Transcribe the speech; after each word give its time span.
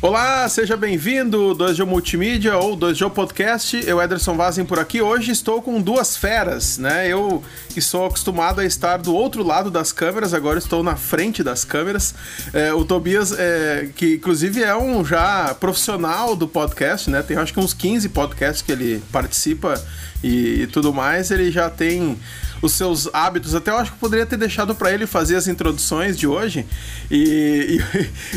Olá, 0.00 0.48
seja 0.48 0.76
bem-vindo, 0.76 1.56
2G 1.56 1.84
Multimídia 1.84 2.56
ou 2.56 2.76
2G 2.76 3.10
Podcast. 3.10 3.82
Eu, 3.84 4.00
Ederson 4.00 4.36
Vazem, 4.36 4.64
por 4.64 4.78
aqui. 4.78 5.02
Hoje 5.02 5.32
estou 5.32 5.60
com 5.60 5.82
duas 5.82 6.16
feras, 6.16 6.78
né? 6.78 7.08
Eu 7.08 7.42
que 7.70 7.82
sou 7.82 8.06
acostumado 8.06 8.60
a 8.60 8.64
estar 8.64 8.98
do 8.98 9.12
outro 9.12 9.42
lado 9.42 9.72
das 9.72 9.90
câmeras, 9.90 10.32
agora 10.32 10.56
estou 10.56 10.84
na 10.84 10.94
frente 10.94 11.42
das 11.42 11.64
câmeras. 11.64 12.14
É, 12.52 12.72
o 12.72 12.84
Tobias, 12.84 13.32
é, 13.36 13.88
que 13.96 14.14
inclusive 14.14 14.62
é 14.62 14.76
um 14.76 15.04
já 15.04 15.52
profissional 15.58 16.36
do 16.36 16.46
podcast, 16.46 17.10
né? 17.10 17.20
Tem 17.20 17.36
acho 17.36 17.52
que 17.52 17.58
uns 17.58 17.74
15 17.74 18.10
podcasts 18.10 18.62
que 18.62 18.70
ele 18.70 19.02
participa 19.10 19.84
e, 20.22 20.62
e 20.62 20.66
tudo 20.66 20.92
mais. 20.92 21.30
Ele 21.30 21.50
já 21.50 21.68
tem 21.70 22.18
os 22.60 22.72
seus 22.72 23.08
hábitos. 23.12 23.54
Até 23.54 23.70
eu 23.70 23.78
acho 23.78 23.92
que 23.92 23.98
poderia 23.98 24.26
ter 24.26 24.36
deixado 24.36 24.74
para 24.74 24.92
ele 24.92 25.06
fazer 25.06 25.36
as 25.36 25.46
introduções 25.46 26.18
de 26.18 26.26
hoje. 26.26 26.66
E, 27.10 27.80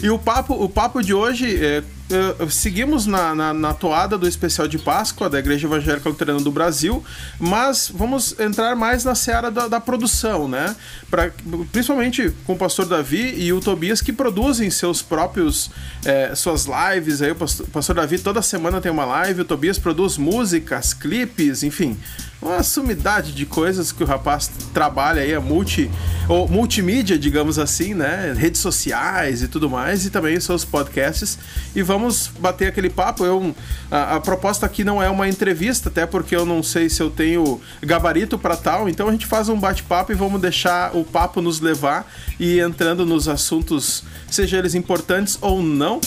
e, 0.02 0.06
e 0.06 0.10
o, 0.10 0.18
papo, 0.20 0.54
o 0.54 0.70
papo 0.70 1.02
de 1.02 1.14
hoje 1.14 1.64
é, 1.64 1.84
Uh, 2.12 2.50
seguimos 2.50 3.06
na, 3.06 3.34
na, 3.34 3.54
na, 3.54 3.74
toada 3.74 4.18
do 4.18 4.28
especial 4.28 4.68
de 4.68 4.78
Páscoa 4.78 5.30
da 5.30 5.40
Igreja 5.40 5.66
Evangélica 5.66 6.10
Luterana 6.10 6.42
do 6.42 6.52
Brasil, 6.52 7.02
mas 7.40 7.90
vamos 7.94 8.38
entrar 8.38 8.76
mais 8.76 9.06
na 9.06 9.16
seara 9.16 9.50
da, 9.50 9.70
da 9.70 9.80
produção, 9.80 10.48
né? 10.48 10.76
Pra, 11.10 11.32
principalmente 11.72 12.34
com 12.46 12.54
o 12.54 12.58
pastor 12.58 12.86
Davi 12.86 13.36
e 13.42 13.54
o 13.54 13.62
Tobias 13.62 14.02
que 14.02 14.12
produzem 14.12 14.70
seus 14.70 15.02
próprios 15.02 15.72
é, 16.04 16.36
suas 16.36 16.66
lives. 16.66 17.22
Aí 17.22 17.32
o 17.32 17.36
pastor, 17.36 17.68
pastor 17.68 17.96
Davi 17.96 18.20
toda 18.20 18.42
semana 18.42 18.82
tem 18.82 18.92
uma 18.92 19.06
live, 19.06 19.42
o 19.42 19.46
Tobias 19.46 19.80
produz 19.80 20.18
músicas, 20.18 20.94
clipes, 20.94 21.64
enfim 21.64 21.98
uma 22.42 22.64
sumidade 22.64 23.34
de 23.34 23.46
coisas 23.46 23.92
que 23.92 24.04
o 24.04 24.08
rapaz 24.08 24.50
trabalha 24.74 25.22
aí, 25.22 25.34
a 25.34 25.40
multi, 25.40 25.92
ou 26.28 26.48
multimídia, 26.48 27.18
digamos 27.18 27.60
assim, 27.60 27.94
né? 27.94 28.34
Redes 28.36 28.60
sociais 28.60 29.44
e 29.44 29.48
tudo 29.48 29.70
mais, 29.70 30.06
e 30.06 30.10
também 30.10 30.40
seus 30.40 30.66
podcasts. 30.66 31.38
E 31.76 31.84
vamos 31.84 32.28
bater 32.40 32.68
aquele 32.68 32.90
papo. 32.90 33.24
Eu, 33.24 33.56
a, 33.92 34.16
a 34.16 34.20
proposta 34.20 34.66
aqui 34.66 34.84
não 34.84 35.02
é 35.02 35.10
uma 35.10 35.28
entrevista, 35.30 35.90
até 35.90 36.06
porque 36.06 36.36
eu 36.36 36.46
não 36.46 36.64
sei 36.64 36.90
se 36.90 37.02
eu 37.02 37.12
tenho 37.12 37.62
gabarito 37.82 38.40
para 38.40 38.58
tal, 38.58 38.90
então 38.90 39.08
a 39.08 39.12
gente 39.12 39.28
faz 39.28 39.48
um 39.48 39.60
bate-papo 39.60 40.12
e 40.12 40.16
vamos 40.16 40.42
deixar 40.42 40.96
o 40.96 41.04
papo 41.04 41.42
nos 41.42 41.60
levar 41.60 42.12
e 42.40 42.60
entrando 42.60 43.06
nos 43.06 43.28
assuntos, 43.28 44.04
seja 44.30 44.58
eles 44.58 44.74
importantes 44.74 45.38
ou 45.42 45.62
não. 45.62 46.02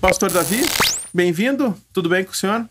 Pastor 0.00 0.30
Davi? 0.30 0.64
Bem-vindo, 1.12 1.74
tudo 1.92 2.08
bem 2.08 2.24
com 2.24 2.30
o 2.30 2.34
senhor? 2.34 2.68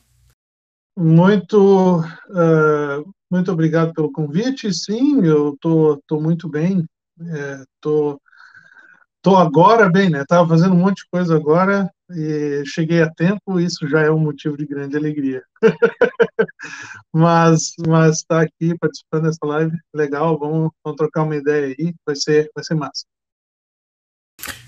Muito, 0.97 1.99
uh, 1.99 3.13
muito 3.29 3.51
obrigado 3.51 3.93
pelo 3.93 4.13
convite. 4.13 4.73
Sim, 4.73 5.25
eu 5.25 5.57
tô, 5.59 6.01
tô 6.07 6.21
muito 6.21 6.47
bem. 6.47 6.85
É, 7.21 7.63
tô, 7.81 8.17
tô 9.21 9.35
agora 9.35 9.89
bem, 9.89 10.09
né? 10.09 10.23
Tava 10.25 10.47
fazendo 10.47 10.73
um 10.73 10.79
monte 10.79 11.03
de 11.03 11.09
coisa 11.11 11.35
agora 11.35 11.91
e 12.11 12.63
cheguei 12.65 13.01
a 13.01 13.13
tempo. 13.13 13.59
Isso 13.59 13.85
já 13.89 14.03
é 14.03 14.09
um 14.09 14.19
motivo 14.19 14.55
de 14.55 14.65
grande 14.65 14.95
alegria. 14.95 15.43
mas, 17.13 17.73
mas 17.85 18.23
tá 18.23 18.41
aqui 18.43 18.73
participando 18.79 19.23
dessa 19.23 19.45
live, 19.45 19.77
legal. 19.93 20.39
Vamos, 20.39 20.71
vamos 20.81 20.97
trocar 20.97 21.23
uma 21.23 21.35
ideia 21.35 21.75
aí. 21.77 21.93
Vai 22.05 22.15
ser, 22.15 22.49
vai 22.55 22.63
ser 22.63 22.75
massa. 22.75 23.03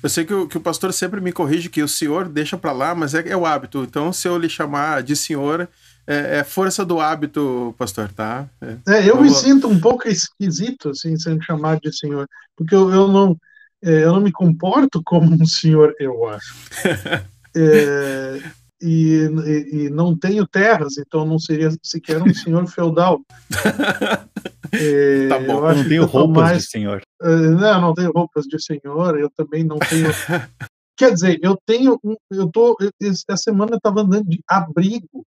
Eu 0.01 0.09
sei 0.09 0.25
que 0.25 0.33
o, 0.33 0.47
que 0.47 0.57
o 0.57 0.61
pastor 0.61 0.91
sempre 0.93 1.21
me 1.21 1.31
corrige 1.31 1.69
que 1.69 1.83
o 1.83 1.87
senhor 1.87 2.27
deixa 2.27 2.57
para 2.57 2.71
lá, 2.71 2.95
mas 2.95 3.13
é, 3.13 3.27
é, 3.27 3.35
o 3.35 3.45
hábito. 3.45 3.83
Então, 3.83 4.11
se 4.11 4.27
eu 4.27 4.37
lhe 4.37 4.49
chamar 4.49 5.03
de 5.03 5.15
senhor, 5.15 5.69
é, 6.05 6.39
é 6.39 6.43
força 6.43 6.83
do 6.83 6.99
hábito, 6.99 7.75
pastor, 7.77 8.11
tá? 8.11 8.47
É, 8.87 9.09
eu 9.09 9.21
me 9.21 9.29
sinto 9.29 9.67
um 9.67 9.79
pouco 9.79 10.07
esquisito, 10.07 10.89
assim, 10.89 11.17
sendo 11.17 11.43
chamado 11.43 11.79
de 11.81 11.95
senhor, 11.95 12.27
porque 12.55 12.75
eu, 12.75 12.91
eu 12.91 13.07
não, 13.07 13.37
é, 13.83 14.03
eu 14.03 14.13
não 14.13 14.21
me 14.21 14.31
comporto 14.31 15.01
como 15.03 15.33
um 15.33 15.45
senhor, 15.45 15.93
eu 15.99 16.27
acho. 16.29 16.55
É, 17.53 18.41
e, 18.81 19.27
e, 19.45 19.75
e, 19.75 19.89
não 19.89 20.17
tenho 20.17 20.47
terras, 20.47 20.97
então 20.97 21.25
não 21.25 21.37
seria 21.37 21.69
sequer 21.83 22.23
um 22.23 22.33
senhor 22.33 22.65
feudal. 22.65 23.19
É, 24.73 25.27
tá 25.27 25.39
bom, 25.39 25.61
não 25.73 25.87
tenho 25.87 26.05
roupas 26.05 26.43
mais, 26.43 26.63
de 26.63 26.69
senhor. 26.69 27.01
Uh, 27.21 27.51
não, 27.59 27.81
não 27.81 27.93
tenho 27.93 28.11
roupas 28.11 28.45
de 28.45 28.61
senhor, 28.61 29.19
eu 29.19 29.29
também 29.29 29.63
não 29.63 29.77
tenho. 29.79 30.09
Quer 30.97 31.13
dizer, 31.13 31.39
eu 31.41 31.57
tenho. 31.65 31.99
Eu 32.29 32.49
tô. 32.49 32.77
Essa 33.01 33.37
semana 33.37 33.71
eu 33.71 33.77
estava 33.77 34.01
andando 34.01 34.29
de 34.29 34.39
abrigo, 34.47 35.25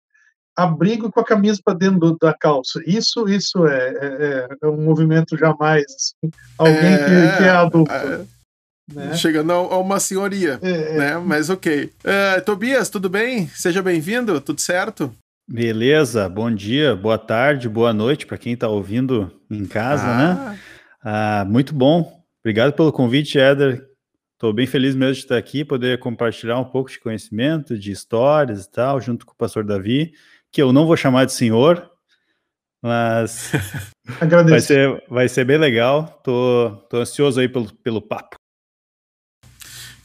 abrigo 0.55 1.11
com 1.11 1.19
a 1.19 1.25
camisa 1.25 1.61
para 1.63 1.77
dentro 1.77 2.17
da 2.19 2.33
calça. 2.33 2.81
Isso, 2.85 3.27
isso 3.29 3.65
é, 3.67 3.89
é, 3.89 4.47
é 4.63 4.67
um 4.67 4.81
movimento 4.81 5.37
jamais. 5.37 5.83
Assim, 5.85 6.31
alguém 6.57 6.97
que, 6.97 7.11
é, 7.11 7.37
que, 7.37 7.43
é 7.43 7.49
adulto. 7.49 7.91
É, 7.91 8.25
né? 8.93 9.15
Chegando 9.15 9.51
a 9.51 9.77
uma 9.77 9.99
senhoria, 9.99 10.59
é, 10.61 10.97
né? 10.97 11.17
Mas 11.19 11.49
ok. 11.49 11.93
Tobias, 12.45 12.89
tudo 12.89 13.07
bem? 13.07 13.47
Seja 13.49 13.83
bem-vindo, 13.83 14.41
tudo 14.41 14.59
certo? 14.59 15.13
Beleza, 15.51 16.29
bom 16.29 16.53
dia, 16.53 16.95
boa 16.95 17.17
tarde, 17.17 17.67
boa 17.67 17.91
noite 17.91 18.27
para 18.27 18.37
quem 18.37 18.53
está 18.53 18.67
ouvindo 18.67 19.41
em 19.49 19.65
casa, 19.65 20.05
né? 20.05 20.11
ah. 20.13 20.49
né? 20.51 20.59
Ah, 21.01 21.45
muito 21.49 21.73
bom. 21.73 22.23
Obrigado 22.39 22.71
pelo 22.73 22.93
convite, 22.93 23.39
Éder. 23.39 23.83
Estou 24.33 24.53
bem 24.53 24.67
feliz 24.67 24.93
mesmo 24.93 25.15
de 25.15 25.21
estar 25.21 25.37
aqui, 25.37 25.65
poder 25.65 25.97
compartilhar 25.97 26.59
um 26.59 26.65
pouco 26.65 26.91
de 26.91 26.99
conhecimento, 26.99 27.79
de 27.79 27.91
histórias 27.91 28.65
e 28.65 28.71
tal, 28.71 29.01
junto 29.01 29.25
com 29.25 29.31
o 29.31 29.35
pastor 29.35 29.63
Davi, 29.63 30.13
que 30.51 30.61
eu 30.61 30.71
não 30.71 30.85
vou 30.85 30.95
chamar 30.95 31.25
de 31.25 31.33
senhor, 31.33 31.89
mas 32.79 33.51
vai, 34.47 34.61
ser, 34.61 35.03
vai 35.09 35.27
ser 35.27 35.45
bem 35.45 35.57
legal. 35.57 36.21
Tô, 36.23 36.77
tô 36.91 36.97
ansioso 36.97 37.39
aí 37.39 37.49
pelo, 37.49 37.73
pelo 37.77 38.03
papo. 38.03 38.35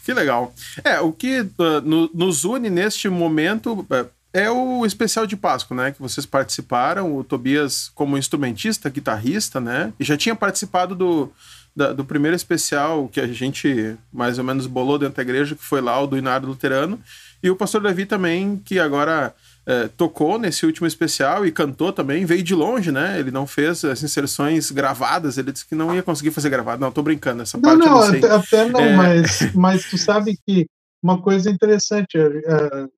Que 0.07 0.15
legal. 0.15 0.55
É, 0.83 1.01
o 1.01 1.13
que 1.13 1.41
uh, 1.41 1.83
no, 1.85 2.11
nos 2.15 2.45
une 2.45 2.71
neste 2.71 3.11
momento, 3.11 3.75
uh, 3.75 4.11
é 4.35 4.51
o 4.51 4.85
especial 4.85 5.27
de 5.27 5.37
Páscoa, 5.37 5.77
né? 5.77 5.93
Que 5.93 6.03
vocês 6.03 6.27
participaram, 6.27 7.17
o 7.17 7.23
Tobias 7.23 7.91
como 7.95 8.19
instrumentista, 8.19 8.91
guitarrista, 8.91 9.61
né? 9.61 9.93
E 9.99 10.05
já 10.05 10.17
tinha 10.17 10.35
participado 10.35 10.97
do, 10.97 11.31
da, 11.75 11.93
do 11.93 12.05
primeiro 12.05 12.35
especial 12.35 13.09
que 13.09 13.21
a 13.21 13.29
gente 13.29 13.97
mais 14.13 14.37
ou 14.37 14.45
menos 14.45 14.67
bolou 14.67 14.99
dentro 14.99 15.15
da 15.15 15.23
igreja, 15.23 15.55
que 15.55 15.63
foi 15.63 15.81
lá 15.81 16.01
o 16.01 16.09
do 16.09 16.19
Inário 16.19 16.49
Luterano. 16.49 17.01
E 17.41 17.49
o 17.49 17.55
pastor 17.55 17.81
Davi 17.81 18.07
também, 18.07 18.61
que 18.65 18.81
agora 18.81 19.33
é, 19.65 19.87
tocou 19.97 20.37
nesse 20.37 20.67
último 20.67 20.89
especial 20.89 21.47
e 21.47 21.53
cantou 21.53 21.93
também, 21.93 22.25
veio 22.25 22.43
de 22.43 22.57
longe, 22.57 22.91
né? 22.91 23.21
Ele 23.21 23.31
não 23.31 23.47
fez 23.47 23.85
as 23.85 24.03
inserções 24.03 24.73
gravadas, 24.73 25.39
ele 25.39 25.53
disse 25.53 25.65
que 25.65 25.77
não 25.77 25.95
ia 25.95 26.03
conseguir 26.03 26.33
fazer 26.33 26.51
gravado. 26.51 26.81
Não, 26.81 26.91
tô 26.91 27.05
brincando, 27.05 27.43
essa 27.43 27.57
não, 27.57 27.63
parte 27.63 27.79
não, 27.79 27.87
eu 27.87 27.93
não 27.93 28.11
sei. 28.11 28.19
Até, 28.19 28.35
até 28.35 28.69
não, 28.69 28.81
é... 28.81 28.97
mas, 28.97 29.55
mas 29.55 29.85
tu 29.89 29.97
sabe 29.97 30.37
que 30.45 30.67
uma 31.01 31.23
coisa 31.23 31.49
interessante, 31.49 32.19
é, 32.19 32.23
é 32.23 32.89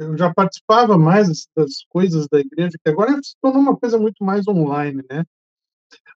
eu 0.00 0.16
já 0.16 0.32
participava 0.32 0.96
mais 0.96 1.46
das 1.54 1.84
coisas 1.88 2.26
da 2.30 2.40
igreja, 2.40 2.78
que 2.82 2.90
agora 2.90 3.12
se 3.22 3.34
tornou 3.40 3.60
uma 3.60 3.76
coisa 3.76 3.98
muito 3.98 4.24
mais 4.24 4.48
online, 4.48 5.04
né? 5.10 5.24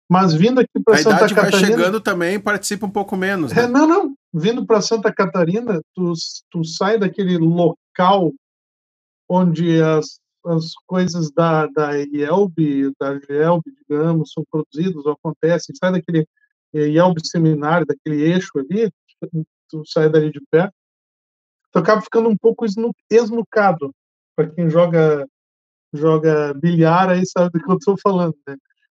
Mas 0.09 0.33
vindo 0.33 0.61
aqui 0.61 0.83
para 0.83 0.99
Santa 0.99 1.29
Catarina. 1.29 1.49
Idade 1.49 1.51
vai 1.51 1.61
chegando 1.61 2.01
também, 2.01 2.41
participa 2.41 2.87
um 2.87 2.91
pouco 2.91 3.17
menos. 3.17 3.53
Né? 3.53 3.65
É, 3.65 3.67
não, 3.67 3.87
não. 3.87 4.15
Vindo 4.33 4.65
para 4.65 4.81
Santa 4.81 5.13
Catarina, 5.13 5.81
tu, 5.95 6.13
tu 6.51 6.65
sai 6.65 6.99
daquele 6.99 7.37
local 7.39 8.33
onde 9.29 9.83
as, 9.83 10.19
as 10.47 10.73
coisas 10.87 11.31
da, 11.31 11.67
da 11.67 11.99
IELB, 11.99 12.93
da 12.99 13.19
GELB, 13.19 13.65
digamos, 13.81 14.33
são 14.33 14.45
produzidas 14.51 15.05
ou 15.05 15.13
acontecem, 15.13 15.75
sai 15.75 15.93
daquele 15.93 16.27
IELB 16.73 17.21
seminário, 17.25 17.87
daquele 17.87 18.23
eixo 18.23 18.51
ali, 18.57 18.91
tu 19.69 19.83
sai 19.87 20.09
dali 20.09 20.31
de 20.31 20.41
perto, 20.51 20.75
tu 21.75 21.81
acaba 21.81 22.01
ficando 22.01 22.29
um 22.29 22.37
pouco 22.37 22.65
esnucado. 23.11 23.93
Para 24.37 24.49
quem 24.51 24.71
joga 24.71 25.27
joga 25.93 26.53
bilhar 26.55 27.09
aí 27.09 27.25
sabe 27.25 27.51
do 27.53 27.65
que 27.65 27.71
eu 27.71 27.77
estou 27.77 27.97
falando, 28.01 28.37
né? 28.47 28.57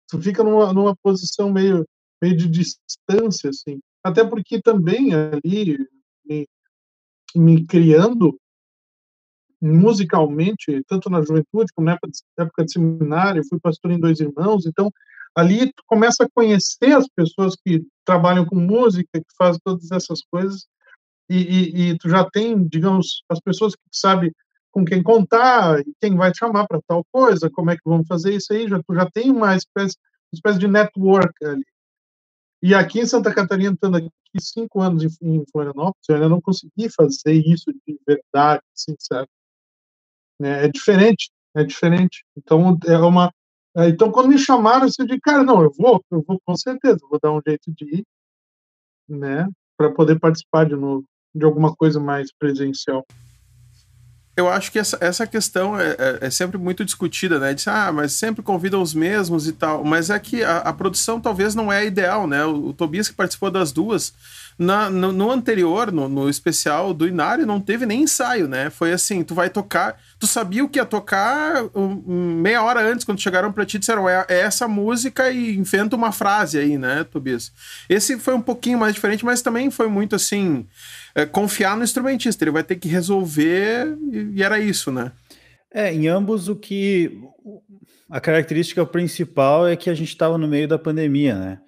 Tu 0.10 0.20
fica 0.22 0.44
numa, 0.44 0.74
numa 0.74 0.96
posição 0.96 1.52
meio 1.52 1.86
meio 2.22 2.36
de 2.36 2.48
distância 2.48 3.50
assim. 3.50 3.80
Até 4.04 4.24
porque 4.24 4.62
também 4.62 5.14
ali 5.14 5.78
me, 6.25 6.48
me 7.36 7.66
criando 7.66 8.38
musicalmente, 9.62 10.84
tanto 10.88 11.10
na 11.10 11.22
juventude 11.22 11.72
como 11.75 11.86
na 11.86 11.94
época 11.94 12.63
de, 12.63 12.72
seminário, 12.72 13.48
fui 13.48 13.60
pastor 13.60 13.92
em 13.92 14.00
dois 14.00 14.19
irmãos, 14.19 14.68
então 14.68 14.92
ali 15.36 15.68
tu 15.68 15.84
começa 15.88 16.24
a 16.24 16.30
conhecer 16.31 16.96
as 16.96 17.07
pessoas 17.07 17.56
que 17.56 17.84
trabalham 18.06 18.46
com 18.46 18.56
música, 18.56 19.19
que 19.19 19.36
fazem 19.36 19.60
todas 19.63 19.92
essas 19.92 20.22
coisas, 20.31 20.68
e, 21.29 21.38
e, 21.38 21.89
e 21.91 21.97
tu 21.97 22.09
já 22.09 22.29
tem, 22.29 22.68
digamos, 22.68 23.24
as 23.29 23.39
pessoas 23.39 23.75
que 23.75 23.81
sabem 23.91 24.31
com 24.71 24.85
quem 24.85 25.01
contar, 25.01 25.83
quem 26.00 26.15
vai 26.15 26.31
te 26.31 26.38
chamar 26.39 26.68
para 26.68 26.81
tal 26.88 27.03
coisa, 27.12 27.50
como 27.50 27.71
é 27.71 27.75
que 27.75 27.81
vamos 27.85 28.07
fazer 28.07 28.35
isso 28.35 28.53
aí, 28.53 28.68
já, 28.68 28.81
tu 28.83 28.94
já 28.94 29.09
tem 29.09 29.31
uma 29.31 29.56
espécie, 29.56 29.97
uma 30.31 30.35
espécie 30.38 30.59
de 30.59 30.68
network 30.68 31.33
ali. 31.44 31.65
E 32.62 32.74
aqui 32.74 33.00
em 33.00 33.06
Santa 33.06 33.33
Catarina, 33.33 33.74
estando 33.74 33.97
aqui 33.97 34.09
cinco 34.39 34.81
anos 34.81 35.03
em, 35.21 35.44
Florianópolis, 35.51 36.07
eu 36.09 36.15
ainda 36.15 36.29
não 36.29 36.41
consegui 36.41 36.89
fazer 36.89 37.33
isso 37.33 37.71
de 37.88 38.00
verdade, 38.06 38.62
assim, 38.75 38.95
sabe? 39.00 39.27
É, 40.41 40.65
é 40.65 40.68
diferente, 40.68 41.31
é 41.56 41.63
diferente. 41.63 42.24
Então, 42.38 42.77
é 42.85 42.97
uma... 43.00 43.31
É, 43.75 43.89
então, 43.89 44.12
quando 44.12 44.29
me 44.29 44.38
chamaram, 44.38 44.83
eu 44.83 45.06
disse, 45.06 45.19
cara, 45.21 45.44
não, 45.44 45.62
eu 45.62 45.71
vou, 45.71 46.03
eu 46.12 46.24
vou 46.27 46.39
com 46.45 46.56
certeza, 46.56 47.00
vou 47.09 47.19
dar 47.21 47.31
um 47.31 47.41
jeito 47.45 47.71
de 47.74 47.97
ir. 47.97 48.06
né, 49.07 49.47
para 49.77 49.91
poder 49.94 50.19
participar 50.19 50.65
de 50.65 50.75
novo 50.75 51.06
de 51.38 51.45
alguma 51.45 51.75
coisa 51.75 52.00
mais 52.00 52.31
presencial. 52.31 53.06
Eu 54.36 54.48
acho 54.48 54.72
que 54.72 54.78
essa, 54.78 54.98
essa 55.01 55.25
questão 55.25 55.80
é, 55.80 55.95
é, 55.98 56.18
é, 56.22 56.30
sempre 56.30 56.60
muito 56.60 56.86
discutida, 56.86 57.39
né? 57.39 57.56
Diz, 57.56 57.68
ah, 57.68 57.92
mas 57.92 58.13
sempre 58.13 58.44
convidam 58.44 58.84
os 58.84 58.94
mesmos 58.94 59.48
e 59.48 59.51
tal. 59.51 59.84
Mas 59.84 60.12
é 60.12 60.19
que 60.19 60.44
a, 60.44 60.57
a 60.57 60.72
produção 60.72 61.19
talvez 61.19 61.56
não 61.56 61.74
é 61.74 61.84
ideal, 61.84 62.28
né? 62.28 62.45
O, 62.45 62.68
o 62.68 62.74
Tobias 62.74 63.10
que 63.10 63.16
participou 63.16 63.50
das 63.50 63.72
duas, 63.72 64.13
na, 64.57 64.89
no, 64.89 65.12
no, 65.12 65.31
anterior, 65.31 65.92
no, 65.92 66.09
no, 66.09 66.27
especial 66.27 66.94
do 66.94 67.07
Inário, 67.07 67.45
não 67.45 67.62
teve 67.62 67.86
nem 67.86 68.01
ensaio, 68.01 68.48
né? 68.48 68.71
Foi 68.71 68.92
assim, 68.92 69.24
tu 69.24 69.36
vai 69.36 69.50
tocar, 69.50 70.01
tu 70.18 70.25
sabia 70.25 70.63
o 70.63 70.69
que 70.69 70.80
ia 70.80 70.86
tocar 70.86 71.63
um, 71.75 72.42
meia 72.42 72.63
hora 72.63 72.81
antes, 72.81 73.06
quando 73.06 73.21
chegaram 73.21 73.51
pra 73.51 73.65
ti, 73.65 73.77
disseram, 73.77 74.09
é, 74.09 74.25
é, 74.27 74.39
essa 74.39 74.68
música 74.68 75.30
e 75.30 75.56
inventa 75.56 75.95
uma 75.95 76.12
frase 76.12 76.57
aí, 76.57 76.77
né, 76.77 77.04
Tobias? 77.04 77.51
Esse 77.88 78.18
foi 78.18 78.33
um 78.33 78.42
pouquinho 78.42 78.80
mais 78.80 78.95
diferente, 78.95 79.24
mas 79.24 79.44
também 79.44 79.69
foi 79.69 79.88
muito 79.88 80.15
assim, 80.15 80.65
é, 81.13 81.25
confiar 81.25 81.77
no 81.77 81.83
instrumentista, 81.83 82.44
ele 82.44 82.51
vai 82.51 82.63
ter 82.63 82.77
que 82.77 82.88
resolver 82.88 83.95
e, 84.12 84.38
e 84.38 84.44
era 84.44 84.60
isso, 84.60 84.92
né? 84.92 85.12
É, 85.71 85.94
em 85.94 86.07
ambos 86.07 86.50
o 86.50 86.56
que... 86.56 87.12
A 88.10 88.21
característica 88.21 88.86
principal 88.86 89.68
é 89.68 89.75
que 89.75 89.89
a 89.89 89.94
gente 89.94 90.07
estava 90.07 90.38
no 90.38 90.48
meio 90.48 90.65
da 90.65 90.80
pandemia, 90.80 91.36
né? 91.36 91.60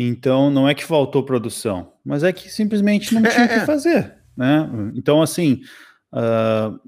Então, 0.00 0.48
não 0.48 0.68
é 0.68 0.74
que 0.74 0.84
faltou 0.84 1.24
produção, 1.24 1.92
mas 2.08 2.24
é 2.24 2.32
que 2.32 2.50
simplesmente 2.50 3.14
não 3.14 3.20
tinha 3.28 3.42
o 3.42 3.44
é, 3.44 3.48
que 3.48 3.54
é. 3.54 3.66
fazer, 3.66 4.14
né? 4.34 4.66
Então, 4.94 5.20
assim, 5.20 5.60
uh, 6.10 6.80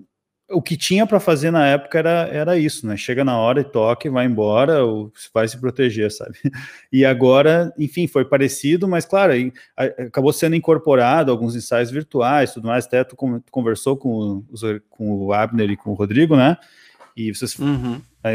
o 0.51 0.63
que 0.63 0.79
tinha 0.79 1.07
para 1.07 1.21
fazer 1.21 1.51
na 1.51 1.67
época 1.67 1.99
era, 1.99 2.29
era 2.33 2.59
isso, 2.59 2.87
né? 2.87 2.97
Chega 2.97 3.23
na 3.23 3.37
hora 3.37 3.61
e 3.61 3.65
toca 3.65 4.09
e 4.09 4.11
vai 4.11 4.25
embora, 4.25 4.83
ou 4.83 5.13
vai 5.35 5.47
se 5.47 5.61
proteger, 5.61 6.11
sabe? 6.11 6.39
E 6.91 7.05
agora, 7.05 7.71
enfim, 7.79 8.07
foi 8.09 8.25
parecido, 8.25 8.89
mas 8.89 9.05
claro, 9.05 9.33
acabou 9.77 10.33
sendo 10.33 10.57
incorporado 10.57 11.31
alguns 11.31 11.55
ensaios 11.55 11.91
virtuais, 11.91 12.55
tudo 12.55 12.67
mais. 12.67 12.87
Até 12.87 13.05
tu 13.05 13.15
conversou 13.51 13.97
com, 13.99 14.43
os, 14.51 14.63
com 14.89 15.27
o 15.27 15.33
Abner 15.35 15.71
e 15.71 15.77
com 15.77 15.91
o 15.91 15.95
Rodrigo, 15.95 16.35
né? 16.35 16.57
E 17.15 17.33
vocês 17.33 17.57
uhum. 17.59 18.01
é, 18.25 18.35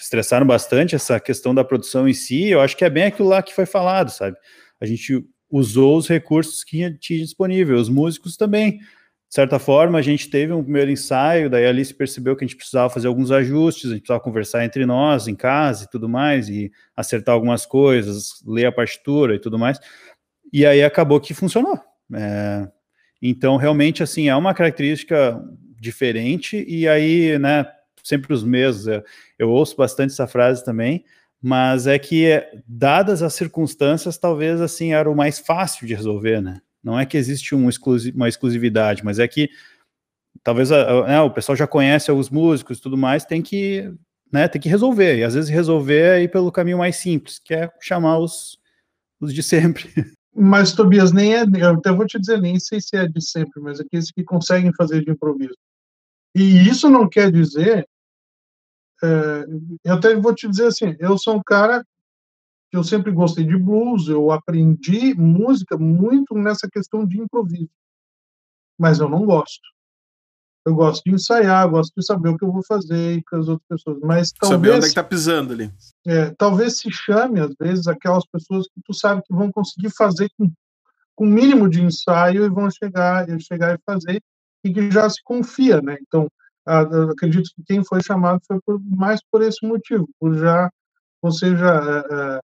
estressaram 0.00 0.46
bastante 0.46 0.94
essa 0.94 1.20
questão 1.20 1.54
da 1.54 1.62
produção 1.62 2.08
em 2.08 2.14
si. 2.14 2.48
Eu 2.48 2.62
acho 2.62 2.76
que 2.76 2.84
é 2.84 2.90
bem 2.90 3.04
aquilo 3.04 3.28
lá 3.28 3.42
que 3.42 3.54
foi 3.54 3.66
falado, 3.66 4.08
sabe? 4.08 4.36
A 4.80 4.86
gente 4.86 5.24
usou 5.50 5.96
os 5.96 6.08
recursos 6.08 6.64
que 6.64 6.90
tinha 6.98 7.20
disponível, 7.20 7.76
os 7.76 7.88
músicos 7.88 8.36
também. 8.36 8.78
De 8.78 9.34
certa 9.34 9.58
forma, 9.58 9.98
a 9.98 10.02
gente 10.02 10.30
teve 10.30 10.52
um 10.52 10.62
primeiro 10.62 10.90
ensaio, 10.90 11.50
daí 11.50 11.66
a 11.66 11.68
Alice 11.68 11.92
percebeu 11.92 12.36
que 12.36 12.44
a 12.44 12.46
gente 12.46 12.56
precisava 12.56 12.88
fazer 12.88 13.08
alguns 13.08 13.32
ajustes, 13.32 13.86
a 13.86 13.94
gente 13.94 14.02
precisava 14.02 14.22
conversar 14.22 14.64
entre 14.64 14.86
nós, 14.86 15.26
em 15.26 15.34
casa 15.34 15.84
e 15.84 15.90
tudo 15.90 16.08
mais, 16.08 16.48
e 16.48 16.70
acertar 16.96 17.34
algumas 17.34 17.66
coisas, 17.66 18.42
ler 18.46 18.66
a 18.66 18.72
partitura 18.72 19.34
e 19.34 19.40
tudo 19.40 19.58
mais. 19.58 19.80
E 20.52 20.64
aí 20.64 20.84
acabou 20.84 21.20
que 21.20 21.34
funcionou. 21.34 21.80
É, 22.14 22.68
então, 23.20 23.56
realmente, 23.56 24.04
assim, 24.04 24.28
é 24.28 24.36
uma 24.36 24.54
característica 24.54 25.42
diferente, 25.80 26.64
e 26.68 26.86
aí, 26.86 27.36
né, 27.38 27.66
sempre 28.04 28.32
os 28.32 28.44
mesmos. 28.44 28.86
Eu, 28.86 29.02
eu 29.38 29.50
ouço 29.50 29.76
bastante 29.76 30.12
essa 30.12 30.28
frase 30.28 30.64
também, 30.64 31.04
mas 31.46 31.86
é 31.86 31.98
que, 31.98 32.42
dadas 32.66 33.22
as 33.22 33.34
circunstâncias, 33.34 34.16
talvez 34.16 34.62
assim 34.62 34.94
era 34.94 35.10
o 35.10 35.14
mais 35.14 35.38
fácil 35.38 35.86
de 35.86 35.94
resolver, 35.94 36.40
né? 36.40 36.62
Não 36.82 36.98
é 36.98 37.04
que 37.04 37.18
existe 37.18 37.54
um 37.54 37.68
exclusi 37.68 38.12
uma 38.12 38.30
exclusividade, 38.30 39.04
mas 39.04 39.18
é 39.18 39.28
que 39.28 39.50
talvez 40.42 40.72
a, 40.72 40.90
a, 40.90 41.06
né, 41.06 41.20
o 41.20 41.30
pessoal 41.30 41.54
já 41.54 41.66
conhece 41.66 42.10
os 42.10 42.30
músicos 42.30 42.78
e 42.78 42.80
tudo 42.80 42.96
mais, 42.96 43.26
tem 43.26 43.42
que, 43.42 43.92
né, 44.32 44.48
tem 44.48 44.58
que 44.58 44.70
resolver. 44.70 45.18
E 45.18 45.22
às 45.22 45.34
vezes 45.34 45.50
resolver 45.50 46.16
é 46.16 46.22
ir 46.22 46.30
pelo 46.30 46.50
caminho 46.50 46.78
mais 46.78 46.96
simples, 46.96 47.38
que 47.38 47.52
é 47.52 47.70
chamar 47.78 48.20
os, 48.20 48.58
os 49.20 49.34
de 49.34 49.42
sempre. 49.42 49.90
Mas, 50.34 50.72
Tobias, 50.72 51.12
nem 51.12 51.34
é, 51.34 51.42
eu 51.42 51.74
até 51.74 51.92
vou 51.92 52.06
te 52.06 52.18
dizer, 52.18 52.40
nem 52.40 52.58
sei 52.58 52.80
se 52.80 52.96
é 52.96 53.06
de 53.06 53.22
sempre, 53.22 53.60
mas 53.62 53.78
aqueles 53.78 54.10
que 54.10 54.24
conseguem 54.24 54.72
fazer 54.74 55.04
de 55.04 55.10
improviso. 55.12 55.54
E 56.34 56.68
isso 56.68 56.90
não 56.90 57.08
quer 57.08 57.30
dizer 57.30 57.78
é, 57.78 57.84
eu 59.02 59.94
até 59.94 60.14
vou 60.16 60.34
te 60.34 60.48
dizer 60.48 60.66
assim, 60.66 60.96
eu 60.98 61.18
sou 61.18 61.36
um 61.36 61.42
cara 61.42 61.84
que 62.70 62.76
eu 62.76 62.82
sempre 62.82 63.12
gostei 63.12 63.44
de 63.44 63.56
blues, 63.56 64.08
eu 64.08 64.30
aprendi 64.30 65.14
música 65.14 65.76
muito 65.76 66.34
nessa 66.34 66.68
questão 66.68 67.06
de 67.06 67.20
improviso, 67.20 67.70
mas 68.78 68.98
eu 68.98 69.08
não 69.08 69.24
gosto. 69.24 69.62
Eu 70.66 70.74
gosto 70.74 71.04
de 71.04 71.12
ensaiar, 71.12 71.68
gosto 71.68 71.92
de 71.94 72.04
saber 72.04 72.30
o 72.30 72.38
que 72.38 72.44
eu 72.44 72.50
vou 72.50 72.64
fazer 72.66 73.22
com 73.28 73.36
as 73.36 73.48
outras 73.48 73.66
pessoas, 73.68 73.98
mas 74.02 74.32
talvez... 74.32 74.60
Saber 74.60 74.76
onde 74.76 74.86
é 74.86 74.88
que 74.88 74.94
tá 74.94 75.04
pisando 75.04 75.52
ali. 75.52 75.70
É, 76.06 76.30
talvez 76.30 76.78
se 76.78 76.90
chame, 76.90 77.38
às 77.38 77.54
vezes, 77.60 77.86
aquelas 77.86 78.24
pessoas 78.26 78.66
que 78.66 78.80
tu 78.82 78.94
sabe 78.94 79.22
que 79.22 79.34
vão 79.34 79.52
conseguir 79.52 79.90
fazer 79.90 80.30
com, 80.38 80.50
com 81.14 81.26
mínimo 81.26 81.68
de 81.68 81.82
ensaio 81.82 82.44
e 82.44 82.48
vão 82.48 82.70
chegar, 82.70 83.26
chegar 83.40 83.74
e 83.74 83.82
fazer, 83.84 84.22
e 84.64 84.72
que 84.72 84.90
já 84.90 85.08
se 85.10 85.22
confia, 85.22 85.82
né? 85.82 85.98
Então, 86.00 86.30
acredito 86.66 87.50
que 87.54 87.62
quem 87.64 87.84
foi 87.84 88.02
chamado 88.02 88.40
foi 88.46 88.58
por, 88.64 88.80
mais 88.84 89.20
por 89.30 89.42
esse 89.42 89.66
motivo, 89.66 90.08
por 90.18 90.34
já 90.34 90.70
você 91.22 91.56
já 91.56 91.74
é, 91.74 92.14
é, 92.14 92.40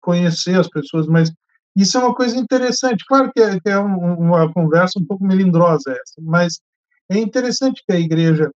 conhecer 0.00 0.58
as 0.58 0.68
pessoas, 0.68 1.06
mas 1.06 1.32
isso 1.74 1.96
é 1.96 2.00
uma 2.00 2.14
coisa 2.14 2.36
interessante. 2.36 3.04
Claro 3.06 3.30
que 3.32 3.40
é, 3.40 3.58
que 3.60 3.68
é 3.68 3.78
uma 3.78 4.52
conversa 4.52 4.98
um 4.98 5.06
pouco 5.06 5.24
melindrosa 5.24 5.92
essa, 5.92 6.20
mas 6.20 6.60
é 7.10 7.18
interessante 7.18 7.82
que 7.86 7.92
a 7.92 7.98
igreja 7.98 8.50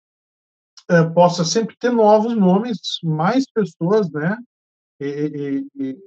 é, 0.90 1.04
possa 1.04 1.44
sempre 1.44 1.76
ter 1.78 1.90
novos 1.90 2.36
nomes, 2.36 2.78
mais 3.02 3.44
pessoas, 3.50 4.10
né? 4.10 4.36
E, 5.00 5.64
e, 5.74 5.98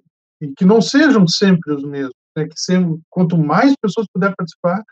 e, 0.41 0.53
que 0.53 0.65
não 0.65 0.81
sejam 0.81 1.27
sempre 1.27 1.73
os 1.73 1.83
mesmos, 1.83 2.13
né? 2.35 2.45
Que 2.45 2.59
sempre, 2.59 3.01
quanto 3.09 3.37
mais 3.37 3.75
pessoas 3.81 4.07
puder 4.13 4.35
participar, 4.35 4.83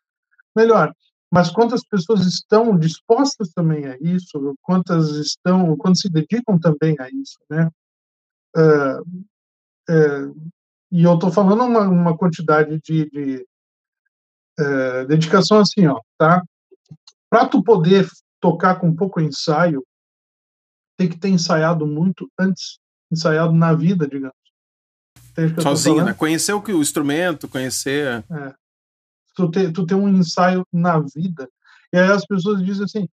melhor 0.55 0.91
mas 1.33 1.49
quantas 1.49 1.83
pessoas 1.83 2.27
estão 2.27 2.77
dispostas 2.77 3.49
também 3.53 3.87
a 3.87 3.97
isso, 3.99 4.53
quantas 4.61 5.09
estão, 5.15 5.75
quantas 5.75 6.01
se 6.01 6.09
dedicam 6.09 6.59
também 6.59 6.95
a 6.99 7.09
isso, 7.09 7.39
né? 7.49 7.71
É, 8.55 8.61
é, 9.89 9.95
e 10.91 11.01
eu 11.01 11.15
estou 11.15 11.31
falando 11.31 11.63
uma, 11.63 11.87
uma 11.87 12.15
quantidade 12.15 12.79
de, 12.83 13.09
de 13.09 13.47
é, 14.59 15.05
dedicação 15.05 15.57
assim, 15.57 15.87
ó, 15.87 15.99
tá? 16.19 16.43
Para 17.31 17.47
tu 17.47 17.63
poder 17.63 18.07
tocar 18.39 18.75
com 18.75 18.95
pouco 18.95 19.19
ensaio, 19.19 19.83
tem 20.95 21.09
que 21.09 21.17
ter 21.17 21.29
ensaiado 21.29 21.87
muito 21.87 22.29
antes, 22.39 22.77
ensaiado 23.11 23.53
na 23.53 23.73
vida, 23.73 24.07
digamos. 24.07 24.37
Sozinho, 25.63 26.05
né? 26.05 26.13
Conhecer 26.13 26.53
o, 26.53 26.61
que, 26.61 26.71
o 26.71 26.79
instrumento, 26.79 27.47
conhecer. 27.47 28.23
É 28.29 28.62
tu 29.33 29.49
ter, 29.49 29.71
tu 29.71 29.85
ter 29.85 29.95
um 29.95 30.09
ensaio 30.09 30.65
na 30.71 30.99
vida. 30.99 31.49
E 31.91 31.97
aí 31.97 32.11
as 32.11 32.25
pessoas 32.25 32.63
dizem 32.63 32.85
assim, 32.85 33.07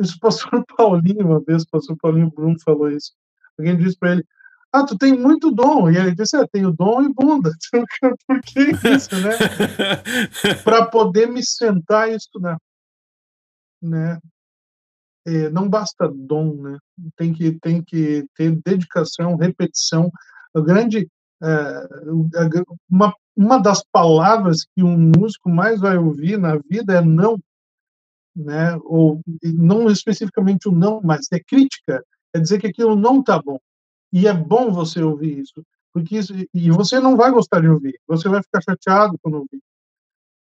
isso 0.00 0.16
o 0.16 0.20
pastor 0.20 0.64
Paulinho, 0.76 1.26
uma 1.26 1.40
vez, 1.40 1.62
o 1.62 1.70
pastor 1.70 1.96
Paulinho 1.96 2.30
Bruno 2.30 2.58
falou 2.60 2.90
isso. 2.90 3.12
Alguém 3.58 3.76
disse 3.76 3.98
para 3.98 4.12
ele, 4.12 4.24
ah, 4.72 4.84
tu 4.84 4.96
tem 4.98 5.18
muito 5.18 5.50
dom. 5.50 5.90
E 5.90 5.96
ele 5.96 6.14
disse, 6.14 6.36
é, 6.36 6.46
tenho 6.46 6.72
dom 6.72 7.02
e 7.02 7.12
bunda. 7.12 7.50
Por 8.26 8.40
que 8.42 8.70
isso, 8.88 9.14
né? 9.16 9.30
para 10.62 10.86
poder 10.86 11.26
me 11.26 11.44
sentar 11.44 12.10
e 12.10 12.14
estudar. 12.14 12.58
Né? 13.82 14.18
É, 15.26 15.50
não 15.50 15.68
basta 15.68 16.08
dom, 16.08 16.54
né? 16.54 16.78
Tem 17.16 17.32
que, 17.32 17.58
tem 17.60 17.82
que 17.82 18.26
ter 18.34 18.60
dedicação, 18.64 19.36
repetição. 19.36 20.10
O 20.54 20.62
grande, 20.62 21.08
é, 21.42 21.88
uma 22.88 23.14
uma 23.38 23.56
das 23.56 23.84
palavras 23.92 24.64
que 24.64 24.82
um 24.82 24.98
músico 25.16 25.48
mais 25.48 25.78
vai 25.78 25.96
ouvir 25.96 26.36
na 26.36 26.58
vida 26.68 26.94
é 26.94 27.00
não, 27.00 27.38
né? 28.34 28.76
Ou 28.82 29.20
não 29.44 29.88
especificamente 29.88 30.68
o 30.68 30.72
não, 30.72 31.00
mas 31.04 31.28
é 31.30 31.38
crítica, 31.38 32.04
é 32.34 32.40
dizer 32.40 32.60
que 32.60 32.66
aquilo 32.66 32.96
não 32.96 33.20
está 33.20 33.40
bom. 33.40 33.60
E 34.12 34.26
é 34.26 34.34
bom 34.34 34.72
você 34.72 35.00
ouvir 35.00 35.38
isso, 35.38 35.64
porque 35.94 36.18
isso, 36.18 36.34
e 36.52 36.70
você 36.72 36.98
não 36.98 37.16
vai 37.16 37.30
gostar 37.30 37.60
de 37.60 37.68
ouvir, 37.68 38.00
você 38.08 38.28
vai 38.28 38.42
ficar 38.42 38.60
chateado 38.60 39.16
quando 39.22 39.36
ouvir. 39.36 39.62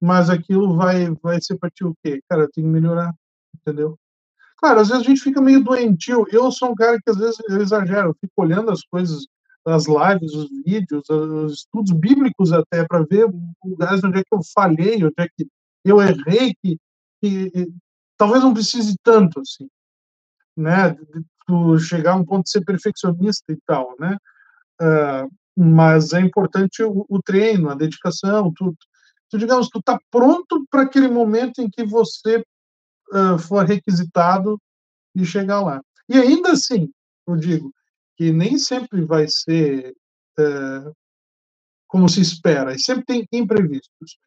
Mas 0.00 0.30
aquilo 0.30 0.74
vai 0.74 1.10
vai 1.22 1.38
ser 1.42 1.58
para 1.58 1.68
ti 1.68 1.84
o 1.84 1.94
quê? 2.02 2.22
Cara, 2.30 2.48
tenho 2.50 2.66
que 2.66 2.72
melhorar, 2.72 3.14
entendeu? 3.60 3.98
Claro, 4.56 4.80
às 4.80 4.88
vezes 4.88 5.04
a 5.04 5.06
gente 5.06 5.20
fica 5.20 5.40
meio 5.42 5.62
doentio. 5.62 6.24
Eu 6.32 6.50
sou 6.50 6.70
um 6.70 6.74
cara 6.74 6.98
que 6.98 7.10
às 7.10 7.18
vezes 7.18 7.36
eu 7.46 7.60
exagero, 7.60 8.08
eu 8.10 8.16
fico 8.18 8.32
olhando 8.38 8.70
as 8.70 8.82
coisas 8.84 9.26
as 9.66 9.86
lives, 9.86 10.32
os 10.32 10.48
vídeos, 10.64 11.08
os 11.10 11.52
estudos 11.52 11.92
bíblicos 11.92 12.52
até, 12.52 12.86
para 12.86 13.04
ver 13.04 13.28
lugares 13.64 14.02
onde 14.04 14.20
é 14.20 14.22
que 14.22 14.34
eu 14.34 14.40
falhei, 14.54 15.04
onde 15.04 15.14
é 15.18 15.28
que 15.28 15.46
eu 15.84 16.00
errei, 16.00 16.54
que, 16.62 16.78
que 17.20 17.68
talvez 18.16 18.42
não 18.42 18.54
precise 18.54 18.96
tanto, 19.02 19.40
assim, 19.40 19.68
né, 20.56 20.90
de, 20.90 21.78
chegar 21.80 22.12
a 22.12 22.16
um 22.16 22.24
ponto 22.24 22.44
de 22.44 22.50
ser 22.50 22.64
perfeccionista 22.64 23.52
e 23.52 23.58
tal, 23.66 23.94
né, 23.98 24.16
uh, 24.80 25.30
mas 25.56 26.12
é 26.12 26.20
importante 26.20 26.82
o, 26.82 27.06
o, 27.08 27.20
treino, 27.22 27.70
a 27.70 27.74
dedicação, 27.74 28.52
tudo. 28.54 28.76
Tu, 29.30 29.38
digamos, 29.38 29.68
tu 29.68 29.80
tá 29.82 29.98
pronto 30.10 30.66
para 30.70 30.82
aquele 30.82 31.08
momento 31.08 31.60
em 31.60 31.70
que 31.70 31.84
você 31.84 32.44
uh, 33.12 33.38
for 33.38 33.64
requisitado 33.64 34.60
e 35.14 35.24
chegar 35.24 35.62
lá. 35.62 35.80
E 36.08 36.18
ainda 36.18 36.52
assim, 36.52 36.90
eu 37.26 37.36
digo, 37.36 37.72
que 38.16 38.32
nem 38.32 38.58
sempre 38.58 39.04
vai 39.04 39.26
ser 39.28 39.94
é, 40.38 40.90
como 41.86 42.08
se 42.08 42.20
espera, 42.20 42.74
e 42.74 42.78
sempre 42.78 43.04
tem 43.04 43.26
imprevistos. 43.32 44.18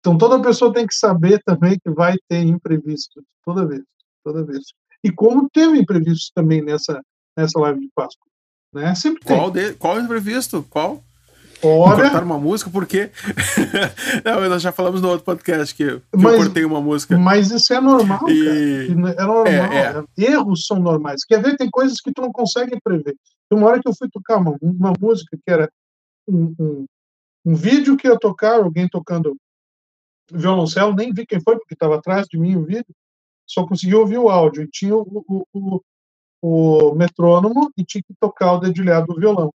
Então 0.00 0.16
toda 0.16 0.40
pessoa 0.42 0.72
tem 0.72 0.86
que 0.86 0.94
saber 0.94 1.42
também 1.44 1.78
que 1.78 1.90
vai 1.90 2.16
ter 2.28 2.42
imprevistos 2.42 3.24
toda 3.44 3.66
vez, 3.66 3.82
toda 4.24 4.44
vez. 4.44 4.62
E 5.02 5.10
como 5.12 5.48
teve 5.50 5.78
imprevistos 5.78 6.30
também 6.34 6.62
nessa 6.62 7.00
nessa 7.36 7.58
live 7.60 7.80
de 7.80 7.88
Páscoa, 7.94 8.26
né? 8.72 8.94
Sempre 8.94 9.24
qual 9.24 9.50
tem. 9.50 9.66
De, 9.66 9.74
qual 9.74 10.00
imprevisto? 10.00 10.62
Qual? 10.68 11.04
Cortar 11.60 12.22
uma 12.22 12.38
música, 12.38 12.70
porque. 12.70 13.10
não, 14.24 14.48
nós 14.48 14.62
já 14.62 14.70
falamos 14.70 15.02
no 15.02 15.08
outro 15.08 15.24
podcast 15.24 15.74
que, 15.74 15.98
que 15.98 16.02
mas, 16.16 16.34
eu 16.34 16.38
cortei 16.38 16.64
uma 16.64 16.80
música. 16.80 17.18
Mas 17.18 17.50
isso 17.50 17.72
é 17.72 17.80
normal, 17.80 18.28
e... 18.28 18.94
cara. 18.94 19.12
É 19.12 19.24
normal. 19.24 19.46
É, 19.46 20.04
é. 20.16 20.32
Erros 20.32 20.66
são 20.66 20.78
normais. 20.78 21.24
Quer 21.24 21.42
ver? 21.42 21.56
Tem 21.56 21.68
coisas 21.70 22.00
que 22.00 22.12
tu 22.12 22.22
não 22.22 22.30
consegue 22.30 22.78
prever. 22.82 23.16
Tem 23.48 23.58
uma 23.58 23.66
hora 23.68 23.80
que 23.80 23.88
eu 23.88 23.94
fui 23.94 24.08
tocar 24.08 24.36
uma, 24.36 24.56
uma 24.62 24.92
música 25.00 25.36
que 25.36 25.50
era 25.50 25.70
um, 26.28 26.54
um, 26.58 26.86
um 27.44 27.54
vídeo 27.54 27.96
que 27.96 28.06
ia 28.06 28.18
tocar, 28.18 28.60
alguém 28.60 28.88
tocando 28.88 29.36
violoncelo, 30.30 30.94
nem 30.94 31.12
vi 31.12 31.26
quem 31.26 31.40
foi, 31.40 31.56
porque 31.56 31.74
estava 31.74 31.96
atrás 31.96 32.26
de 32.28 32.38
mim 32.38 32.56
o 32.56 32.64
vídeo, 32.64 32.94
só 33.46 33.66
consegui 33.66 33.94
ouvir 33.94 34.18
o 34.18 34.28
áudio. 34.28 34.62
E 34.62 34.68
tinha 34.68 34.94
o, 34.94 35.24
o, 35.26 35.44
o, 35.52 35.80
o 36.90 36.94
metrônomo 36.94 37.72
e 37.76 37.84
tinha 37.84 38.02
que 38.02 38.14
tocar 38.20 38.52
o 38.52 38.60
dedilhado 38.60 39.06
do 39.06 39.18
violão 39.18 39.50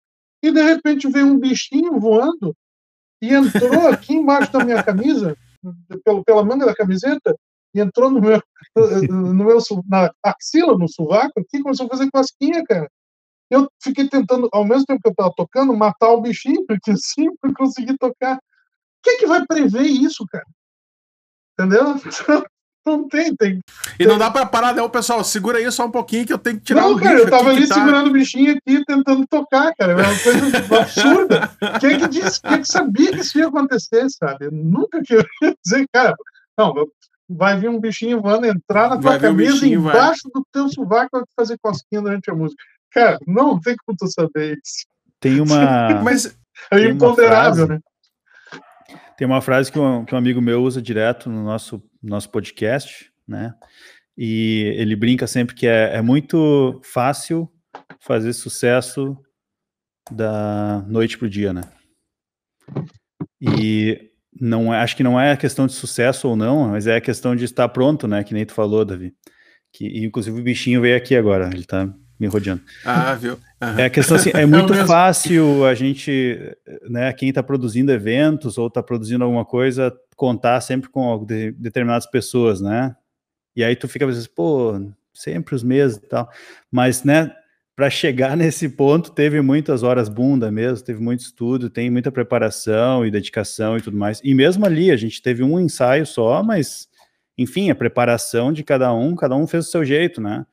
e 0.42 0.52
de 0.52 0.62
repente 0.62 1.10
veio 1.10 1.28
um 1.28 1.40
bichinho 1.40 2.00
voando 2.00 2.56
e 3.22 3.34
entrou 3.34 3.88
aqui 3.88 4.14
embaixo 4.14 4.52
da 4.52 4.64
minha 4.64 4.82
camisa, 4.84 5.36
pelo, 6.04 6.24
pela 6.24 6.44
manga 6.44 6.66
da 6.66 6.76
camiseta, 6.76 7.36
e 7.74 7.80
entrou 7.80 8.10
no 8.10 8.22
meu, 8.22 8.42
no 9.10 9.46
meu 9.46 9.58
na 9.88 10.12
axila, 10.24 10.78
no 10.78 10.88
sovaco, 10.88 11.40
aqui, 11.40 11.62
começou 11.62 11.86
a 11.86 11.90
fazer 11.90 12.10
cosquinha, 12.10 12.64
cara. 12.64 12.90
Eu 13.50 13.68
fiquei 13.82 14.08
tentando, 14.08 14.48
ao 14.52 14.64
mesmo 14.64 14.86
tempo 14.86 15.02
que 15.02 15.08
eu 15.10 15.12
estava 15.12 15.34
tocando, 15.36 15.76
matar 15.76 16.12
o 16.12 16.22
bichinho, 16.22 16.66
porque 16.66 16.92
assim, 16.92 17.36
para 17.38 17.54
conseguir 17.58 17.98
tocar. 17.98 18.40
Quem 19.04 19.16
é 19.16 19.18
que 19.18 19.28
vai 19.28 19.46
prever 19.46 19.84
isso, 19.84 20.26
cara? 20.28 20.46
Entendeu? 21.54 21.96
Não 22.90 23.08
tem, 23.08 23.36
tem. 23.36 23.60
E 24.00 24.06
não 24.06 24.18
dá 24.18 24.32
pra 24.32 24.46
parar, 24.46 24.74
não, 24.74 24.90
pessoal. 24.90 25.24
Segura 25.24 25.60
aí 25.60 25.72
só 25.72 25.86
um 25.86 25.92
pouquinho 25.92 26.26
que 26.26 26.34
eu 26.34 26.38
tenho 26.38 26.58
que 26.58 26.66
tirar 26.66 26.82
Não, 26.82 26.98
cara, 26.98 27.20
eu 27.20 27.30
tava 27.30 27.50
ali 27.52 27.68
tá... 27.68 27.76
segurando 27.76 28.08
o 28.08 28.14
bichinho 28.14 28.52
aqui, 28.58 28.84
tentando 28.84 29.28
tocar, 29.28 29.74
cara. 29.76 29.94
É 29.94 29.96
uma 29.96 30.20
coisa 30.20 30.80
absurda. 30.82 31.52
Quem 31.80 31.94
é 31.94 32.00
que 32.00 32.08
disse? 32.08 32.42
Quem 32.42 32.54
é 32.54 32.58
que 32.60 32.68
sabia 32.68 33.12
que 33.12 33.20
isso 33.20 33.38
ia 33.38 33.48
acontecer, 33.48 34.10
sabe? 34.10 34.46
Eu 34.46 34.52
nunca 34.52 35.02
que 35.04 35.14
eu 35.14 35.24
ia 35.44 35.56
dizer, 35.64 35.86
cara, 35.94 36.16
não, 36.58 36.74
vai 37.30 37.60
vir 37.60 37.70
um 37.70 37.80
bichinho 37.80 38.22
voando, 38.22 38.48
entrar 38.48 38.90
na 38.90 38.98
tua 38.98 39.20
camisa, 39.20 39.64
um 39.64 39.70
embaixo 39.70 40.24
vai. 40.26 40.42
do 40.42 40.48
teu 40.52 40.70
sovaco 40.70 41.10
vai 41.14 41.24
fazer 41.36 41.58
cosquinha 41.62 42.02
durante 42.02 42.32
a 42.32 42.36
música. 42.36 42.62
Cara, 42.92 43.20
não 43.28 43.60
tem 43.60 43.76
como 43.86 43.96
tu 43.96 44.08
saber 44.08 44.60
isso. 44.64 44.86
Tem 45.20 45.40
uma. 45.40 46.02
Mas. 46.04 46.36
É 46.72 46.86
imponderável, 46.86 47.68
né? 47.68 47.80
Tem 49.20 49.28
uma 49.28 49.42
frase 49.42 49.70
que 49.70 49.78
um, 49.78 50.06
que 50.06 50.16
um 50.16 50.18
amigo 50.18 50.42
meu 50.42 50.64
usa 50.64 50.82
direto 50.82 51.30
no 51.30 51.44
nosso, 51.44 51.84
nosso 52.02 52.30
podcast, 52.30 53.12
né? 53.28 53.54
E 54.18 54.74
ele 54.78 54.96
brinca 54.96 55.28
sempre 55.28 55.54
que 55.54 55.68
é, 55.68 55.98
é 55.98 56.02
muito 56.02 56.80
fácil 56.86 57.52
fazer 58.00 58.32
sucesso 58.32 59.18
da 60.10 60.86
noite 60.88 61.18
para 61.18 61.26
o 61.26 61.30
dia, 61.30 61.52
né? 61.52 61.64
E 63.42 64.10
não 64.40 64.74
é, 64.74 64.80
acho 64.80 64.96
que 64.96 65.04
não 65.04 65.20
é 65.20 65.36
questão 65.36 65.68
de 65.68 65.74
sucesso 65.74 66.30
ou 66.30 66.38
não, 66.38 66.70
mas 66.70 66.88
é 66.88 66.96
a 66.96 67.02
questão 67.02 67.36
de 67.36 67.44
estar 67.44 67.68
pronto, 67.68 68.08
né? 68.08 68.24
Que 68.24 68.34
nem 68.34 68.46
tu 68.46 68.54
falou, 68.54 68.86
Davi. 68.86 69.14
Que 69.74 70.02
inclusive 70.02 70.40
o 70.40 70.44
bichinho 70.44 70.80
veio 70.80 70.96
aqui 70.96 71.14
agora, 71.14 71.50
ele 71.54 71.66
tá 71.66 71.94
me 72.20 72.28
rodeando. 72.28 72.62
Ah, 72.84 73.16
viu? 73.16 73.34
Uhum. 73.62 73.80
É 73.80 73.86
a 73.86 73.90
questão 73.90 74.18
assim, 74.18 74.32
é 74.34 74.46
muito 74.46 74.74
é 74.74 74.86
fácil 74.86 75.66
a 75.66 75.74
gente, 75.74 76.38
né, 76.90 77.14
quem 77.14 77.30
está 77.30 77.42
produzindo 77.42 77.92
eventos 77.92 78.58
ou 78.58 78.68
está 78.68 78.84
produzindo 78.84 79.24
alguma 79.24 79.46
coisa, 79.46 79.96
contar 80.16 80.60
sempre 80.62 80.90
com 80.90 81.24
de, 81.24 81.52
determinadas 81.54 82.06
pessoas, 82.06 82.60
né? 82.60 82.96
E 83.56 83.64
aí 83.64 83.76
tu 83.76 83.88
fica 83.88 84.06
pensando, 84.06 84.30
pô, 84.36 84.92
sempre 85.14 85.56
os 85.56 85.64
mesmos 85.64 86.04
e 86.04 86.08
tal. 86.10 86.30
Mas, 86.70 87.04
né, 87.04 87.32
para 87.76 87.90
chegar 87.90 88.36
nesse 88.38 88.68
ponto, 88.68 89.12
teve 89.12 89.40
muitas 89.42 89.84
horas 89.84 90.10
bunda 90.10 90.52
mesmo, 90.52 90.86
teve 90.86 91.02
muito 91.02 91.22
estudo, 91.22 91.70
tem 91.70 91.90
muita 91.90 92.12
preparação 92.12 93.06
e 93.06 93.12
dedicação 93.12 93.78
e 93.78 93.82
tudo 93.82 93.98
mais. 93.98 94.20
E 94.24 94.34
mesmo 94.34 94.66
ali, 94.66 94.92
a 94.92 94.98
gente 94.98 95.22
teve 95.22 95.44
um 95.44 95.60
ensaio 95.60 96.06
só, 96.06 96.44
mas, 96.44 96.90
enfim, 97.38 97.70
a 97.70 97.76
preparação 97.76 98.52
de 98.52 98.64
cada 98.64 98.94
um, 98.94 99.16
cada 99.16 99.36
um 99.36 99.48
fez 99.48 99.68
o 99.68 99.72
seu 99.72 99.86
jeito, 99.86 100.20
né? 100.20 100.46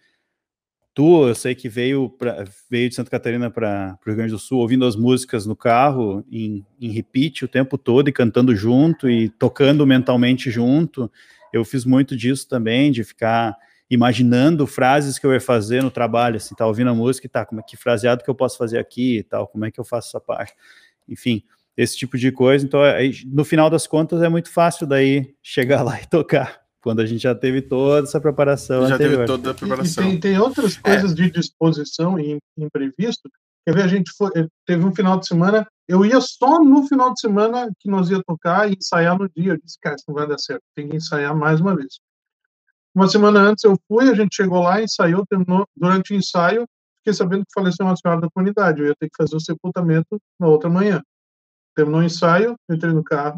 Tu, 0.96 1.28
eu 1.28 1.34
sei 1.34 1.54
que 1.54 1.68
veio, 1.68 2.08
pra, 2.08 2.44
veio 2.70 2.88
de 2.88 2.94
Santa 2.94 3.10
Catarina 3.10 3.50
para 3.50 3.98
o 4.00 4.06
Rio 4.06 4.16
Grande 4.16 4.32
do 4.32 4.38
Sul 4.38 4.60
ouvindo 4.60 4.86
as 4.86 4.96
músicas 4.96 5.44
no 5.44 5.54
carro, 5.54 6.24
em, 6.32 6.64
em 6.80 6.90
repeat 6.90 7.44
o 7.44 7.48
tempo 7.48 7.76
todo 7.76 8.08
e 8.08 8.12
cantando 8.12 8.56
junto 8.56 9.06
e 9.06 9.28
tocando 9.28 9.86
mentalmente 9.86 10.50
junto. 10.50 11.12
Eu 11.52 11.66
fiz 11.66 11.84
muito 11.84 12.16
disso 12.16 12.48
também, 12.48 12.90
de 12.90 13.04
ficar 13.04 13.54
imaginando 13.90 14.66
frases 14.66 15.18
que 15.18 15.26
eu 15.26 15.34
ia 15.34 15.40
fazer 15.40 15.82
no 15.82 15.90
trabalho, 15.90 16.36
assim, 16.36 16.54
tá 16.54 16.66
ouvindo 16.66 16.88
a 16.88 16.94
música 16.94 17.26
e 17.26 17.28
tá, 17.28 17.44
como 17.44 17.60
é 17.60 17.62
que 17.62 17.76
fraseado 17.76 18.24
que 18.24 18.30
eu 18.30 18.34
posso 18.34 18.56
fazer 18.56 18.78
aqui 18.78 19.18
e 19.18 19.22
tal, 19.22 19.46
como 19.46 19.66
é 19.66 19.70
que 19.70 19.78
eu 19.78 19.84
faço 19.84 20.08
essa 20.08 20.20
parte. 20.20 20.54
Enfim, 21.06 21.42
esse 21.76 21.94
tipo 21.94 22.16
de 22.16 22.32
coisa. 22.32 22.64
Então, 22.64 22.80
no 23.26 23.44
final 23.44 23.68
das 23.68 23.86
contas, 23.86 24.22
é 24.22 24.30
muito 24.30 24.50
fácil 24.50 24.86
daí 24.86 25.34
chegar 25.42 25.82
lá 25.84 26.00
e 26.00 26.06
tocar 26.06 26.65
quando 26.86 27.00
a 27.00 27.04
gente 27.04 27.20
já 27.20 27.34
teve 27.34 27.62
toda 27.62 28.06
essa 28.06 28.20
preparação 28.20 28.86
já 28.86 28.94
anterior. 28.94 29.16
teve 29.16 29.26
toda 29.26 29.50
a 29.50 29.54
preparação. 29.54 30.04
E, 30.04 30.06
tem, 30.06 30.20
tem, 30.20 30.38
outras 30.38 30.76
é. 30.76 30.80
coisas 30.80 31.10
é. 31.10 31.14
de 31.16 31.30
disposição 31.32 32.16
e 32.16 32.38
imprevisto. 32.56 33.28
Quer 33.66 33.74
ver, 33.74 33.82
a 33.82 33.88
gente 33.88 34.12
foi, 34.16 34.30
eh, 34.36 34.46
teve 34.64 34.84
um 34.84 34.94
final 34.94 35.18
de 35.18 35.26
semana, 35.26 35.66
eu 35.88 36.06
ia 36.06 36.20
só 36.20 36.62
no 36.62 36.86
final 36.86 37.12
de 37.12 37.18
semana 37.18 37.68
que 37.80 37.90
nós 37.90 38.08
ia 38.08 38.22
tocar 38.24 38.70
e 38.70 38.76
ensaiar 38.78 39.18
no 39.18 39.28
dia. 39.28 39.54
Eu 39.54 39.60
disse, 39.60 39.76
cara, 39.82 39.96
isso 39.96 40.04
não 40.06 40.14
vai 40.14 40.28
dar 40.28 40.38
certo, 40.38 40.62
tem 40.76 40.88
que 40.88 40.94
ensaiar 40.94 41.34
mais 41.36 41.60
uma 41.60 41.74
vez. 41.74 41.98
Uma 42.94 43.08
semana 43.08 43.40
antes 43.40 43.64
eu 43.64 43.76
fui, 43.88 44.08
a 44.08 44.14
gente 44.14 44.36
chegou 44.36 44.62
lá, 44.62 44.80
ensaiou, 44.80 45.26
terminou. 45.26 45.66
Durante 45.76 46.14
o 46.14 46.16
ensaio, 46.16 46.68
fiquei 46.98 47.14
sabendo 47.14 47.40
que 47.40 47.52
faleceu 47.52 47.84
uma 47.84 47.96
senhora 47.96 48.20
da 48.20 48.30
comunidade. 48.30 48.80
Eu 48.80 48.86
ia 48.86 48.94
ter 48.94 49.08
que 49.08 49.16
fazer 49.16 49.34
o 49.34 49.40
sepultamento 49.40 50.20
na 50.38 50.46
outra 50.46 50.70
manhã. 50.70 51.02
Terminou 51.74 52.00
o 52.00 52.04
ensaio, 52.04 52.54
entrei 52.70 52.92
no 52.92 53.02
carro, 53.02 53.36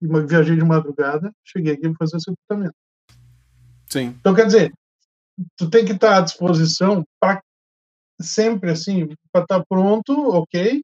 viajei 0.00 0.56
de 0.56 0.64
madrugada, 0.64 1.32
cheguei 1.44 1.74
aqui 1.74 1.88
para 1.88 1.98
fazer 1.98 2.16
o 2.16 2.20
sepultamento. 2.20 2.74
Sim. 3.88 4.14
Então, 4.20 4.34
quer 4.34 4.46
dizer, 4.46 4.72
tu 5.56 5.68
tem 5.68 5.84
que 5.84 5.92
estar 5.92 6.18
à 6.18 6.20
disposição 6.20 7.04
para 7.18 7.42
sempre 8.20 8.70
assim, 8.70 9.08
para 9.32 9.42
estar 9.42 9.64
pronto, 9.66 10.12
ok? 10.30 10.82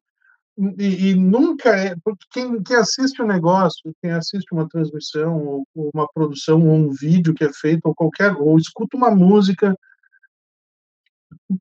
E, 0.79 1.09
e, 1.09 1.15
nunca 1.15 1.69
é. 1.69 1.95
Porque 2.03 2.25
quem, 2.31 2.63
quem 2.63 2.75
assiste 2.75 3.21
o 3.21 3.25
um 3.25 3.27
negócio, 3.27 3.93
quem 4.01 4.11
assiste 4.11 4.51
uma 4.51 4.67
transmissão, 4.67 5.37
ou, 5.45 5.67
ou, 5.75 5.91
uma 5.93 6.07
produção, 6.11 6.67
ou 6.67 6.75
um 6.75 6.89
vídeo 6.89 7.33
que 7.33 7.43
é 7.43 7.53
feito, 7.53 7.85
ou 7.85 7.93
qualquer. 7.93 8.35
ou 8.35 8.57
escuta 8.57 8.97
uma 8.97 9.11
música, 9.11 9.77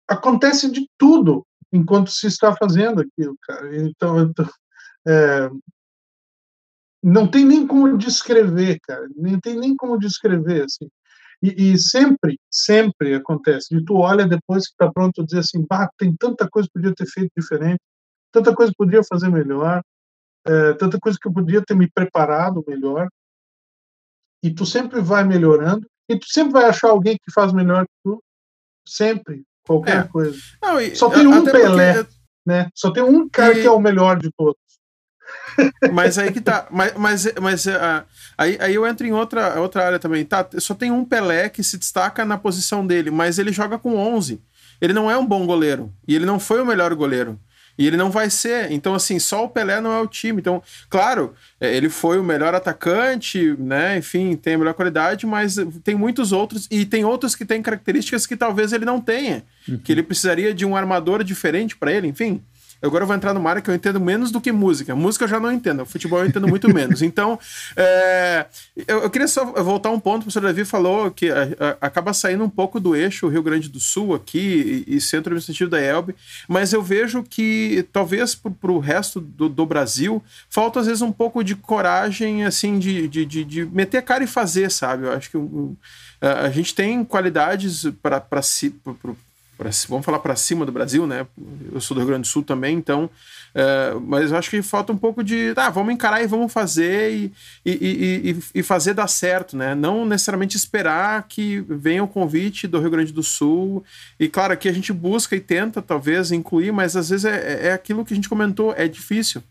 acontece 0.09 0.71
de 0.71 0.89
tudo 0.97 1.47
enquanto 1.73 2.11
se 2.11 2.27
está 2.27 2.57
fazendo 2.57 3.03
aquilo, 3.03 3.37
cara. 3.43 3.77
Então, 3.77 4.21
então 4.21 4.49
é, 5.07 5.51
não 7.03 7.29
tem 7.29 7.45
nem 7.45 7.67
como 7.67 7.97
descrever, 7.97 8.79
cara. 8.83 9.07
Nem 9.17 9.39
tem 9.39 9.59
nem 9.59 9.77
como 9.77 9.99
descrever, 9.99 10.65
assim. 10.65 10.89
E, 11.43 11.73
e, 11.73 11.79
sempre, 11.79 12.39
sempre 12.51 13.15
acontece. 13.15 13.77
E 13.77 13.85
tu 13.85 13.97
olha 13.97 14.27
depois 14.27 14.67
que 14.67 14.73
está 14.73 14.91
pronto, 14.91 15.25
dizer 15.25 15.41
assim, 15.41 15.65
bah, 15.69 15.89
tem 15.99 16.15
tanta 16.17 16.49
coisa 16.49 16.67
que 16.67 16.73
podia 16.73 16.95
ter 16.95 17.07
feito 17.07 17.31
diferente, 17.37 17.81
tanta 18.33 18.55
coisa 18.55 18.73
que 18.73 18.79
podia 18.79 19.03
fazer 19.05 19.29
melhor, 19.29 19.83
é, 20.47 20.73
tanta 20.75 20.99
coisa 20.99 21.19
que 21.21 21.29
eu 21.29 21.33
podia 21.33 21.63
ter 21.63 21.75
me 21.75 21.91
preparado 21.91 22.65
melhor. 22.67 23.09
E 24.43 24.51
tu 24.51 24.65
sempre 24.65 25.01
vai 25.01 25.25
melhorando, 25.25 25.87
e 26.09 26.19
tu 26.19 26.27
sempre 26.29 26.53
vai 26.53 26.65
achar 26.65 26.89
alguém 26.89 27.17
que 27.17 27.33
faz 27.33 27.53
melhor 27.53 27.85
que 27.85 27.95
tu, 28.05 28.23
sempre, 28.89 29.45
qualquer 29.67 30.05
é. 30.05 30.09
coisa. 30.09 30.39
Não, 30.63 30.81
e, 30.81 30.95
Só 30.95 31.11
tem 31.11 31.27
um 31.27 31.45
Pelé, 31.45 32.05
porque... 32.05 32.17
né? 32.47 32.71
Só 32.75 32.91
tem 32.91 33.03
um 33.03 33.29
cara 33.29 33.59
e... 33.59 33.61
que 33.61 33.67
é 33.67 33.71
o 33.71 33.81
melhor 33.81 34.19
de 34.19 34.31
todos. 34.37 34.61
Mas 35.93 36.19
aí 36.19 36.33
que 36.33 36.41
tá. 36.41 36.67
Mas, 36.71 36.93
mas, 36.97 37.33
mas 37.41 37.67
uh, 37.67 38.05
aí, 38.37 38.57
aí 38.61 38.75
eu 38.75 38.87
entro 38.87 39.07
em 39.07 39.13
outra, 39.13 39.61
outra 39.61 39.85
área 39.85 39.99
também. 39.99 40.25
Tá, 40.25 40.47
só 40.59 40.75
tem 40.75 40.91
um 40.91 41.05
Pelé 41.05 41.49
que 41.49 41.63
se 41.63 41.79
destaca 41.79 42.25
na 42.25 42.39
posição 42.39 42.87
dele, 42.87 43.11
mas 43.11 43.39
ele 43.39 43.53
joga 43.53 43.79
com 43.79 43.97
11. 43.97 44.41
Ele 44.81 44.93
não 44.93 45.11
é 45.11 45.17
um 45.17 45.27
bom 45.27 45.47
goleiro. 45.47 45.93
E 46.07 46.15
ele 46.15 46.27
não 46.27 46.39
foi 46.39 46.61
o 46.61 46.67
melhor 46.67 46.95
goleiro. 46.95 47.39
E 47.79 47.87
ele 47.87 47.97
não 47.97 48.11
vai 48.11 48.31
ser. 48.31 48.73
Então, 48.73 48.95
assim, 48.95 49.19
só 49.19 49.45
o 49.45 49.49
Pelé 49.49 49.81
não 49.81 49.93
é 49.93 50.01
o 50.01 50.07
time. 50.07 50.41
Então, 50.41 50.63
claro, 50.89 51.35
é, 51.61 51.75
ele 51.75 51.91
foi 51.91 52.19
o 52.19 52.25
melhor 52.25 52.55
atacante, 52.55 53.55
né? 53.59 53.99
Enfim, 53.99 54.35
tem 54.35 54.55
a 54.55 54.59
melhor 54.59 54.75
qualidade, 54.75 55.27
mas 55.27 55.57
tem 55.85 55.95
muitos 55.95 56.33
outros. 56.33 56.67
E 56.71 56.87
tem 56.87 57.05
outros 57.05 57.35
que 57.35 57.45
têm 57.45 57.61
características 57.61 58.27
que 58.27 58.37
talvez 58.37 58.73
ele 58.73 58.85
não 58.85 59.01
tenha. 59.01 59.45
Uhum. 59.69 59.79
Que 59.79 59.93
ele 59.93 60.03
precisaria 60.03 60.55
de 60.55 60.65
um 60.65 60.75
armador 60.75 61.23
diferente 61.23 61.77
para 61.77 61.93
ele, 61.93 62.09
enfim. 62.09 62.43
Agora 62.87 63.03
eu 63.05 63.07
vou 63.07 63.17
entrar 63.17 63.35
numa 63.35 63.49
área 63.51 63.63
que 63.63 63.71
eu 63.71 63.75
entendo 63.75 64.01
menos 64.01 64.31
do 64.31 64.41
que 64.41 64.53
música. 64.53 64.95
Música 64.95 65.25
eu 65.25 65.29
já 65.29 65.41
não 65.41 65.53
entendo, 65.53 65.85
futebol 65.85 66.21
eu 66.21 66.27
entendo 66.27 66.49
muito 66.49 66.73
menos. 66.73 67.03
Então, 67.03 67.39
é, 67.77 68.47
eu, 68.87 69.03
eu, 69.03 69.11
queria 69.11 69.29
só 69.29 69.45
voltar 69.45 69.91
um 69.91 70.01
ponto. 70.01 70.19
O 70.19 70.25
professor 70.25 70.43
Davi 70.43 70.65
falou 70.65 71.11
que 71.11 71.31
a, 71.31 71.43
a, 71.81 71.87
acaba 71.87 72.13
saindo 72.13 72.45
um 72.45 72.49
pouco 72.49 72.79
do 72.81 72.95
eixo 72.95 73.29
Rio 73.29 73.43
Grande 73.43 73.69
do 73.69 73.81
Sul 73.81 74.15
aqui 74.15 74.85
e, 74.87 74.97
e 74.97 75.01
centro 75.01 75.31
administrativo 75.31 75.71
da 75.71 75.81
Elbe, 75.81 76.15
mas 76.49 76.73
eu 76.73 76.83
vejo 76.83 77.23
que 77.23 77.87
talvez 77.93 78.35
para 78.35 78.73
o 78.73 78.79
resto 78.79 79.21
do, 79.21 79.49
do, 79.49 79.67
Brasil 79.67 80.23
falta 80.49 80.81
às 80.81 80.87
vezes 80.87 81.03
um 81.03 81.13
pouco 81.13 81.43
de 81.43 81.55
coragem, 81.57 82.45
assim, 82.45 82.79
de, 82.79 83.09
de, 83.09 83.25
de, 83.25 83.45
de 83.45 83.65
meter 83.67 83.99
a 83.99 84.03
cara 84.03 84.23
e 84.23 84.27
fazer, 84.27 84.71
sabe? 84.71 85.07
Eu 85.07 85.13
acho 85.13 85.31
que 85.31 85.37
a 86.21 86.51
gente 86.51 86.75
tem 86.75 87.05
qualidades 87.05 87.85
para 88.03 88.43
si, 88.43 88.75
pra, 89.57 89.71
vamos 89.89 90.05
falar 90.05 90.19
para 90.19 90.37
cima 90.37 90.67
do 90.67 90.73
Brasil, 90.73 91.07
né? 91.07 91.27
Eu 91.73 91.81
sou 91.81 91.95
do 91.95 92.01
Rio 92.01 92.09
Grande 92.09 92.23
do 92.23 92.27
Sul 92.27 92.43
também, 92.43 92.77
então. 92.77 93.11
Uh, 93.55 94.01
mas 94.01 94.31
eu 94.31 94.37
acho 94.37 94.51
que 94.51 94.61
falta 94.63 94.93
um 94.93 94.97
pouco 94.97 95.25
de. 95.25 95.55
Ah, 95.57 95.71
vamos 95.71 95.95
encarar 95.95 96.23
e 96.23 96.27
vamos 96.27 96.53
fazer 96.53 97.11
e, 97.13 97.33
e, 97.65 97.73
e, 97.75 98.39
e, 98.61 98.63
fazer 98.63 98.93
dar 98.93 99.09
certo, 99.09 99.57
né? 99.57 99.75
Não 99.75 100.05
necessariamente 100.05 100.57
esperar 100.57 101.27
que 101.29 101.61
venha 101.69 102.05
o 102.05 102.09
convite 102.09 102.67
do 102.67 102.79
Rio 102.79 102.91
Grande 102.91 103.13
do 103.13 103.23
Sul. 103.23 103.83
E 104.21 104.29
claro, 104.29 104.53
aqui 104.53 104.69
a 104.69 104.73
gente 104.73 104.93
busca 104.93 105.35
e 105.35 105.41
tenta, 105.41 105.81
talvez, 105.81 106.33
incluir, 106.33 106.73
mas 106.73 106.97
às 106.97 107.09
vezes 107.09 107.25
é, 107.25 107.69
é 107.69 107.73
aquilo 107.73 108.05
que 108.05 108.13
a 108.13 108.17
gente 108.17 108.29
comentou, 108.29 108.75
é 108.77 108.87
difícil. 108.87 109.43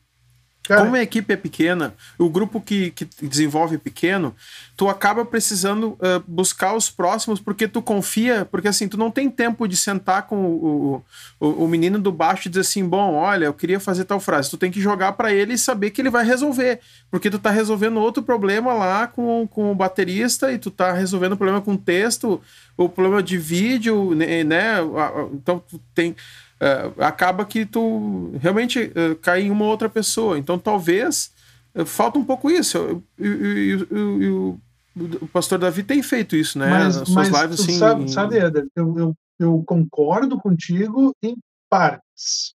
Cara, 0.68 0.82
Como 0.82 0.96
a 0.96 1.02
equipe 1.02 1.32
é 1.32 1.38
pequena, 1.38 1.94
o 2.18 2.28
grupo 2.28 2.60
que, 2.60 2.90
que 2.92 3.06
desenvolve 3.22 3.78
pequeno, 3.78 4.36
tu 4.76 4.90
acaba 4.90 5.24
precisando 5.24 5.90
uh, 5.90 6.24
buscar 6.28 6.74
os 6.74 6.90
próximos 6.90 7.40
porque 7.40 7.68
tu 7.68 7.84
confia, 7.84 8.46
porque 8.50 8.68
assim, 8.68 8.88
tu 8.88 8.98
não 8.98 9.12
tem 9.12 9.30
tempo 9.30 9.68
de 9.68 9.78
sentar 9.78 10.24
com 10.24 10.44
o, 10.44 11.04
o, 11.40 11.66
o 11.66 11.68
menino 11.68 12.00
do 12.00 12.12
baixo 12.12 12.48
e 12.48 12.50
dizer 12.50 12.62
assim, 12.62 12.84
bom, 12.84 13.14
olha, 13.14 13.46
eu 13.46 13.54
queria 13.54 13.80
fazer 13.80 14.06
tal 14.06 14.20
frase. 14.20 14.50
Tu 14.50 14.58
tem 14.58 14.72
que 14.72 14.82
jogar 14.82 15.14
para 15.14 15.32
ele 15.32 15.54
e 15.54 15.58
saber 15.58 15.92
que 15.92 16.02
ele 16.02 16.10
vai 16.10 16.26
resolver, 16.26 16.80
porque 17.12 17.30
tu 17.30 17.38
tá 17.38 17.52
resolvendo 17.52 18.00
outro 18.00 18.24
problema 18.24 18.74
lá 18.74 19.06
com, 19.06 19.48
com 19.48 19.72
o 19.72 19.76
baterista 19.76 20.52
e 20.52 20.58
tu 20.58 20.72
tá 20.72 20.94
resolvendo 20.94 21.34
o 21.34 21.38
problema 21.38 21.62
com 21.62 21.78
texto, 21.78 22.42
o 22.76 22.90
problema 22.90 23.22
de 23.22 23.38
vídeo, 23.38 24.16
né? 24.16 24.44
né 24.44 24.78
então 25.32 25.60
tu 25.60 25.80
tem 25.94 26.16
uh, 26.62 27.02
acaba 27.02 27.46
que 27.46 27.66
tu 27.66 28.34
realmente 28.40 28.80
uh, 28.80 29.16
cai 29.22 29.42
em 29.42 29.52
uma 29.52 29.66
outra 29.66 29.90
pessoa. 29.90 30.38
Então 30.38 30.58
talvez 30.58 31.32
uh, 31.74 31.86
falta 31.86 32.20
um 32.20 32.26
pouco 32.26 32.50
isso. 32.50 33.04
E 33.20 33.76
o 34.96 35.28
pastor 35.28 35.60
Davi 35.60 35.84
tem 35.84 36.02
feito 36.02 36.36
isso, 36.36 36.58
né? 36.58 36.70
Mas, 36.70 36.98
As 36.98 37.10
suas 37.10 37.30
mas 37.30 37.42
lives 37.42 37.60
assim. 37.60 37.78
Sabe, 37.78 38.12
sabe 38.12 38.38
Eder, 38.38 38.66
eu, 38.76 38.98
eu, 38.98 39.18
eu 39.38 39.64
concordo 39.66 40.38
contigo 40.40 41.14
em 41.22 41.36
partes, 41.70 42.54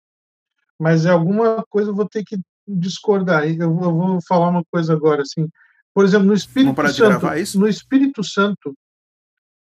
mas 0.78 1.04
é 1.04 1.10
alguma 1.10 1.62
coisa 1.68 1.90
eu 1.90 1.94
vou 1.94 2.08
ter 2.08 2.24
que 2.24 2.40
discordar. 2.66 3.44
Eu, 3.44 3.54
eu 3.58 3.74
vou 3.74 4.18
falar 4.26 4.48
uma 4.48 4.64
coisa 4.70 4.94
agora, 4.94 5.22
assim. 5.22 5.48
Por 5.92 6.04
exemplo, 6.04 6.28
no 6.28 6.34
Espírito 6.34 6.88
Santo, 6.88 7.58
no 7.58 7.68
Espírito 7.68 8.24
Santo, 8.24 8.74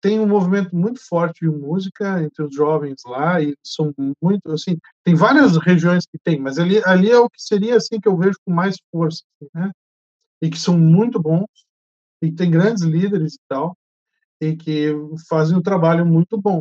tem 0.05 0.21
um 0.21 0.27
movimento 0.27 0.77
muito 0.77 1.01
forte 1.01 1.41
de 1.41 1.49
música 1.49 2.23
entre 2.23 2.45
os 2.45 2.55
jovens 2.55 3.01
lá 3.07 3.41
e 3.41 3.57
são 3.65 3.91
muito 4.21 4.53
assim 4.53 4.77
tem 5.03 5.15
várias 5.15 5.57
regiões 5.57 6.05
que 6.05 6.19
tem 6.23 6.39
mas 6.39 6.59
ali 6.59 6.83
ali 6.85 7.11
é 7.11 7.19
o 7.19 7.31
que 7.31 7.41
seria 7.43 7.79
assim 7.79 7.99
que 7.99 8.07
eu 8.07 8.15
vejo 8.15 8.37
com 8.45 8.53
mais 8.53 8.77
força 8.93 9.23
assim, 9.41 9.49
né? 9.55 9.73
E 10.43 10.51
que 10.51 10.59
são 10.59 10.77
muito 10.77 11.19
bons 11.19 11.49
e 12.21 12.31
tem 12.31 12.51
grandes 12.51 12.83
líderes 12.83 13.37
e 13.37 13.39
tal 13.49 13.75
e 14.43 14.55
que 14.55 14.95
fazem 15.27 15.57
um 15.57 15.63
trabalho 15.63 16.05
muito 16.05 16.39
bom. 16.39 16.61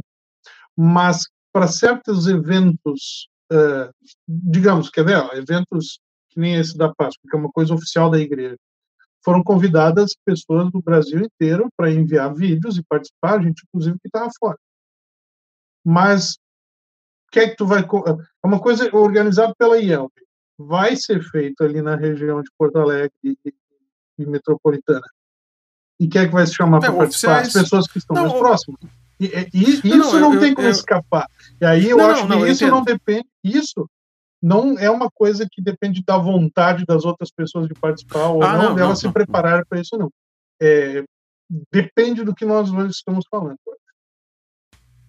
Mas 0.77 1.27
para 1.51 1.67
certos 1.67 2.27
eventos 2.27 3.27
uh, 3.51 3.91
digamos 4.25 4.89
quer 4.89 5.03
ver 5.03 5.21
eventos 5.33 5.99
que 6.29 6.39
nem 6.39 6.55
esse 6.55 6.77
da 6.77 6.95
Páscoa 6.95 7.29
que 7.29 7.35
é 7.35 7.39
uma 7.39 7.51
coisa 7.51 7.73
oficial 7.73 8.09
da 8.09 8.19
igreja 8.19 8.55
foram 9.23 9.43
convidadas 9.43 10.11
pessoas 10.25 10.69
do 10.71 10.81
Brasil 10.81 11.21
inteiro 11.21 11.69
para 11.77 11.91
enviar 11.91 12.33
vídeos 12.33 12.77
e 12.77 12.83
participar, 12.83 13.41
gente, 13.41 13.63
inclusive, 13.67 13.97
que 13.99 14.07
estava 14.07 14.29
fora. 14.37 14.57
Mas 15.83 16.33
o 17.27 17.31
que 17.31 17.39
é 17.39 17.49
que 17.49 17.55
tu 17.55 17.65
vai. 17.65 17.81
É 17.81 18.47
uma 18.47 18.59
coisa 18.59 18.93
organizada 18.95 19.53
pela 19.57 19.79
IELB. 19.79 20.11
Vai 20.57 20.95
ser 20.95 21.23
feito 21.23 21.63
ali 21.63 21.81
na 21.81 21.95
região 21.95 22.41
de 22.41 22.49
Porto 22.57 22.77
Alegre 22.77 23.11
e, 23.23 23.37
e 24.19 24.25
metropolitana. 24.25 25.07
E 25.99 26.07
quem 26.07 26.21
é 26.21 26.27
que 26.27 26.33
vai 26.33 26.45
se 26.45 26.53
chamar 26.53 26.79
para 26.79 26.93
participar? 26.93 27.41
As 27.41 27.53
pessoas 27.53 27.87
que 27.87 27.97
estão 27.97 28.15
não, 28.15 28.23
mais 28.23 28.37
próximas. 28.37 28.79
E, 29.19 29.25
e, 29.53 29.69
isso 29.69 29.87
não, 29.87 30.13
não, 30.13 30.33
não 30.33 30.39
tem 30.39 30.53
como 30.53 30.67
eu, 30.67 30.71
escapar. 30.71 31.27
E 31.59 31.65
aí 31.65 31.89
eu 31.89 31.99
acho 32.05 32.27
que 32.27 32.49
isso 32.49 32.67
não 32.67 32.83
depende. 32.83 33.27
Isso 33.43 33.89
não 34.43 34.77
é 34.77 34.89
uma 34.89 35.09
coisa 35.09 35.47
que 35.49 35.61
depende 35.61 36.03
da 36.05 36.17
vontade 36.17 36.83
das 36.85 37.05
outras 37.05 37.31
pessoas 37.31 37.65
de 37.65 37.73
participar 37.73 38.27
ou 38.27 38.43
ah, 38.43 38.57
não, 38.57 38.75
delas 38.75 38.99
se 38.99 39.09
preparar 39.09 39.65
para 39.65 39.79
isso, 39.79 39.97
não. 39.97 40.11
É, 40.61 41.01
depende 41.71 42.25
do 42.25 42.35
que 42.35 42.43
nós 42.43 42.69
hoje 42.69 42.91
estamos 42.91 43.23
falando. 43.31 43.57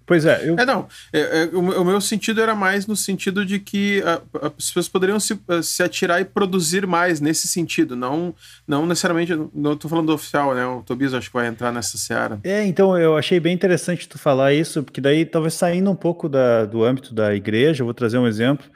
Pois 0.06 0.26
é, 0.26 0.48
eu... 0.48 0.56
É, 0.56 0.66
não. 0.66 0.86
É, 1.12 1.18
é, 1.18 1.44
o, 1.46 1.80
o, 1.80 1.84
meu 1.84 2.00
sentido 2.00 2.40
era 2.40 2.54
mais 2.54 2.86
no 2.86 2.94
sentido 2.94 3.44
de 3.44 3.58
que 3.58 4.02
a, 4.02 4.20
a, 4.38 4.46
as 4.48 4.66
pessoas 4.66 4.88
poderiam 4.88 5.18
se, 5.18 5.36
se 5.62 5.82
atirar 5.82 6.20
e 6.20 6.26
produzir 6.26 6.86
mais 6.86 7.20
nesse 7.20 7.48
sentido, 7.48 7.96
não, 7.96 8.34
não 8.68 8.86
necessariamente. 8.86 9.32
Não 9.52 9.72
estou 9.72 9.88
falando 9.88 10.08
do 10.08 10.14
oficial, 10.14 10.54
né? 10.54 10.64
O 10.66 10.82
Tobias 10.82 11.14
acho 11.14 11.28
que 11.28 11.36
vai 11.36 11.46
entrar 11.46 11.72
nessa 11.72 11.96
seara. 11.96 12.38
É, 12.44 12.64
então 12.66 12.96
eu 12.98 13.16
achei 13.16 13.40
bem 13.40 13.54
interessante 13.54 14.06
tu 14.06 14.18
falar 14.18 14.52
isso, 14.52 14.82
porque 14.84 15.00
daí 15.00 15.24
talvez 15.24 15.54
saindo 15.54 15.90
um 15.90 15.96
pouco 15.96 16.28
da, 16.28 16.66
do 16.66 16.84
âmbito 16.84 17.14
da 17.14 17.34
igreja, 17.34 17.80
eu 17.80 17.86
vou 17.86 17.94
trazer 17.94 18.18
um 18.18 18.26
exemplo 18.26 18.66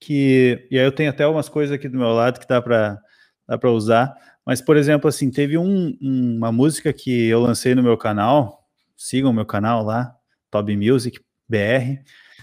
que 0.00 0.66
e 0.70 0.78
aí 0.78 0.84
eu 0.84 0.92
tenho 0.92 1.10
até 1.10 1.26
umas 1.26 1.48
coisas 1.48 1.74
aqui 1.74 1.88
do 1.88 1.98
meu 1.98 2.12
lado 2.12 2.40
que 2.40 2.48
dá 2.48 2.60
para 2.60 3.00
dá 3.48 3.58
para 3.58 3.70
usar. 3.70 4.14
Mas 4.44 4.60
por 4.60 4.76
exemplo, 4.76 5.08
assim, 5.08 5.30
teve 5.30 5.58
um, 5.58 5.96
uma 6.00 6.52
música 6.52 6.92
que 6.92 7.26
eu 7.26 7.40
lancei 7.40 7.74
no 7.74 7.82
meu 7.82 7.96
canal. 7.96 8.64
Sigam 8.96 9.30
o 9.30 9.34
meu 9.34 9.44
canal 9.44 9.84
lá, 9.84 10.14
Toby 10.50 10.76
Music 10.76 11.20
BR. 11.48 12.02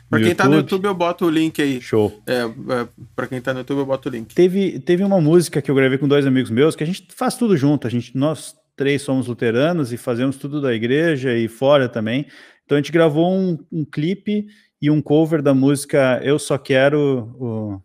Para 0.09 0.19
quem 0.19 0.31
está 0.31 0.47
no 0.47 0.57
YouTube, 0.57 0.85
eu 0.85 0.93
boto 0.93 1.25
o 1.25 1.29
link 1.29 1.61
aí. 1.61 1.81
Show. 1.81 2.21
É, 2.27 2.41
é, 2.41 2.87
para 3.15 3.27
quem 3.27 3.39
está 3.39 3.51
no 3.53 3.59
YouTube, 3.59 3.79
eu 3.79 3.85
boto 3.85 4.09
o 4.09 4.11
link. 4.11 4.33
Teve, 4.35 4.79
teve 4.79 5.03
uma 5.03 5.19
música 5.19 5.61
que 5.61 5.71
eu 5.71 5.75
gravei 5.75 5.97
com 5.97 6.07
dois 6.07 6.27
amigos 6.27 6.51
meus, 6.51 6.75
que 6.75 6.83
a 6.83 6.87
gente 6.87 7.07
faz 7.15 7.35
tudo 7.35 7.57
junto. 7.57 7.87
A 7.87 7.89
gente, 7.89 8.15
nós 8.15 8.55
três 8.75 9.01
somos 9.01 9.27
luteranos 9.27 9.91
e 9.91 9.97
fazemos 9.97 10.37
tudo 10.37 10.61
da 10.61 10.73
igreja 10.73 11.35
e 11.35 11.47
fora 11.47 11.89
também. 11.89 12.27
Então 12.65 12.77
a 12.77 12.81
gente 12.81 12.91
gravou 12.91 13.33
um, 13.33 13.57
um 13.71 13.83
clipe 13.83 14.45
e 14.83 14.91
um 14.91 15.01
cover 15.01 15.41
da 15.41 15.53
música 15.53 16.19
Eu 16.21 16.37
Só 16.37 16.57
Quero. 16.57 17.33
O... 17.39 17.81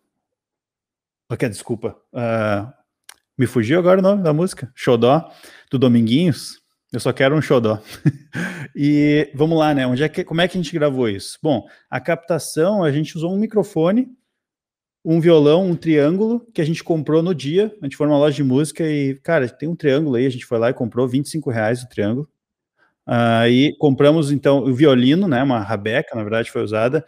Okay, 1.32 1.48
desculpa. 1.48 1.96
Uh, 2.12 2.72
me 3.38 3.46
fugiu 3.46 3.78
agora 3.78 4.00
o 4.00 4.02
nome 4.02 4.20
da 4.20 4.32
música? 4.32 4.72
Xodó, 4.74 5.30
do 5.70 5.78
Dominguinhos. 5.78 6.60
Eu 6.92 6.98
só 6.98 7.12
quero 7.12 7.36
um 7.36 7.40
xodó. 7.40 7.80
e 8.74 9.30
vamos 9.32 9.56
lá, 9.56 9.72
né? 9.72 9.86
Onde 9.86 10.02
é 10.02 10.08
que, 10.08 10.24
como 10.24 10.40
é 10.40 10.48
que 10.48 10.58
a 10.58 10.60
gente 10.60 10.74
gravou 10.74 11.08
isso? 11.08 11.38
Bom, 11.40 11.68
a 11.88 12.00
captação, 12.00 12.82
a 12.82 12.90
gente 12.90 13.16
usou 13.16 13.32
um 13.32 13.38
microfone, 13.38 14.08
um 15.04 15.20
violão, 15.20 15.66
um 15.66 15.76
triângulo 15.76 16.44
que 16.52 16.60
a 16.60 16.64
gente 16.64 16.82
comprou 16.82 17.22
no 17.22 17.32
dia. 17.32 17.72
A 17.80 17.84
gente 17.84 17.96
foi 17.96 18.08
numa 18.08 18.18
loja 18.18 18.34
de 18.34 18.42
música 18.42 18.82
e, 18.84 19.14
cara, 19.20 19.48
tem 19.48 19.68
um 19.68 19.76
triângulo 19.76 20.16
aí, 20.16 20.26
a 20.26 20.30
gente 20.30 20.46
foi 20.46 20.58
lá 20.58 20.70
e 20.70 20.74
comprou 20.74 21.06
25 21.06 21.48
reais 21.48 21.80
o 21.80 21.88
triângulo. 21.88 22.28
Aí 23.10 23.74
compramos 23.78 24.30
então 24.30 24.58
o 24.58 24.74
violino, 24.74 25.26
né, 25.26 25.42
uma 25.42 25.60
rabeca, 25.60 26.14
na 26.14 26.22
verdade 26.22 26.50
foi 26.50 26.62
usada, 26.62 27.02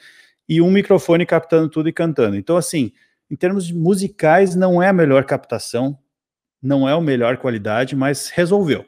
e 0.48 0.58
um 0.62 0.70
microfone 0.70 1.26
captando 1.26 1.68
tudo 1.68 1.90
e 1.90 1.92
cantando. 1.92 2.36
Então 2.36 2.56
assim, 2.56 2.90
em 3.30 3.36
termos 3.36 3.70
musicais 3.70 4.56
não 4.56 4.82
é 4.82 4.88
a 4.88 4.94
melhor 4.94 5.24
captação, 5.26 5.98
não 6.62 6.88
é 6.88 6.92
a 6.92 7.00
melhor 7.02 7.36
qualidade, 7.36 7.94
mas 7.94 8.30
resolveu. 8.30 8.86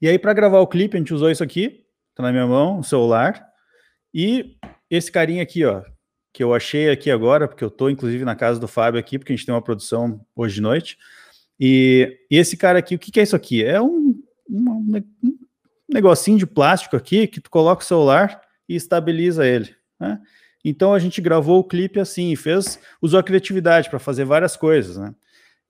E 0.00 0.08
aí 0.08 0.18
para 0.18 0.32
gravar 0.32 0.60
o 0.60 0.66
clipe 0.66 0.96
a 0.96 0.98
gente 0.98 1.12
usou 1.12 1.30
isso 1.30 1.44
aqui, 1.44 1.84
tá 2.14 2.22
na 2.22 2.32
minha 2.32 2.46
mão, 2.46 2.78
o 2.78 2.84
celular, 2.84 3.46
e 4.14 4.56
esse 4.90 5.12
carinha 5.12 5.42
aqui, 5.42 5.66
ó, 5.66 5.82
que 6.32 6.42
eu 6.42 6.54
achei 6.54 6.88
aqui 6.88 7.10
agora, 7.10 7.46
porque 7.46 7.62
eu 7.62 7.70
tô 7.70 7.90
inclusive 7.90 8.24
na 8.24 8.34
casa 8.34 8.58
do 8.58 8.66
Fábio 8.66 8.98
aqui, 8.98 9.18
porque 9.18 9.34
a 9.34 9.36
gente 9.36 9.44
tem 9.44 9.54
uma 9.54 9.60
produção 9.60 10.24
hoje 10.34 10.54
de 10.54 10.62
noite. 10.62 10.96
E, 11.60 12.16
e 12.30 12.38
esse 12.38 12.56
cara 12.56 12.78
aqui, 12.78 12.94
o 12.94 12.98
que, 12.98 13.12
que 13.12 13.20
é 13.20 13.24
isso 13.24 13.36
aqui? 13.36 13.62
É 13.62 13.78
um, 13.78 14.14
um, 14.48 15.02
negocinho 15.88 16.38
de 16.38 16.46
plástico 16.46 16.96
aqui 16.96 17.26
que 17.26 17.40
tu 17.40 17.50
coloca 17.50 17.82
o 17.82 17.86
celular 17.86 18.40
e 18.68 18.74
estabiliza 18.74 19.46
ele. 19.46 19.74
Né? 19.98 20.20
Então 20.64 20.92
a 20.92 20.98
gente 20.98 21.20
gravou 21.20 21.60
o 21.60 21.64
clipe 21.64 21.98
assim, 21.98 22.34
fez, 22.36 22.78
usou 23.00 23.18
a 23.18 23.22
criatividade 23.22 23.88
para 23.88 23.98
fazer 23.98 24.24
várias 24.24 24.56
coisas, 24.56 24.96
né? 24.96 25.14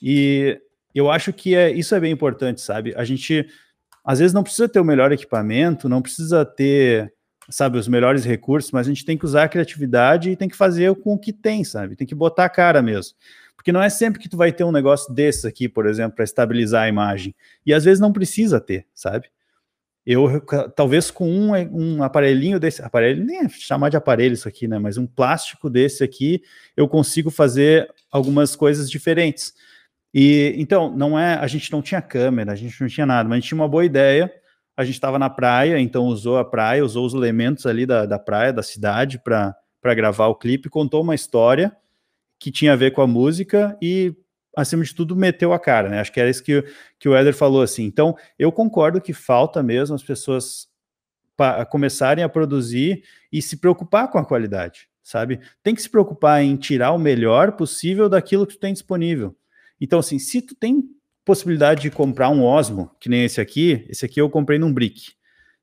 E 0.00 0.60
eu 0.94 1.10
acho 1.10 1.32
que 1.32 1.54
é, 1.54 1.70
isso 1.70 1.94
é 1.94 2.00
bem 2.00 2.12
importante, 2.12 2.60
sabe? 2.60 2.94
A 2.96 3.04
gente 3.04 3.46
às 4.04 4.18
vezes 4.18 4.32
não 4.32 4.42
precisa 4.42 4.68
ter 4.68 4.80
o 4.80 4.84
melhor 4.84 5.12
equipamento, 5.12 5.88
não 5.88 6.00
precisa 6.00 6.44
ter, 6.44 7.12
sabe, 7.50 7.78
os 7.78 7.86
melhores 7.86 8.24
recursos, 8.24 8.70
mas 8.72 8.86
a 8.86 8.90
gente 8.90 9.04
tem 9.04 9.18
que 9.18 9.24
usar 9.24 9.44
a 9.44 9.48
criatividade 9.48 10.30
e 10.30 10.36
tem 10.36 10.48
que 10.48 10.56
fazer 10.56 10.94
com 10.96 11.14
o 11.14 11.18
que 11.18 11.32
tem, 11.32 11.62
sabe? 11.62 11.94
Tem 11.94 12.06
que 12.06 12.14
botar 12.14 12.46
a 12.46 12.48
cara 12.48 12.80
mesmo. 12.80 13.14
Porque 13.54 13.70
não 13.70 13.82
é 13.82 13.90
sempre 13.90 14.18
que 14.18 14.28
tu 14.28 14.36
vai 14.36 14.50
ter 14.50 14.64
um 14.64 14.72
negócio 14.72 15.12
desses 15.12 15.44
aqui, 15.44 15.68
por 15.68 15.84
exemplo, 15.84 16.16
para 16.16 16.24
estabilizar 16.24 16.84
a 16.84 16.88
imagem. 16.88 17.34
E 17.66 17.74
às 17.74 17.84
vezes 17.84 18.00
não 18.00 18.12
precisa 18.12 18.60
ter, 18.60 18.86
sabe? 18.94 19.28
Eu 20.10 20.40
talvez 20.74 21.10
com 21.10 21.30
um, 21.30 21.52
um 21.70 22.02
aparelhinho 22.02 22.58
desse, 22.58 22.82
aparelho, 22.82 23.22
nem 23.22 23.44
é 23.44 23.48
chamar 23.50 23.90
de 23.90 23.96
aparelho 23.98 24.32
isso 24.32 24.48
aqui, 24.48 24.66
né? 24.66 24.78
Mas 24.78 24.96
um 24.96 25.06
plástico 25.06 25.68
desse 25.68 26.02
aqui, 26.02 26.40
eu 26.74 26.88
consigo 26.88 27.30
fazer 27.30 27.92
algumas 28.10 28.56
coisas 28.56 28.90
diferentes. 28.90 29.52
E 30.14 30.54
então, 30.56 30.90
não 30.96 31.18
é, 31.18 31.34
a 31.34 31.46
gente 31.46 31.70
não 31.70 31.82
tinha 31.82 32.00
câmera, 32.00 32.52
a 32.52 32.56
gente 32.56 32.80
não 32.80 32.88
tinha 32.88 33.04
nada, 33.04 33.28
mas 33.28 33.36
a 33.36 33.40
gente 33.40 33.48
tinha 33.48 33.60
uma 33.60 33.68
boa 33.68 33.84
ideia. 33.84 34.32
A 34.74 34.82
gente 34.82 34.94
estava 34.94 35.18
na 35.18 35.28
praia, 35.28 35.78
então 35.78 36.06
usou 36.06 36.38
a 36.38 36.44
praia, 36.44 36.84
usou 36.84 37.04
os 37.04 37.12
elementos 37.12 37.66
ali 37.66 37.84
da, 37.84 38.06
da 38.06 38.18
praia, 38.18 38.52
da 38.52 38.62
cidade, 38.62 39.18
para 39.18 39.54
gravar 39.94 40.28
o 40.28 40.36
clipe, 40.36 40.70
contou 40.70 41.02
uma 41.02 41.14
história 41.14 41.76
que 42.40 42.50
tinha 42.50 42.72
a 42.72 42.76
ver 42.76 42.92
com 42.92 43.02
a 43.02 43.06
música 43.06 43.76
e 43.82 44.14
acima 44.60 44.82
de 44.82 44.94
tudo, 44.94 45.14
meteu 45.14 45.52
a 45.52 45.58
cara, 45.58 45.88
né? 45.88 46.00
Acho 46.00 46.12
que 46.12 46.20
era 46.20 46.28
isso 46.28 46.42
que, 46.42 46.64
que 46.98 47.08
o 47.08 47.14
Éder 47.14 47.34
falou, 47.34 47.62
assim. 47.62 47.84
Então, 47.84 48.16
eu 48.38 48.50
concordo 48.50 49.00
que 49.00 49.12
falta 49.12 49.62
mesmo 49.62 49.94
as 49.94 50.02
pessoas 50.02 50.68
começarem 51.70 52.24
a 52.24 52.28
produzir 52.28 53.04
e 53.32 53.40
se 53.40 53.58
preocupar 53.58 54.10
com 54.10 54.18
a 54.18 54.24
qualidade, 54.24 54.88
sabe? 55.04 55.38
Tem 55.62 55.72
que 55.72 55.80
se 55.80 55.88
preocupar 55.88 56.42
em 56.42 56.56
tirar 56.56 56.90
o 56.90 56.98
melhor 56.98 57.52
possível 57.52 58.08
daquilo 58.08 58.44
que 58.44 58.54
tu 58.54 58.60
tem 58.60 58.72
disponível. 58.72 59.36
Então, 59.80 60.00
assim, 60.00 60.18
se 60.18 60.42
tu 60.42 60.56
tem 60.56 60.82
possibilidade 61.24 61.82
de 61.82 61.90
comprar 61.92 62.28
um 62.30 62.44
Osmo, 62.44 62.90
que 62.98 63.08
nem 63.08 63.24
esse 63.24 63.40
aqui, 63.40 63.86
esse 63.88 64.04
aqui 64.04 64.20
eu 64.20 64.28
comprei 64.28 64.58
num 64.58 64.72
Brick. 64.72 65.12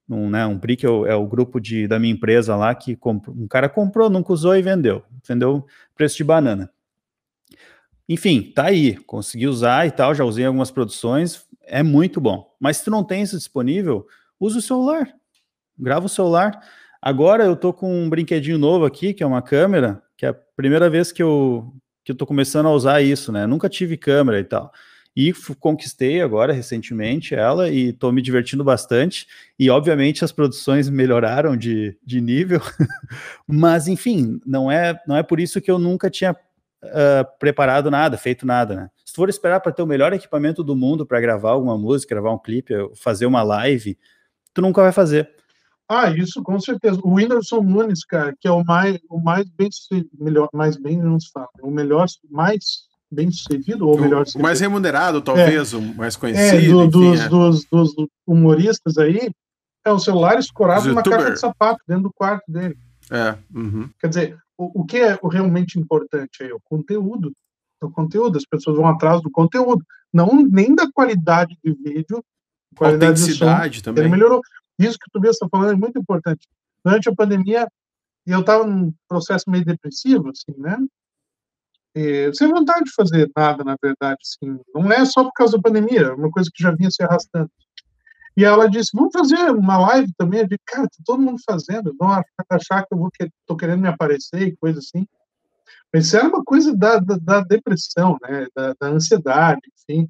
Um, 0.07 0.29
né, 0.29 0.45
um 0.45 0.57
Brick 0.57 0.85
é 0.85 0.89
o, 0.89 1.05
é 1.05 1.15
o, 1.15 1.27
grupo 1.27 1.59
de, 1.59 1.87
da 1.87 1.99
minha 1.99 2.13
empresa 2.13 2.55
lá 2.55 2.73
que 2.73 2.97
um 3.27 3.47
cara 3.47 3.67
comprou, 3.67 4.09
nunca 4.09 4.31
usou 4.31 4.55
e 4.55 4.61
vendeu. 4.61 5.03
Vendeu 5.27 5.65
preço 5.95 6.15
de 6.15 6.23
banana. 6.23 6.71
Enfim, 8.07 8.51
tá 8.53 8.65
aí, 8.65 8.95
consegui 8.95 9.47
usar 9.47 9.87
e 9.87 9.91
tal, 9.91 10.13
já 10.13 10.23
usei 10.23 10.45
algumas 10.45 10.69
produções, 10.69 11.45
é 11.63 11.81
muito 11.81 12.21
bom. 12.21 12.53
Mas 12.59 12.77
se 12.77 12.85
tu 12.85 12.91
não 12.91 13.03
tem 13.03 13.23
isso 13.23 13.37
disponível, 13.37 14.05
usa 14.39 14.59
o 14.59 14.61
celular, 14.61 15.11
grava 15.77 16.05
o 16.05 16.09
celular. 16.09 16.59
Agora 17.01 17.43
eu 17.45 17.55
tô 17.55 17.73
com 17.73 18.03
um 18.03 18.09
brinquedinho 18.09 18.57
novo 18.57 18.85
aqui, 18.85 19.13
que 19.13 19.23
é 19.23 19.25
uma 19.25 19.41
câmera, 19.41 20.01
que 20.17 20.25
é 20.25 20.29
a 20.29 20.33
primeira 20.33 20.89
vez 20.89 21.11
que 21.11 21.21
eu, 21.21 21.73
que 22.03 22.11
eu 22.11 22.15
tô 22.15 22.25
começando 22.25 22.67
a 22.67 22.71
usar 22.71 23.01
isso, 23.01 23.31
né? 23.31 23.47
Nunca 23.47 23.67
tive 23.67 23.97
câmera 23.97 24.39
e 24.39 24.43
tal. 24.43 24.71
E 25.15 25.33
conquistei 25.59 26.21
agora 26.21 26.51
recentemente 26.51 27.33
ela 27.33 27.69
e 27.69 27.93
tô 27.93 28.11
me 28.11 28.21
divertindo 28.21 28.63
bastante. 28.63 29.25
E 29.57 29.69
obviamente 29.69 30.25
as 30.25 30.31
produções 30.31 30.89
melhoraram 30.89 31.55
de, 31.55 31.97
de 32.05 32.19
nível, 32.19 32.59
mas 33.47 33.87
enfim, 33.87 34.39
não 34.45 34.69
é, 34.69 34.99
não 35.07 35.15
é 35.15 35.23
por 35.23 35.39
isso 35.39 35.61
que 35.61 35.71
eu 35.71 35.79
nunca 35.79 36.09
tinha 36.09 36.35
uh, 36.85 37.37
preparado 37.39 37.89
nada, 37.91 38.17
feito 38.17 38.45
nada, 38.45 38.75
né? 38.75 38.89
Se 39.05 39.13
tu 39.13 39.17
for 39.17 39.29
esperar 39.29 39.59
para 39.59 39.71
ter 39.71 39.81
o 39.81 39.87
melhor 39.87 40.13
equipamento 40.13 40.63
do 40.63 40.75
mundo 40.75 41.05
para 41.05 41.19
gravar 41.19 41.51
alguma 41.51 41.77
música, 41.77 42.15
gravar 42.15 42.33
um 42.33 42.39
clipe, 42.39 42.73
fazer 42.95 43.25
uma 43.25 43.43
live, 43.43 43.97
tu 44.53 44.61
nunca 44.61 44.81
vai 44.81 44.91
fazer. 44.91 45.29
Ah, 45.87 46.09
isso 46.09 46.41
com 46.41 46.59
certeza. 46.59 46.99
O 47.03 47.13
Whindersson 47.13 47.61
Nunes, 47.61 48.03
cara, 48.03 48.33
que 48.39 48.47
é 48.47 48.51
o 48.51 48.63
mais, 48.63 48.99
o 49.09 49.19
mais 49.19 49.47
bem 49.49 49.69
melhor, 50.19 50.49
mais 50.51 50.75
bem 50.77 50.97
não 50.97 51.19
se 51.19 51.29
fala, 51.31 51.47
o 51.61 51.69
melhor, 51.69 52.07
mais 52.29 52.87
bem 53.11 53.31
sucedido 53.31 53.87
ou 53.87 53.99
melhor 53.99 54.25
o 54.35 54.41
mais 54.41 54.59
remunerado 54.59 55.21
talvez, 55.21 55.73
é, 55.73 55.77
o 55.77 55.81
mais 55.81 56.15
conhecido. 56.15 56.81
É, 56.81 56.87
do, 56.87 57.03
enfim, 57.03 57.11
dos, 57.11 57.19
é. 57.21 57.29
Dos, 57.29 57.65
dos, 57.65 58.07
humoristas 58.25 58.97
aí, 58.97 59.29
é 59.85 59.91
o 59.91 59.99
celular 59.99 60.39
escorado 60.39 60.87
numa 60.87 61.03
caixa 61.03 61.31
de 61.31 61.39
sapato 61.39 61.79
dentro 61.87 62.03
do 62.03 62.13
quarto 62.13 62.51
dele. 62.51 62.75
É. 63.11 63.35
Uhum. 63.53 63.87
Quer 63.99 64.07
dizer, 64.07 64.37
o, 64.57 64.81
o 64.81 64.85
que 64.85 64.97
é 64.97 65.17
realmente 65.31 65.79
importante 65.79 66.43
é 66.43 66.53
o 66.53 66.59
conteúdo. 66.63 67.33
O 67.81 67.91
conteúdo, 67.91 68.37
as 68.37 68.45
pessoas 68.45 68.77
vão 68.77 68.87
atrás 68.87 69.21
do 69.21 69.29
conteúdo, 69.29 69.83
não 70.11 70.43
nem 70.43 70.73
da 70.73 70.89
qualidade 70.91 71.57
de 71.63 71.73
vídeo, 71.73 72.23
qualidade 72.75 73.23
de 73.23 73.33
som. 73.33 73.45
também. 73.83 74.03
Ele 74.03 74.11
melhorou. 74.11 74.41
Isso 74.79 74.97
que 74.97 75.07
o 75.07 75.11
Tobias 75.11 75.35
está 75.35 75.47
falando 75.49 75.71
é 75.71 75.75
muito 75.75 75.99
importante. 75.99 76.47
Durante 76.83 77.09
a 77.09 77.15
pandemia, 77.15 77.67
eu 78.25 78.39
estava 78.39 78.65
num 78.65 78.93
processo 79.07 79.49
meio 79.49 79.65
depressivo, 79.65 80.29
assim, 80.29 80.59
né? 80.59 80.77
E, 81.95 82.33
sem 82.33 82.49
vontade 82.49 82.85
de 82.85 82.93
fazer 82.93 83.29
nada, 83.35 83.63
na 83.63 83.77
verdade, 83.81 84.19
assim. 84.21 84.59
Não 84.73 84.91
é 84.91 85.05
só 85.05 85.23
por 85.23 85.33
causa 85.33 85.57
da 85.57 85.61
pandemia, 85.61 86.01
é 86.01 86.13
uma 86.13 86.29
coisa 86.29 86.49
que 86.53 86.61
já 86.61 86.71
vinha 86.71 86.91
se 86.91 87.03
arrastando. 87.03 87.49
E 88.37 88.43
ela 88.43 88.69
disse: 88.69 88.91
Vamos 88.93 89.13
fazer 89.13 89.49
uma 89.51 89.77
live 89.77 90.11
também. 90.17 90.41
Eu 90.41 90.47
disse: 90.47 90.61
Cara, 90.65 90.83
tá 90.83 90.97
todo 91.05 91.21
mundo 91.21 91.39
fazendo, 91.49 91.95
vão 91.97 92.21
achar 92.49 92.85
que 92.85 92.93
eu 92.93 92.97
vou 92.97 93.09
que, 93.11 93.29
tô 93.45 93.55
querendo 93.55 93.81
me 93.81 93.87
aparecer 93.87 94.41
e 94.41 94.57
coisa 94.57 94.79
assim. 94.79 95.07
Mas 95.93 96.07
isso 96.07 96.17
era 96.17 96.27
uma 96.27 96.43
coisa 96.43 96.75
da, 96.75 96.97
da, 96.97 97.17
da 97.17 97.41
depressão, 97.41 98.17
né? 98.21 98.47
Da, 98.53 98.75
da, 98.79 98.87
ansiedade, 98.87 99.61
enfim. 99.79 100.09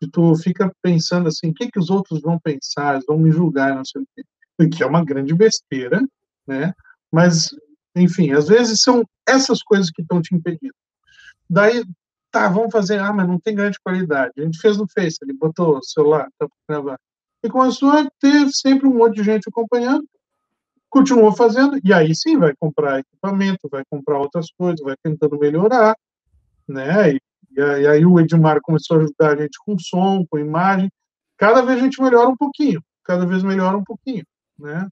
Que 0.00 0.10
tu 0.10 0.34
fica 0.36 0.70
pensando 0.82 1.28
assim: 1.28 1.50
o 1.50 1.54
que, 1.54 1.70
que 1.70 1.78
os 1.78 1.88
outros 1.88 2.20
vão 2.20 2.38
pensar? 2.38 2.94
Eles 2.94 3.06
vão 3.06 3.18
me 3.18 3.30
julgar, 3.30 3.74
não 3.74 3.84
sei 3.84 4.02
o 4.02 4.06
quê. 4.14 4.68
Que 4.68 4.82
é 4.82 4.86
uma 4.86 5.04
grande 5.04 5.34
besteira, 5.34 6.00
né? 6.46 6.72
Mas, 7.10 7.50
enfim, 7.96 8.32
às 8.32 8.48
vezes 8.48 8.80
são 8.80 9.04
essas 9.26 9.62
coisas 9.62 9.90
que 9.90 10.02
estão 10.02 10.20
te 10.20 10.34
impedindo. 10.34 10.74
Daí, 11.48 11.82
tá, 12.30 12.48
vamos 12.48 12.70
fazer. 12.70 12.98
Ah, 13.00 13.12
mas 13.12 13.26
não 13.26 13.40
tem 13.40 13.54
grande 13.54 13.80
qualidade. 13.82 14.32
A 14.36 14.42
gente 14.42 14.58
fez 14.60 14.76
no 14.76 14.86
Face, 14.88 15.16
ele 15.22 15.32
botou 15.32 15.78
o 15.78 15.82
celular, 15.82 16.28
tá 16.38 16.46
gravar 16.68 16.98
e 17.44 17.48
começou 17.50 17.90
a 17.90 18.08
ter 18.18 18.48
sempre 18.50 18.88
um 18.88 18.94
monte 18.94 19.16
de 19.16 19.22
gente 19.22 19.46
acompanhando, 19.48 20.08
continuou 20.88 21.30
fazendo, 21.36 21.78
e 21.84 21.92
aí 21.92 22.14
sim 22.16 22.38
vai 22.38 22.54
comprar 22.56 23.00
equipamento, 23.00 23.68
vai 23.70 23.84
comprar 23.84 24.18
outras 24.18 24.46
coisas, 24.56 24.80
vai 24.80 24.96
tentando 25.02 25.38
melhorar, 25.38 25.94
né? 26.66 27.12
E, 27.12 27.20
e 27.56 27.86
aí 27.86 28.06
o 28.06 28.18
Edmar 28.18 28.60
começou 28.62 28.96
a 28.96 29.00
ajudar 29.00 29.34
a 29.34 29.42
gente 29.42 29.58
com 29.64 29.78
som, 29.78 30.24
com 30.30 30.38
imagem, 30.38 30.90
cada 31.36 31.60
vez 31.60 31.78
a 31.78 31.82
gente 31.82 32.02
melhora 32.02 32.30
um 32.30 32.36
pouquinho, 32.36 32.80
cada 33.04 33.26
vez 33.26 33.42
melhora 33.42 33.76
um 33.76 33.84
pouquinho, 33.84 34.24
né? 34.58 34.88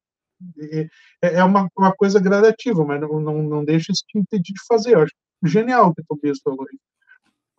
E, 0.59 0.89
é 1.23 1.43
uma, 1.43 1.69
uma 1.75 1.93
coisa 1.95 2.21
gradativa, 2.21 2.85
mas 2.85 3.01
não, 3.01 3.19
não, 3.19 3.43
não 3.43 3.65
deixa 3.65 3.93
isso 3.93 4.05
te 4.07 4.19
impedir 4.19 4.53
de 4.53 4.61
fazer. 4.69 4.95
Eu 4.95 5.03
acho 5.03 5.15
genial 5.45 5.89
o 5.89 5.95
que 5.95 6.03
o 6.03 6.05
Tobias 6.07 6.41
falou 6.45 6.67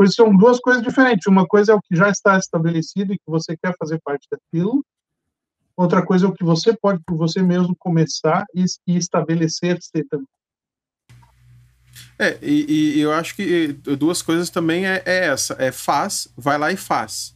isso 0.01 0.15
são 0.15 0.35
duas 0.35 0.59
coisas 0.59 0.81
diferentes. 0.81 1.27
Uma 1.27 1.45
coisa 1.45 1.71
é 1.71 1.75
o 1.75 1.81
que 1.81 1.95
já 1.95 2.09
está 2.09 2.37
estabelecido 2.37 3.13
e 3.13 3.17
que 3.17 3.29
você 3.29 3.55
quer 3.55 3.75
fazer 3.77 3.99
parte 4.03 4.27
daquilo. 4.29 4.83
Outra 5.75 6.05
coisa 6.05 6.25
é 6.25 6.29
o 6.29 6.33
que 6.33 6.43
você 6.43 6.75
pode 6.75 7.01
por 7.05 7.17
você 7.17 7.41
mesmo 7.41 7.75
começar 7.77 8.45
e, 8.53 8.63
e 8.87 8.97
estabelecer-se 8.97 10.03
também. 10.05 10.27
É, 12.17 12.37
e, 12.41 12.97
e, 12.97 12.99
eu 13.01 13.11
acho 13.11 13.35
que 13.35 13.73
duas 13.97 14.21
coisas 14.21 14.49
também 14.49 14.85
é, 14.85 15.01
é, 15.05 15.25
essa: 15.27 15.55
é 15.59 15.71
faz, 15.71 16.27
vai 16.37 16.57
lá 16.57 16.71
e 16.71 16.77
faz. 16.77 17.35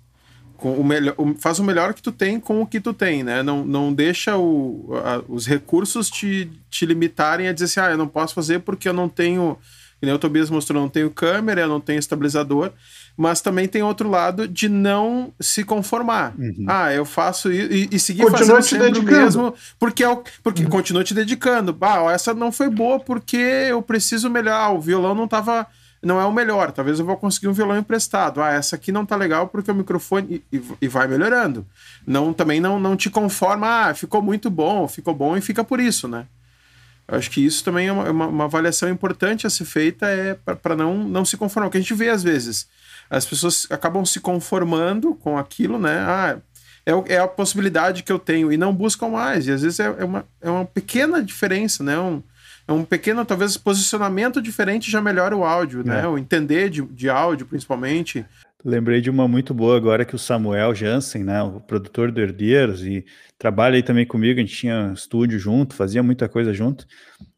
Com 0.56 0.74
o 0.74 0.84
melhor, 0.84 1.16
faz 1.40 1.60
o 1.60 1.64
melhor 1.64 1.94
que 1.94 2.02
tu 2.02 2.12
tem 2.12 2.40
com 2.40 2.62
o 2.62 2.66
que 2.66 2.80
tu 2.80 2.92
tem, 2.92 3.24
né? 3.24 3.44
Não, 3.44 3.64
não 3.64 3.94
deixa 3.94 4.38
o, 4.38 4.90
a, 5.04 5.24
os 5.28 5.46
recursos 5.46 6.10
te, 6.10 6.50
te 6.70 6.86
limitarem 6.86 7.48
a 7.48 7.54
dizer 7.54 7.66
assim, 7.66 7.80
ah, 7.80 7.92
eu 7.92 7.98
não 7.98 8.08
posso 8.08 8.34
fazer 8.34 8.60
porque 8.60 8.90
eu 8.90 8.94
não 8.94 9.08
tenho 9.08 9.58
nem 10.06 10.14
o 10.14 10.20
Tobias 10.20 10.50
mostrou, 10.50 10.82
não 10.82 10.90
tenho 10.90 11.10
câmera, 11.10 11.68
não 11.68 11.82
tenho 11.82 12.00
estabilizador, 12.00 12.72
mas 13.16 13.42
também 13.42 13.68
tem 13.68 13.82
outro 13.82 14.10
lado 14.10 14.48
de 14.48 14.70
não 14.70 15.34
se 15.40 15.64
conformar. 15.64 16.36
Uhum. 16.38 16.66
Ah, 16.68 16.94
eu 16.94 17.04
faço 17.04 17.52
isso 17.52 17.74
e, 17.74 17.90
e 17.92 18.00
seguir 18.00 18.22
continua 18.24 18.58
fazendo 18.58 18.64
sempre 18.64 18.92
dedicando. 18.92 19.18
o 19.18 19.24
mesmo, 19.24 19.54
porque 19.80 20.04
é 20.04 20.10
o, 20.10 20.24
porque 20.44 20.64
uhum. 20.64 20.70
continuo 20.70 21.04
te 21.04 21.16
dedicando. 21.16 21.76
Ah, 21.82 22.12
essa 22.12 22.34
não 22.34 22.52
foi 22.52 22.70
boa 22.70 23.00
porque 23.00 23.38
eu 23.38 23.82
preciso 23.82 24.30
melhorar, 24.30 24.66
ah, 24.66 24.70
o 24.70 24.80
violão 24.80 25.16
não 25.16 25.28
tava 25.28 25.66
não 26.00 26.22
é 26.22 26.26
o 26.26 26.32
melhor, 26.32 26.72
talvez 26.72 27.00
eu 27.00 27.06
vou 27.06 27.18
conseguir 27.18 27.48
um 27.48 27.54
violão 27.54 27.76
emprestado. 27.76 28.40
Ah, 28.40 28.52
essa 28.52 28.76
aqui 28.76 28.92
não 28.92 29.04
tá 29.04 29.16
legal 29.16 29.48
porque 29.48 29.72
o 29.72 29.76
microfone 29.76 30.44
e, 30.54 30.62
e 30.80 30.88
vai 30.88 31.08
melhorando. 31.08 31.66
Não 32.06 32.32
também 32.32 32.62
não 32.62 32.80
não 32.80 32.96
te 32.96 33.10
conforma, 33.10 33.88
ah, 33.88 33.94
ficou 33.96 34.22
muito 34.22 34.50
bom, 34.50 34.88
ficou 34.88 35.16
bom 35.16 35.36
e 35.36 35.42
fica 35.42 35.64
por 35.64 35.80
isso, 35.80 36.08
né? 36.08 36.28
Acho 37.08 37.32
que 37.32 37.46
isso 37.46 37.64
também 37.64 37.88
é 37.88 37.92
uma, 37.92 38.10
uma, 38.10 38.28
uma 38.28 38.44
avaliação 38.46 38.90
importante 38.90 39.48
a 39.48 39.50
ser 39.50 39.64
feita 39.64 40.06
é 40.08 40.34
para 40.34 40.76
não, 40.76 40.98
não 40.98 41.24
se 41.24 41.38
conformar. 41.38 41.68
O 41.68 41.72
que 41.72 41.78
a 41.78 41.82
gente 41.82 41.94
vê 41.94 42.10
às 42.10 42.22
vezes, 42.22 42.68
as 43.10 43.26
pessoas 43.26 43.66
acabam 43.70 44.06
se 44.06 44.20
conformando 44.20 45.16
com 45.16 45.38
aquilo, 45.38 45.80
né? 45.80 46.00
Ah, 46.00 46.38
é, 46.86 47.16
é 47.16 47.20
a 47.20 47.28
possibilidade 47.28 48.04
que 48.04 48.12
eu 48.12 48.20
tenho 48.20 48.52
e 48.52 48.58
não 48.58 48.74
buscam 48.74 49.10
mais. 49.10 49.48
E 49.48 49.52
às 49.52 49.62
vezes 49.62 49.80
é, 49.80 49.86
é 49.86 50.04
uma, 50.04 50.26
é 50.42 50.50
uma 50.50 50.66
pequena 50.66 51.24
diferença, 51.24 51.84
né? 51.84 51.98
Um, 51.98 52.22
é 52.68 52.74
um 52.74 52.84
pequeno, 52.84 53.24
talvez, 53.24 53.56
posicionamento 53.56 54.42
diferente 54.42 54.92
já 54.92 55.02
melhora 55.02 55.36
o 55.36 55.46
áudio, 55.46 55.86
né? 55.86 56.02
É. 56.02 56.08
O 56.08 56.18
entender 56.18 56.70
de, 56.70 56.82
de 56.82 57.10
áudio, 57.10 57.46
principalmente. 57.46 58.26
Lembrei 58.66 59.02
de 59.02 59.10
uma 59.10 59.28
muito 59.28 59.54
boa 59.54 59.78
agora 59.78 60.04
que 60.04 60.16
o 60.16 60.20
Samuel 60.20 60.74
Jansen, 60.74 61.24
né, 61.24 61.42
o 61.44 61.62
produtor 61.62 62.12
do 62.12 62.20
Herdeiros, 62.20 62.84
e 62.86 63.06
trabalha 63.38 63.76
aí 63.76 63.84
também 63.84 64.06
comigo, 64.06 64.40
a 64.40 64.44
gente 64.44 64.56
tinha 64.56 64.92
estúdio 64.94 65.38
junto, 65.38 65.76
fazia 65.76 66.02
muita 66.02 66.28
coisa 66.28 66.54
junto. 66.54 66.86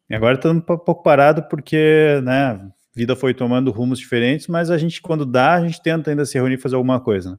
E 0.09 0.15
agora 0.15 0.35
está 0.35 0.49
um 0.49 0.61
pouco 0.61 1.03
parado 1.03 1.43
porque, 1.49 2.21
né, 2.23 2.59
vida 2.95 3.15
foi 3.15 3.33
tomando 3.33 3.69
rumos 3.71 3.99
diferentes, 3.99 4.47
mas 4.47 4.71
a 4.71 4.77
gente, 4.77 5.01
quando 5.01 5.25
dá, 5.25 5.55
a 5.55 5.61
gente 5.65 5.81
tenta 5.81 6.09
ainda 6.09 6.25
se 6.25 6.35
reunir 6.37 6.55
e 6.55 6.61
fazer 6.61 6.75
alguma 6.75 6.99
coisa. 6.99 7.31
Né? 7.31 7.37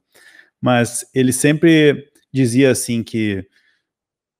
Mas 0.60 1.04
ele 1.14 1.32
sempre 1.32 2.06
dizia 2.32 2.70
assim 2.70 3.02
que, 3.02 3.46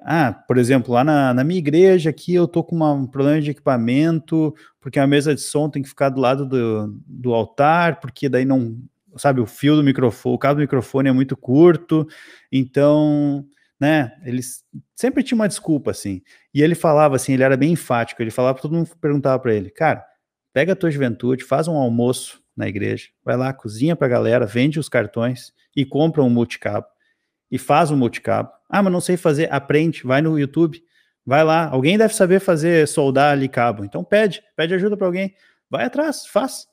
ah, 0.01 0.33
por 0.33 0.59
exemplo, 0.59 0.95
lá 0.95 1.03
na, 1.03 1.35
na 1.35 1.45
minha 1.45 1.59
igreja 1.59 2.11
aqui 2.11 2.35
eu 2.35 2.47
tô 2.47 2.63
com 2.63 2.77
uma, 2.77 2.93
um 2.93 3.07
problema 3.07 3.41
de 3.41 3.51
equipamento, 3.51 4.55
porque 4.81 4.99
a 4.99 5.07
mesa 5.07 5.35
de 5.35 5.41
som 5.41 5.69
tem 5.69 5.83
que 5.83 5.89
ficar 5.89 6.11
do 6.11 6.21
lado 6.21 6.47
do, 6.47 7.01
do 7.07 7.35
altar, 7.35 8.01
porque 8.01 8.29
daí 8.29 8.45
não, 8.45 8.79
sabe, 9.17 9.41
o 9.41 9.47
fio 9.47 9.77
do 9.77 9.83
microfone, 9.83 10.35
o 10.35 10.39
cabo 10.39 10.57
do 10.57 10.63
microfone 10.63 11.09
é 11.09 11.13
muito 11.13 11.37
curto, 11.37 12.07
então 12.51 13.47
né? 13.81 14.13
Ele 14.25 14.43
sempre 14.95 15.23
tinha 15.23 15.37
uma 15.37 15.49
desculpa, 15.49 15.91
assim. 15.91 16.21
E 16.53 16.61
ele 16.63 16.75
falava 16.75 17.17
assim, 17.17 17.33
ele 17.33 17.43
era 17.43 17.57
bem 17.57 17.73
enfático, 17.73 18.23
ele 18.23 18.31
falava, 18.31 18.61
todo 18.61 18.75
mundo 18.75 18.91
perguntava 19.01 19.39
para 19.39 19.55
ele, 19.55 19.71
cara, 19.71 20.05
pega 20.53 20.75
a 20.75 20.77
tua 20.77 20.91
juventude, 20.91 21.45
faz 21.45 21.67
um 21.67 21.77
almoço 21.77 22.43
na 22.55 22.69
igreja, 22.69 23.09
vai 23.25 23.37
lá, 23.39 23.53
cozinha 23.55 23.97
pra 23.97 24.07
galera, 24.07 24.45
vende 24.45 24.79
os 24.79 24.89
cartões 24.89 25.53
e 25.75 25.87
compra 25.87 26.23
um 26.23 26.29
multicabo. 26.29 26.87
E 27.51 27.59
faz 27.59 27.91
um 27.91 27.97
multicabo. 27.97 28.51
Ah, 28.69 28.83
mas 28.83 28.93
não 28.93 29.01
sei 29.01 29.17
fazer, 29.17 29.53
aprende, 29.53 30.03
vai 30.05 30.21
no 30.21 30.39
YouTube, 30.39 30.81
vai 31.25 31.43
lá, 31.43 31.69
alguém 31.69 31.97
deve 31.97 32.15
saber 32.15 32.39
fazer, 32.39 32.87
soldar 32.87 33.33
ali 33.33 33.49
cabo. 33.49 33.85
Então 33.85 34.05
pede, 34.05 34.43
pede 34.55 34.75
ajuda 34.75 34.97
para 34.97 35.07
alguém, 35.07 35.35
vai 35.71 35.87
atrás, 35.87 36.27
faz. 36.27 36.70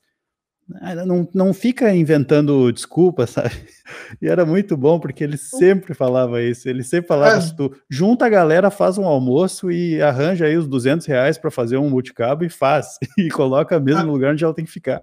Não, 1.06 1.28
não 1.34 1.54
fica 1.54 1.96
inventando 1.96 2.72
desculpa, 2.72 3.26
sabe? 3.26 3.52
E 4.22 4.28
era 4.28 4.46
muito 4.46 4.76
bom 4.76 5.00
porque 5.00 5.24
ele 5.24 5.38
sempre 5.38 5.94
falava 5.94 6.42
isso. 6.42 6.68
Ele 6.68 6.84
sempre 6.84 7.08
falava: 7.08 7.38
é. 7.38 7.54
tu 7.56 7.74
junta 7.90 8.26
a 8.26 8.30
galera, 8.30 8.70
faz 8.70 8.98
um 8.98 9.06
almoço 9.06 9.72
e 9.72 10.02
arranja 10.02 10.46
aí 10.46 10.58
os 10.58 10.68
200 10.68 11.06
reais 11.08 11.38
para 11.38 11.50
fazer 11.50 11.78
um 11.78 11.90
multicabo 11.90 12.44
e 12.44 12.50
faz. 12.50 12.98
E 13.18 13.30
coloca 13.30 13.80
mesmo 13.80 14.04
no 14.04 14.12
lugar 14.12 14.34
onde 14.34 14.44
ela 14.44 14.54
tem 14.54 14.66
que 14.66 14.72
ficar. 14.72 15.02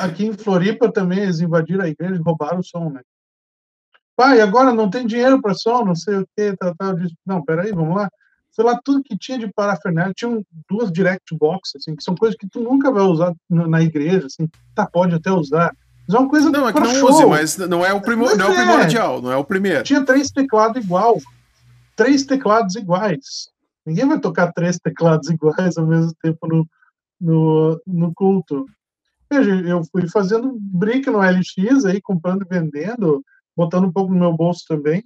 Aqui 0.00 0.24
em 0.24 0.32
Floripa 0.32 0.90
também 0.90 1.18
eles 1.18 1.40
invadiram 1.40 1.84
a 1.84 1.88
igreja 1.88 2.14
e 2.14 2.22
roubaram 2.22 2.60
o 2.60 2.64
som, 2.64 2.88
né? 2.90 3.00
Pai, 4.14 4.40
agora 4.40 4.72
não 4.72 4.88
tem 4.88 5.04
dinheiro 5.04 5.42
para 5.42 5.54
som, 5.54 5.84
não 5.84 5.96
sei 5.96 6.18
o 6.18 6.26
que, 6.36 6.56
tal, 6.56 6.74
tal. 6.76 6.94
Não, 7.26 7.42
peraí, 7.44 7.72
vamos 7.72 7.96
lá 7.96 8.08
sei 8.52 8.64
lá, 8.64 8.78
tudo 8.84 9.02
que 9.02 9.16
tinha 9.16 9.38
de 9.38 9.50
parafernália, 9.52 10.12
tinha 10.14 10.40
duas 10.70 10.92
direct 10.92 11.34
box, 11.36 11.72
assim, 11.76 11.96
que 11.96 12.04
são 12.04 12.14
coisas 12.14 12.36
que 12.36 12.46
tu 12.46 12.60
nunca 12.60 12.92
vai 12.92 13.02
usar 13.02 13.34
na 13.48 13.82
igreja, 13.82 14.26
assim, 14.26 14.48
tá, 14.74 14.86
pode 14.86 15.14
até 15.14 15.32
usar. 15.32 15.74
Mas 16.06 16.14
é 16.14 16.18
uma 16.18 16.28
coisa 16.28 16.50
Não, 16.50 16.68
é 16.68 16.72
que 16.72 16.80
não 16.80 16.94
show. 16.94 17.10
use, 17.10 17.26
mas 17.26 17.56
não 17.56 17.84
é 17.84 17.92
o, 17.92 18.00
primo, 18.00 18.26
não 18.36 18.46
é 18.46 18.48
o 18.48 18.52
é. 18.52 18.56
primordial, 18.56 19.22
não 19.22 19.32
é 19.32 19.36
o 19.36 19.44
primeiro. 19.44 19.82
Tinha 19.84 20.04
três 20.04 20.30
teclados 20.30 20.84
igual, 20.84 21.18
três 21.96 22.24
teclados 22.24 22.76
iguais. 22.76 23.48
Ninguém 23.86 24.06
vai 24.06 24.20
tocar 24.20 24.52
três 24.52 24.78
teclados 24.78 25.30
iguais 25.30 25.78
ao 25.78 25.86
mesmo 25.86 26.12
tempo 26.22 26.46
no, 26.46 26.68
no, 27.20 27.80
no 27.86 28.14
culto. 28.14 28.66
Veja, 29.32 29.50
eu 29.50 29.82
fui 29.90 30.06
fazendo 30.08 30.58
brick 30.60 31.08
no 31.08 31.20
LX 31.20 31.86
aí, 31.86 32.02
comprando 32.02 32.42
e 32.42 32.48
vendendo, 32.48 33.24
botando 33.56 33.86
um 33.86 33.92
pouco 33.92 34.12
no 34.12 34.20
meu 34.20 34.32
bolso 34.34 34.64
também 34.68 35.02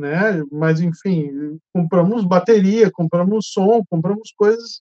né? 0.00 0.42
Mas 0.50 0.80
enfim, 0.80 1.58
compramos 1.72 2.24
bateria, 2.24 2.90
compramos 2.90 3.52
som, 3.52 3.84
compramos 3.88 4.32
coisas 4.36 4.80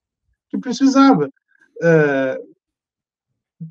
que 0.49 0.57
precisava. 0.57 1.29
É... 1.83 2.41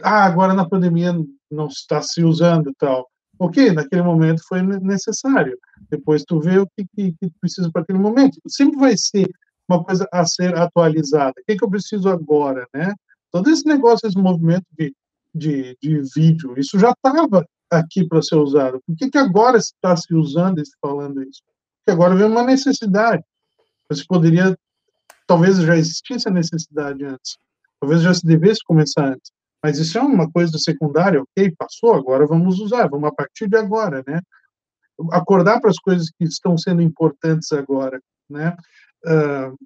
Ah, 0.02 0.24
agora 0.24 0.52
na 0.52 0.68
pandemia 0.68 1.12
não 1.50 1.66
está 1.66 2.02
se 2.02 2.22
usando 2.22 2.72
tal. 2.78 3.08
Ok, 3.38 3.72
naquele 3.72 4.02
momento 4.02 4.42
foi 4.46 4.62
necessário. 4.62 5.56
Depois 5.90 6.24
tu 6.24 6.40
vê 6.40 6.58
o 6.58 6.66
que, 6.66 6.84
que, 6.94 7.12
que 7.12 7.30
precisa 7.40 7.70
para 7.72 7.82
aquele 7.82 7.98
momento. 7.98 8.38
Sempre 8.48 8.78
vai 8.78 8.96
ser 8.96 9.28
uma 9.68 9.82
coisa 9.82 10.06
a 10.12 10.26
ser 10.26 10.56
atualizada. 10.56 11.34
O 11.40 11.44
que, 11.46 11.56
que 11.56 11.64
eu 11.64 11.70
preciso 11.70 12.08
agora, 12.08 12.66
né? 12.74 12.94
Todo 13.30 13.48
esse 13.48 13.64
negócio, 13.64 14.06
esse 14.06 14.18
movimento 14.18 14.66
de, 14.76 14.94
de, 15.34 15.76
de 15.80 16.02
vídeo, 16.14 16.54
isso 16.58 16.78
já 16.78 16.90
estava 16.90 17.46
aqui 17.70 18.06
para 18.06 18.22
ser 18.22 18.36
usado? 18.36 18.80
Por 18.86 18.96
que, 18.96 19.10
que 19.10 19.18
agora 19.18 19.58
está 19.58 19.96
se 19.96 20.14
usando 20.14 20.60
e 20.60 20.66
se 20.66 20.72
falando 20.80 21.22
isso? 21.22 21.42
Porque 21.78 21.92
agora 21.92 22.14
vem 22.14 22.26
uma 22.26 22.42
necessidade. 22.42 23.22
Você 23.90 24.04
poderia, 24.06 24.56
talvez 25.26 25.58
já 25.58 25.76
existisse 25.76 26.28
a 26.28 26.32
necessidade 26.32 27.04
antes, 27.04 27.38
talvez 27.80 28.02
já 28.02 28.12
se 28.12 28.26
devesse 28.26 28.60
começar 28.64 29.06
antes. 29.06 29.30
Mas 29.62 29.78
isso 29.78 29.98
é 29.98 30.02
uma 30.02 30.30
coisa 30.30 30.56
secundária, 30.58 31.22
ok? 31.22 31.52
Passou, 31.56 31.94
agora 31.94 32.26
vamos 32.26 32.60
usar, 32.60 32.88
vamos 32.88 33.08
a 33.08 33.12
partir 33.12 33.48
de 33.48 33.56
agora, 33.56 34.04
né? 34.06 34.20
Acordar 35.12 35.60
para 35.60 35.70
as 35.70 35.78
coisas 35.78 36.10
que 36.10 36.24
estão 36.24 36.56
sendo 36.56 36.82
importantes 36.82 37.50
agora, 37.52 38.00
né? 38.28 38.56
Uh, 39.04 39.56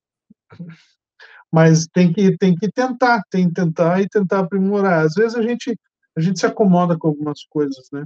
mas 1.52 1.86
tem 1.86 2.12
que 2.12 2.36
tem 2.38 2.54
que 2.54 2.70
tentar, 2.70 3.22
tem 3.30 3.48
que 3.48 3.54
tentar 3.54 4.00
e 4.00 4.08
tentar 4.08 4.40
aprimorar. 4.40 5.04
Às 5.04 5.14
vezes 5.14 5.36
a 5.36 5.42
gente 5.42 5.76
a 6.16 6.20
gente 6.20 6.38
se 6.38 6.46
acomoda 6.46 6.96
com 6.98 7.08
algumas 7.08 7.44
coisas, 7.44 7.88
né? 7.92 8.04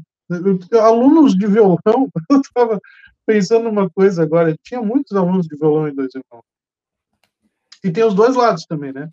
Alunos 0.80 1.36
de 1.36 1.46
violão, 1.46 1.78
eu 2.30 2.40
estava 2.40 2.80
pensando 3.24 3.64
numa 3.64 3.90
coisa 3.90 4.22
agora, 4.22 4.56
tinha 4.62 4.80
muitos 4.80 5.16
alunos 5.16 5.46
de 5.46 5.56
violão 5.56 5.88
em 5.88 5.94
dois 5.94 6.14
irmãos. 6.14 6.44
E 7.82 7.90
tem 7.90 8.04
os 8.04 8.14
dois 8.14 8.34
lados 8.34 8.64
também, 8.66 8.92
né? 8.92 9.08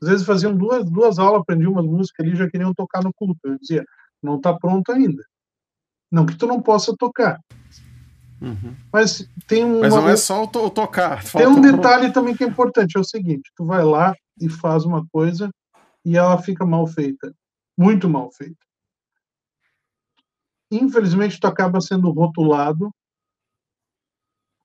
Às 0.00 0.08
vezes 0.08 0.26
faziam 0.26 0.54
duas, 0.54 0.88
duas 0.88 1.18
aulas, 1.18 1.40
aprendiam 1.40 1.72
umas 1.72 1.86
músicas 1.86 2.26
ali 2.26 2.36
já 2.36 2.48
queriam 2.48 2.74
tocar 2.74 3.02
no 3.02 3.12
culto. 3.14 3.40
Eu 3.44 3.58
dizia, 3.58 3.84
não 4.22 4.36
está 4.36 4.54
pronto 4.54 4.92
ainda. 4.92 5.24
Não 6.10 6.26
que 6.26 6.36
tu 6.36 6.46
não 6.46 6.60
possa 6.60 6.94
tocar. 6.96 7.40
Uhum. 8.40 8.74
Mas 8.92 9.28
tem 9.46 9.64
um. 9.64 9.80
Mas 9.80 9.94
não 9.94 10.08
é 10.08 10.16
só 10.16 10.44
o, 10.44 10.46
to 10.46 10.70
tocar. 10.70 11.24
Tem 11.24 11.46
um 11.46 11.60
detalhe 11.60 12.12
também 12.12 12.36
que 12.36 12.44
é 12.44 12.46
importante: 12.46 12.96
é 12.96 13.00
o 13.00 13.04
seguinte, 13.04 13.50
tu 13.56 13.64
vai 13.64 13.82
lá 13.82 14.14
e 14.40 14.48
faz 14.48 14.84
uma 14.84 15.06
coisa 15.10 15.50
e 16.04 16.16
ela 16.16 16.36
fica 16.38 16.64
mal 16.64 16.86
feita 16.86 17.34
muito 17.76 18.08
mal 18.08 18.30
feito. 18.32 18.66
Infelizmente, 20.70 21.38
tu 21.38 21.46
acaba 21.46 21.80
sendo 21.80 22.10
rotulado. 22.10 22.90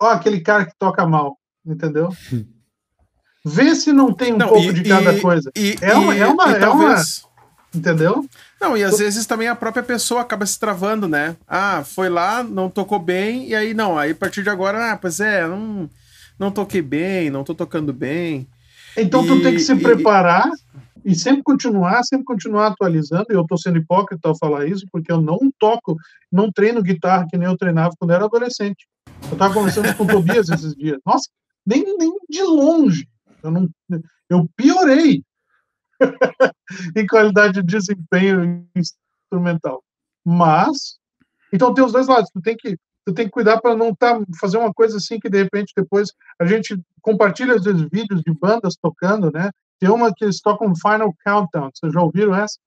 Ó, 0.02 0.10
aquele 0.10 0.42
cara 0.42 0.66
que 0.66 0.76
toca 0.78 1.06
mal, 1.06 1.38
entendeu? 1.66 2.10
Vê 3.44 3.76
se 3.76 3.92
não 3.92 4.14
tem 4.14 4.34
um 4.34 4.38
não, 4.38 4.48
pouco 4.48 4.70
e, 4.70 4.74
de 4.74 4.84
cada 4.84 5.14
e, 5.14 5.22
coisa. 5.22 5.52
E, 5.56 5.76
é 5.82 5.96
uma, 5.96 6.16
é 6.16 6.28
uma, 6.28 6.52
é 6.52 6.60
talvez... 6.60 7.24
uma, 7.24 7.80
entendeu? 7.80 8.26
Não, 8.60 8.78
e 8.78 8.84
às 8.84 9.00
vezes 9.00 9.26
também 9.26 9.48
a 9.48 9.56
própria 9.56 9.82
pessoa 9.82 10.22
acaba 10.22 10.46
se 10.46 10.60
travando, 10.60 11.08
né? 11.08 11.36
Ah, 11.48 11.84
foi 11.84 12.08
lá, 12.08 12.44
não 12.44 12.70
tocou 12.70 13.00
bem, 13.00 13.48
e 13.48 13.56
aí 13.56 13.74
não, 13.74 13.98
aí 13.98 14.12
a 14.12 14.16
partir 14.16 14.44
de 14.44 14.50
agora, 14.50 14.92
ah, 14.92 14.98
pois 14.98 15.20
é, 15.20 15.48
não, 15.48 15.90
não 16.38 16.52
toquei 16.52 16.84
bem, 16.84 17.32
não 17.32 17.44
tô 17.44 17.56
tocando 17.56 17.92
bem. 17.92 18.48
Então 18.96 19.24
e, 19.24 19.28
tu 19.28 19.42
tem 19.42 19.54
que 19.54 19.60
se 19.60 19.76
preparar 19.76 20.48
e 20.48 20.91
sempre 21.16 21.44
continuar, 21.44 22.04
sempre 22.04 22.26
continuar 22.26 22.68
atualizando. 22.68 23.28
E 23.30 23.34
eu 23.34 23.42
estou 23.42 23.58
sendo 23.58 23.78
hipócrita 23.78 24.28
ao 24.28 24.38
falar 24.38 24.68
isso, 24.68 24.86
porque 24.92 25.12
eu 25.12 25.22
não 25.22 25.40
toco, 25.58 25.96
não 26.32 26.52
treino 26.52 26.82
guitarra 26.82 27.26
que 27.30 27.38
nem 27.38 27.48
eu 27.48 27.58
treinava 27.58 27.96
quando 27.98 28.12
era 28.12 28.26
adolescente. 28.26 28.88
Eu 29.24 29.34
estava 29.34 29.54
conversando 29.54 29.96
com 29.96 30.04
o 30.04 30.08
Tobias 30.08 30.50
esses 30.50 30.76
dias. 30.76 31.00
Nossa, 31.06 31.30
nem, 31.66 31.84
nem 31.98 32.12
de 32.30 32.44
longe. 32.44 33.08
Eu, 33.44 33.52
não, 33.52 33.70
eu 34.30 34.48
piorei 34.56 35.24
em 36.96 37.08
qualidade 37.08 37.62
de 37.62 37.64
desempenho 37.64 38.68
instrumental. 38.76 39.84
Mas, 40.26 40.98
então 41.52 41.74
tem 41.74 41.84
os 41.84 41.92
dois 41.92 42.08
lados. 42.08 42.30
Tu 42.32 42.42
tem 42.42 42.56
que, 42.56 42.78
tu 43.06 43.14
tem 43.14 43.26
que 43.26 43.32
cuidar 43.32 43.60
para 43.60 43.76
não 43.76 43.96
tá, 43.96 44.20
fazer 44.40 44.58
uma 44.58 44.74
coisa 44.74 44.98
assim 44.98 45.20
que 45.20 45.30
de 45.30 45.42
repente 45.42 45.74
depois 45.76 46.10
a 46.40 46.46
gente 46.46 46.80
compartilha 47.02 47.60
vezes 47.60 47.88
vídeos 47.92 48.22
de 48.22 48.34
bandas 48.34 48.76
tocando, 48.80 49.32
né? 49.32 49.50
Tem 49.82 49.90
uma 49.90 50.14
que 50.14 50.24
eles 50.24 50.40
tocam 50.40 50.76
Final 50.76 51.12
Countdown. 51.26 51.72
Vocês 51.74 51.92
já 51.92 52.02
ouviram 52.02 52.36
essa? 52.36 52.60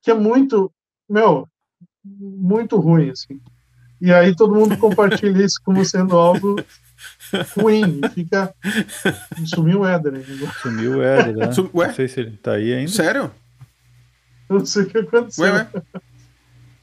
Que 0.00 0.10
é 0.10 0.14
muito, 0.14 0.72
meu, 1.06 1.46
muito 2.02 2.78
ruim, 2.78 3.10
assim. 3.10 3.38
E 4.00 4.10
aí 4.10 4.34
todo 4.34 4.54
mundo 4.54 4.78
compartilha 4.78 5.44
isso 5.44 5.60
como 5.62 5.84
sendo 5.84 6.16
algo 6.16 6.56
ruim. 7.58 8.00
Fica. 8.14 8.54
Sumiu 9.44 9.80
o 9.80 9.86
Éder. 9.86 10.24
Sumiu 10.62 10.96
o 10.96 11.02
Éder, 11.02 11.36
né? 11.36 11.52
Sum... 11.52 11.68
Ué? 11.74 11.88
Não 11.88 11.94
sei 11.94 12.08
se 12.08 12.20
ele 12.20 12.38
tá 12.38 12.52
aí 12.52 12.72
ainda. 12.72 12.90
Sério? 12.90 13.30
Não 14.48 14.64
sei 14.64 14.84
o 14.84 14.86
que 14.88 14.96
aconteceu. 14.96 15.44
Ué, 15.44 15.52
ué. 15.52 15.82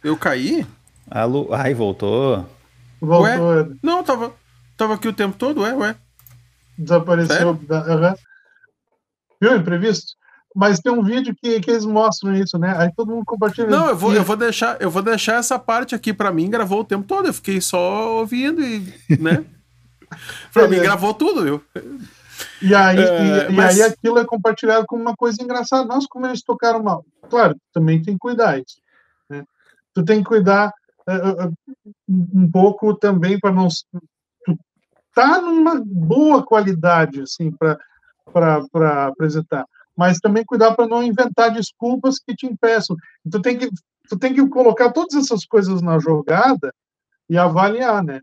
Eu 0.03 0.15
caí? 0.15 0.67
Alô? 1.09 1.51
Ai, 1.51 1.73
voltou. 1.73 2.47
Voltou, 3.01 3.47
ué? 3.47 3.61
Éder. 3.61 3.77
Não, 3.81 4.03
tava, 4.03 4.31
tava 4.77 4.93
aqui 4.93 5.07
o 5.07 5.13
tempo 5.13 5.35
todo, 5.35 5.61
ué, 5.61 5.73
ué. 5.73 5.95
Desapareceu. 6.77 7.55
Da... 7.55 8.15
Viu? 9.41 9.55
Imprevisto. 9.55 10.13
Mas 10.55 10.79
tem 10.79 10.91
um 10.91 11.03
vídeo 11.03 11.35
que, 11.35 11.59
que 11.59 11.69
eles 11.69 11.85
mostram 11.85 12.33
isso, 12.33 12.57
né? 12.57 12.73
Aí 12.77 12.91
todo 12.95 13.11
mundo 13.11 13.25
compartilha. 13.25 13.67
Não, 13.67 13.89
eu 13.89 13.95
vou, 13.95 14.13
eu 14.13 14.23
vou 14.23 14.35
deixar, 14.35 14.81
eu 14.81 14.89
vou 14.89 15.03
deixar 15.03 15.35
essa 15.35 15.59
parte 15.59 15.93
aqui 15.93 16.11
para 16.11 16.31
mim, 16.31 16.49
gravou 16.49 16.79
o 16.79 16.85
tempo 16.85 17.05
todo. 17.05 17.27
Eu 17.27 17.33
fiquei 17.33 17.61
só 17.61 18.17
ouvindo 18.17 18.63
e, 18.63 18.81
né? 19.19 19.45
para 20.51 20.67
mim 20.67 20.79
gravou 20.79 21.13
tudo, 21.13 21.43
viu? 21.43 21.63
E 22.61 22.73
aí, 22.73 22.99
é, 22.99 23.51
e, 23.51 23.53
mas... 23.53 23.77
e, 23.77 23.83
aí 23.83 23.89
aquilo 23.89 24.19
é 24.19 24.25
compartilhado 24.25 24.85
como 24.87 25.01
uma 25.01 25.15
coisa 25.15 25.41
engraçada. 25.41 25.85
Nossa, 25.85 26.07
como 26.09 26.25
eles 26.25 26.41
tocaram 26.41 26.81
mal. 26.81 27.05
Claro, 27.29 27.55
também 27.73 28.01
tem 28.01 28.15
que 28.15 28.19
cuidar 28.19 28.57
isso. 28.57 28.77
Né? 29.29 29.43
Tu 29.93 30.03
tem 30.03 30.23
que 30.23 30.29
cuidar 30.29 30.73
uh, 31.07 31.53
um 32.09 32.49
pouco 32.49 32.95
também 32.95 33.39
para 33.39 33.51
não. 33.51 33.67
Tu 33.67 34.57
tá 35.13 35.39
numa 35.41 35.81
boa 35.85 36.43
qualidade, 36.43 37.21
assim, 37.21 37.51
para 37.51 37.77
para 38.31 39.07
apresentar. 39.07 39.65
Mas 39.95 40.19
também 40.19 40.45
cuidar 40.45 40.75
para 40.75 40.87
não 40.87 41.01
inventar 41.01 41.51
desculpas 41.51 42.19
que 42.19 42.35
te 42.35 42.45
impeçam. 42.45 42.95
Tu 43.29 43.41
tem 43.41 43.57
que, 43.57 43.69
tu 44.09 44.17
tem 44.17 44.33
que 44.33 44.47
colocar 44.47 44.91
todas 44.91 45.15
essas 45.15 45.45
coisas 45.45 45.81
na 45.81 45.97
jogada 45.99 46.71
e 47.29 47.37
avaliar, 47.37 48.03
né? 48.03 48.21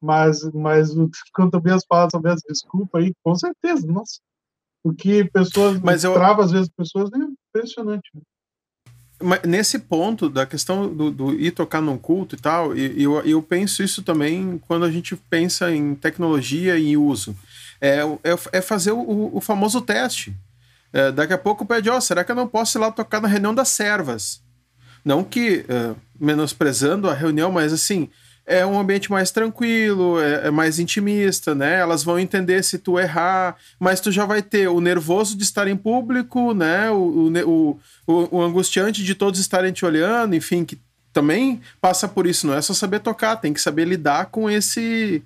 Mas, 0.00 0.42
mas 0.52 0.90
quando 1.34 1.62
eu 1.64 1.74
as 1.74 1.86
palavras 1.86 2.12
sobre 2.12 2.30
essa 2.30 2.42
desculpa 2.48 2.98
aí, 2.98 3.12
com 3.22 3.34
certeza, 3.34 3.86
nossa. 3.86 4.20
Porque 4.82 5.24
pessoas, 5.32 5.80
mas 5.80 6.04
eu... 6.04 6.12
trava 6.12 6.44
às 6.44 6.50
vezes 6.50 6.68
pessoas, 6.76 7.10
é 7.12 7.16
impressionante. 7.16 8.10
Né? 8.14 8.20
nesse 9.46 9.78
ponto 9.78 10.28
da 10.28 10.44
questão 10.44 10.92
do, 10.92 11.10
do, 11.10 11.32
ir 11.32 11.52
tocar 11.52 11.80
num 11.80 11.96
culto 11.96 12.34
e 12.34 12.38
tal, 12.38 12.76
e, 12.76 13.02
eu, 13.02 13.20
eu 13.20 13.42
penso 13.42 13.82
isso 13.82 14.02
também 14.02 14.60
quando 14.66 14.84
a 14.84 14.90
gente 14.90 15.16
pensa 15.16 15.74
em 15.74 15.94
tecnologia 15.94 16.76
e 16.78 16.96
uso. 16.96 17.34
É, 17.84 18.00
é, 18.30 18.58
é 18.58 18.60
fazer 18.62 18.92
o, 18.92 19.30
o, 19.36 19.40
famoso 19.42 19.82
teste. 19.82 20.34
É, 20.90 21.12
daqui 21.12 21.34
a 21.34 21.38
pouco 21.38 21.66
pede, 21.66 21.90
ó, 21.90 21.98
oh, 21.98 22.00
será 22.00 22.24
que 22.24 22.30
eu 22.30 22.36
não 22.36 22.48
posso 22.48 22.78
ir 22.78 22.80
lá 22.80 22.90
tocar 22.90 23.20
na 23.20 23.28
reunião 23.28 23.54
das 23.54 23.68
servas? 23.68 24.40
Não 25.04 25.22
que 25.22 25.66
uh, 25.68 25.94
menosprezando 26.18 27.10
a 27.10 27.12
reunião, 27.12 27.52
mas 27.52 27.74
assim, 27.74 28.08
é 28.46 28.64
um 28.64 28.78
ambiente 28.78 29.10
mais 29.10 29.30
tranquilo, 29.30 30.18
é, 30.18 30.46
é, 30.46 30.50
mais 30.50 30.78
intimista, 30.78 31.54
né? 31.54 31.80
Elas 31.80 32.02
vão 32.02 32.18
entender 32.18 32.62
se 32.64 32.78
tu 32.78 32.98
errar, 32.98 33.56
mas 33.78 34.00
tu 34.00 34.10
já 34.10 34.24
vai 34.24 34.40
ter 34.40 34.66
o 34.68 34.80
nervoso 34.80 35.36
de 35.36 35.44
estar 35.44 35.68
em 35.68 35.76
público, 35.76 36.54
né? 36.54 36.90
O, 36.90 37.30
o, 37.46 37.80
o, 38.06 38.38
o 38.38 38.42
angustiante 38.42 39.04
de 39.04 39.14
todos 39.14 39.38
estarem 39.38 39.72
te 39.72 39.84
olhando, 39.84 40.34
enfim, 40.34 40.64
que 40.64 40.78
também 41.12 41.60
passa 41.82 42.08
por 42.08 42.26
isso. 42.26 42.46
Não 42.46 42.54
é 42.54 42.62
só 42.62 42.72
saber 42.72 43.00
tocar, 43.00 43.36
tem 43.36 43.52
que 43.52 43.60
saber 43.60 43.86
lidar 43.86 44.26
com 44.26 44.50
esse. 44.50 45.22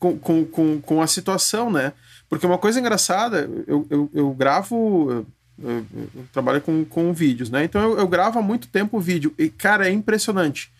Com, 0.00 0.18
com, 0.18 0.44
com, 0.44 0.80
com 0.80 1.00
a 1.00 1.06
situação, 1.06 1.70
né? 1.70 1.92
Porque 2.28 2.46
uma 2.46 2.58
coisa 2.58 2.80
engraçada, 2.80 3.48
eu, 3.66 3.86
eu, 3.88 4.10
eu 4.12 4.30
gravo 4.34 5.24
eu, 5.62 5.86
eu 6.14 6.24
trabalho 6.32 6.60
com, 6.60 6.84
com 6.84 7.12
vídeos, 7.12 7.50
né? 7.50 7.64
Então 7.64 7.82
eu, 7.82 7.98
eu 7.98 8.08
gravo 8.08 8.38
há 8.38 8.42
muito 8.42 8.68
tempo 8.68 8.96
o 8.96 9.00
vídeo. 9.00 9.34
E, 9.38 9.48
cara, 9.48 9.88
é 9.88 9.92
impressionante. 9.92 10.72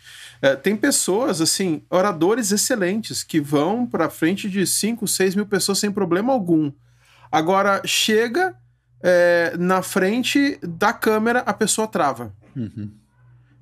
É, 0.42 0.56
tem 0.56 0.74
pessoas, 0.74 1.40
assim, 1.40 1.83
oradores 1.90 2.50
excelentes, 2.50 3.22
que 3.22 3.40
vão 3.40 3.87
para 3.87 4.09
frente 4.09 4.48
de 4.48 4.66
5, 4.66 5.06
6 5.06 5.35
mil 5.35 5.46
pessoas 5.46 5.78
sem 5.78 5.92
problema 5.92 6.33
algum. 6.33 6.72
Agora, 7.30 7.83
chega 7.85 8.54
é, 9.02 9.54
na 9.59 9.83
frente 9.83 10.59
da 10.62 10.92
câmera, 10.92 11.40
a 11.40 11.52
pessoa 11.52 11.87
trava. 11.87 12.33
Uhum. 12.56 12.90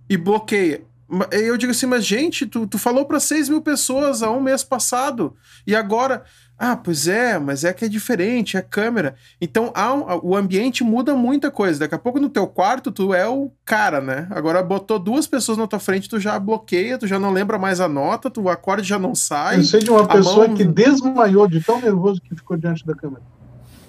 E 0.09 0.17
bloqueia. 0.17 0.83
Eu 1.31 1.57
digo 1.57 1.73
assim, 1.73 1.87
mas 1.87 2.05
gente, 2.05 2.45
tu, 2.45 2.67
tu 2.67 2.79
falou 2.79 3.07
para 3.07 3.19
6 3.19 3.49
mil 3.49 3.63
pessoas 3.63 4.23
há 4.23 4.31
um 4.31 4.41
mês 4.41 4.63
passado. 4.63 5.35
E 5.67 5.75
agora. 5.75 6.23
Ah, 6.61 6.77
pois 6.77 7.07
é, 7.07 7.39
mas 7.39 7.63
é 7.63 7.73
que 7.73 7.85
é 7.85 7.89
diferente, 7.89 8.57
é 8.57 8.61
câmera. 8.61 9.15
Então 9.41 9.71
há 9.77 9.95
um, 9.95 10.05
o 10.25 10.35
ambiente 10.35 10.83
muda 10.83 11.15
muita 11.15 11.53
coisa. 11.53 11.79
Daqui 11.79 11.95
a 11.95 11.99
pouco 11.99 12.19
no 12.19 12.29
teu 12.29 12.49
quarto 12.49 12.91
tu 12.91 13.15
é 13.15 13.29
o 13.29 13.53
cara, 13.65 14.01
né? 14.01 14.27
Agora 14.29 14.61
botou 14.61 14.99
duas 14.99 15.25
pessoas 15.25 15.57
na 15.57 15.69
tua 15.69 15.79
frente, 15.79 16.09
tu 16.09 16.19
já 16.19 16.37
bloqueia, 16.37 16.99
tu 16.99 17.07
já 17.07 17.17
não 17.17 17.31
lembra 17.31 17.61
mais 17.61 17.79
a 17.79 17.87
nota, 17.87 18.29
tu, 18.29 18.49
acorde 18.49 18.83
já 18.83 18.99
não 18.99 19.15
sai. 19.15 19.59
Eu 19.59 19.63
sei 19.63 19.79
de 19.79 19.91
uma 19.91 20.05
pessoa 20.09 20.49
mão... 20.49 20.57
que 20.57 20.65
desmaiou 20.65 21.47
de 21.47 21.61
tão 21.61 21.81
nervoso 21.81 22.21
que 22.21 22.35
ficou 22.35 22.57
diante 22.57 22.85
da 22.85 22.95
câmera. 22.97 23.23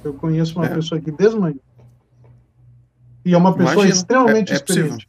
Eu 0.04 0.14
conheço 0.14 0.56
uma 0.56 0.68
é. 0.68 0.70
pessoa 0.70 1.02
que 1.02 1.10
desmaiou. 1.10 1.60
E 3.26 3.34
é 3.34 3.38
uma 3.38 3.52
pessoa 3.52 3.74
Imagina, 3.74 3.96
extremamente 3.96 4.52
é, 4.52 4.54
é 4.54 4.56
experiente. 4.58 5.09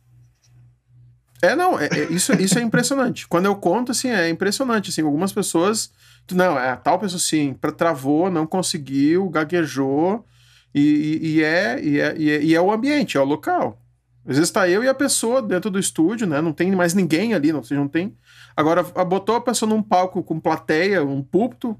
É, 1.42 1.56
não, 1.56 1.78
é, 1.78 1.86
é, 1.86 2.12
isso, 2.12 2.32
isso 2.34 2.58
é 2.58 2.62
impressionante. 2.62 3.26
Quando 3.26 3.46
eu 3.46 3.56
conto, 3.56 3.92
assim, 3.92 4.08
é 4.08 4.28
impressionante. 4.28 4.90
Assim, 4.90 5.02
algumas 5.02 5.32
pessoas. 5.32 5.90
Não, 6.32 6.58
é 6.58 6.76
tal 6.76 6.98
pessoa 6.98 7.16
assim, 7.16 7.56
travou, 7.76 8.30
não 8.30 8.46
conseguiu, 8.46 9.28
gaguejou, 9.28 10.24
e, 10.72 10.80
e, 10.80 11.26
e, 11.26 11.42
é, 11.42 11.80
e, 11.82 12.00
é, 12.00 12.14
e, 12.16 12.30
é, 12.30 12.42
e 12.42 12.54
é 12.54 12.60
o 12.60 12.70
ambiente, 12.70 13.16
é 13.16 13.20
o 13.20 13.24
local. 13.24 13.80
Às 14.24 14.36
vezes 14.36 14.48
está 14.48 14.68
eu 14.68 14.84
e 14.84 14.88
a 14.88 14.94
pessoa 14.94 15.42
dentro 15.42 15.70
do 15.70 15.78
estúdio, 15.78 16.26
né? 16.26 16.40
Não 16.40 16.52
tem 16.52 16.70
mais 16.72 16.94
ninguém 16.94 17.34
ali, 17.34 17.52
não, 17.52 17.62
seja, 17.62 17.80
não 17.80 17.88
tem. 17.88 18.16
Agora, 18.56 18.82
botou 18.82 19.34
a 19.34 19.40
pessoa 19.40 19.68
num 19.68 19.82
palco 19.82 20.22
com 20.22 20.38
plateia, 20.38 21.02
um 21.02 21.22
púlpito, 21.22 21.76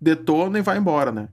detona 0.00 0.58
e 0.58 0.62
vai 0.62 0.76
embora, 0.76 1.10
né? 1.12 1.28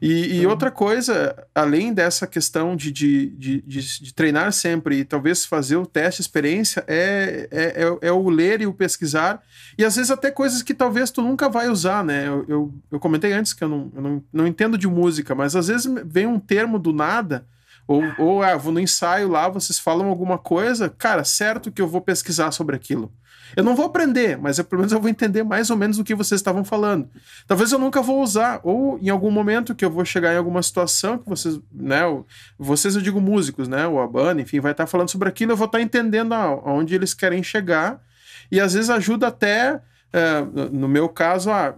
E, 0.00 0.40
e, 0.40 0.46
outra 0.46 0.70
coisa, 0.70 1.36
além 1.54 1.92
dessa 1.92 2.26
questão 2.26 2.74
de, 2.76 2.90
de, 2.90 3.26
de, 3.30 3.60
de, 3.62 4.02
de 4.02 4.14
treinar 4.14 4.52
sempre 4.52 5.00
e 5.00 5.04
talvez 5.04 5.44
fazer 5.44 5.76
o 5.76 5.86
teste, 5.86 6.20
experiência, 6.20 6.84
é, 6.86 7.48
é, 7.50 7.84
é, 7.84 8.08
é, 8.08 8.12
o 8.12 8.28
ler 8.28 8.60
e 8.60 8.66
o 8.66 8.72
pesquisar. 8.72 9.42
E 9.76 9.84
às 9.84 9.96
vezes 9.96 10.10
até 10.10 10.30
coisas 10.30 10.62
que 10.62 10.74
talvez 10.74 11.10
tu 11.10 11.22
nunca 11.22 11.48
vai 11.48 11.68
usar, 11.68 12.04
né? 12.04 12.26
Eu, 12.26 12.44
eu, 12.48 12.74
eu 12.92 13.00
comentei 13.00 13.32
antes 13.32 13.52
que 13.52 13.64
eu, 13.64 13.68
não, 13.68 13.92
eu 13.94 14.02
não, 14.02 14.24
não 14.32 14.46
entendo 14.46 14.78
de 14.78 14.86
música, 14.86 15.34
mas 15.34 15.56
às 15.56 15.68
vezes 15.68 15.92
vem 16.04 16.26
um 16.26 16.38
termo 16.38 16.78
do 16.78 16.92
nada. 16.92 17.46
Ou, 17.86 18.02
ou 18.18 18.42
ah, 18.42 18.56
vou 18.56 18.72
no 18.72 18.80
ensaio 18.80 19.28
lá, 19.28 19.48
vocês 19.48 19.78
falam 19.78 20.06
alguma 20.06 20.38
coisa, 20.38 20.88
cara, 20.88 21.24
certo 21.24 21.70
que 21.70 21.82
eu 21.82 21.88
vou 21.88 22.00
pesquisar 22.00 22.52
sobre 22.52 22.76
aquilo. 22.76 23.12
Eu 23.56 23.64
não 23.64 23.74
vou 23.74 23.86
aprender, 23.86 24.36
mas 24.38 24.58
eu, 24.58 24.64
pelo 24.64 24.80
menos 24.80 24.92
eu 24.92 25.00
vou 25.00 25.10
entender 25.10 25.42
mais 25.42 25.70
ou 25.70 25.76
menos 25.76 25.98
o 25.98 26.04
que 26.04 26.14
vocês 26.14 26.40
estavam 26.40 26.64
falando. 26.64 27.08
Talvez 27.46 27.72
eu 27.72 27.78
nunca 27.78 28.00
vou 28.02 28.22
usar, 28.22 28.60
ou 28.62 28.98
em 29.00 29.08
algum 29.08 29.30
momento 29.30 29.74
que 29.74 29.84
eu 29.84 29.90
vou 29.90 30.04
chegar 30.04 30.32
em 30.34 30.36
alguma 30.36 30.62
situação 30.62 31.18
que 31.18 31.28
vocês, 31.28 31.60
né, 31.72 32.00
vocês 32.58 32.96
eu 32.96 33.02
digo 33.02 33.20
músicos, 33.20 33.68
né, 33.68 33.86
o 33.86 34.00
Abana, 34.00 34.40
enfim, 34.40 34.60
vai 34.60 34.72
estar 34.72 34.86
falando 34.86 35.10
sobre 35.10 35.28
aquilo, 35.28 35.52
eu 35.52 35.56
vou 35.56 35.66
estar 35.66 35.80
entendendo 35.80 36.32
aonde 36.32 36.94
eles 36.94 37.14
querem 37.14 37.42
chegar, 37.42 38.00
e 38.50 38.60
às 38.60 38.74
vezes 38.74 38.90
ajuda 38.90 39.28
até, 39.28 39.80
é, 40.12 40.40
no 40.70 40.88
meu 40.88 41.08
caso, 41.08 41.50
a 41.50 41.74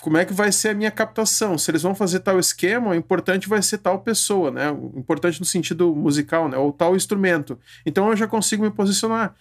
como 0.00 0.16
é 0.16 0.24
que 0.24 0.32
vai 0.32 0.52
ser 0.52 0.70
a 0.70 0.74
minha 0.74 0.90
captação? 0.90 1.58
Se 1.58 1.70
eles 1.70 1.82
vão 1.82 1.94
fazer 1.94 2.20
tal 2.20 2.38
esquema, 2.38 2.90
o 2.90 2.94
importante 2.94 3.48
vai 3.48 3.60
ser 3.60 3.78
tal 3.78 3.98
pessoa, 4.00 4.50
né? 4.50 4.70
O 4.70 4.92
importante 4.96 5.40
no 5.40 5.46
sentido 5.46 5.94
musical, 5.94 6.48
né? 6.48 6.56
Ou 6.56 6.72
tal 6.72 6.94
instrumento. 6.94 7.58
Então 7.84 8.08
eu 8.08 8.16
já 8.16 8.26
consigo 8.26 8.62
me 8.62 8.70
posicionar. 8.70 9.34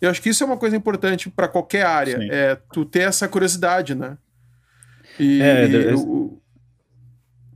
Eu 0.00 0.10
acho 0.10 0.20
que 0.20 0.28
isso 0.28 0.42
é 0.42 0.46
uma 0.46 0.56
coisa 0.56 0.76
importante 0.76 1.30
para 1.30 1.48
qualquer 1.48 1.86
área, 1.86 2.18
Sim. 2.18 2.28
é 2.30 2.56
tu 2.72 2.84
ter 2.84 3.00
essa 3.00 3.28
curiosidade, 3.28 3.94
né? 3.94 4.18
E, 5.18 5.40
é, 5.40 5.66
e 5.66 5.74
eu... 5.92 6.40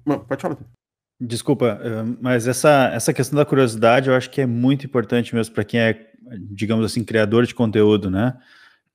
pode 0.05 0.42
falar. 0.42 0.57
Desculpa, 1.20 1.81
eh, 1.83 2.16
mas 2.20 2.46
essa, 2.46 2.90
essa 2.94 3.12
questão 3.12 3.37
da 3.37 3.44
curiosidade 3.44 4.09
eu 4.09 4.14
acho 4.14 4.31
que 4.31 4.40
é 4.40 4.46
muito 4.46 4.87
importante 4.87 5.35
mesmo 5.35 5.53
para 5.53 5.64
quem 5.64 5.81
é, 5.81 6.07
digamos 6.51 6.85
assim, 6.85 7.03
criador 7.03 7.44
de 7.44 7.55
conteúdo, 7.55 8.09
né? 8.09 8.38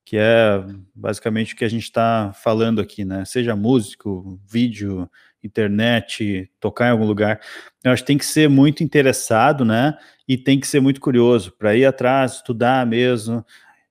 Que 0.06 0.18
é 0.18 0.64
basicamente 0.96 1.54
o 1.54 1.58
que 1.58 1.66
a 1.66 1.70
gente 1.70 1.84
está 1.84 2.32
falando 2.34 2.80
aqui, 2.80 3.04
né? 3.04 3.26
Seja 3.26 3.56
músico, 3.56 4.40
vídeo, 4.50 5.10
internet, 5.44 6.50
tocar 6.60 6.88
em 6.88 6.92
algum 6.92 7.06
lugar. 7.06 7.40
Eu 7.84 7.92
acho 7.92 8.04
que 8.04 8.08
tem 8.08 8.18
que 8.18 8.26
ser 8.26 8.50
muito 8.50 8.84
interessado, 8.84 9.66
né? 9.66 9.98
E 10.28 10.38
tem 10.38 10.60
que 10.60 10.68
ser 10.68 10.80
muito 10.80 11.02
curioso 11.02 11.52
para 11.58 11.76
ir 11.76 11.86
atrás, 11.86 12.36
estudar 12.36 12.86
mesmo. 12.86 13.46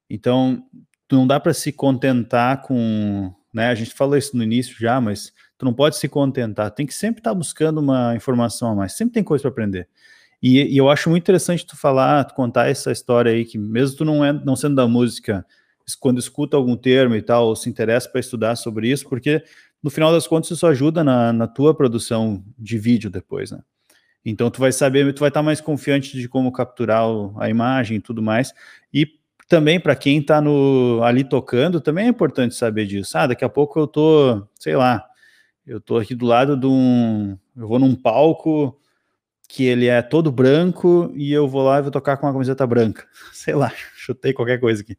Então, 0.09 0.63
não 1.11 1.27
dá 1.27 1.39
para 1.39 1.53
se 1.53 1.73
contentar 1.73 2.63
com, 2.63 3.33
né? 3.53 3.69
A 3.69 3.75
gente 3.75 3.93
falou 3.93 4.17
isso 4.17 4.37
no 4.37 4.43
início 4.43 4.75
já, 4.79 5.01
mas 5.01 5.33
tu 5.59 5.65
não 5.65 5.75
pode 5.75 5.97
se 5.97 6.09
contentar. 6.09 6.71
Tem 6.71 6.87
que 6.87 6.95
sempre 6.95 7.21
estar 7.21 7.31
tá 7.31 7.35
buscando 7.35 7.79
uma 7.79 8.15
informação 8.17 8.71
a 8.71 8.75
mais. 8.75 8.95
Sempre 8.95 9.15
tem 9.15 9.25
coisa 9.25 9.43
para 9.43 9.51
aprender. 9.51 9.89
E, 10.43 10.75
e, 10.75 10.77
eu 10.77 10.91
acho 10.91 11.09
muito 11.09 11.23
interessante 11.23 11.65
tu 11.65 11.77
falar, 11.77 12.25
tu 12.25 12.35
contar 12.35 12.69
essa 12.69 12.91
história 12.91 13.31
aí 13.31 13.45
que 13.45 13.57
mesmo 13.57 13.99
tu 13.99 14.05
não 14.05 14.25
é, 14.25 14.33
não 14.33 14.57
sendo 14.57 14.75
da 14.75 14.89
música, 14.89 15.47
quando 16.01 16.19
escuta 16.19 16.57
algum 16.57 16.77
termo 16.77 17.15
e 17.15 17.23
tal, 17.23 17.55
se 17.55 17.69
interessa 17.69 18.09
para 18.09 18.21
estudar 18.21 18.57
sobre 18.57 18.91
isso, 18.91 19.09
porque 19.09 19.43
no 19.83 19.91
final 19.91 20.13
das 20.13 20.27
contas 20.27 20.51
isso 20.51 20.67
ajuda 20.67 21.03
na, 21.03 21.33
na 21.33 21.47
tua 21.47 21.75
produção 21.75 22.45
de 22.59 22.79
vídeo 22.79 23.11
depois, 23.11 23.51
né? 23.51 23.61
Então 24.25 24.51
tu 24.51 24.61
vai 24.61 24.71
saber, 24.71 25.13
tu 25.13 25.21
vai 25.21 25.29
estar 25.29 25.43
mais 25.43 25.61
confiante 25.61 26.17
de 26.17 26.29
como 26.29 26.53
capturar 26.53 27.09
o, 27.09 27.35
a 27.41 27.49
imagem 27.49 27.97
e 27.97 28.01
tudo 28.01 28.23
mais. 28.23 28.53
E 28.95 29.07
também 29.49 29.81
para 29.81 29.97
quem 29.97 30.19
está 30.19 30.41
ali 31.05 31.25
tocando, 31.25 31.81
também 31.81 32.07
é 32.07 32.09
importante 32.09 32.55
saber 32.55 32.87
disso. 32.87 33.19
Ah, 33.19 33.27
daqui 33.27 33.45
a 33.45 33.49
pouco 33.49 33.81
eu 33.81 33.87
tô, 33.87 34.47
sei 34.59 34.77
lá, 34.77 35.05
eu 35.67 35.81
tô 35.81 35.99
aqui 35.99 36.15
do 36.15 36.25
lado 36.27 36.57
de 36.57 36.67
um, 36.67 37.37
eu 37.57 37.67
vou 37.67 37.79
num 37.79 37.95
palco 37.95 38.79
que 39.49 39.65
ele 39.65 39.87
é 39.87 40.01
todo 40.01 40.33
branco 40.33 41.13
e 41.15 41.33
eu 41.33 41.47
vou 41.47 41.63
lá 41.63 41.79
e 41.79 41.83
vou 41.83 41.91
tocar 41.91 42.17
com 42.17 42.27
uma 42.27 42.33
camiseta 42.33 42.67
branca. 42.67 43.07
Sei 43.35 43.55
lá, 43.55 43.71
chutei 43.95 44.33
qualquer 44.33 44.59
coisa 44.59 44.83
aqui. 44.83 44.97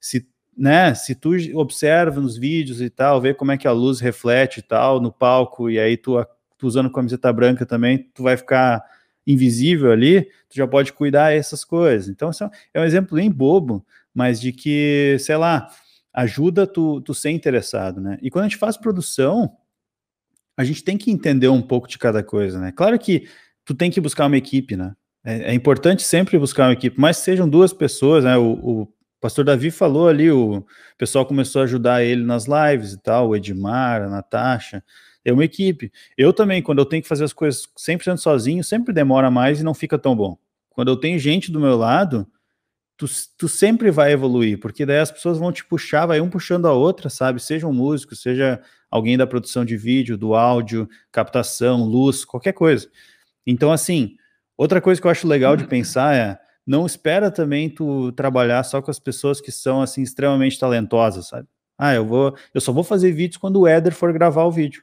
Se 0.00 0.26
né, 0.56 0.94
se 0.94 1.14
tu 1.14 1.32
observa 1.54 2.20
nos 2.20 2.36
vídeos 2.36 2.80
e 2.80 2.88
tal, 2.88 3.20
vê 3.20 3.34
como 3.34 3.52
é 3.52 3.58
que 3.58 3.68
a 3.68 3.72
luz 3.72 4.00
reflete 4.00 4.58
e 4.58 4.62
tal 4.62 5.00
no 5.00 5.12
palco, 5.12 5.70
e 5.70 5.78
aí 5.78 5.96
tu, 5.96 6.24
tu 6.56 6.66
usando 6.66 6.90
camiseta 6.90 7.32
branca 7.32 7.66
também, 7.66 8.10
tu 8.14 8.22
vai 8.22 8.36
ficar 8.36 8.84
invisível 9.26 9.90
ali, 9.90 10.22
tu 10.48 10.56
já 10.56 10.66
pode 10.66 10.92
cuidar 10.92 11.32
essas 11.32 11.64
coisas. 11.64 12.08
Então, 12.08 12.30
é, 12.30 12.78
é 12.78 12.80
um 12.80 12.84
exemplo 12.84 13.16
bem 13.16 13.30
bobo, 13.30 13.84
mas 14.14 14.40
de 14.40 14.52
que, 14.52 15.16
sei 15.18 15.36
lá, 15.36 15.68
ajuda 16.12 16.66
tu, 16.66 17.00
tu 17.00 17.14
ser 17.14 17.30
interessado, 17.30 18.00
né? 18.00 18.18
E 18.22 18.30
quando 18.30 18.44
a 18.44 18.48
gente 18.48 18.58
faz 18.58 18.76
produção, 18.76 19.56
a 20.56 20.62
gente 20.62 20.84
tem 20.84 20.96
que 20.96 21.10
entender 21.10 21.48
um 21.48 21.62
pouco 21.62 21.88
de 21.88 21.98
cada 21.98 22.22
coisa, 22.22 22.60
né? 22.60 22.70
Claro 22.70 22.98
que 22.98 23.26
tu 23.64 23.74
tem 23.74 23.90
que 23.90 24.00
buscar 24.00 24.26
uma 24.26 24.36
equipe, 24.36 24.76
né? 24.76 24.94
É, 25.24 25.50
é 25.50 25.54
importante 25.54 26.02
sempre 26.02 26.38
buscar 26.38 26.68
uma 26.68 26.74
equipe, 26.74 27.00
mas 27.00 27.16
sejam 27.16 27.48
duas 27.48 27.72
pessoas, 27.72 28.24
né? 28.24 28.36
O, 28.36 28.52
o 28.52 28.93
pastor 29.24 29.42
Davi 29.42 29.70
falou 29.70 30.06
ali, 30.06 30.30
o 30.30 30.62
pessoal 30.98 31.24
começou 31.24 31.62
a 31.62 31.64
ajudar 31.64 32.04
ele 32.04 32.22
nas 32.22 32.44
lives 32.44 32.92
e 32.92 32.98
tal, 33.00 33.30
o 33.30 33.34
Edmar, 33.34 34.02
a 34.02 34.10
Natasha, 34.10 34.84
é 35.24 35.32
uma 35.32 35.42
equipe. 35.42 35.90
Eu 36.14 36.30
também, 36.30 36.60
quando 36.60 36.80
eu 36.80 36.84
tenho 36.84 37.02
que 37.02 37.08
fazer 37.08 37.24
as 37.24 37.32
coisas 37.32 37.66
100% 37.74 38.18
sozinho, 38.18 38.62
sempre 38.62 38.92
demora 38.92 39.30
mais 39.30 39.58
e 39.58 39.64
não 39.64 39.72
fica 39.72 39.98
tão 39.98 40.14
bom. 40.14 40.36
Quando 40.68 40.88
eu 40.88 40.96
tenho 40.98 41.18
gente 41.18 41.50
do 41.50 41.58
meu 41.58 41.74
lado, 41.74 42.26
tu, 42.98 43.06
tu 43.38 43.48
sempre 43.48 43.90
vai 43.90 44.12
evoluir, 44.12 44.60
porque 44.60 44.84
daí 44.84 44.98
as 44.98 45.10
pessoas 45.10 45.38
vão 45.38 45.50
te 45.50 45.64
puxar, 45.64 46.04
vai 46.04 46.20
um 46.20 46.28
puxando 46.28 46.66
a 46.66 46.74
outra, 46.74 47.08
sabe? 47.08 47.40
Seja 47.40 47.66
um 47.66 47.72
músico, 47.72 48.14
seja 48.14 48.60
alguém 48.90 49.16
da 49.16 49.26
produção 49.26 49.64
de 49.64 49.74
vídeo, 49.74 50.18
do 50.18 50.34
áudio, 50.34 50.86
captação, 51.10 51.82
luz, 51.82 52.26
qualquer 52.26 52.52
coisa. 52.52 52.90
Então, 53.46 53.72
assim, 53.72 54.16
outra 54.54 54.82
coisa 54.82 55.00
que 55.00 55.06
eu 55.06 55.10
acho 55.10 55.26
legal 55.26 55.56
de 55.56 55.66
pensar 55.66 56.14
é, 56.14 56.38
não 56.66 56.86
espera 56.86 57.30
também 57.30 57.68
tu 57.68 58.12
trabalhar 58.12 58.62
só 58.64 58.80
com 58.80 58.90
as 58.90 58.98
pessoas 58.98 59.40
que 59.40 59.52
são 59.52 59.82
assim 59.82 60.02
extremamente 60.02 60.58
talentosas, 60.58 61.28
sabe? 61.28 61.48
Ah, 61.78 61.94
eu 61.94 62.06
vou, 62.06 62.36
eu 62.54 62.60
só 62.60 62.72
vou 62.72 62.84
fazer 62.84 63.12
vídeos 63.12 63.36
quando 63.36 63.60
o 63.60 63.66
Éder 63.66 63.92
for 63.92 64.12
gravar 64.12 64.44
o 64.44 64.50
vídeo. 64.50 64.82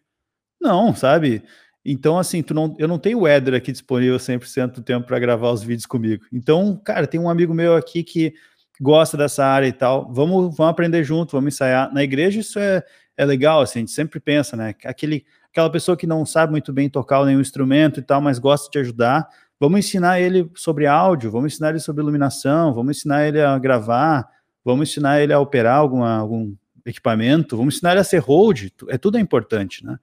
Não, 0.60 0.94
sabe? 0.94 1.44
Então, 1.84 2.20
assim, 2.20 2.44
tu 2.44 2.54
não, 2.54 2.76
eu 2.78 2.88
não 2.88 3.00
tenho 3.00 3.22
o 3.22 3.28
Éder 3.28 3.56
aqui 3.56 3.72
disponível 3.72 4.18
100% 4.18 4.76
do 4.76 4.84
tempo 4.84 5.08
para 5.08 5.20
gravar 5.20 5.50
os 5.52 5.64
vídeos 5.64 5.86
comigo. 5.86 6.24
Então, 6.32 6.80
cara, 6.84 7.08
tem 7.08 7.20
um 7.20 7.30
amigo 7.30 7.54
meu 7.54 7.76
aqui 7.76 8.04
que 8.04 8.34
gosta 8.80 9.18
dessa 9.18 9.46
área 9.46 9.68
e 9.68 9.74
tal. 9.74 10.12
Vamos, 10.14 10.56
vamos 10.56 10.72
aprender 10.72 11.04
junto, 11.04 11.32
vamos 11.32 11.56
ensaiar. 11.56 11.92
Na 11.94 12.04
igreja 12.04 12.40
isso 12.40 12.60
é, 12.60 12.84
é 13.18 13.26
legal, 13.26 13.62
assim, 13.62 13.80
a 13.80 13.82
gente 13.82 13.92
sempre 13.92 14.20
pensa, 14.20 14.56
né? 14.56 14.76
Aquele, 14.86 15.26
aquela 15.50 15.72
pessoa 15.72 15.98
que 15.98 16.06
não 16.06 16.26
sabe 16.26 16.52
muito 16.52 16.72
bem 16.72 16.90
tocar 16.90 17.26
nenhum 17.26 17.42
instrumento 17.42 18.00
e 18.00 18.04
tal, 18.04 18.22
mas 18.22 18.38
gosta 18.38 18.70
de 18.70 18.78
ajudar. 18.80 19.28
Vamos 19.62 19.82
ensinar 19.82 20.20
ele 20.20 20.50
sobre 20.56 20.88
áudio, 20.88 21.30
vamos 21.30 21.54
ensinar 21.54 21.70
ele 21.70 21.80
sobre 21.80 22.02
iluminação, 22.02 22.74
vamos 22.74 22.98
ensinar 22.98 23.28
ele 23.28 23.40
a 23.40 23.60
gravar, 23.60 24.28
vamos 24.66 24.90
ensinar 24.90 25.22
ele 25.22 25.32
a 25.32 25.40
operar 25.40 25.76
alguma, 25.76 26.18
algum 26.18 26.56
equipamento, 26.84 27.56
vamos 27.56 27.76
ensinar 27.76 27.92
ele 27.92 28.00
a 28.00 28.04
ser 28.04 28.18
hold, 28.18 28.70
é 28.90 28.98
tudo 28.98 29.20
é 29.20 29.22
importante, 29.22 29.86
né? 29.86 30.00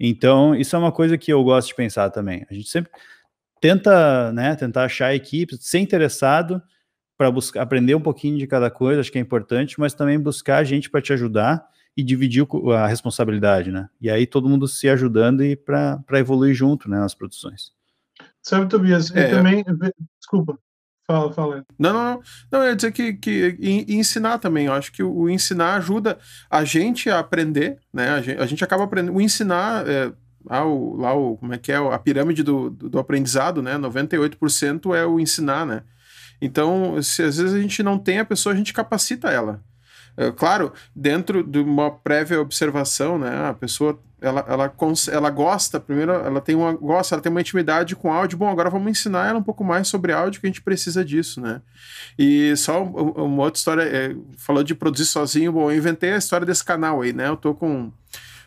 Então, 0.00 0.52
isso 0.52 0.74
é 0.74 0.78
uma 0.80 0.90
coisa 0.90 1.16
que 1.16 1.32
eu 1.32 1.44
gosto 1.44 1.68
de 1.68 1.76
pensar 1.76 2.10
também. 2.10 2.44
A 2.50 2.54
gente 2.54 2.68
sempre 2.68 2.90
tenta, 3.60 4.32
né, 4.32 4.56
tentar 4.56 4.86
achar 4.86 5.14
equipes, 5.14 5.60
ser 5.62 5.78
interessado 5.78 6.60
para 7.16 7.30
buscar 7.30 7.62
aprender 7.62 7.94
um 7.94 8.00
pouquinho 8.00 8.36
de 8.36 8.48
cada 8.48 8.68
coisa, 8.68 9.00
acho 9.00 9.12
que 9.12 9.18
é 9.18 9.20
importante, 9.20 9.78
mas 9.78 9.94
também 9.94 10.18
buscar 10.18 10.64
gente 10.64 10.90
para 10.90 11.00
te 11.00 11.12
ajudar 11.12 11.64
e 11.96 12.02
dividir 12.02 12.44
a 12.76 12.88
responsabilidade, 12.88 13.70
né? 13.70 13.88
E 14.00 14.10
aí 14.10 14.26
todo 14.26 14.48
mundo 14.48 14.66
se 14.66 14.88
ajudando 14.88 15.44
e 15.44 15.54
para 15.54 16.02
evoluir 16.14 16.52
junto, 16.52 16.90
né, 16.90 16.98
nas 16.98 17.14
produções. 17.14 17.77
Sabe, 18.48 18.66
Tobias, 18.66 19.14
é, 19.14 19.28
também, 19.28 19.62
desculpa, 20.18 20.58
Fala, 21.06 21.32
fala. 21.32 21.64
Não, 21.78 21.92
não, 21.92 22.04
não. 22.04 22.22
Não, 22.50 22.62
eu 22.62 22.70
ia 22.70 22.76
dizer 22.76 22.92
que, 22.92 23.12
que 23.14 23.56
e, 23.58 23.94
ensinar 23.94 24.38
também. 24.38 24.66
Eu 24.66 24.72
acho 24.72 24.90
que 24.90 25.02
o, 25.02 25.10
o, 25.10 25.30
ensinar 25.30 25.74
ajuda 25.74 26.18
a 26.50 26.64
gente 26.64 27.10
a 27.10 27.18
aprender, 27.18 27.78
né? 27.92 28.10
A 28.10 28.20
gente, 28.22 28.40
a 28.40 28.46
gente 28.46 28.64
acaba 28.64 28.84
aprendendo. 28.84 29.16
O 29.16 29.20
ensinar. 29.20 29.86
É, 29.86 30.12
ah, 30.48 30.64
o, 30.64 30.96
lá 30.96 31.14
o, 31.14 31.36
como 31.36 31.52
é 31.52 31.58
que 31.58 31.72
é? 31.72 31.76
A 31.76 31.98
pirâmide 31.98 32.42
do, 32.42 32.70
do, 32.70 32.88
do 32.90 32.98
aprendizado, 32.98 33.62
né? 33.62 33.76
98% 33.78 34.94
é 34.94 35.06
o 35.06 35.20
ensinar, 35.20 35.66
né? 35.66 35.82
Então, 36.40 37.02
se 37.02 37.22
às 37.22 37.36
vezes 37.36 37.54
a 37.54 37.60
gente 37.60 37.82
não 37.82 37.98
tem 37.98 38.18
a 38.18 38.24
pessoa, 38.24 38.54
a 38.54 38.56
gente 38.56 38.72
capacita 38.72 39.30
ela. 39.30 39.62
É, 40.14 40.30
claro, 40.30 40.72
dentro 40.94 41.42
de 41.42 41.58
uma 41.58 41.90
prévia 41.90 42.40
observação, 42.40 43.18
né? 43.18 43.48
A 43.48 43.54
pessoa 43.54 43.98
ela, 44.20 44.44
ela, 44.48 44.72
ela 45.12 45.30
gosta, 45.30 45.78
primeiro, 45.78 46.12
ela 46.12 46.40
tem 46.40 46.54
uma 46.54 46.72
gosta, 46.72 47.14
ela 47.14 47.22
tem 47.22 47.30
uma 47.30 47.40
intimidade 47.40 47.94
com 47.94 48.12
áudio. 48.12 48.38
Bom, 48.38 48.48
agora 48.48 48.70
vamos 48.70 48.90
ensinar 48.90 49.28
ela 49.28 49.38
um 49.38 49.42
pouco 49.42 49.62
mais 49.62 49.88
sobre 49.88 50.12
áudio, 50.12 50.40
que 50.40 50.46
a 50.46 50.50
gente 50.50 50.62
precisa 50.62 51.04
disso, 51.04 51.40
né? 51.40 51.60
E 52.18 52.56
só 52.56 52.82
uma 52.82 53.44
outra 53.44 53.58
história, 53.58 53.82
é, 53.82 54.14
falou 54.36 54.62
de 54.62 54.74
produzir 54.74 55.06
sozinho. 55.06 55.52
Bom, 55.52 55.70
eu 55.70 55.76
inventei 55.76 56.12
a 56.12 56.18
história 56.18 56.46
desse 56.46 56.64
canal 56.64 57.02
aí, 57.02 57.12
né? 57.12 57.28
Eu 57.28 57.36
tô 57.36 57.54
com 57.54 57.92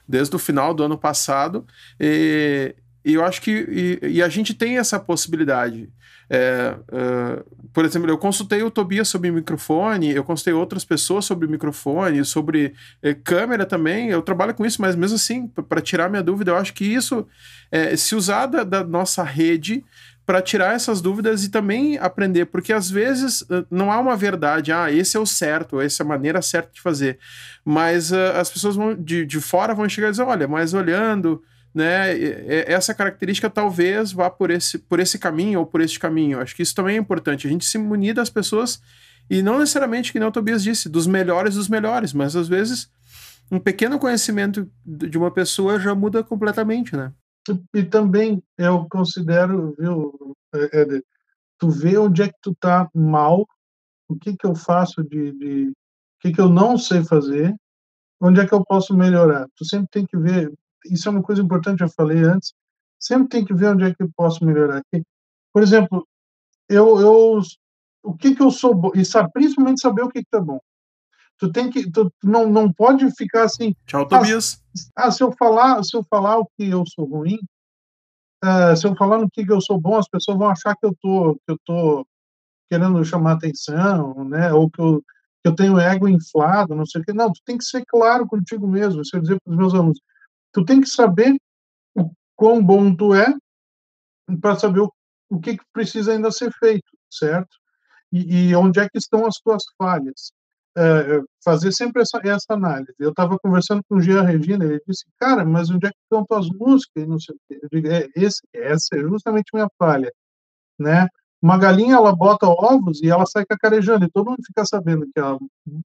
desde 0.07 0.35
o 0.35 0.39
final 0.39 0.73
do 0.73 0.83
ano 0.83 0.97
passado 0.97 1.65
e, 1.97 2.75
e 3.05 3.13
eu 3.13 3.23
acho 3.23 3.41
que 3.41 3.99
e, 4.01 4.17
e 4.17 4.21
a 4.21 4.27
gente 4.27 4.53
tem 4.53 4.77
essa 4.77 4.99
possibilidade. 4.99 5.89
É, 6.33 6.73
uh, 6.93 7.69
por 7.73 7.83
exemplo, 7.83 8.09
eu 8.09 8.17
consultei 8.17 8.63
o 8.63 8.71
Tobias 8.71 9.09
sobre 9.09 9.29
microfone, 9.29 10.11
eu 10.11 10.23
consultei 10.23 10.53
outras 10.53 10.85
pessoas 10.85 11.25
sobre 11.25 11.45
microfone, 11.45 12.23
sobre 12.23 12.73
eh, 13.03 13.13
câmera 13.13 13.65
também. 13.65 14.09
Eu 14.09 14.21
trabalho 14.21 14.53
com 14.53 14.65
isso, 14.65 14.81
mas 14.81 14.95
mesmo 14.95 15.17
assim, 15.17 15.45
para 15.47 15.81
tirar 15.81 16.09
minha 16.09 16.23
dúvida, 16.23 16.51
eu 16.51 16.55
acho 16.55 16.73
que 16.73 16.85
isso, 16.85 17.27
é, 17.69 17.97
se 17.97 18.15
usar 18.15 18.45
da, 18.45 18.63
da 18.63 18.81
nossa 18.81 19.23
rede 19.23 19.83
para 20.25 20.41
tirar 20.41 20.73
essas 20.73 21.01
dúvidas 21.01 21.43
e 21.43 21.49
também 21.49 21.97
aprender, 21.97 22.45
porque 22.45 22.71
às 22.71 22.89
vezes 22.89 23.45
não 23.69 23.91
há 23.91 23.99
uma 23.99 24.15
verdade, 24.15 24.71
ah, 24.71 24.89
esse 24.89 25.17
é 25.17 25.19
o 25.19 25.25
certo, 25.25 25.81
essa 25.81 26.03
é 26.03 26.05
a 26.05 26.07
maneira 26.07 26.41
certa 26.41 26.71
de 26.73 26.79
fazer, 26.79 27.19
mas 27.65 28.11
uh, 28.11 28.37
as 28.39 28.49
pessoas 28.49 28.75
vão, 28.75 28.95
de, 28.95 29.25
de 29.25 29.41
fora 29.41 29.73
vão 29.73 29.89
chegar 29.89 30.07
e 30.07 30.11
dizer, 30.11 30.23
olha, 30.23 30.47
mas 30.47 30.73
olhando 30.73 31.41
né? 31.73 32.17
Essa 32.67 32.93
característica 32.93 33.49
talvez 33.49 34.11
vá 34.11 34.29
por 34.29 34.51
esse, 34.51 34.77
por 34.77 34.99
esse 34.99 35.17
caminho 35.17 35.59
ou 35.59 35.65
por 35.65 35.81
este 35.81 35.99
caminho. 35.99 36.39
Acho 36.39 36.55
que 36.55 36.61
isso 36.61 36.75
também 36.75 36.97
é 36.97 36.99
importante. 36.99 37.47
A 37.47 37.49
gente 37.49 37.65
se 37.65 37.77
munir 37.77 38.13
das 38.13 38.29
pessoas 38.29 38.81
e 39.29 39.41
não 39.41 39.59
necessariamente, 39.59 40.11
que 40.11 40.19
nem 40.19 40.27
o 40.27 40.31
Tobias 40.31 40.63
disse, 40.63 40.89
dos 40.89 41.07
melhores 41.07 41.55
dos 41.55 41.69
melhores, 41.69 42.13
mas 42.13 42.35
às 42.35 42.47
vezes 42.47 42.89
um 43.51 43.59
pequeno 43.59 43.99
conhecimento 43.99 44.69
de 44.85 45.17
uma 45.17 45.31
pessoa 45.31 45.79
já 45.79 45.93
muda 45.93 46.23
completamente, 46.23 46.95
né? 46.95 47.13
E 47.73 47.83
também 47.83 48.41
eu 48.57 48.87
considero, 48.89 49.75
viu, 49.77 50.35
Éder, 50.53 51.03
tu 51.57 51.69
vê 51.69 51.97
onde 51.97 52.21
é 52.21 52.27
que 52.27 52.37
tu 52.41 52.55
tá 52.55 52.89
mal, 52.93 53.45
o 54.07 54.15
que 54.15 54.35
que 54.35 54.45
eu 54.45 54.55
faço 54.55 55.03
de, 55.03 55.31
de 55.33 55.69
o 55.69 55.73
que 56.21 56.31
que 56.31 56.41
eu 56.41 56.49
não 56.49 56.77
sei 56.77 57.03
fazer, 57.03 57.55
onde 58.21 58.39
é 58.39 58.47
que 58.47 58.53
eu 58.53 58.63
posso 58.63 58.95
melhorar. 58.95 59.47
Tu 59.55 59.65
sempre 59.65 59.87
tem 59.91 60.05
que 60.05 60.17
ver, 60.17 60.53
isso 60.85 61.07
é 61.07 61.11
uma 61.11 61.23
coisa 61.23 61.41
importante, 61.41 61.81
eu 61.81 61.89
falei 61.89 62.23
antes, 62.23 62.53
sempre 62.99 63.29
tem 63.29 63.45
que 63.45 63.53
ver 63.53 63.67
onde 63.67 63.85
é 63.85 63.93
que 63.93 64.03
eu 64.03 64.09
posso 64.15 64.45
melhorar. 64.45 64.77
Aqui. 64.77 65.03
Por 65.53 65.61
exemplo, 65.61 66.07
eu, 66.69 66.99
eu 66.99 67.41
o 68.03 68.15
que 68.15 68.35
que 68.35 68.41
eu 68.41 68.51
sou 68.51 68.73
bom, 68.73 68.91
e 68.95 69.05
sabe, 69.05 69.29
principalmente 69.31 69.81
saber 69.81 70.03
o 70.03 70.09
que 70.09 70.23
que 70.23 70.29
tá 70.29 70.39
bom. 70.39 70.59
Tu 71.37 71.51
tem 71.51 71.69
que, 71.69 71.89
tu 71.89 72.11
não, 72.23 72.47
não 72.47 72.71
pode 72.71 73.09
ficar 73.15 73.43
assim. 73.43 73.75
Tchau, 73.85 74.07
Tobias. 74.07 74.61
Ah, 74.95 75.07
ah, 75.07 75.11
se 75.11 75.23
eu 75.23 75.31
falar, 75.31 75.83
se 75.83 75.95
eu 75.95 76.03
falar 76.03 76.37
o 76.37 76.45
que 76.45 76.69
eu 76.69 76.83
sou 76.85 77.05
ruim, 77.05 77.39
uh, 78.43 78.75
se 78.77 78.85
eu 78.85 78.95
falar 78.95 79.17
no 79.17 79.29
que, 79.29 79.45
que 79.45 79.51
eu 79.51 79.59
sou 79.59 79.79
bom, 79.79 79.97
as 79.97 80.07
pessoas 80.07 80.37
vão 80.37 80.49
achar 80.49 80.75
que 80.75 80.85
eu 80.85 80.95
tô, 81.01 81.35
que 81.35 81.51
eu 81.51 81.57
tô 81.65 82.07
querendo 82.69 83.03
chamar 83.03 83.33
atenção, 83.33 84.23
né? 84.25 84.53
Ou 84.53 84.69
que 84.69 84.79
eu, 84.79 85.01
que 85.43 85.49
eu 85.49 85.55
tenho 85.55 85.79
ego 85.79 86.07
inflado, 86.07 86.75
não 86.75 86.85
sei 86.85 87.01
o 87.01 87.03
que. 87.03 87.13
Não, 87.13 87.31
tu 87.31 87.41
tem 87.43 87.57
que 87.57 87.65
ser 87.65 87.83
claro 87.87 88.27
contigo 88.27 88.67
mesmo. 88.67 89.03
Se 89.03 89.17
eu 89.17 89.21
dizer 89.21 89.39
para 89.43 89.51
os 89.51 89.57
meus 89.57 89.73
alunos, 89.73 89.99
tu 90.51 90.65
tem 90.65 90.81
que 90.81 90.87
saber 90.87 91.35
o 91.95 92.11
quão 92.35 92.63
bom 92.63 92.95
tu 92.95 93.13
é 93.13 93.33
para 94.41 94.55
saber 94.57 94.81
o, 94.81 94.93
o 95.29 95.39
que, 95.39 95.57
que, 95.57 95.63
precisa 95.73 96.13
ainda 96.13 96.31
ser 96.31 96.51
feito, 96.53 96.91
certo? 97.09 97.49
E, 98.11 98.49
e, 98.49 98.55
onde 98.55 98.79
é 98.79 98.89
que 98.89 98.97
estão 98.97 99.25
as 99.25 99.37
tuas 99.37 99.63
falhas. 99.77 100.31
É, 100.77 101.21
fazer 101.43 101.73
sempre 101.73 102.01
essa, 102.01 102.17
essa 102.23 102.53
análise. 102.53 102.93
Eu 102.97 103.09
estava 103.09 103.37
conversando 103.39 103.81
com 103.89 103.95
o 103.95 104.01
Jean 104.01 104.21
Regina, 104.21 104.63
ele 104.63 104.81
disse, 104.87 105.05
cara, 105.19 105.43
mas 105.43 105.69
onde 105.69 105.87
é 105.87 105.89
que 105.89 105.97
estão 106.03 106.25
tuas 106.25 106.47
músicas? 106.47 107.07
Não 107.07 107.19
sei 107.19 107.35
o 107.35 107.39
quê. 107.47 107.59
Eu 107.61 107.69
digo, 107.69 107.87
é, 107.89 108.07
esse, 108.15 108.39
essa 108.53 108.95
é 108.95 108.99
justamente 108.99 109.49
minha 109.53 109.67
falha, 109.77 110.11
né? 110.79 111.07
Uma 111.41 111.57
galinha, 111.57 111.95
ela 111.95 112.15
bota 112.15 112.45
ovos 112.45 113.01
e 113.01 113.09
ela 113.09 113.25
sai 113.25 113.43
cacarejando, 113.45 114.05
e 114.05 114.11
todo 114.11 114.29
mundo 114.29 114.43
fica 114.45 114.63
sabendo 114.63 115.07
que 115.11 115.19
ela 115.19 115.39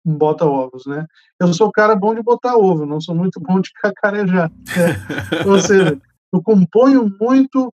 bota 0.05 0.45
ovos, 0.45 0.85
né? 0.85 1.07
Eu 1.41 1.55
sou 1.55 1.69
o 1.69 1.73
cara 1.73 1.97
bom 1.97 2.15
de 2.15 2.23
botar 2.23 2.57
ovo, 2.57 2.85
não 2.85 3.01
sou 3.01 3.15
muito 3.15 3.41
bom 3.41 3.59
de 3.59 3.73
cacarejar. 3.73 4.51
Né? 4.51 5.47
Ou 5.49 5.59
seja, 5.59 5.99
eu 6.31 6.43
componho 6.43 7.11
muito, 7.19 7.73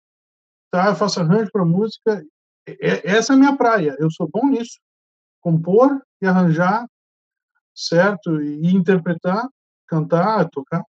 tá? 0.70 0.88
Eu 0.88 0.94
faço 0.94 1.20
arranjo 1.20 1.50
para 1.50 1.64
música, 1.64 2.22
essa 2.78 3.32
é 3.32 3.36
a 3.36 3.38
minha 3.38 3.56
praia, 3.56 3.96
eu 3.98 4.10
sou 4.10 4.28
bom 4.30 4.46
nisso. 4.46 4.78
Compor 5.40 6.02
e 6.20 6.26
arranjar, 6.26 6.86
certo? 7.74 8.42
E 8.42 8.74
interpretar, 8.74 9.48
cantar, 9.86 10.50
tocar. 10.50 10.84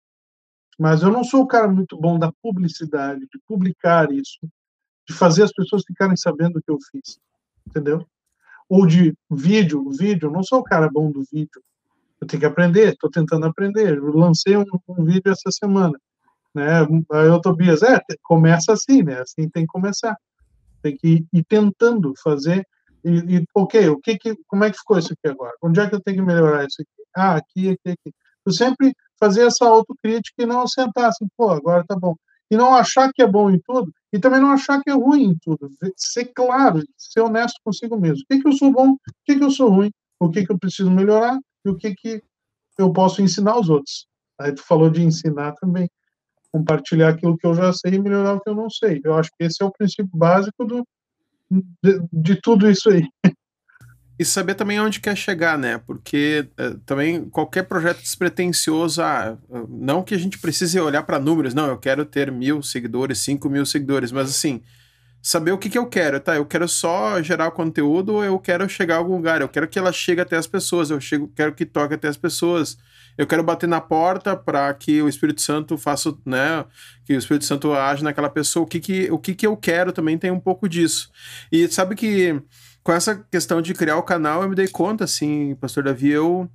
Mas 0.77 1.03
eu 1.03 1.13
não 1.13 1.23
sou 1.23 1.43
o 1.43 1.47
cara 1.47 1.69
muito 1.69 1.97
bom 1.97 2.19
da 2.19 2.33
publicidade, 2.43 3.21
de 3.21 3.39
publicar 3.47 4.11
isso 4.11 4.41
de 5.11 5.17
fazer 5.17 5.43
as 5.43 5.53
pessoas 5.53 5.83
ficarem 5.85 6.17
sabendo 6.17 6.59
o 6.59 6.63
que 6.63 6.71
eu 6.71 6.79
fiz, 6.91 7.19
entendeu? 7.67 8.07
Ou 8.69 8.87
de 8.87 9.13
vídeo, 9.29 9.91
vídeo, 9.91 10.31
não 10.31 10.45
sou 10.45 10.61
o 10.61 10.65
cara 10.65 10.89
bom 10.89 11.11
do 11.11 11.25
vídeo, 11.33 11.61
eu 12.21 12.27
tenho 12.29 12.41
que 12.41 12.47
aprender, 12.47 12.93
estou 12.93 13.11
tentando 13.11 13.45
aprender, 13.45 13.99
eu 13.99 14.13
lancei 14.13 14.57
um, 14.57 14.65
um, 14.89 15.05
vídeo 15.05 15.33
essa 15.33 15.51
semana, 15.51 15.99
né, 16.55 16.87
aí 17.13 17.29
o 17.29 17.41
Tobias, 17.41 17.83
é, 17.83 18.01
começa 18.23 18.73
assim, 18.73 19.03
né, 19.03 19.21
assim 19.21 19.49
tem 19.49 19.65
que 19.65 19.73
começar, 19.73 20.17
tem 20.81 20.97
que 20.97 21.27
ir, 21.33 21.45
tentando 21.45 22.15
fazer, 22.23 22.65
e, 23.05 23.39
e, 23.39 23.45
ok, 23.53 23.89
o 23.89 23.99
que 23.99 24.17
que, 24.17 24.37
como 24.47 24.63
é 24.63 24.71
que 24.71 24.79
ficou 24.79 24.97
isso 24.97 25.13
aqui 25.13 25.27
agora? 25.27 25.55
Onde 25.61 25.81
é 25.81 25.89
que 25.89 25.95
eu 25.97 26.01
tenho 26.01 26.19
que 26.19 26.23
melhorar 26.23 26.67
isso 26.67 26.83
aqui? 26.83 27.03
Ah, 27.17 27.35
aqui, 27.35 27.71
aqui, 27.71 27.89
aqui. 27.89 28.15
Eu 28.45 28.53
sempre 28.53 28.95
fazer 29.19 29.47
essa 29.47 29.65
autocrítica 29.65 30.43
e 30.43 30.47
não 30.47 30.69
sentar 30.69 31.07
assim, 31.07 31.27
pô, 31.37 31.51
agora 31.51 31.83
tá 31.83 31.97
bom 31.97 32.15
e 32.51 32.57
não 32.57 32.75
achar 32.75 33.13
que 33.13 33.23
é 33.23 33.27
bom 33.27 33.51
em 33.51 33.61
tudo 33.61 33.93
e 34.13 34.19
também 34.19 34.41
não 34.41 34.51
achar 34.51 34.83
que 34.83 34.91
é 34.91 34.93
ruim 34.93 35.31
em 35.31 35.39
tudo. 35.39 35.71
Ser 35.97 36.27
claro, 36.27 36.83
ser 36.97 37.21
honesto 37.21 37.61
consigo 37.65 37.99
mesmo. 37.99 38.23
O 38.25 38.27
que, 38.27 38.43
que 38.43 38.49
eu 38.49 38.53
sou 38.53 38.73
bom, 38.73 38.93
o 38.93 38.99
que, 39.25 39.37
que 39.37 39.45
eu 39.45 39.51
sou 39.51 39.71
ruim, 39.71 39.91
o 40.19 40.29
que, 40.29 40.45
que 40.45 40.53
eu 40.53 40.59
preciso 40.59 40.91
melhorar 40.91 41.39
e 41.65 41.71
o 41.71 41.77
que, 41.77 41.95
que 41.95 42.23
eu 42.77 42.93
posso 42.93 43.23
ensinar 43.23 43.53
aos 43.53 43.69
outros. 43.69 44.07
Aí 44.39 44.53
tu 44.53 44.63
falou 44.63 44.91
de 44.91 45.03
ensinar 45.03 45.53
também, 45.55 45.89
compartilhar 46.53 47.11
aquilo 47.11 47.37
que 47.37 47.47
eu 47.47 47.55
já 47.55 47.73
sei 47.73 47.95
e 47.95 47.99
melhorar 47.99 48.35
o 48.35 48.41
que 48.41 48.51
eu 48.51 48.55
não 48.55 48.69
sei. 48.69 49.01
Eu 49.05 49.15
acho 49.15 49.31
que 49.31 49.45
esse 49.45 49.63
é 49.63 49.67
o 49.67 49.71
princípio 49.71 50.11
básico 50.13 50.65
do, 50.65 50.85
de, 51.51 52.03
de 52.13 52.41
tudo 52.41 52.69
isso 52.69 52.91
aí. 52.91 53.07
e 54.21 54.25
saber 54.27 54.53
também 54.53 54.79
onde 54.79 55.01
quer 55.01 55.17
chegar, 55.17 55.57
né? 55.57 55.81
Porque 55.87 56.47
é, 56.59 56.75
também 56.85 57.25
qualquer 57.31 57.63
projeto 57.63 58.03
despretensioso, 58.03 59.01
ah, 59.01 59.39
não 59.67 60.03
que 60.03 60.15
a 60.15 60.19
gente 60.19 60.39
precise 60.39 60.79
olhar 60.79 61.05
para 61.05 61.19
números, 61.19 61.55
não, 61.55 61.69
eu 61.69 61.79
quero 61.79 62.05
ter 62.05 62.31
mil 62.31 62.63
seguidores, 62.63 63.21
cinco 63.21 63.49
mil 63.49 63.65
seguidores, 63.65 64.13
mas 64.13 64.29
assim, 64.29 64.61
saber 65.23 65.53
o 65.53 65.59
que, 65.59 65.71
que 65.71 65.79
eu 65.79 65.87
quero. 65.87 66.21
Tá, 66.21 66.37
eu 66.37 66.45
quero 66.45 66.69
só 66.69 67.23
gerar 67.23 67.51
conteúdo 67.53 68.13
ou 68.17 68.23
eu 68.23 68.39
quero 68.39 68.69
chegar 68.69 68.97
a 68.97 68.99
algum 68.99 69.17
lugar? 69.17 69.41
Eu 69.41 69.49
quero 69.49 69.67
que 69.67 69.79
ela 69.79 69.91
chegue 69.91 70.21
até 70.21 70.37
as 70.37 70.47
pessoas, 70.47 70.91
eu 70.91 71.01
chego, 71.01 71.27
quero 71.35 71.55
que 71.55 71.65
toque 71.65 71.95
até 71.95 72.07
as 72.07 72.19
pessoas. 72.19 72.77
Eu 73.17 73.27
quero 73.27 73.43
bater 73.43 73.69
na 73.71 73.81
porta 73.81 74.37
para 74.37 74.73
que 74.75 75.01
o 75.01 75.09
Espírito 75.09 75.41
Santo 75.41 75.79
faça, 75.79 76.15
né, 76.27 76.63
que 77.07 77.15
o 77.15 77.19
Espírito 77.19 77.47
Santo 77.47 77.73
age 77.73 78.05
naquela 78.05 78.29
pessoa. 78.29 78.65
O 78.65 78.67
que 78.67 78.81
que, 78.81 79.11
o 79.11 79.19
que 79.19 79.35
que 79.35 79.47
eu 79.47 79.57
quero 79.57 79.93
também 79.93 80.19
tem 80.19 80.31
um 80.31 80.41
pouco 80.41 80.69
disso. 80.69 81.11
E 81.51 81.67
sabe 81.69 81.95
que 81.95 82.39
com 82.83 82.93
essa 82.93 83.17
questão 83.31 83.61
de 83.61 83.75
criar 83.75 83.97
o 83.97 84.03
canal, 84.03 84.43
eu 84.43 84.49
me 84.49 84.55
dei 84.55 84.69
conta, 84.69 85.05
assim, 85.05 85.55
Pastor 85.57 85.85
Davi, 85.85 86.11
eu 86.11 86.49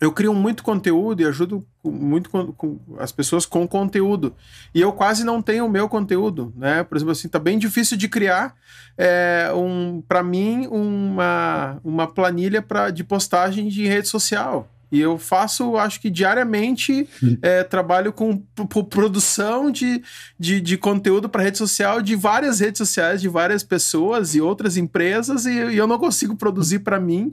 eu 0.00 0.12
crio 0.12 0.32
muito 0.32 0.62
conteúdo 0.62 1.20
e 1.20 1.24
ajudo 1.24 1.66
muito 1.84 2.30
com, 2.30 2.52
com, 2.52 2.78
as 2.98 3.10
pessoas 3.10 3.44
com 3.44 3.66
conteúdo. 3.66 4.32
E 4.72 4.80
eu 4.80 4.92
quase 4.92 5.24
não 5.24 5.42
tenho 5.42 5.66
o 5.66 5.68
meu 5.68 5.88
conteúdo, 5.88 6.52
né? 6.56 6.84
Por 6.84 6.96
exemplo, 6.96 7.12
assim, 7.12 7.28
tá 7.28 7.38
bem 7.38 7.58
difícil 7.58 7.96
de 7.96 8.08
criar 8.08 8.54
é, 8.96 9.50
um, 9.52 10.00
para 10.06 10.22
mim 10.22 10.68
uma, 10.68 11.80
uma 11.82 12.06
planilha 12.06 12.62
pra, 12.62 12.90
de 12.90 13.02
postagem 13.02 13.66
de 13.66 13.88
rede 13.88 14.06
social. 14.06 14.68
E 14.90 15.00
eu 15.00 15.18
faço, 15.18 15.76
acho 15.76 16.00
que 16.00 16.08
diariamente, 16.08 17.06
é, 17.42 17.62
trabalho 17.64 18.12
com 18.12 18.42
produção 18.88 19.70
de, 19.70 20.02
de, 20.38 20.60
de 20.60 20.78
conteúdo 20.78 21.28
para 21.28 21.42
rede 21.42 21.58
social 21.58 22.00
de 22.00 22.16
várias 22.16 22.60
redes 22.60 22.78
sociais, 22.78 23.20
de 23.20 23.28
várias 23.28 23.62
pessoas 23.62 24.34
e 24.34 24.40
outras 24.40 24.76
empresas, 24.76 25.44
e, 25.44 25.52
e 25.52 25.76
eu 25.76 25.86
não 25.86 25.98
consigo 25.98 26.34
produzir 26.34 26.80
para 26.80 26.98
mim. 26.98 27.32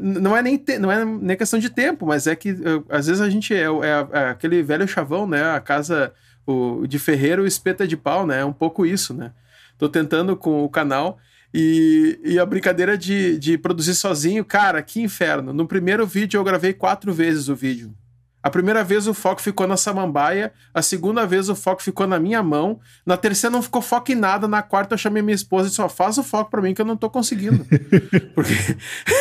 Não 0.00 0.36
é 0.36 0.42
nem, 0.42 0.56
te, 0.56 0.78
não 0.78 0.90
é 0.90 1.04
nem 1.04 1.36
questão 1.36 1.58
de 1.58 1.68
tempo, 1.68 2.06
mas 2.06 2.26
é 2.26 2.34
que 2.34 2.48
eu, 2.48 2.84
às 2.88 3.06
vezes 3.06 3.20
a 3.20 3.28
gente 3.28 3.52
é, 3.54 3.64
é, 3.64 4.08
é, 4.12 4.28
aquele 4.30 4.62
velho 4.62 4.88
chavão, 4.88 5.26
né? 5.26 5.54
A 5.54 5.60
casa 5.60 6.12
o, 6.46 6.86
de 6.86 6.98
ferreiro, 6.98 7.42
o 7.42 7.46
espeta 7.46 7.86
de 7.86 7.96
pau, 7.96 8.26
né? 8.26 8.40
É 8.40 8.44
um 8.44 8.52
pouco 8.52 8.86
isso, 8.86 9.12
né? 9.12 9.32
Tô 9.78 9.88
tentando 9.88 10.36
com 10.36 10.64
o 10.64 10.68
canal 10.68 11.18
e, 11.52 12.18
e 12.24 12.38
a 12.38 12.46
brincadeira 12.46 12.96
de, 12.96 13.38
de 13.38 13.58
produzir 13.58 13.94
sozinho, 13.94 14.44
cara, 14.44 14.82
que 14.82 15.00
inferno. 15.00 15.52
No 15.52 15.66
primeiro 15.66 16.06
vídeo 16.06 16.38
eu 16.38 16.44
gravei 16.44 16.72
quatro 16.72 17.12
vezes 17.12 17.48
o 17.48 17.54
vídeo. 17.54 17.94
A 18.42 18.50
primeira 18.50 18.82
vez 18.82 19.06
o 19.06 19.14
foco 19.14 19.40
ficou 19.40 19.66
na 19.66 19.76
samambaia, 19.76 20.52
a 20.74 20.82
segunda 20.82 21.26
vez 21.26 21.48
o 21.48 21.54
foco 21.54 21.82
ficou 21.82 22.06
na 22.06 22.18
minha 22.18 22.42
mão, 22.42 22.80
na 23.06 23.16
terceira 23.16 23.52
não 23.52 23.62
ficou 23.62 23.80
foco 23.80 24.10
em 24.10 24.16
nada, 24.16 24.48
na 24.48 24.62
quarta 24.62 24.94
eu 24.94 24.98
chamei 24.98 25.22
minha 25.22 25.34
esposa 25.34 25.66
e 25.66 25.70
disse, 25.70 25.80
ó, 25.80 25.88
faz 25.88 26.18
o 26.18 26.22
foco 26.22 26.50
para 26.50 26.60
mim 26.60 26.74
que 26.74 26.80
eu 26.80 26.86
não 26.86 26.96
tô 26.96 27.08
conseguindo. 27.08 27.64
porque... 28.34 28.54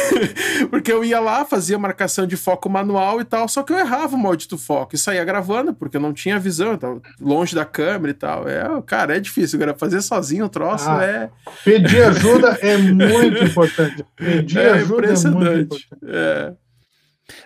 porque 0.69 0.91
eu 0.91 1.03
ia 1.03 1.19
lá, 1.19 1.45
fazia 1.45 1.78
marcação 1.78 2.26
de 2.26 2.36
foco 2.36 2.69
manual 2.69 3.22
e 3.22 3.26
tal, 3.26 3.47
só 3.47 3.63
que 3.63 3.74
eu 3.74 3.78
errava 3.78 4.15
o 4.15 4.19
maldito 4.19 4.57
foco 4.57 4.95
e 4.95 4.97
saía 4.97 5.24
gravando, 5.24 5.74
porque 5.74 5.97
eu 5.97 6.01
não 6.01 6.13
tinha 6.13 6.39
visão, 6.39 6.72
eu 6.72 6.78
tava 6.78 7.01
longe 7.19 7.55
da 7.55 7.65
câmera 7.65 8.11
e 8.11 8.13
tal. 8.13 8.47
É, 8.47 8.63
cara, 8.86 9.17
é 9.17 9.19
difícil, 9.19 9.59
cara, 9.59 9.74
fazer 9.74 10.01
sozinho 10.01 10.45
o 10.45 10.49
troço 10.49 10.89
ah, 10.89 11.03
é... 11.03 11.30
Pedir 11.63 12.03
ajuda 12.03 12.57
é 12.61 12.78
muito 12.78 13.43
importante. 13.43 14.05
Pedir 14.15 14.59
é 14.59 14.72
ajuda 14.72 15.07
é 15.07 15.30
muito 15.30 15.76
importante. 15.76 15.88
É. 16.07 16.53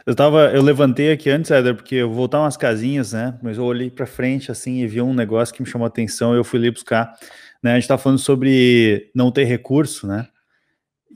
Eu 0.05 0.15
tava, 0.15 0.51
eu 0.53 0.61
levantei 0.61 1.11
aqui 1.11 1.29
antes, 1.29 1.51
Éder, 1.51 1.75
porque 1.75 1.95
eu 1.95 2.07
vou 2.07 2.17
voltar 2.17 2.39
umas 2.39 2.57
casinhas, 2.57 3.13
né? 3.13 3.37
Mas 3.41 3.57
eu 3.57 3.63
olhei 3.63 3.89
para 3.89 4.05
frente 4.05 4.51
assim 4.51 4.81
e 4.81 4.87
vi 4.87 5.01
um 5.01 5.13
negócio 5.13 5.53
que 5.53 5.61
me 5.61 5.67
chamou 5.67 5.85
a 5.85 5.87
atenção 5.87 6.33
e 6.33 6.37
eu 6.37 6.43
fui 6.43 6.59
ali 6.59 6.71
buscar. 6.71 7.13
Né? 7.61 7.73
A 7.73 7.75
gente 7.79 7.87
tá 7.87 7.97
falando 7.97 8.19
sobre 8.19 9.09
não 9.13 9.31
ter 9.31 9.43
recurso, 9.45 10.05
né? 10.05 10.27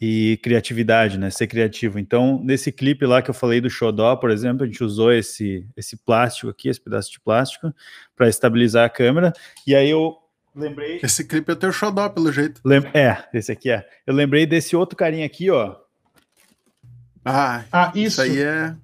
E 0.02 0.40
criatividade, 0.42 1.18
né? 1.18 1.30
Ser 1.30 1.48
criativo. 1.48 2.00
Então, 2.00 2.42
nesse 2.44 2.72
clipe 2.72 3.06
lá 3.06 3.22
que 3.22 3.30
eu 3.30 3.34
falei 3.34 3.60
do 3.60 3.70
Xodó, 3.70 4.16
por 4.16 4.32
exemplo, 4.32 4.64
a 4.64 4.66
gente 4.66 4.84
usou 4.84 5.12
esse, 5.12 5.68
esse 5.76 5.98
plástico 5.98 6.50
aqui, 6.50 6.70
esse 6.70 6.80
pedaço 6.80 7.12
de 7.12 7.20
plástico, 7.20 7.74
para 8.16 8.30
estabilizar 8.30 8.86
a 8.86 8.90
câmera. 8.90 9.34
E 9.68 9.76
aí 9.76 9.90
eu 9.90 10.18
lembrei. 10.56 11.00
Esse 11.04 11.28
clipe 11.28 11.52
é 11.52 11.54
o 11.54 11.58
teu 11.58 11.72
Xodó, 11.72 12.08
pelo 12.10 12.32
jeito. 12.32 12.62
Lem... 12.64 12.82
É, 12.94 13.24
esse 13.34 13.52
aqui 13.52 13.70
é. 13.70 13.86
Eu 14.08 14.14
lembrei 14.14 14.46
desse 14.46 14.76
outro 14.76 14.96
carinha 14.96 15.26
aqui, 15.26 15.50
ó 15.50 15.76
ah, 17.24 17.64
ah 17.72 17.92
isso. 17.96 18.08
isso 18.08 18.22
aí 18.22 18.42
é. 18.42 18.76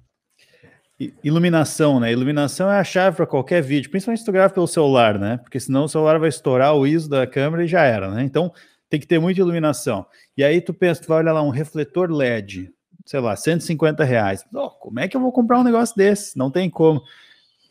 Iluminação, 1.22 2.00
né? 2.00 2.10
Iluminação 2.10 2.70
é 2.70 2.78
a 2.78 2.84
chave 2.84 3.16
para 3.16 3.26
qualquer 3.26 3.62
vídeo, 3.62 3.90
principalmente 3.90 4.20
se 4.20 4.24
tu 4.24 4.32
grava 4.32 4.52
pelo 4.52 4.66
celular, 4.66 5.18
né? 5.18 5.36
Porque 5.38 5.60
senão 5.60 5.84
o 5.84 5.88
celular 5.88 6.18
vai 6.18 6.30
estourar 6.30 6.74
o 6.74 6.86
ISO 6.86 7.10
da 7.10 7.26
câmera 7.26 7.64
e 7.64 7.68
já 7.68 7.82
era, 7.82 8.10
né? 8.10 8.22
Então 8.22 8.50
tem 8.88 8.98
que 8.98 9.06
ter 9.06 9.18
muita 9.18 9.40
iluminação. 9.40 10.06
E 10.36 10.42
aí 10.42 10.60
tu 10.60 10.72
pensa, 10.72 11.02
tu 11.02 11.08
vai 11.08 11.18
olhar 11.18 11.34
lá 11.34 11.42
um 11.42 11.50
refletor 11.50 12.10
LED, 12.10 12.72
sei 13.04 13.20
lá, 13.20 13.36
150 13.36 14.04
reais. 14.04 14.42
Oh, 14.54 14.70
como 14.70 14.98
é 14.98 15.06
que 15.06 15.14
eu 15.14 15.20
vou 15.20 15.32
comprar 15.32 15.58
um 15.58 15.64
negócio 15.64 15.94
desse? 15.94 16.38
Não 16.38 16.50
tem 16.50 16.70
como. 16.70 17.02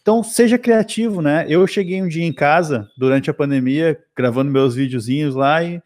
Então 0.02 0.22
seja 0.22 0.60
criativo, 0.60 1.20
né? 1.20 1.48
Eu 1.50 1.66
cheguei 1.66 2.00
um 2.04 2.08
dia 2.08 2.26
em 2.26 2.34
casa 2.34 2.88
durante 2.96 3.32
a 3.32 3.34
pandemia, 3.34 4.00
gravando 4.16 4.52
meus 4.52 4.76
videozinhos 4.76 5.34
lá 5.34 5.64
e 5.64 5.82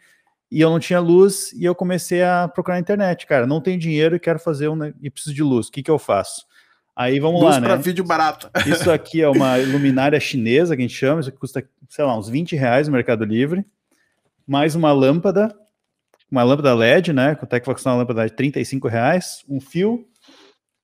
e 0.52 0.62
eu 0.62 0.70
não 0.70 0.80
tinha 0.80 1.00
luz 1.00 1.54
e 1.54 1.64
eu 1.64 1.76
comecei 1.76 2.24
a 2.24 2.47
procurar 2.47 2.76
na 2.76 2.82
internet, 2.82 3.28
cara, 3.28 3.45
não 3.45 3.62
tenho 3.62 3.80
dinheiro 3.80 4.16
e 4.16 4.20
quero 4.20 4.39
fazer 4.39 4.68
um 4.68 4.78
e 5.02 5.10
preciso 5.10 5.36
de 5.36 5.43
luz, 5.43 5.68
o 5.68 5.72
que 5.72 5.84
que 5.84 5.91
eu 5.91 6.00
faço? 6.00 6.47
Aí 6.95 7.20
vamos 7.20 7.41
luz 7.41 7.56
lá, 7.56 7.62
né? 7.62 7.78
vídeo 7.78 8.04
barato. 8.04 8.50
Isso 8.68 8.91
aqui 8.91 9.22
é 9.22 9.30
uma 9.30 9.56
luminária 9.56 10.20
chinesa 10.20 10.76
que 10.76 10.82
a 10.82 10.86
gente 10.88 10.97
chama, 10.97 11.22
isso 11.22 11.30
aqui 11.30 11.38
custa, 11.38 11.64
sei 11.88 12.04
lá, 12.04 12.18
uns 12.18 12.28
20 12.28 12.58
reais 12.58 12.88
no 12.88 12.93
Mercado 12.93 13.24
Livre, 13.24 13.66
mais 14.45 14.76
uma 14.76 14.91
lâmpada, 14.91 15.56
uma 16.30 16.43
lâmpada 16.43 16.74
LED, 16.74 17.14
né? 17.14 17.36
Quanto 17.36 17.54
é 17.54 17.60
que 17.60 17.66
vai 17.66 17.76
custar 17.76 17.93
uma 17.93 18.00
lâmpada 18.00 18.26
de 18.26 18.36
35 18.36 18.88
reais, 18.89 19.45
um 19.47 19.62
fio 19.62 20.09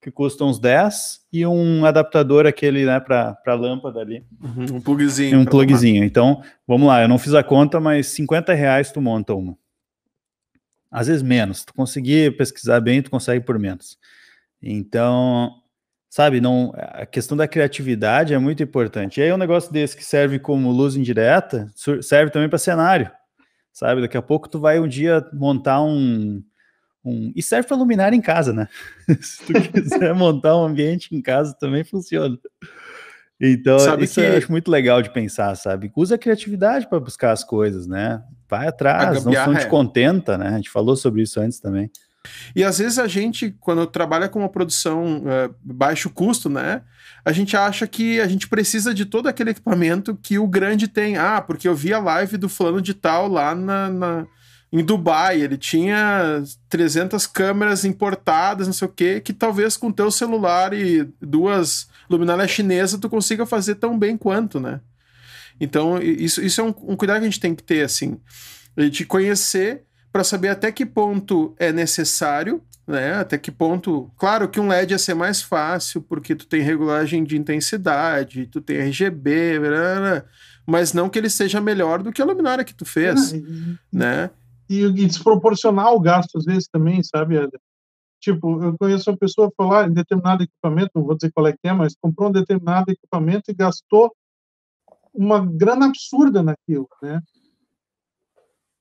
que 0.06 0.12
custa 0.12 0.46
uns 0.46 0.60
10 0.60 1.22
e 1.34 1.48
um 1.48 1.84
adaptador 1.84 2.46
aquele, 2.46 2.86
né, 2.86 3.00
para 3.00 3.56
lâmpada 3.56 4.02
ali. 4.02 4.24
Uhum, 4.40 4.76
um 4.76 4.80
plugzinho. 4.80 5.40
Um 5.40 5.46
plugzinho. 5.46 6.04
Então, 6.04 6.44
vamos 6.68 6.88
lá, 6.88 7.02
eu 7.02 7.08
não 7.08 7.18
fiz 7.18 7.34
a 7.34 7.42
conta, 7.42 7.80
mas 7.80 8.06
50 8.10 8.54
reais 8.54 8.92
tu 8.92 9.02
monta 9.02 9.34
uma. 9.34 9.58
Às 10.92 11.08
vezes 11.08 11.24
menos. 11.24 11.66
Tu 11.66 11.74
conseguir 11.74 12.38
pesquisar 12.38 12.80
bem, 12.82 13.02
tu 13.02 13.10
consegue 13.10 13.44
por 13.44 13.58
menos. 13.58 13.98
Então, 14.62 15.52
sabe, 16.08 16.40
não, 16.40 16.72
a 16.76 17.08
questão 17.08 17.36
da 17.36 17.48
criatividade 17.48 18.32
é 18.32 18.38
muito 18.38 18.62
importante. 18.62 19.20
E 19.20 19.24
aí 19.24 19.34
um 19.34 19.38
negócio 19.38 19.74
desse 19.74 19.98
que 19.98 20.06
serve 20.06 20.38
como 20.38 20.72
luz 20.72 20.96
indireta, 20.96 21.68
serve 22.04 22.30
também 22.30 22.48
para 22.48 22.60
cenário. 22.60 23.10
Sabe, 23.74 24.02
daqui 24.02 24.18
a 24.18 24.22
pouco 24.22 24.48
tu 24.48 24.60
vai 24.60 24.80
um 24.80 24.88
dia 24.88 25.28
montar 25.34 25.82
um 25.82 26.44
um, 27.06 27.32
e 27.36 27.44
serve 27.44 27.68
para 27.68 27.78
luminária 27.78 28.16
em 28.16 28.22
casa, 28.22 28.52
né? 28.52 28.68
Se 29.22 29.46
tu 29.46 29.54
quiser 29.72 30.14
montar 30.16 30.58
um 30.58 30.66
ambiente 30.66 31.16
em 31.16 31.22
casa, 31.22 31.56
também 31.60 31.84
funciona. 31.84 32.36
Então, 33.40 33.78
sabe 33.80 34.06
isso 34.06 34.16
que... 34.16 34.22
eu 34.22 34.38
acho 34.38 34.52
muito 34.52 34.72
legal 34.72 35.02
de 35.02 35.14
pensar, 35.14 35.56
sabe? 35.56 35.92
Usa 35.96 36.16
a 36.16 36.18
criatividade 36.18 36.88
para 36.90 37.00
buscar 37.00 37.32
as 37.32 37.44
coisas, 37.44 37.86
né? 37.86 38.24
Vai 38.50 38.68
atrás, 38.68 39.24
não, 39.24 39.32
te 39.32 39.38
é. 39.38 39.66
contenta, 39.66 40.38
né? 40.38 40.50
A 40.50 40.56
gente 40.56 40.70
falou 40.70 40.96
sobre 40.96 41.22
isso 41.22 41.40
antes 41.40 41.60
também. 41.60 41.92
E 42.56 42.64
às 42.64 42.80
vezes 42.80 42.98
a 42.98 43.08
gente, 43.08 43.56
quando 43.60 43.86
trabalha 43.86 44.28
com 44.28 44.40
uma 44.40 44.50
produção 44.50 45.18
uh, 45.20 45.54
baixo 45.64 46.10
custo, 46.10 46.50
né? 46.50 46.82
A 47.24 47.32
gente 47.32 47.56
acha 47.56 47.88
que 47.88 48.20
a 48.20 48.28
gente 48.28 48.48
precisa 48.48 48.94
de 48.94 49.06
todo 49.06 49.28
aquele 49.28 49.52
equipamento 49.52 50.16
que 50.16 50.40
o 50.40 50.48
grande 50.48 50.88
tem. 50.88 51.18
Ah, 51.18 51.42
porque 51.42 51.68
eu 51.68 51.76
vi 51.76 51.94
a 51.94 52.00
live 52.00 52.38
do 52.38 52.50
fulano 52.50 52.82
de 52.82 52.94
tal 52.94 53.28
lá 53.28 53.54
na, 53.54 53.90
na 53.90 54.28
em 54.80 54.84
Dubai, 54.84 55.42
ele 55.42 55.58
tinha 55.58 56.44
300 56.68 57.26
câmeras 57.28 57.86
importadas, 57.86 58.68
não 58.68 58.74
sei 58.74 58.86
o 58.86 58.92
que, 58.92 59.22
que 59.22 59.32
talvez 59.32 59.78
com 59.78 59.90
teu 59.90 60.12
celular 60.12 60.74
e 60.74 61.08
duas 61.22 61.88
luminárias 62.10 62.52
chinesas 62.52 63.00
tu 63.00 63.10
consiga 63.10 63.46
fazer 63.46 63.76
tão 63.76 63.98
bem 63.98 64.18
quanto, 64.18 64.60
né? 64.60 64.82
Então, 65.62 66.02
isso, 66.02 66.42
isso 66.42 66.60
é 66.60 66.64
um, 66.66 66.74
um 66.88 66.96
cuidado 66.98 67.20
que 67.20 67.26
a 67.26 67.30
gente 67.30 67.40
tem 67.40 67.56
que 67.56 67.64
ter, 67.64 67.86
assim, 67.86 68.20
a 68.76 68.82
gente 68.82 69.06
conhecer 69.06 69.84
para 70.12 70.26
saber 70.26 70.50
até 70.50 70.74
que 70.74 70.86
ponto 70.86 71.56
é 71.58 71.72
necessário, 71.72 72.62
né? 72.86 73.14
Até 73.14 73.38
que 73.38 73.52
ponto. 73.52 74.12
Claro 74.18 74.50
que 74.50 74.60
um 74.60 74.68
LED 74.68 74.92
ia 74.92 74.98
ser 74.98 75.14
mais 75.14 75.42
fácil, 75.42 76.02
porque 76.02 76.36
tu 76.36 76.46
tem 76.46 76.62
regulagem 76.62 77.24
de 77.24 77.38
intensidade, 77.38 78.48
tu 78.48 78.60
tem 78.60 78.78
RGB, 78.78 79.62
mas 80.68 80.92
não 80.92 81.08
que 81.08 81.18
ele 81.18 81.30
seja 81.30 81.62
melhor 81.62 82.04
do 82.04 82.12
que 82.12 82.22
a 82.22 82.26
luminária 82.26 82.66
que 82.66 82.74
tu 82.74 82.84
fez, 82.84 83.34
é, 83.34 83.42
né? 83.90 84.30
E, 84.70 84.84
e 84.84 84.92
desproporcionar 84.92 85.94
o 85.94 86.00
gasto 86.00 86.38
às 86.38 86.46
vezes 86.46 86.68
também, 86.68 87.04
sabe? 87.04 87.36
Tipo, 88.20 88.64
eu 88.64 88.78
conheço 88.78 89.10
uma 89.12 89.18
pessoa 89.18 89.52
falar 89.56 89.88
em 89.88 89.94
determinado 89.94 90.44
equipamento, 90.44 90.92
não 90.96 91.04
vou 91.04 91.16
dizer 91.16 91.32
qual 91.32 91.48
é 91.48 91.54
que 91.54 91.68
é, 91.68 91.74
mas 91.74 91.96
comprou 91.96 92.30
um 92.30 92.32
determinado 92.32 92.92
equipamento 92.92 93.52
e 93.52 93.54
gastou 93.54 94.16
uma 95.14 95.46
grana 95.46 95.86
absurda 95.86 96.42
naquilo, 96.42 96.90
né? 97.02 97.22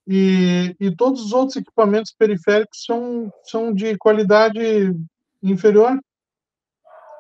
E, 0.07 0.77
e 0.79 0.95
todos 0.95 1.23
os 1.25 1.33
outros 1.33 1.57
equipamentos 1.57 2.15
periféricos 2.19 2.85
são, 2.85 3.33
são 3.43 3.73
de 3.73 3.97
qualidade 3.97 4.61
inferior. 5.43 5.99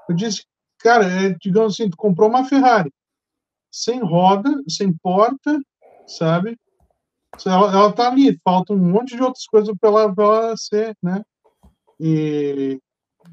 Eu 0.08 0.14
disse, 0.14 0.44
cara, 0.78 1.06
é, 1.06 1.34
digamos 1.40 1.74
assim, 1.74 1.88
tu 1.88 1.96
comprou 1.96 2.28
uma 2.28 2.44
Ferrari 2.44 2.92
sem 3.70 4.00
roda, 4.00 4.50
sem 4.68 4.92
porta, 4.92 5.58
sabe? 6.06 6.56
Ela, 7.46 7.72
ela 7.72 7.92
tá 7.92 8.08
ali, 8.08 8.38
falta 8.44 8.72
um 8.72 8.78
monte 8.78 9.16
de 9.16 9.22
outras 9.22 9.46
coisas 9.46 9.74
para 9.80 9.90
ela, 9.90 10.14
ela 10.16 10.56
ser, 10.56 10.96
né? 11.02 11.22
E, 11.98 12.80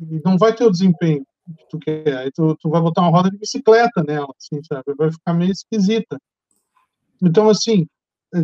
e, 0.01 0.21
não 0.23 0.37
vai 0.37 0.53
ter 0.53 0.65
o 0.65 0.71
desempenho 0.71 1.25
que 1.57 1.65
tu 1.69 1.79
quer. 1.79 2.17
Aí 2.17 2.31
tu, 2.31 2.55
tu 2.59 2.69
vai 2.69 2.81
botar 2.81 3.01
uma 3.01 3.11
roda 3.11 3.29
de 3.29 3.37
bicicleta 3.37 4.03
nela, 4.03 4.33
assim, 4.37 4.61
sabe? 4.63 4.93
Vai 4.97 5.11
ficar 5.11 5.33
meio 5.33 5.51
esquisita. 5.51 6.19
Então, 7.21 7.49
assim, 7.49 7.87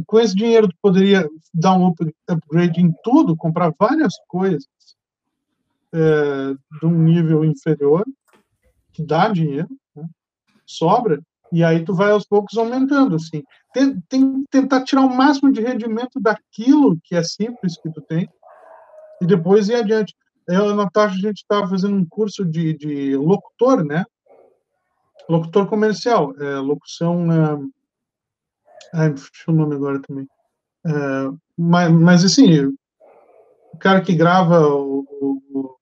com 0.06 0.20
esse 0.20 0.36
dinheiro 0.36 0.68
tu 0.68 0.76
poderia 0.82 1.28
dar 1.54 1.78
um 1.78 1.94
upgrade 2.28 2.82
em 2.82 2.94
tudo, 3.04 3.36
comprar 3.36 3.74
várias 3.80 4.14
coisas 4.28 4.68
é, 5.94 6.54
de 6.80 6.86
um 6.86 7.04
nível 7.04 7.46
inferior, 7.46 8.06
que 8.94 9.04
dá 9.04 9.30
dinheiro, 9.30 9.70
né? 9.96 10.08
sobra, 10.66 11.22
e 11.52 11.64
aí 11.64 11.84
tu 11.84 11.94
vai 11.94 12.12
aos 12.12 12.26
poucos 12.26 12.58
aumentando, 12.58 13.16
assim. 13.16 13.44
Tem, 13.74 14.00
tem 14.10 14.42
que 14.42 14.48
tentar 14.50 14.84
tirar 14.84 15.02
o 15.02 15.16
máximo 15.16 15.52
de 15.52 15.62
rendimento 15.62 16.20
daquilo 16.20 16.98
que 17.04 17.16
é 17.16 17.24
simples 17.24 17.78
que 17.78 17.92
tu 17.92 18.02
tem, 18.02 18.30
e 19.22 19.26
depois 19.26 19.70
ir 19.70 19.76
adiante. 19.76 20.16
Eu 20.48 20.76
Natasha, 20.76 21.16
a 21.16 21.20
gente 21.20 21.38
estava 21.38 21.68
fazendo 21.68 21.96
um 21.96 22.06
curso 22.06 22.46
de, 22.46 22.74
de 22.74 23.18
locutor, 23.18 23.84
né? 23.84 24.06
Locutor 25.30 25.68
comercial, 25.68 26.34
é, 26.40 26.56
locução... 26.58 27.32
É, 27.32 27.60
ai, 28.94 29.10
deixa 29.10 29.30
o 29.50 29.52
nome 29.52 29.76
agora 29.76 30.02
também. 30.02 30.26
É, 30.86 30.92
mas, 31.58 31.92
mas, 31.92 32.24
assim, 32.24 32.66
o 33.74 33.78
cara 33.78 34.02
que 34.02 34.16
grava 34.16 34.66
o, 34.68 35.06
o, 35.52 35.76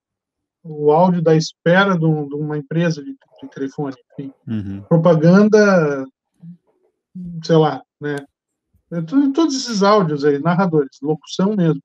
o 0.64 0.92
áudio 0.92 1.22
da 1.22 1.36
espera 1.36 1.96
de, 1.96 2.06
um, 2.06 2.28
de 2.28 2.36
uma 2.36 2.58
empresa 2.58 3.04
de, 3.04 3.16
telefone, 3.48 3.96
enfim. 4.14 4.34
Uhum. 4.48 4.82
Propaganda, 4.84 6.06
sei 7.44 7.56
lá, 7.56 7.82
né? 8.00 8.18
Todos 9.34 9.56
esses 9.56 9.84
áudios 9.84 10.24
aí, 10.24 10.40
narradores, 10.40 10.98
locução 11.02 11.56
mesmo. 11.56 11.82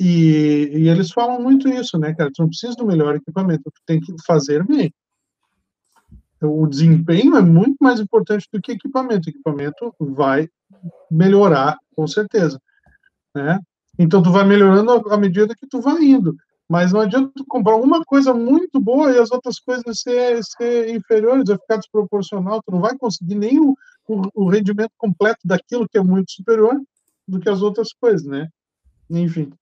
E, 0.00 0.70
e, 0.72 0.88
eles 0.88 1.12
falam 1.12 1.42
muito 1.42 1.68
isso, 1.68 1.98
né, 1.98 2.14
cara? 2.14 2.30
Tu 2.32 2.40
não 2.40 2.48
precisa 2.48 2.74
do 2.74 2.86
melhor 2.86 3.14
equipamento, 3.14 3.64
tu 3.64 3.82
tem 3.84 4.00
que 4.00 4.14
fazer 4.26 4.64
bem. 4.66 4.92
O 6.42 6.66
desempenho 6.66 7.36
é 7.36 7.42
muito 7.42 7.76
mais 7.82 8.00
importante 8.00 8.48
do 8.50 8.62
que 8.62 8.72
equipamento. 8.72 9.26
O 9.26 9.30
equipamento 9.30 9.94
vai 10.00 10.48
melhorar, 11.10 11.76
com 11.94 12.06
certeza, 12.06 12.58
né? 13.34 13.60
Então, 13.98 14.22
tu 14.22 14.32
vai 14.32 14.44
melhorando 14.44 14.90
à 15.12 15.18
medida 15.18 15.54
que 15.54 15.66
tu 15.66 15.82
vai 15.82 16.02
indo. 16.02 16.34
Mas 16.70 16.92
não 16.92 17.00
adianta 17.00 17.32
comprar 17.48 17.74
uma 17.74 18.04
coisa 18.04 18.32
muito 18.32 18.78
boa 18.78 19.10
e 19.10 19.18
as 19.18 19.32
outras 19.32 19.58
coisas 19.58 20.00
ser, 20.00 20.40
ser 20.44 20.94
inferiores, 20.94 21.48
vai 21.48 21.58
ficar 21.58 21.78
desproporcional. 21.78 22.62
Tu 22.62 22.70
não 22.70 22.80
vai 22.80 22.96
conseguir 22.96 23.34
nem 23.34 23.58
o, 23.58 23.76
o, 24.06 24.44
o 24.44 24.48
rendimento 24.48 24.92
completo 24.96 25.40
daquilo 25.44 25.88
que 25.88 25.98
é 25.98 26.00
muito 26.00 26.30
superior 26.30 26.80
do 27.26 27.40
que 27.40 27.48
as 27.48 27.60
outras 27.60 27.92
coisas, 27.92 28.24
né? 28.24 28.48
Enfim. 29.10 29.52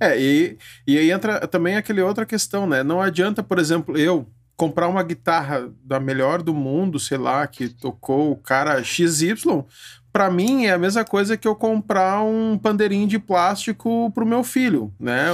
É, 0.00 0.20
e, 0.20 0.58
e 0.84 0.98
aí 0.98 1.12
entra 1.12 1.46
também 1.46 1.76
aquele 1.76 2.02
outra 2.02 2.26
questão, 2.26 2.66
né? 2.66 2.82
Não 2.82 3.00
adianta, 3.00 3.40
por 3.40 3.60
exemplo, 3.60 3.96
eu 3.96 4.26
comprar 4.56 4.88
uma 4.88 5.04
guitarra 5.04 5.72
da 5.84 6.00
melhor 6.00 6.42
do 6.42 6.52
mundo, 6.52 6.98
sei 6.98 7.16
lá, 7.16 7.46
que 7.46 7.68
tocou 7.68 8.32
o 8.32 8.36
cara 8.36 8.82
XY, 8.82 9.64
para 10.12 10.30
mim 10.30 10.66
é 10.66 10.72
a 10.72 10.78
mesma 10.78 11.04
coisa 11.04 11.36
que 11.36 11.46
eu 11.46 11.54
comprar 11.54 12.22
um 12.22 12.58
pandeirinho 12.58 13.06
de 13.06 13.18
plástico 13.18 14.10
pro 14.12 14.26
meu 14.26 14.42
filho, 14.42 14.92
né? 14.98 15.26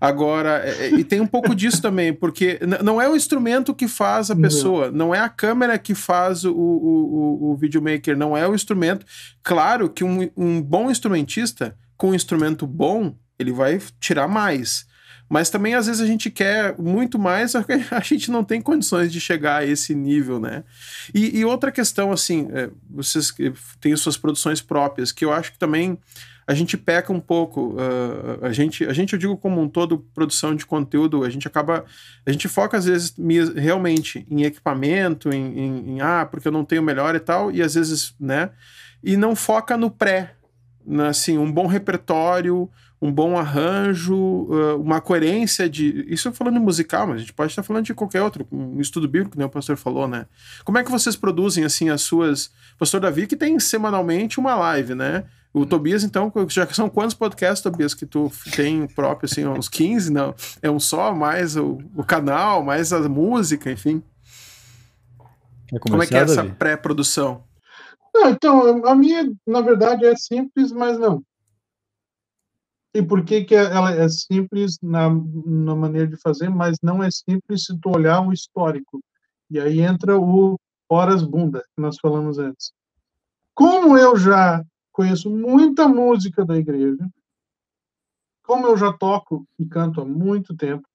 Agora, 0.00 0.62
é, 0.64 0.86
é, 0.86 0.90
e 0.90 1.02
tem 1.02 1.20
um 1.20 1.26
pouco 1.26 1.54
disso 1.54 1.82
também, 1.82 2.12
porque 2.12 2.60
não 2.84 3.02
é 3.02 3.08
o 3.08 3.16
instrumento 3.16 3.74
que 3.74 3.88
faz 3.88 4.30
a 4.30 4.36
pessoa, 4.36 4.86
não, 4.90 5.08
não 5.08 5.14
é 5.14 5.18
a 5.18 5.28
câmera 5.28 5.76
que 5.76 5.94
faz 5.94 6.44
o, 6.44 6.52
o, 6.52 6.54
o, 6.54 7.50
o 7.50 7.56
videomaker, 7.56 8.16
não 8.16 8.36
é 8.36 8.46
o 8.46 8.54
instrumento. 8.54 9.04
Claro 9.42 9.90
que 9.90 10.04
um, 10.04 10.30
um 10.36 10.62
bom 10.62 10.88
instrumentista, 10.88 11.76
com 11.96 12.10
um 12.10 12.14
instrumento 12.14 12.66
bom, 12.66 13.16
ele 13.38 13.52
vai 13.52 13.80
tirar 13.98 14.28
mais. 14.28 14.86
Mas 15.28 15.50
também, 15.50 15.74
às 15.74 15.86
vezes, 15.86 16.00
a 16.00 16.06
gente 16.06 16.30
quer 16.30 16.76
muito 16.78 17.18
mais, 17.18 17.54
a 17.90 18.00
gente 18.00 18.30
não 18.30 18.42
tem 18.42 18.60
condições 18.60 19.12
de 19.12 19.20
chegar 19.20 19.58
a 19.58 19.66
esse 19.66 19.94
nível, 19.94 20.40
né? 20.40 20.64
E, 21.14 21.38
e 21.38 21.44
outra 21.44 21.70
questão, 21.70 22.10
assim, 22.10 22.48
é, 22.52 22.70
vocês 22.88 23.32
têm 23.80 23.94
suas 23.96 24.16
produções 24.16 24.60
próprias, 24.60 25.12
que 25.12 25.24
eu 25.24 25.32
acho 25.32 25.52
que 25.52 25.58
também 25.58 25.98
a 26.48 26.54
gente 26.54 26.78
peca 26.78 27.12
um 27.12 27.20
pouco. 27.20 27.74
Uh, 27.74 28.46
a, 28.46 28.52
gente, 28.52 28.82
a 28.86 28.92
gente, 28.94 29.12
eu 29.12 29.18
digo 29.18 29.36
como 29.36 29.60
um 29.60 29.68
todo, 29.68 29.98
produção 30.14 30.56
de 30.56 30.64
conteúdo, 30.64 31.22
a 31.22 31.28
gente 31.28 31.46
acaba. 31.46 31.84
A 32.24 32.32
gente 32.32 32.48
foca, 32.48 32.78
às 32.78 32.86
vezes, 32.86 33.14
realmente 33.54 34.26
em 34.30 34.44
equipamento, 34.44 35.28
em, 35.28 35.58
em, 35.58 35.90
em 35.90 36.00
ah, 36.00 36.26
porque 36.28 36.48
eu 36.48 36.52
não 36.52 36.64
tenho 36.64 36.82
melhor 36.82 37.14
e 37.14 37.20
tal, 37.20 37.52
e 37.52 37.60
às 37.60 37.74
vezes, 37.74 38.14
né? 38.18 38.48
E 39.04 39.14
não 39.14 39.36
foca 39.36 39.76
no 39.76 39.90
pré. 39.90 40.36
Assim, 41.06 41.36
um 41.36 41.52
bom 41.52 41.66
repertório, 41.66 42.70
um 43.00 43.12
bom 43.12 43.36
arranjo, 43.36 44.48
uma 44.80 45.00
coerência 45.00 45.68
de. 45.68 46.04
Isso 46.08 46.32
falando 46.32 46.56
em 46.56 46.60
musical, 46.60 47.06
mas 47.06 47.16
a 47.16 47.18
gente 47.20 47.32
pode 47.32 47.52
estar 47.52 47.62
falando 47.62 47.84
de 47.84 47.94
qualquer 47.94 48.22
outro, 48.22 48.46
um 48.50 48.80
estudo 48.80 49.06
bíblico, 49.06 49.38
né? 49.38 49.44
O 49.44 49.48
pastor 49.48 49.76
falou, 49.76 50.08
né? 50.08 50.26
Como 50.64 50.78
é 50.78 50.84
que 50.84 50.90
vocês 50.90 51.14
produzem, 51.14 51.64
assim, 51.64 51.90
as 51.90 52.02
suas. 52.02 52.50
Pastor 52.78 53.00
Davi, 53.00 53.26
que 53.26 53.36
tem 53.36 53.58
semanalmente 53.60 54.40
uma 54.40 54.54
live, 54.56 54.94
né? 54.94 55.24
O 55.52 55.64
Tobias, 55.64 56.04
então, 56.04 56.32
já 56.48 56.66
são 56.66 56.90
quantos 56.90 57.14
podcasts, 57.14 57.62
Tobias, 57.62 57.94
que 57.94 58.04
tu 58.04 58.30
tem 58.54 58.86
próprio, 58.86 59.28
assim, 59.30 59.46
uns 59.46 59.68
15, 59.68 60.12
não? 60.12 60.34
É 60.60 60.70
um 60.70 60.78
só, 60.78 61.14
mais 61.14 61.56
o, 61.56 61.78
o 61.96 62.04
canal, 62.04 62.62
mais 62.62 62.92
a 62.92 63.00
música, 63.08 63.70
enfim. 63.70 64.02
Como 65.80 66.02
é 66.02 66.06
que 66.06 66.16
é 66.16 66.20
essa 66.20 66.44
pré-produção? 66.44 67.44
então, 68.26 68.84
a 68.86 68.94
minha, 68.94 69.30
na 69.46 69.60
verdade, 69.60 70.04
é 70.04 70.14
simples, 70.16 70.72
mas 70.72 70.98
não. 70.98 71.22
E 72.94 73.02
por 73.02 73.24
que, 73.24 73.44
que 73.44 73.54
ela 73.54 73.92
é 73.92 74.08
simples 74.08 74.78
na, 74.82 75.08
na 75.10 75.74
maneira 75.74 76.08
de 76.08 76.16
fazer, 76.16 76.48
mas 76.48 76.78
não 76.82 77.02
é 77.02 77.10
simples 77.10 77.64
se 77.64 77.78
tu 77.78 77.90
olhar 77.90 78.20
o 78.20 78.32
histórico. 78.32 79.00
E 79.50 79.60
aí 79.60 79.80
entra 79.80 80.18
o 80.18 80.58
horas 80.88 81.22
bunda, 81.22 81.60
que 81.60 81.80
nós 81.80 81.98
falamos 82.00 82.38
antes. 82.38 82.72
Como 83.54 83.96
eu 83.98 84.16
já 84.16 84.64
conheço 84.92 85.30
muita 85.30 85.86
música 85.86 86.44
da 86.44 86.56
igreja, 86.56 87.06
como 88.42 88.66
eu 88.66 88.76
já 88.76 88.92
toco 88.92 89.46
e 89.58 89.66
canto 89.66 90.00
há 90.00 90.04
muito 90.04 90.56
tempo, 90.56 90.88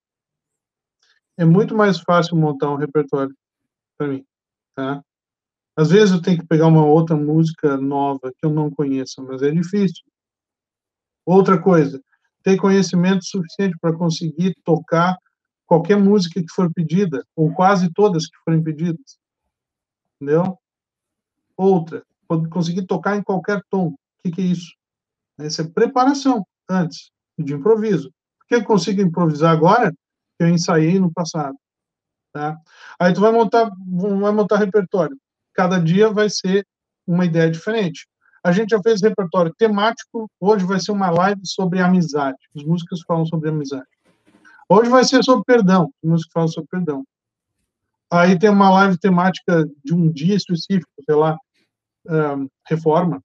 é 1.37 1.45
muito 1.45 1.75
mais 1.75 1.99
fácil 1.99 2.35
montar 2.35 2.71
um 2.71 2.75
repertório 2.75 3.35
para 3.97 4.07
mim, 4.07 4.25
tá? 4.75 5.03
Às 5.75 5.89
vezes 5.89 6.13
eu 6.13 6.21
tenho 6.21 6.39
que 6.39 6.47
pegar 6.47 6.67
uma 6.67 6.85
outra 6.85 7.15
música 7.15 7.77
nova 7.77 8.31
que 8.37 8.45
eu 8.45 8.51
não 8.51 8.69
conheço, 8.69 9.23
mas 9.23 9.41
é 9.41 9.49
difícil. 9.49 10.03
Outra 11.25 11.61
coisa, 11.61 12.01
ter 12.43 12.57
conhecimento 12.57 13.25
suficiente 13.25 13.77
para 13.79 13.95
conseguir 13.95 14.53
tocar 14.63 15.17
qualquer 15.65 15.97
música 15.97 16.41
que 16.41 16.53
for 16.53 16.71
pedida, 16.73 17.25
ou 17.35 17.53
quase 17.53 17.91
todas 17.93 18.27
que 18.27 18.37
forem 18.43 18.61
pedidas. 18.61 19.17
Entendeu? 20.21 20.57
Outra, 21.55 22.03
conseguir 22.49 22.85
tocar 22.85 23.15
em 23.15 23.23
qualquer 23.23 23.61
tom. 23.69 23.87
O 23.87 23.95
que, 24.23 24.31
que 24.31 24.41
é 24.41 24.45
isso? 24.45 24.73
Essa 25.39 25.61
é 25.61 25.67
preparação 25.67 26.45
antes, 26.69 27.11
de 27.37 27.53
improviso. 27.53 28.11
Por 28.39 28.47
que 28.47 28.55
eu 28.55 28.63
consigo 28.65 29.01
improvisar 29.01 29.51
agora? 29.51 29.91
Que 30.37 30.43
eu 30.43 30.49
ensaiei 30.49 30.99
no 30.99 31.11
passado. 31.11 31.55
Tá? 32.31 32.57
Aí 32.99 33.13
tu 33.13 33.21
vai 33.21 33.31
montar, 33.31 33.69
vai 33.87 34.31
montar 34.31 34.57
repertório. 34.57 35.17
Cada 35.53 35.79
dia 35.79 36.09
vai 36.09 36.29
ser 36.29 36.65
uma 37.05 37.25
ideia 37.25 37.49
diferente. 37.49 38.07
A 38.43 38.51
gente 38.51 38.71
já 38.71 38.81
fez 38.81 39.01
repertório 39.01 39.53
temático, 39.57 40.29
hoje 40.37 40.65
vai 40.65 40.79
ser 40.79 40.91
uma 40.91 41.09
live 41.09 41.41
sobre 41.45 41.79
amizade. 41.79 42.37
As 42.55 42.63
músicas 42.63 43.01
falam 43.07 43.25
sobre 43.25 43.49
amizade. 43.49 43.87
Hoje 44.67 44.89
vai 44.89 45.05
ser 45.05 45.23
sobre 45.23 45.45
perdão, 45.45 45.89
as 46.03 46.09
músicas 46.09 46.33
falam 46.33 46.49
sobre 46.49 46.69
perdão. 46.69 47.05
Aí 48.11 48.37
tem 48.37 48.49
uma 48.49 48.69
live 48.69 48.97
temática 48.97 49.65
de 49.83 49.93
um 49.93 50.11
dia 50.11 50.35
específico, 50.35 50.91
sei 51.05 51.15
lá, 51.15 51.37
um, 52.07 52.47
reforma. 52.67 53.23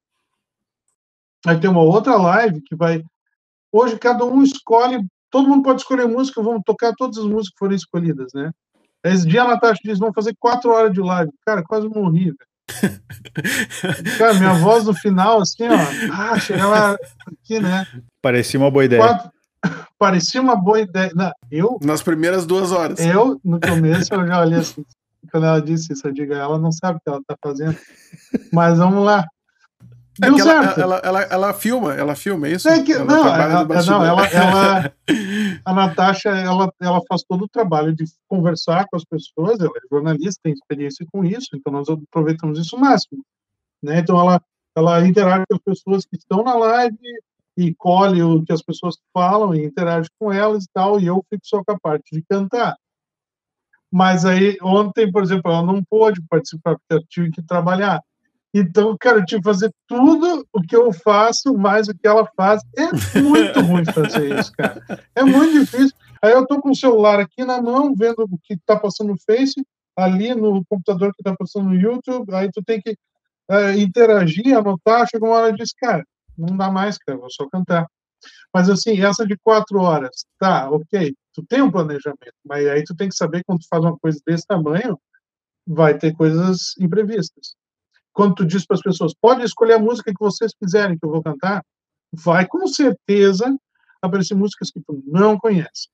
Aí 1.46 1.58
tem 1.58 1.68
uma 1.68 1.82
outra 1.82 2.16
live 2.16 2.62
que 2.62 2.76
vai. 2.76 3.02
Hoje 3.72 3.98
cada 3.98 4.24
um 4.24 4.42
escolhe, 4.42 5.04
todo 5.30 5.48
mundo 5.48 5.64
pode 5.64 5.80
escolher 5.80 6.06
música, 6.06 6.42
vamos 6.42 6.62
tocar 6.64 6.94
todas 6.96 7.18
as 7.18 7.24
músicas 7.24 7.50
que 7.50 7.58
forem 7.58 7.76
escolhidas, 7.76 8.32
né? 8.32 8.52
Esse 9.04 9.26
dia 9.26 9.42
a 9.42 9.48
Natasha 9.48 9.80
diz: 9.84 9.98
vamos 9.98 10.14
fazer 10.14 10.34
quatro 10.38 10.70
horas 10.70 10.92
de 10.92 11.00
live. 11.00 11.32
Cara, 11.44 11.62
quase 11.62 11.88
morri, 11.88 12.26
velho. 12.26 12.47
Cara, 14.18 14.34
minha 14.34 14.54
voz 14.54 14.84
no 14.84 14.94
final, 14.94 15.40
assim, 15.40 15.64
ó. 15.68 16.12
Ah, 16.12 16.38
chegava 16.38 16.98
aqui, 17.26 17.60
né? 17.60 17.86
Parecia 18.22 18.60
uma 18.60 18.70
boa 18.70 18.84
ideia. 18.84 19.02
Quatro... 19.02 19.30
Parecia 19.98 20.40
uma 20.40 20.56
boa 20.56 20.80
ideia. 20.80 21.10
Não, 21.14 21.32
eu. 21.50 21.78
Nas 21.82 22.02
primeiras 22.02 22.46
duas 22.46 22.70
horas. 22.72 23.00
Eu, 23.00 23.40
no 23.44 23.58
começo, 23.60 24.14
eu 24.14 24.26
já 24.26 24.40
olhei 24.40 24.58
assim. 24.58 24.84
Quando 25.30 25.46
ela 25.46 25.60
disse 25.60 25.92
isso, 25.92 26.06
eu 26.06 26.12
digo, 26.12 26.32
ela 26.32 26.58
não 26.58 26.70
sabe 26.70 26.98
o 26.98 27.00
que 27.00 27.08
ela 27.08 27.20
tá 27.26 27.36
fazendo. 27.42 27.76
Mas 28.52 28.78
vamos 28.78 29.04
lá. 29.04 29.26
É 30.22 30.26
ela, 30.26 30.74
ela, 30.76 31.00
ela, 31.04 31.22
ela, 31.22 31.54
filma, 31.54 31.94
ela 31.94 32.16
filma, 32.16 32.48
é 32.48 32.52
isso? 32.52 32.68
É 32.68 32.82
que, 32.82 32.92
ela 32.92 33.04
não, 33.04 33.28
ela, 33.28 33.64
não 33.64 34.04
ela, 34.04 34.26
ela, 34.26 34.92
a 35.64 35.72
Natasha, 35.72 36.30
ela, 36.30 36.72
ela 36.80 37.00
faz 37.08 37.22
todo 37.22 37.44
o 37.44 37.48
trabalho 37.48 37.94
de 37.94 38.04
conversar 38.26 38.86
com 38.88 38.96
as 38.96 39.04
pessoas, 39.04 39.60
ela 39.60 39.72
é 39.76 39.88
jornalista, 39.90 40.40
tem 40.42 40.52
experiência 40.52 41.06
com 41.12 41.24
isso, 41.24 41.48
então 41.54 41.72
nós 41.72 41.88
aproveitamos 41.88 42.58
isso 42.58 42.76
o 42.76 42.80
máximo. 42.80 43.22
Né? 43.82 43.98
Então 44.00 44.18
ela, 44.18 44.42
ela 44.76 45.06
interage 45.06 45.44
com 45.48 45.56
as 45.56 45.62
pessoas 45.62 46.06
que 46.06 46.16
estão 46.16 46.42
na 46.42 46.54
live 46.54 46.98
e 47.56 47.74
colhe 47.74 48.22
o 48.22 48.44
que 48.44 48.52
as 48.52 48.62
pessoas 48.62 48.96
falam 49.12 49.54
e 49.54 49.64
interage 49.64 50.08
com 50.18 50.32
elas 50.32 50.64
e 50.64 50.68
tal, 50.72 51.00
e 51.00 51.06
eu 51.06 51.24
fico 51.28 51.44
só 51.44 51.62
com 51.64 51.72
a 51.72 51.78
parte 51.78 52.14
de 52.14 52.22
cantar. 52.22 52.76
Mas 53.90 54.24
aí, 54.24 54.56
ontem, 54.62 55.10
por 55.10 55.22
exemplo, 55.22 55.50
ela 55.50 55.62
não 55.62 55.82
pôde 55.82 56.22
participar 56.28 56.76
porque 56.76 56.94
eu 56.94 57.06
tive 57.08 57.30
que 57.30 57.42
trabalhar. 57.42 58.02
Então, 58.54 58.96
cara, 58.98 59.18
eu 59.18 59.24
tive 59.26 59.42
que 59.42 59.48
fazer 59.48 59.70
tudo 59.86 60.46
o 60.52 60.62
que 60.62 60.74
eu 60.74 60.92
faço, 60.92 61.56
mais 61.56 61.88
o 61.88 61.94
que 61.94 62.06
ela 62.06 62.26
faz. 62.36 62.62
É 62.76 63.20
muito 63.20 63.60
ruim 63.60 63.84
fazer 63.84 64.38
isso, 64.38 64.52
cara. 64.52 64.82
É 65.14 65.22
muito 65.22 65.60
difícil. 65.60 65.94
Aí 66.22 66.32
eu 66.32 66.46
tô 66.46 66.60
com 66.60 66.70
o 66.70 66.76
celular 66.76 67.20
aqui 67.20 67.44
na 67.44 67.60
mão, 67.60 67.94
vendo 67.94 68.24
o 68.24 68.38
que 68.42 68.56
tá 68.64 68.76
passando 68.78 69.08
no 69.08 69.20
Face, 69.20 69.62
ali 69.96 70.34
no 70.34 70.64
computador 70.66 71.12
que 71.14 71.22
tá 71.22 71.34
passando 71.36 71.68
no 71.68 71.74
YouTube, 71.74 72.32
aí 72.34 72.50
tu 72.50 72.62
tem 72.62 72.80
que 72.80 72.96
é, 73.50 73.78
interagir, 73.78 74.56
anotar, 74.56 75.08
chega 75.08 75.24
uma 75.24 75.36
hora 75.36 75.50
e 75.50 75.56
diz, 75.56 75.72
cara, 75.72 76.04
não 76.36 76.56
dá 76.56 76.70
mais, 76.70 76.98
cara, 76.98 77.18
vou 77.18 77.30
só 77.30 77.48
cantar. 77.48 77.86
Mas 78.52 78.68
assim, 78.68 79.00
essa 79.00 79.26
de 79.26 79.36
quatro 79.38 79.80
horas, 79.80 80.24
tá, 80.38 80.70
ok, 80.70 81.14
tu 81.32 81.44
tem 81.48 81.62
um 81.62 81.70
planejamento, 81.70 82.34
mas 82.44 82.66
aí 82.66 82.82
tu 82.84 82.94
tem 82.94 83.08
que 83.08 83.16
saber 83.16 83.42
quando 83.44 83.60
tu 83.60 83.66
faz 83.68 83.82
uma 83.82 83.98
coisa 83.98 84.20
desse 84.26 84.46
tamanho, 84.46 84.98
vai 85.66 85.96
ter 85.96 86.14
coisas 86.14 86.74
imprevistas. 86.80 87.54
Quando 88.18 88.34
tu 88.34 88.44
diz 88.44 88.66
para 88.66 88.74
as 88.74 88.82
pessoas, 88.82 89.14
pode 89.14 89.44
escolher 89.44 89.74
a 89.74 89.78
música 89.78 90.12
que 90.12 90.18
vocês 90.18 90.52
quiserem 90.52 90.98
que 90.98 91.06
eu 91.06 91.08
vou 91.08 91.22
cantar, 91.22 91.62
vai 92.12 92.44
com 92.48 92.66
certeza 92.66 93.56
aparecer 94.02 94.34
músicas 94.34 94.72
que 94.72 94.80
tu 94.80 95.00
não 95.06 95.38
conhece. 95.38 95.86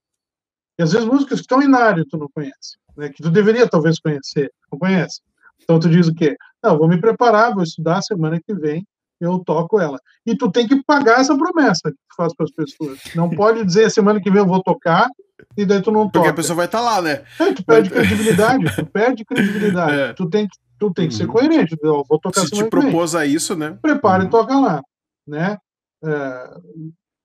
E 0.78 0.82
às 0.82 0.92
vezes 0.92 1.06
músicas 1.06 1.40
que 1.40 1.42
estão 1.42 1.60
em 1.60 1.74
área 1.74 2.02
tu 2.08 2.16
não 2.16 2.26
conhece, 2.34 2.78
né? 2.96 3.10
que 3.10 3.22
tu 3.22 3.28
deveria 3.28 3.68
talvez 3.68 4.00
conhecer, 4.00 4.50
não 4.72 4.78
conhece. 4.78 5.20
Então 5.62 5.78
tu 5.78 5.86
diz 5.90 6.08
o 6.08 6.14
quê? 6.14 6.34
Não, 6.62 6.78
vou 6.78 6.88
me 6.88 6.98
preparar, 6.98 7.52
vou 7.52 7.62
estudar 7.62 8.00
semana 8.00 8.40
que 8.40 8.54
vem, 8.54 8.86
eu 9.20 9.38
toco 9.40 9.78
ela. 9.78 10.00
E 10.24 10.34
tu 10.34 10.50
tem 10.50 10.66
que 10.66 10.82
pagar 10.82 11.20
essa 11.20 11.36
promessa 11.36 11.90
que 11.90 11.98
tu 12.08 12.16
faz 12.16 12.34
para 12.34 12.44
as 12.44 12.52
pessoas. 12.52 13.00
Não 13.14 13.28
pode 13.36 13.62
dizer 13.62 13.90
semana 13.90 14.18
que 14.18 14.30
vem 14.30 14.40
eu 14.40 14.48
vou 14.48 14.62
tocar 14.62 15.10
e 15.58 15.66
daí 15.66 15.82
tu 15.82 15.92
não 15.92 16.06
toca. 16.06 16.20
Porque 16.20 16.28
a 16.30 16.34
pessoa 16.34 16.56
vai 16.56 16.64
estar 16.64 16.78
tá 16.78 16.84
lá, 16.84 17.02
né? 17.02 17.22
É, 17.38 17.52
tu 17.52 17.62
perde 17.62 17.90
credibilidade, 17.92 18.76
tu 18.76 18.86
perde 18.86 19.24
credibilidade. 19.26 19.94
É. 19.94 20.12
Tu 20.14 20.26
tem 20.30 20.48
que 20.48 20.63
tu 20.78 20.92
tem 20.92 21.08
que 21.08 21.14
ser 21.14 21.26
uhum. 21.26 21.32
coerente. 21.32 21.76
Eu 21.82 22.04
vou 22.04 22.18
tocar 22.18 22.42
Se 22.42 22.50
te 22.50 22.68
propôs 22.68 23.14
a 23.14 23.26
isso, 23.26 23.56
né? 23.56 23.78
Prepara 23.80 24.22
uhum. 24.22 24.28
e 24.28 24.30
toca 24.30 24.58
lá, 24.58 24.82
né? 25.26 25.58
É, 26.04 26.54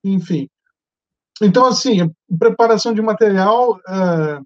enfim. 0.04 0.48
Então, 1.42 1.66
assim, 1.66 2.12
preparação 2.38 2.92
de 2.92 3.00
material 3.00 3.80
é, 3.88 4.40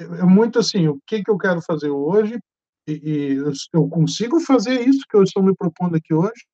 é, 0.00 0.22
muito 0.24 0.58
assim, 0.58 0.88
o 0.88 1.00
que, 1.06 1.22
que 1.22 1.30
eu 1.30 1.38
quero 1.38 1.60
fazer 1.62 1.90
hoje 1.90 2.38
e, 2.86 2.92
e 2.92 3.36
eu 3.72 3.88
consigo 3.88 4.40
fazer 4.40 4.88
isso 4.88 5.04
que 5.08 5.16
eu 5.16 5.22
estou 5.22 5.42
me 5.42 5.54
propondo 5.54 5.96
aqui 5.96 6.14
hoje? 6.14 6.46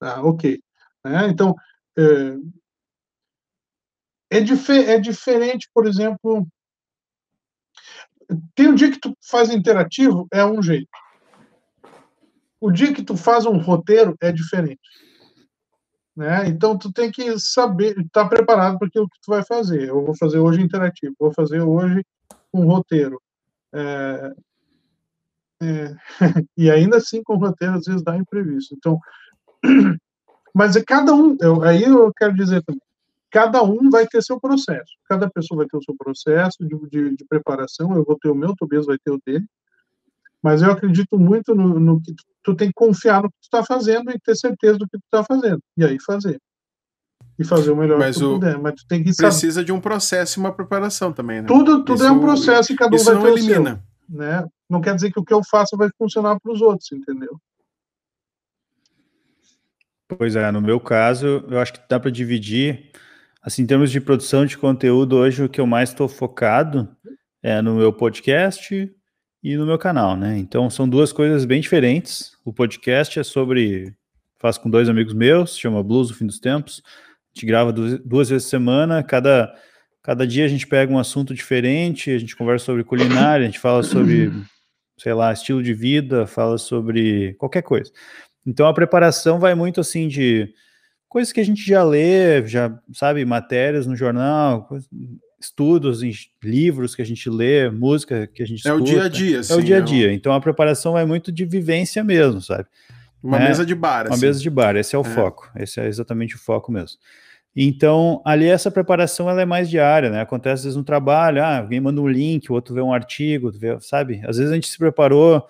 Ah, 0.00 0.22
ok. 0.22 0.60
Né? 1.04 1.28
Então, 1.28 1.54
é, 1.98 2.36
é, 4.38 4.40
dif 4.40 4.70
é 4.70 4.98
diferente, 4.98 5.68
por 5.72 5.86
exemplo, 5.86 6.46
tem 8.54 8.68
um 8.68 8.74
dia 8.74 8.90
que 8.90 9.00
tu 9.00 9.14
faz 9.28 9.50
interativo, 9.50 10.26
é 10.32 10.44
um 10.44 10.62
jeito. 10.62 10.88
O 12.60 12.70
dia 12.70 12.92
que 12.92 13.02
tu 13.02 13.16
faz 13.16 13.46
um 13.46 13.58
roteiro 13.58 14.16
é 14.20 14.30
diferente. 14.30 14.80
Né? 16.16 16.48
Então 16.48 16.76
tu 16.76 16.92
tem 16.92 17.10
que 17.10 17.38
saber, 17.38 17.98
estar 17.98 18.24
tá 18.24 18.28
preparado 18.28 18.78
para 18.78 18.88
aquilo 18.88 19.08
que 19.08 19.18
tu 19.22 19.30
vai 19.30 19.42
fazer. 19.42 19.88
Eu 19.88 20.04
vou 20.04 20.14
fazer 20.16 20.38
hoje 20.38 20.60
interativo, 20.60 21.14
vou 21.18 21.32
fazer 21.32 21.60
hoje 21.60 22.04
um 22.52 22.66
roteiro. 22.66 23.20
É, 23.72 24.32
é, 25.62 25.94
e 26.56 26.70
ainda 26.70 26.98
assim 26.98 27.22
com 27.22 27.36
roteiro 27.36 27.74
às 27.74 27.86
vezes 27.86 28.02
dá 28.02 28.16
imprevisto. 28.16 28.74
Então, 28.76 28.98
mas 30.54 30.76
é 30.76 30.84
cada 30.84 31.14
um. 31.14 31.36
Eu, 31.40 31.62
aí 31.62 31.84
eu 31.84 32.12
quero 32.14 32.34
dizer 32.34 32.62
também, 32.64 32.82
cada 33.30 33.62
um 33.62 33.88
vai 33.90 34.06
ter 34.06 34.22
seu 34.22 34.40
processo. 34.40 34.92
Cada 35.08 35.30
pessoa 35.30 35.58
vai 35.58 35.66
ter 35.66 35.76
o 35.76 35.82
seu 35.82 35.94
processo 35.96 36.58
de, 36.60 36.76
de, 36.88 37.16
de 37.16 37.24
preparação. 37.26 37.94
Eu 37.94 38.04
vou 38.04 38.18
ter 38.18 38.28
o 38.28 38.34
meu, 38.34 38.50
o 38.50 38.56
Tobias 38.56 38.86
vai 38.86 38.98
ter 38.98 39.10
o 39.10 39.20
dele. 39.24 39.46
Mas 40.42 40.62
eu 40.62 40.70
acredito 40.70 41.18
muito 41.18 41.54
no, 41.54 41.78
no 41.78 42.00
que 42.00 42.14
tu, 42.14 42.24
tu, 42.42 42.56
tem 42.56 42.68
que 42.68 42.74
confiar 42.74 43.22
no 43.22 43.28
que 43.28 43.36
tu 43.40 43.44
está 43.44 43.64
fazendo 43.64 44.10
e 44.10 44.18
ter 44.18 44.34
certeza 44.34 44.78
do 44.78 44.86
que 44.86 44.96
tu 44.96 45.04
está 45.04 45.22
fazendo. 45.22 45.60
E 45.76 45.84
aí 45.84 45.98
fazer. 46.00 46.40
E 47.38 47.44
fazer 47.44 47.70
o 47.70 47.76
melhor 47.76 47.98
mas 47.98 48.16
que 48.16 48.22
tu 48.22 48.30
o... 48.30 48.34
puder. 48.34 48.58
Mas 48.58 48.74
tu 48.74 48.86
tem 48.88 49.04
que 49.04 49.14
Precisa 49.14 49.54
saber. 49.54 49.66
de 49.66 49.72
um 49.72 49.80
processo 49.80 50.38
e 50.38 50.40
uma 50.40 50.52
preparação 50.52 51.12
também, 51.12 51.42
né? 51.42 51.46
Tudo, 51.46 51.84
tudo 51.84 52.04
é 52.04 52.10
um 52.10 52.20
processo 52.20 52.72
e 52.72 52.76
cada 52.76 52.96
um 52.96 52.98
vai 52.98 53.14
não 53.14 53.22
ter 53.22 53.28
elimina. 53.32 53.60
o 53.60 53.64
seu. 53.64 54.18
Né? 54.18 54.44
Não 54.68 54.80
quer 54.80 54.94
dizer 54.94 55.12
que 55.12 55.20
o 55.20 55.24
que 55.24 55.32
eu 55.32 55.42
faço 55.44 55.76
vai 55.76 55.88
funcionar 55.96 56.38
para 56.40 56.52
os 56.52 56.60
outros, 56.60 56.90
entendeu? 56.92 57.38
Pois 60.08 60.34
é, 60.34 60.50
no 60.50 60.60
meu 60.60 60.80
caso, 60.80 61.44
eu 61.48 61.60
acho 61.60 61.74
que 61.74 61.80
dá 61.88 62.00
para 62.00 62.10
dividir 62.10 62.90
Assim, 63.42 63.62
em 63.62 63.66
termos 63.66 63.90
de 63.90 64.00
produção 64.02 64.44
de 64.44 64.58
conteúdo, 64.58 65.16
hoje 65.16 65.42
o 65.42 65.48
que 65.48 65.60
eu 65.60 65.66
mais 65.66 65.88
estou 65.88 66.06
focado 66.06 66.94
é 67.42 67.62
no 67.62 67.74
meu 67.74 67.90
podcast 67.90 68.92
e 69.42 69.56
no 69.56 69.64
meu 69.64 69.78
canal, 69.78 70.14
né? 70.14 70.36
Então 70.36 70.68
são 70.68 70.86
duas 70.86 71.10
coisas 71.10 71.46
bem 71.46 71.58
diferentes. 71.58 72.32
O 72.44 72.52
podcast 72.52 73.18
é 73.18 73.22
sobre. 73.22 73.94
Faço 74.38 74.60
com 74.60 74.68
dois 74.68 74.90
amigos 74.90 75.14
meus, 75.14 75.56
chama 75.56 75.82
Blues, 75.82 76.10
o 76.10 76.14
Fim 76.14 76.26
dos 76.26 76.38
Tempos. 76.38 76.82
A 76.84 77.34
gente 77.34 77.46
grava 77.46 77.72
duas, 77.72 78.28
vezes 78.28 78.44
por 78.44 78.50
semana, 78.50 79.02
cada, 79.02 79.54
cada 80.02 80.26
dia 80.26 80.44
a 80.44 80.48
gente 80.48 80.66
pega 80.66 80.92
um 80.92 80.98
assunto 80.98 81.32
diferente, 81.32 82.10
a 82.10 82.18
gente 82.18 82.36
conversa 82.36 82.66
sobre 82.66 82.84
culinária, 82.84 83.44
a 83.44 83.46
gente 83.46 83.60
fala 83.60 83.82
sobre, 83.82 84.32
sei 84.98 85.14
lá, 85.14 85.32
estilo 85.32 85.62
de 85.62 85.72
vida, 85.72 86.26
fala 86.26 86.58
sobre 86.58 87.34
qualquer 87.34 87.62
coisa. 87.62 87.90
Então 88.46 88.66
a 88.66 88.74
preparação 88.74 89.38
vai 89.38 89.54
muito 89.54 89.80
assim 89.80 90.08
de 90.08 90.52
coisas 91.10 91.32
que 91.32 91.40
a 91.40 91.44
gente 91.44 91.66
já 91.66 91.82
lê, 91.82 92.46
já 92.46 92.72
sabe, 92.94 93.22
matérias 93.24 93.84
no 93.84 93.96
jornal, 93.96 94.68
estudos 95.40 96.04
em 96.04 96.12
livros 96.42 96.94
que 96.94 97.02
a 97.02 97.04
gente 97.04 97.28
lê, 97.28 97.68
música 97.68 98.28
que 98.28 98.42
a 98.42 98.46
gente 98.46 98.58
escuta. 98.58 98.74
É 98.74 98.80
o 98.80 98.84
dia 98.84 99.02
a 99.02 99.08
dia, 99.08 99.42
sim, 99.42 99.52
É 99.52 99.56
o 99.56 99.62
dia 99.62 99.76
a 99.78 99.80
dia. 99.80 100.10
É 100.10 100.14
Então 100.14 100.32
a 100.32 100.40
preparação 100.40 100.96
é 100.96 101.04
muito 101.04 101.32
de 101.32 101.44
vivência 101.44 102.04
mesmo, 102.04 102.40
sabe? 102.40 102.64
Uma 103.20 103.38
é, 103.38 103.48
mesa 103.48 103.66
de 103.66 103.74
bar, 103.74 104.06
Uma 104.06 104.14
assim. 104.14 104.24
mesa 104.24 104.40
de 104.40 104.48
bar, 104.48 104.76
esse 104.76 104.94
é 104.94 104.98
o 104.98 105.02
é. 105.02 105.04
foco. 105.04 105.50
Esse 105.56 105.80
é 105.80 105.88
exatamente 105.88 106.36
o 106.36 106.38
foco 106.38 106.70
mesmo. 106.70 106.96
Então, 107.56 108.22
ali 108.24 108.46
essa 108.46 108.70
preparação 108.70 109.28
ela 109.28 109.42
é 109.42 109.44
mais 109.44 109.68
diária, 109.68 110.10
né? 110.10 110.20
Acontece 110.20 110.60
às 110.60 110.64
vezes 110.64 110.76
no 110.76 110.84
trabalho, 110.84 111.42
ah, 111.42 111.58
alguém 111.58 111.80
manda 111.80 112.00
um 112.00 112.08
link, 112.08 112.48
o 112.50 112.54
outro 112.54 112.72
vê 112.72 112.80
um 112.80 112.92
artigo, 112.92 113.50
vê, 113.50 113.76
sabe? 113.80 114.22
Às 114.24 114.36
vezes 114.36 114.52
a 114.52 114.54
gente 114.54 114.68
se 114.68 114.78
preparou 114.78 115.44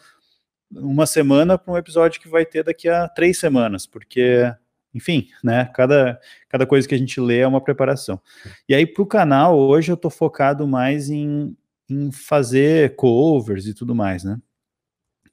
uma 0.73 1.05
semana 1.05 1.59
para 1.59 1.75
um 1.75 1.77
episódio 1.77 2.19
que 2.19 2.29
vai 2.29 2.47
ter 2.47 2.65
daqui 2.65 2.89
a 2.89 3.07
três 3.09 3.39
semanas, 3.39 3.87
porque 3.87 4.51
enfim, 4.95 5.29
né? 5.43 5.71
Cada, 5.75 6.21
cada 6.49 6.67
coisa 6.67 6.87
que 6.87 6.95
a 6.95 6.99
gente 6.99 7.21
lê 7.21 7.39
é 7.39 7.47
uma 7.47 7.61
preparação. 7.61 8.21
E 8.69 8.75
aí, 8.75 8.87
para 8.87 9.03
o 9.03 9.07
canal, 9.07 9.59
hoje 9.59 9.91
eu 9.91 9.95
estou 9.95 10.11
focado 10.11 10.67
mais 10.67 11.09
em, 11.09 11.57
em 11.89 12.11
fazer 12.11 12.97
covers 12.97 13.67
e 13.67 13.75
tudo 13.75 13.95
mais, 13.95 14.25
né? 14.25 14.39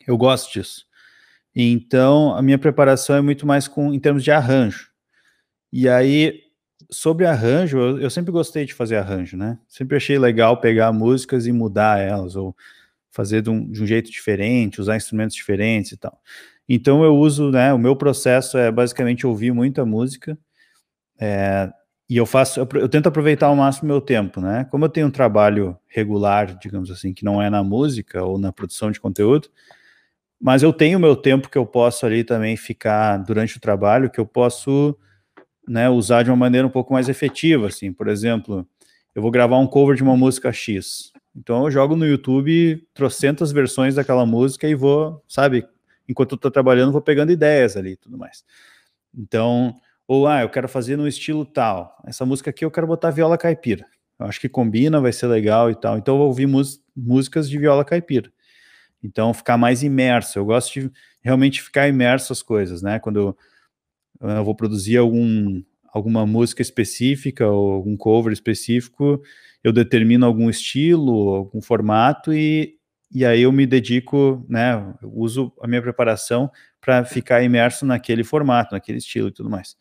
Eu 0.08 0.18
gosto 0.18 0.52
disso. 0.52 0.86
Então, 1.56 2.36
a 2.36 2.42
minha 2.42 2.58
preparação 2.58 3.16
é 3.16 3.22
muito 3.22 3.46
mais 3.48 3.68
com 3.68 3.94
em 3.94 4.00
termos 4.00 4.24
de 4.24 4.32
arranjo. 4.32 4.90
E 5.74 5.90
aí, 5.90 6.44
sobre 6.90 7.26
arranjo, 7.26 7.78
eu, 7.78 8.00
eu 8.00 8.10
sempre 8.10 8.32
gostei 8.32 8.66
de 8.66 8.74
fazer 8.74 8.98
arranjo, 8.98 9.36
né? 9.36 9.58
Sempre 9.68 9.98
achei 9.98 10.18
legal 10.20 10.62
pegar 10.62 10.92
músicas 10.94 11.48
e 11.48 11.52
mudar 11.52 12.00
elas, 12.00 12.36
ou 12.36 12.56
fazer 13.10 13.42
de 13.42 13.50
um, 13.50 13.70
de 13.70 13.82
um 13.82 13.88
jeito 13.88 14.12
diferente, 14.12 14.80
usar 14.80 14.96
instrumentos 14.96 15.36
diferentes 15.36 15.92
e 15.92 15.98
tal. 15.98 16.22
Então 16.68 17.04
eu 17.04 17.16
uso, 17.16 17.52
né? 17.52 17.74
O 17.74 17.78
meu 17.80 17.96
processo 17.96 18.58
é 18.58 18.72
basicamente 18.72 19.26
ouvir 19.26 19.52
muita 19.52 19.86
música. 19.86 20.38
É, 21.20 21.72
e 22.10 22.18
eu 22.18 22.26
faço, 22.26 22.60
eu, 22.60 22.68
eu, 22.76 22.90
tento 22.90 23.08
aproveitar 23.08 23.48
ao 23.48 23.56
máximo 23.56 23.88
meu 23.88 24.02
tempo, 24.02 24.40
né? 24.40 24.66
Como 24.72 24.86
eu 24.86 24.90
tenho 24.90 25.08
um 25.08 25.12
trabalho 25.12 25.78
regular, 25.88 26.58
digamos 26.58 26.90
assim, 26.92 27.14
que 27.14 27.26
não 27.26 27.42
é 27.42 27.50
na 27.50 27.64
música 27.64 28.24
ou 28.24 28.38
na 28.38 28.52
produção 28.52 28.92
de 28.92 29.00
conteúdo, 29.00 29.50
mas 30.40 30.64
eu 30.64 30.72
tenho 30.72 31.00
meu 31.00 31.16
tempo 31.16 31.50
que 31.50 31.58
eu 31.58 31.66
posso 31.66 32.06
ali 32.06 32.24
também 32.24 32.56
ficar 32.56 33.18
durante 33.18 33.58
o 33.58 33.60
trabalho, 33.60 34.10
que 34.10 34.20
eu 34.20 34.26
posso 34.26 34.98
né, 35.68 35.90
usar 35.90 36.24
de 36.24 36.30
uma 36.30 36.36
maneira 36.38 36.66
um 36.68 36.70
pouco 36.70 36.94
mais 36.94 37.10
efetiva, 37.10 37.68
assim. 37.68 37.92
Por 37.92 38.08
exemplo, 38.08 38.66
eu 39.16 39.22
vou 39.22 39.32
gravar 39.32 39.58
um 39.58 39.68
cover 39.68 39.96
de 39.96 40.04
uma 40.04 40.16
música 40.16 40.52
X. 40.54 41.12
Então 41.36 41.66
eu 41.66 41.72
jogo 41.72 41.96
no 41.96 42.06
YouTube 42.06 42.84
trocentas 42.94 43.52
versões 43.52 43.96
daquela 43.96 44.26
música 44.26 44.68
e 44.68 44.76
vou, 44.76 45.24
sabe, 45.28 45.66
enquanto 46.08 46.34
eu 46.34 46.38
tô 46.38 46.50
trabalhando, 46.52 46.92
vou 46.92 47.02
pegando 47.02 47.32
ideias 47.32 47.76
ali 47.78 47.92
e 47.92 47.98
tudo 47.98 48.18
mais. 48.18 48.44
Então, 49.16 49.76
ou 50.08 50.28
ah, 50.28 50.42
eu 50.42 50.50
quero 50.50 50.70
fazer 50.70 50.96
no 50.96 51.08
estilo 51.08 51.46
tal. 51.46 52.02
Essa 52.06 52.26
música 52.26 52.50
aqui 52.50 52.64
eu 52.64 52.72
quero 52.72 52.88
botar 52.88 53.12
viola 53.12 53.38
caipira. 53.38 53.86
Eu 54.20 54.26
acho 54.26 54.40
que 54.40 54.50
combina, 54.50 55.02
vai 55.02 55.12
ser 55.12 55.28
legal 55.28 55.70
e 55.70 55.76
tal. 55.76 55.98
Então 55.98 56.16
eu 56.16 56.20
vou 56.20 56.28
ouvir 56.28 56.48
músicas 56.96 57.50
de 57.50 57.58
viola 57.58 57.84
caipira. 57.86 58.32
Então 59.04 59.34
ficar 59.34 59.58
mais 59.58 59.84
imerso. 59.84 60.40
Eu 60.40 60.46
gosto 60.46 60.80
de 60.80 60.92
realmente 61.22 61.62
ficar 61.62 61.88
imerso 61.88 62.34
às 62.34 62.42
coisas, 62.42 62.82
né? 62.82 63.00
Quando 63.00 63.20
eu, 63.20 63.38
eu 64.30 64.44
vou 64.46 64.56
produzir 64.56 64.98
algum, 64.98 65.62
alguma 65.94 66.26
música 66.26 66.62
específica 66.62 67.48
ou 67.48 67.74
algum 67.74 67.98
cover 67.98 68.32
específico, 68.32 69.22
eu 69.64 69.74
determino 69.74 70.26
algum 70.26 70.50
estilo, 70.50 71.36
algum 71.36 71.62
formato 71.62 72.34
e 72.34 72.77
e 73.12 73.26
aí 73.26 73.42
eu 73.44 73.52
me 73.52 73.66
dedico, 73.66 74.46
né, 74.50 74.94
uso 75.02 75.54
a 75.62 75.68
minha 75.68 75.82
preparação 75.82 76.52
para 76.82 77.06
ficar 77.06 77.42
imerso 77.42 77.86
naquele 77.86 78.24
formato, 78.24 78.74
naquele 78.74 78.98
estilo 78.98 79.30
e 79.30 79.32
tudo 79.32 79.50
mais. 79.50 79.76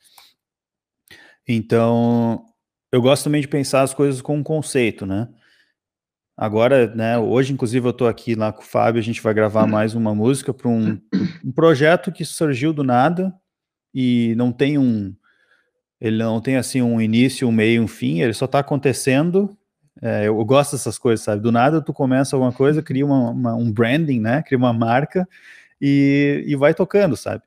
Então, 1.46 2.44
eu 2.90 3.00
gosto 3.02 3.24
também 3.24 3.40
de 3.40 3.48
pensar 3.48 3.82
as 3.82 3.94
coisas 3.94 4.20
com 4.20 4.36
um 4.36 4.42
conceito, 4.42 5.04
né? 5.06 5.28
Agora, 6.36 6.94
né, 6.94 7.18
hoje, 7.18 7.52
inclusive, 7.52 7.86
eu 7.86 7.90
estou 7.90 8.06
aqui 8.06 8.34
lá 8.34 8.52
com 8.52 8.60
o 8.60 8.64
Fábio, 8.64 9.00
a 9.00 9.02
gente 9.02 9.22
vai 9.22 9.32
gravar 9.32 9.66
mais 9.66 9.94
uma 9.94 10.14
música 10.14 10.52
para 10.52 10.68
um, 10.68 11.00
um, 11.44 11.50
projeto 11.50 12.12
que 12.12 12.26
surgiu 12.26 12.74
do 12.74 12.84
nada 12.84 13.34
e 13.94 14.34
não 14.36 14.52
tem 14.52 14.76
um. 14.76 15.14
Ele 15.98 16.18
não 16.18 16.40
tem 16.40 16.56
assim 16.56 16.82
um 16.82 17.00
início, 17.00 17.48
um 17.48 17.52
meio, 17.52 17.82
um 17.82 17.88
fim, 17.88 18.20
ele 18.20 18.34
só 18.34 18.44
está 18.44 18.58
acontecendo. 18.58 19.56
É, 20.02 20.26
eu 20.26 20.44
gosto 20.44 20.72
dessas 20.72 20.98
coisas, 20.98 21.24
sabe? 21.24 21.42
Do 21.42 21.50
nada 21.50 21.80
tu 21.80 21.92
começa 21.92 22.36
alguma 22.36 22.52
coisa, 22.52 22.82
cria 22.82 23.04
uma, 23.04 23.30
uma, 23.30 23.54
um 23.54 23.72
branding, 23.72 24.20
né? 24.20 24.42
Cria 24.42 24.58
uma 24.58 24.72
marca 24.72 25.26
e, 25.80 26.44
e 26.46 26.56
vai 26.56 26.74
tocando, 26.74 27.16
sabe? 27.16 27.42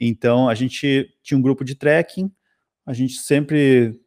Então 0.00 0.48
a 0.48 0.54
gente 0.54 1.14
tinha 1.22 1.36
um 1.36 1.42
grupo 1.42 1.64
de 1.64 1.74
trekking, 1.74 2.32
a 2.86 2.92
gente 2.92 3.14
sempre 3.14 4.00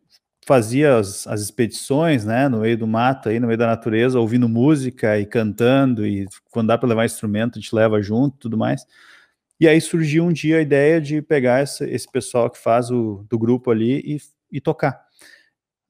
fazia 0.46 0.98
as, 0.98 1.26
as, 1.28 1.42
expedições, 1.42 2.26
né, 2.26 2.50
no 2.50 2.60
meio 2.60 2.78
do 2.78 2.86
mato, 2.86 3.30
aí 3.30 3.40
no 3.40 3.48
meio 3.48 3.58
da 3.58 3.68
natureza, 3.68 4.20
ouvindo 4.20 4.50
música 4.50 5.18
e 5.18 5.26
cantando, 5.26 6.06
e 6.06 6.28
quando 6.52 6.68
dá 6.68 6.78
para 6.78 6.90
levar 6.90 7.06
instrumento, 7.06 7.58
a 7.58 7.62
gente 7.62 7.74
leva 7.74 8.02
junto, 8.02 8.38
tudo 8.38 8.58
mais. 8.58 8.86
E 9.60 9.68
aí 9.68 9.80
surgiu 9.80 10.26
um 10.26 10.34
dia 10.34 10.58
a 10.58 10.62
ideia 10.62 11.00
de 11.00 11.22
pegar 11.22 11.64
esse, 11.64 11.86
esse 11.86 12.12
pessoal 12.12 12.50
que 12.50 12.58
faz 12.58 12.92
o 12.92 13.26
do 13.30 13.40
grupo 13.40 13.72
ali 13.72 14.02
e, 14.06 14.18
e 14.52 14.60
tocar, 14.60 15.03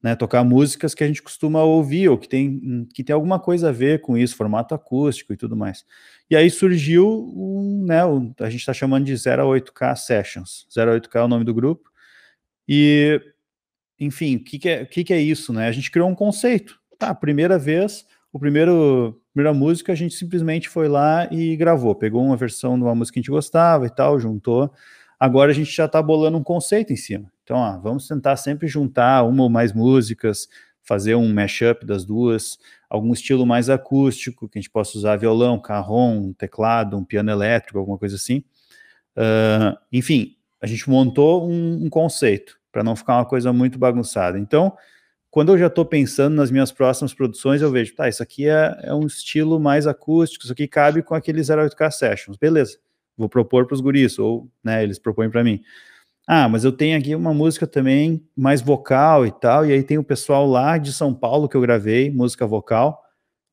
né, 0.04 0.14
tocar 0.14 0.44
músicas 0.44 0.94
que 0.94 1.02
a 1.02 1.06
gente 1.06 1.22
costuma 1.22 1.62
ouvir 1.62 2.10
ou 2.10 2.18
que 2.18 2.28
tem 2.28 2.86
que 2.92 3.02
tem 3.02 3.14
alguma 3.14 3.40
coisa 3.40 3.70
a 3.70 3.72
ver 3.72 4.02
com 4.02 4.18
isso, 4.18 4.36
formato 4.36 4.74
acústico 4.74 5.32
e 5.32 5.36
tudo 5.36 5.56
mais. 5.56 5.82
E 6.28 6.36
aí 6.36 6.50
surgiu 6.50 7.08
um, 7.34 7.86
né, 7.86 8.04
um, 8.04 8.34
a 8.38 8.50
gente 8.50 8.60
está 8.60 8.74
chamando 8.74 9.06
de 9.06 9.14
08K 9.14 9.96
Sessions. 9.96 10.66
08K 10.76 11.20
é 11.20 11.22
o 11.22 11.28
nome 11.28 11.42
do 11.42 11.54
grupo. 11.54 11.90
E 12.68 13.18
enfim, 13.98 14.36
o 14.36 14.44
que, 14.44 14.58
que, 14.58 14.68
é, 14.68 14.84
que, 14.84 15.04
que 15.04 15.14
é 15.14 15.18
isso, 15.18 15.54
né? 15.54 15.68
A 15.68 15.72
gente 15.72 15.90
criou 15.90 16.10
um 16.10 16.14
conceito. 16.14 16.78
Tá, 16.98 17.14
primeira 17.14 17.58
vez, 17.58 18.04
o 18.30 18.38
primeiro 18.38 19.18
primeira 19.32 19.54
música 19.54 19.92
a 19.92 19.96
gente 19.96 20.14
simplesmente 20.14 20.68
foi 20.68 20.86
lá 20.86 21.26
e 21.32 21.56
gravou, 21.56 21.94
pegou 21.94 22.22
uma 22.22 22.36
versão 22.36 22.76
de 22.76 22.84
uma 22.84 22.94
música 22.94 23.14
que 23.14 23.20
a 23.20 23.22
gente 23.22 23.30
gostava 23.30 23.86
e 23.86 23.90
tal, 23.90 24.20
juntou. 24.20 24.70
Agora 25.24 25.52
a 25.52 25.54
gente 25.54 25.74
já 25.74 25.86
está 25.86 26.02
bolando 26.02 26.36
um 26.36 26.42
conceito 26.42 26.92
em 26.92 26.96
cima. 26.96 27.32
Então, 27.42 27.56
ó, 27.56 27.78
vamos 27.78 28.06
tentar 28.06 28.36
sempre 28.36 28.68
juntar 28.68 29.22
uma 29.22 29.44
ou 29.44 29.48
mais 29.48 29.72
músicas, 29.72 30.46
fazer 30.82 31.14
um 31.14 31.32
mashup 31.32 31.86
das 31.86 32.04
duas, 32.04 32.58
algum 32.90 33.10
estilo 33.10 33.46
mais 33.46 33.70
acústico, 33.70 34.46
que 34.46 34.58
a 34.58 34.60
gente 34.60 34.70
possa 34.70 34.98
usar 34.98 35.16
violão, 35.16 35.58
carrom, 35.58 36.26
um 36.26 36.32
teclado, 36.34 36.98
um 36.98 37.04
piano 37.06 37.30
elétrico, 37.30 37.78
alguma 37.78 37.96
coisa 37.96 38.16
assim. 38.16 38.44
Uh, 39.16 39.74
enfim, 39.90 40.36
a 40.60 40.66
gente 40.66 40.90
montou 40.90 41.48
um, 41.48 41.86
um 41.86 41.88
conceito 41.88 42.60
para 42.70 42.84
não 42.84 42.94
ficar 42.94 43.16
uma 43.16 43.24
coisa 43.24 43.50
muito 43.50 43.78
bagunçada. 43.78 44.38
Então, 44.38 44.76
quando 45.30 45.54
eu 45.54 45.58
já 45.58 45.68
estou 45.68 45.86
pensando 45.86 46.34
nas 46.34 46.50
minhas 46.50 46.70
próximas 46.70 47.14
produções, 47.14 47.62
eu 47.62 47.70
vejo, 47.70 47.94
tá, 47.94 48.10
isso 48.10 48.22
aqui 48.22 48.46
é, 48.46 48.78
é 48.82 48.92
um 48.92 49.06
estilo 49.06 49.58
mais 49.58 49.86
acústico, 49.86 50.44
isso 50.44 50.52
aqui 50.52 50.68
cabe 50.68 51.02
com 51.02 51.14
aqueles 51.14 51.46
08K 51.46 51.90
Sessions, 51.92 52.36
beleza, 52.36 52.76
vou 53.16 53.28
propor 53.28 53.66
para 53.66 53.74
os 53.74 53.80
guris, 53.80 54.18
ou 54.18 54.50
né, 54.62 54.82
eles 54.82 54.98
propõem 54.98 55.30
para 55.30 55.44
mim. 55.44 55.60
Ah, 56.26 56.48
mas 56.48 56.64
eu 56.64 56.72
tenho 56.72 56.98
aqui 56.98 57.14
uma 57.14 57.34
música 57.34 57.66
também 57.66 58.26
mais 58.36 58.62
vocal 58.62 59.26
e 59.26 59.32
tal, 59.32 59.66
e 59.66 59.72
aí 59.72 59.82
tem 59.82 59.98
o 59.98 60.04
pessoal 60.04 60.46
lá 60.46 60.78
de 60.78 60.92
São 60.92 61.12
Paulo 61.14 61.48
que 61.48 61.56
eu 61.56 61.60
gravei, 61.60 62.10
música 62.10 62.46
vocal, 62.46 63.04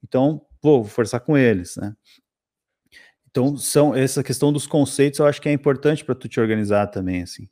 então, 0.04 0.42
vou 0.62 0.84
forçar 0.84 1.22
com 1.22 1.38
eles, 1.38 1.76
né? 1.78 1.94
Então, 3.30 3.56
são 3.56 3.96
essa 3.96 4.24
questão 4.24 4.52
dos 4.52 4.68
conceitos, 4.68 5.20
eu 5.20 5.26
acho 5.26 5.42
que 5.42 5.48
é 5.48 5.54
importante 5.54 6.04
para 6.04 6.16
tu 6.16 6.28
te 6.28 6.40
organizar 6.40 6.88
também, 6.88 7.22
assim. 7.24 7.48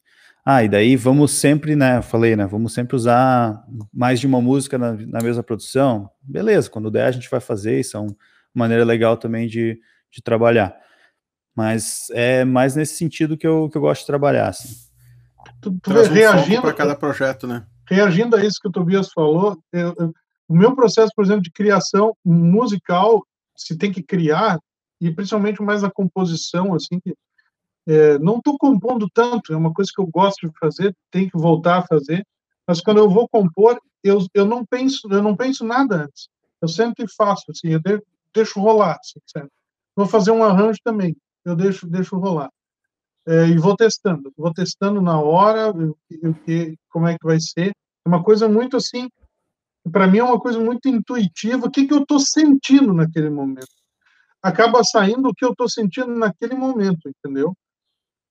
Ah, 0.46 0.64
e 0.64 0.70
daí 0.70 0.96
vamos 0.96 1.32
sempre, 1.32 1.76
né? 1.76 2.02
Falei, 2.02 2.36
né? 2.36 2.46
Vamos 2.46 2.74
sempre 2.74 2.96
usar 2.96 3.64
mais 3.94 4.20
de 4.20 4.28
uma 4.28 4.42
música 4.42 4.78
na, 4.78 4.94
na 4.94 5.20
mesma 5.22 5.44
produção. 5.44 6.10
Beleza, 6.22 6.70
quando 6.70 6.92
der 6.92 7.06
a 7.06 7.12
gente 7.12 7.30
vai 7.30 7.40
fazer, 7.40 7.80
isso 7.80 7.96
é 7.96 8.00
uma 8.00 8.16
maneira 8.54 8.84
legal 8.84 9.16
também 9.16 9.48
de, 9.48 9.80
de 10.12 10.22
trabalhar. 10.22 10.76
Mas 11.56 12.08
é 12.12 12.46
mais 12.46 12.76
nesse 12.76 12.96
sentido 12.96 13.38
que 13.38 13.48
eu, 13.48 13.70
que 13.70 13.78
eu 13.78 13.82
gosto 13.82 14.02
de 14.02 14.08
trabalhar. 14.08 14.50
Assim. 14.50 14.70
Tu, 15.62 15.78
tu 15.82 15.92
um 15.92 16.04
reagindo 16.14 16.62
para 16.62 16.74
cada 16.74 16.96
projeto, 16.96 17.48
né? 17.48 17.66
Reagindo 17.88 18.36
a 18.36 18.46
isso 18.46 18.60
que 18.62 18.68
o 18.68 18.72
Tobias 18.72 19.12
falou, 19.12 19.58
eu, 19.74 19.94
eu, 19.98 20.14
o 20.48 20.56
meu 20.56 20.76
processo, 20.76 21.12
por 21.16 21.26
exemplo, 21.26 21.42
de 21.42 21.52
criação 21.52 22.16
musical, 22.24 23.24
se 23.56 23.78
tem 23.78 23.92
que 23.92 24.04
criar, 24.04 24.60
e 25.02 25.12
principalmente 25.12 25.62
mais 25.62 25.84
a 25.84 25.92
composição, 25.92 26.74
assim, 26.74 27.00
que 27.00 27.14
é, 27.88 28.20
não 28.20 28.38
estou 28.38 28.58
compondo 28.58 29.10
tanto, 29.14 29.54
é 29.54 29.58
uma 29.58 29.74
coisa 29.74 29.92
que 29.94 30.02
eu 30.02 30.08
gosto 30.08 30.48
de 30.48 30.54
fazer, 30.60 30.96
tenho 31.12 31.30
que 31.30 31.38
voltar 31.38 31.80
a 31.80 31.88
fazer, 31.88 32.26
mas 32.68 32.82
quando 32.82 32.98
eu 32.98 33.10
vou 33.10 33.28
compor, 33.28 33.80
eu, 34.04 34.24
eu 34.34 34.46
não 34.46 34.66
penso 34.66 35.08
eu 35.12 35.24
não 35.24 35.36
penso 35.36 35.66
nada 35.66 36.04
antes. 36.04 36.30
Eu 36.62 36.68
sempre 36.68 37.06
faço, 37.08 37.46
assim, 37.50 37.70
eu 37.70 37.80
de, 37.80 38.02
deixo 38.34 38.60
rolar. 38.60 39.00
Assim, 39.00 39.48
Vou 39.96 40.06
fazer 40.06 40.32
um 40.32 40.44
arranjo 40.44 40.80
também, 40.84 41.16
eu 41.50 41.56
deixo, 41.56 41.88
deixo 41.88 42.18
rolar. 42.18 42.50
É, 43.28 43.48
e 43.48 43.58
vou 43.58 43.76
testando, 43.76 44.32
vou 44.38 44.54
testando 44.54 45.02
na 45.02 45.20
hora, 45.20 45.72
o 45.72 46.34
que, 46.46 46.76
como 46.90 47.08
é 47.08 47.18
que 47.18 47.26
vai 47.26 47.40
ser. 47.40 47.72
É 48.06 48.10
uma 48.10 48.24
coisa 48.24 48.48
muito 48.48 48.78
assim, 48.78 49.10
para 49.92 50.08
mim 50.08 50.20
é 50.20 50.24
uma 50.24 50.40
coisa 50.40 50.60
muito 50.60 50.88
intuitiva, 50.88 51.68
o 51.68 51.72
que, 51.72 51.86
que 51.86 51.94
eu 51.94 52.02
estou 52.02 52.20
sentindo 52.20 52.94
naquele 52.94 53.30
momento. 53.30 53.68
Acaba 54.42 54.84
saindo 54.84 55.30
o 55.30 55.34
que 55.34 55.44
eu 55.44 55.52
estou 55.52 55.70
sentindo 55.70 56.16
naquele 56.16 56.56
momento, 56.56 57.10
entendeu? 57.10 57.54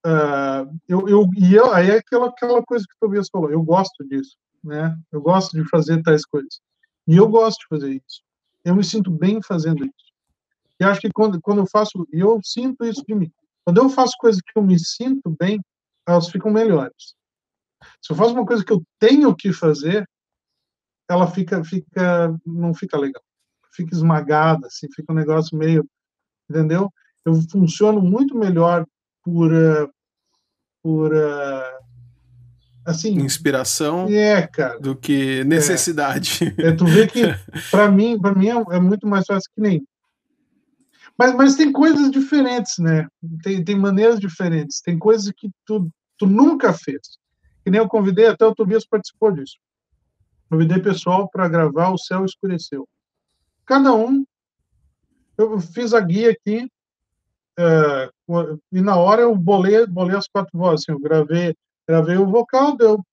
Uh, 0.07 0.79
eu, 0.89 1.09
eu, 1.09 1.27
e 1.37 1.55
eu, 1.55 1.73
aí 1.73 1.91
é 1.91 1.99
aquela, 1.99 2.29
aquela 2.29 2.62
coisa 2.62 2.85
que 2.85 2.95
o 2.95 3.07
Tobias 3.07 3.29
falou, 3.31 3.51
eu 3.51 3.62
gosto 3.62 4.07
disso, 4.09 4.37
né? 4.64 4.97
Eu 5.12 5.21
gosto 5.21 5.53
de 5.53 5.69
fazer 5.69 6.03
tais 6.03 6.25
coisas. 6.25 6.61
E 7.07 7.16
eu 7.16 7.29
gosto 7.29 7.61
de 7.61 7.66
fazer 7.69 7.91
isso. 7.91 8.23
Eu 8.64 8.75
me 8.75 8.85
sinto 8.85 9.11
bem 9.11 9.41
fazendo 9.43 9.85
isso. 9.85 10.08
E 10.81 10.85
acho 10.85 11.01
que 11.01 11.11
quando, 11.12 11.41
quando 11.41 11.59
eu 11.59 11.66
faço, 11.66 12.07
e 12.12 12.20
eu 12.20 12.41
sinto 12.43 12.85
isso 12.85 13.03
de 13.07 13.14
mim. 13.14 13.31
Quando 13.64 13.79
eu 13.79 13.89
faço 13.89 14.14
coisas 14.18 14.41
que 14.41 14.59
eu 14.59 14.62
me 14.62 14.79
sinto 14.79 15.35
bem, 15.39 15.61
elas 16.07 16.29
ficam 16.29 16.51
melhores. 16.51 17.14
Se 18.03 18.12
eu 18.12 18.16
faço 18.16 18.33
uma 18.33 18.47
coisa 18.47 18.64
que 18.64 18.72
eu 18.72 18.83
tenho 18.99 19.35
que 19.35 19.53
fazer, 19.53 20.09
ela 21.09 21.26
fica, 21.26 21.62
fica, 21.64 22.35
não 22.47 22.74
fica 22.74 22.99
legal. 22.99 23.22
Fica 23.72 23.95
esmagada, 23.95 24.66
assim, 24.66 24.87
fica 24.95 25.12
um 25.12 25.16
negócio 25.16 25.57
meio, 25.57 25.89
entendeu? 26.49 26.93
Eu 27.24 27.35
funciono 27.51 28.01
muito 28.01 28.37
melhor 28.37 28.87
por, 29.22 29.53
uh, 29.53 29.91
por 30.83 31.12
uh, 31.12 31.79
assim 32.85 33.14
inspiração 33.20 34.07
é, 34.09 34.47
cara, 34.47 34.79
do 34.81 34.97
que 34.97 35.45
necessidade. 35.45 36.55
É, 36.59 36.68
é 36.68 36.72
tu 36.72 36.87
vê 36.87 37.07
que 37.07 37.22
para 37.70 37.91
mim, 37.91 38.18
para 38.18 38.35
mim 38.35 38.49
é, 38.49 38.76
é, 38.76 38.81
muito 38.81 39.07
mais 39.07 39.26
fácil 39.26 39.51
que 39.55 39.61
nem. 39.61 39.85
Mas, 41.19 41.35
mas 41.35 41.57
tem 41.57 41.73
coisas 41.73 42.12
diferentes, 42.12 42.79
né? 42.79 43.09
Tem, 43.43 43.64
tem 43.64 43.77
maneiras 43.77 44.21
diferentes. 44.21 44.81
Tem 44.81 44.97
coisas 44.97 45.33
que 45.37 45.51
tu, 45.66 45.91
tu 46.16 46.27
nunca 46.27 46.73
fez. 46.73 47.19
Que 47.64 47.71
nem 47.71 47.81
eu 47.81 47.89
convidei, 47.89 48.27
até 48.27 48.47
o 48.47 48.55
Tobias 48.55 48.87
participou 48.87 49.33
disso. 49.33 49.57
Convidei 50.49 50.81
pessoal 50.81 51.29
para 51.29 51.49
gravar 51.49 51.91
O 51.91 51.99
Céu 51.99 52.25
Escureceu. 52.25 52.89
Cada 53.66 53.93
um, 53.93 54.25
eu 55.37 55.59
fiz 55.61 55.93
a 55.93 56.01
guia 56.01 56.31
aqui, 56.31 56.71
é, 57.59 58.11
e 58.73 58.81
na 58.81 58.97
hora 58.97 59.23
eu 59.23 59.35
bolei, 59.35 59.85
bolei 59.87 60.16
as 60.16 60.29
quatro 60.29 60.57
vozes, 60.57 60.85
assim, 60.85 60.93
eu 60.93 61.01
gravei, 61.01 61.55
gravei 61.87 62.16
o 62.16 62.27
vocal, 62.27 62.77
deu, 62.77 63.05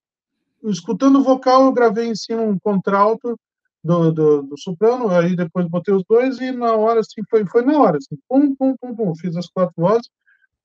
escutando 0.64 1.20
o 1.20 1.24
vocal 1.24 1.66
eu 1.66 1.74
gravei 1.74 2.08
em 2.08 2.16
cima 2.16 2.42
um 2.42 2.58
contralto 2.58 3.38
do, 3.86 4.12
do, 4.12 4.42
do, 4.42 4.58
soprano, 4.58 5.10
aí 5.10 5.36
depois 5.36 5.68
botei 5.68 5.94
os 5.94 6.04
dois 6.10 6.40
e 6.40 6.52
na 6.52 6.74
hora, 6.74 7.02
assim, 7.02 7.22
foi, 7.30 7.46
foi 7.46 7.64
na 7.64 7.80
hora, 7.80 7.98
assim, 7.98 8.18
pum, 8.28 8.56
pum, 8.56 8.76
pum, 8.76 8.96
pum, 8.96 9.16
fiz 9.16 9.38
as 9.38 9.48
quatro 9.48 9.76
vozes, 9.78 10.10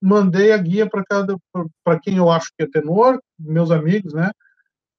mandei 0.01 0.53
a 0.53 0.57
guia 0.57 0.89
para 0.89 1.05
cada, 1.05 1.37
para 1.85 2.01
quem 2.01 2.17
eu 2.17 2.31
acho 2.31 2.51
que 2.57 2.65
é 2.65 2.67
tenor, 2.67 3.21
meus 3.39 3.71
amigos, 3.71 4.15
né, 4.15 4.31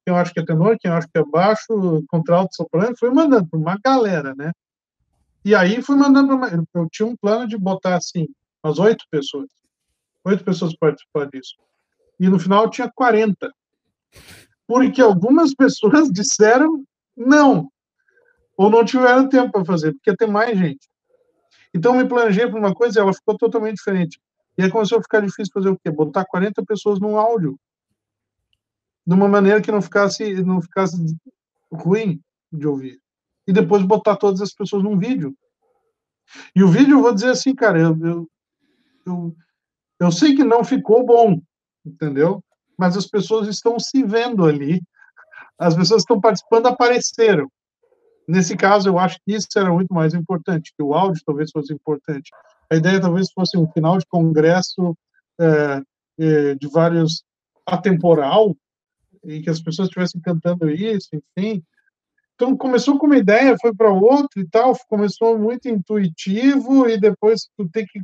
quem 0.06 0.14
eu 0.14 0.16
acho 0.16 0.32
que 0.32 0.40
é 0.40 0.46
tenor, 0.46 0.78
quem 0.80 0.92
eu 0.92 0.98
acho 0.98 1.08
que 1.12 1.18
é 1.18 1.26
baixo, 1.26 2.04
contralto, 2.08 2.56
soprano, 2.56 2.96
fui 2.96 3.10
mandando 3.10 3.48
para 3.50 3.60
uma 3.60 3.80
galera, 3.84 4.36
né, 4.36 4.52
e 5.44 5.56
aí 5.56 5.82
fui 5.82 5.96
mandando 5.96 6.38
para 6.40 6.56
eu 6.76 6.88
tinha 6.92 7.08
um 7.08 7.16
plano 7.16 7.48
de 7.48 7.58
botar, 7.58 7.96
assim, 7.96 8.28
umas 8.64 8.78
oito 8.78 9.04
pessoas. 9.10 9.50
Oito 10.24 10.44
pessoas 10.44 10.76
participaram 10.76 11.32
disso. 11.32 11.56
E 12.20 12.30
no 12.30 12.40
final 12.40 12.70
tinha 12.70 12.92
40. 12.94 13.52
Porque 14.68 15.02
algumas 15.02 15.54
pessoas 15.58 16.12
disseram 16.12 16.84
não. 17.18 17.72
Ou 18.62 18.70
não 18.70 18.86
tiveram 18.86 19.28
tempo 19.28 19.52
para 19.52 19.66
fazer, 19.66 19.92
porque 19.92 20.16
ter 20.16 20.28
mais 20.28 20.56
gente. 20.56 20.88
Então, 21.74 21.96
me 21.96 22.08
planejei 22.08 22.48
para 22.48 22.60
uma 22.60 22.76
coisa 22.76 23.00
e 23.00 23.02
ela 23.02 23.12
ficou 23.12 23.36
totalmente 23.36 23.78
diferente. 23.78 24.22
E 24.56 24.62
aí 24.62 24.70
começou 24.70 25.00
a 25.00 25.02
ficar 25.02 25.20
difícil 25.20 25.52
fazer 25.52 25.70
o 25.70 25.80
quê? 25.80 25.90
Botar 25.90 26.26
40 26.26 26.64
pessoas 26.64 27.00
num 27.00 27.18
áudio. 27.18 27.60
De 29.04 29.16
uma 29.16 29.28
maneira 29.28 29.64
que 29.64 29.72
não 29.72 29.82
ficasse, 29.82 30.44
não 30.44 30.62
ficasse 30.62 30.96
ruim 31.74 32.22
de 32.52 32.68
ouvir. 32.68 33.02
E 33.48 33.52
depois 33.52 33.82
botar 33.82 34.16
todas 34.16 34.42
as 34.42 34.54
pessoas 34.54 34.84
num 34.84 34.96
vídeo. 34.96 35.36
E 36.56 36.64
o 36.64 36.68
vídeo, 36.68 36.98
eu 36.98 37.02
vou 37.02 37.16
dizer 37.16 37.32
assim, 37.32 37.56
cara, 37.56 37.80
eu, 37.80 37.98
eu, 38.06 38.30
eu, 39.08 39.36
eu 40.02 40.12
sei 40.12 40.36
que 40.36 40.44
não 40.44 40.64
ficou 40.64 41.04
bom, 41.04 41.42
entendeu? 41.84 42.44
Mas 42.78 42.96
as 42.96 43.08
pessoas 43.08 43.48
estão 43.48 43.80
se 43.80 44.04
vendo 44.04 44.46
ali, 44.46 44.84
as 45.58 45.74
pessoas 45.74 46.04
que 46.04 46.14
estão 46.14 46.22
participando 46.22 46.68
apareceram, 46.68 47.52
nesse 48.32 48.56
caso, 48.56 48.90
eu 48.90 48.98
acho 48.98 49.18
que 49.26 49.34
isso 49.34 49.48
era 49.56 49.72
muito 49.72 49.94
mais 49.94 50.14
importante, 50.14 50.74
que 50.76 50.84
o 50.84 50.94
áudio 50.94 51.22
talvez 51.26 51.52
fosse 51.52 51.74
importante. 51.74 52.32
A 52.70 52.76
ideia 52.76 53.02
talvez 53.02 53.32
fosse 53.32 53.58
um 53.58 53.70
final 53.72 53.98
de 53.98 54.06
congresso 54.06 54.98
é, 55.40 55.82
é, 56.20 56.56
de 56.56 56.68
vários 56.70 57.24
atemporal, 57.66 58.56
e 59.24 59.42
que 59.42 59.50
as 59.50 59.62
pessoas 59.62 59.88
estivessem 59.88 60.22
cantando 60.22 60.70
isso, 60.70 61.10
enfim. 61.14 61.64
Então 62.36 62.58
começou 62.58 62.98
com 62.98 63.06
uma 63.06 63.18
ideia, 63.18 63.58
foi 63.60 63.74
para 63.74 63.92
outra 63.92 64.42
e 64.42 64.48
tal, 64.48 64.76
começou 64.88 65.38
muito 65.38 65.68
intuitivo 65.70 66.90
e 66.90 67.00
depois 67.00 67.48
tu 67.56 67.70
tem 67.70 67.86
que 67.86 68.02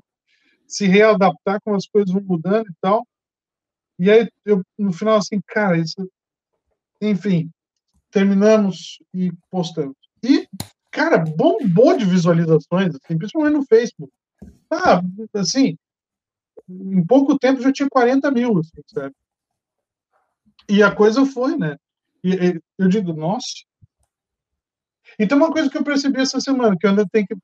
se 0.67 0.86
readaptar 0.86 1.59
com 1.63 1.73
as 1.73 1.88
coisas 1.88 2.13
vão 2.13 2.21
mudando 2.21 2.67
e 2.67 2.75
tal. 2.80 3.07
E 3.97 4.11
aí 4.11 4.30
eu 4.45 4.61
no 4.78 4.93
final 4.93 5.15
assim, 5.15 5.41
cara, 5.47 5.78
isso 5.78 6.07
enfim, 7.01 7.49
terminamos 8.11 8.99
e 9.13 9.32
postamos. 9.49 10.06
E 10.24 10.47
cara, 10.97 11.18
bombou 11.20 11.95
de 11.95 12.05
visualizações, 12.05 12.95
assim, 12.95 13.18
principalmente 13.18 13.53
no 13.53 13.65
Facebook. 13.65 14.11
Ah, 14.72 14.99
assim, 15.36 15.78
em 16.68 17.05
pouco 17.05 17.38
tempo 17.38 17.61
já 17.61 17.72
tinha 17.72 17.88
40 17.88 18.32
mil, 18.32 18.57
assim, 18.57 18.82
sabe? 18.88 19.13
E 20.68 20.82
a 20.82 20.93
coisa 20.93 21.24
foi, 21.24 21.55
né? 21.55 21.78
E, 22.24 22.34
e, 22.34 22.61
eu 22.80 22.89
digo, 22.89 23.13
nossa. 23.13 23.47
Então, 25.20 25.38
uma 25.38 25.51
coisa 25.51 25.70
que 25.70 25.78
eu 25.78 25.84
percebi 25.84 26.20
essa 26.20 26.39
semana, 26.41 26.76
que 26.78 26.86
eu 26.86 26.89
ainda 26.89 27.07
tenho 27.11 27.28
que 27.28 27.36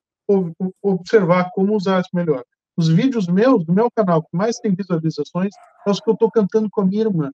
observar 0.82 1.52
como 1.52 1.76
usar 1.76 2.02
isso 2.02 2.10
melhor. 2.12 2.44
Os 2.76 2.88
vídeos 2.88 3.28
meus, 3.28 3.64
do 3.64 3.72
meu 3.72 3.90
canal, 3.92 4.24
que 4.24 4.36
mais 4.36 4.58
tem 4.58 4.74
visualizações, 4.74 5.54
é 5.86 5.92
os 5.92 6.00
que 6.00 6.10
eu 6.10 6.16
estou 6.16 6.32
cantando 6.32 6.68
com 6.72 6.82
a 6.82 6.86
minha 6.86 7.04
irmã. 7.04 7.32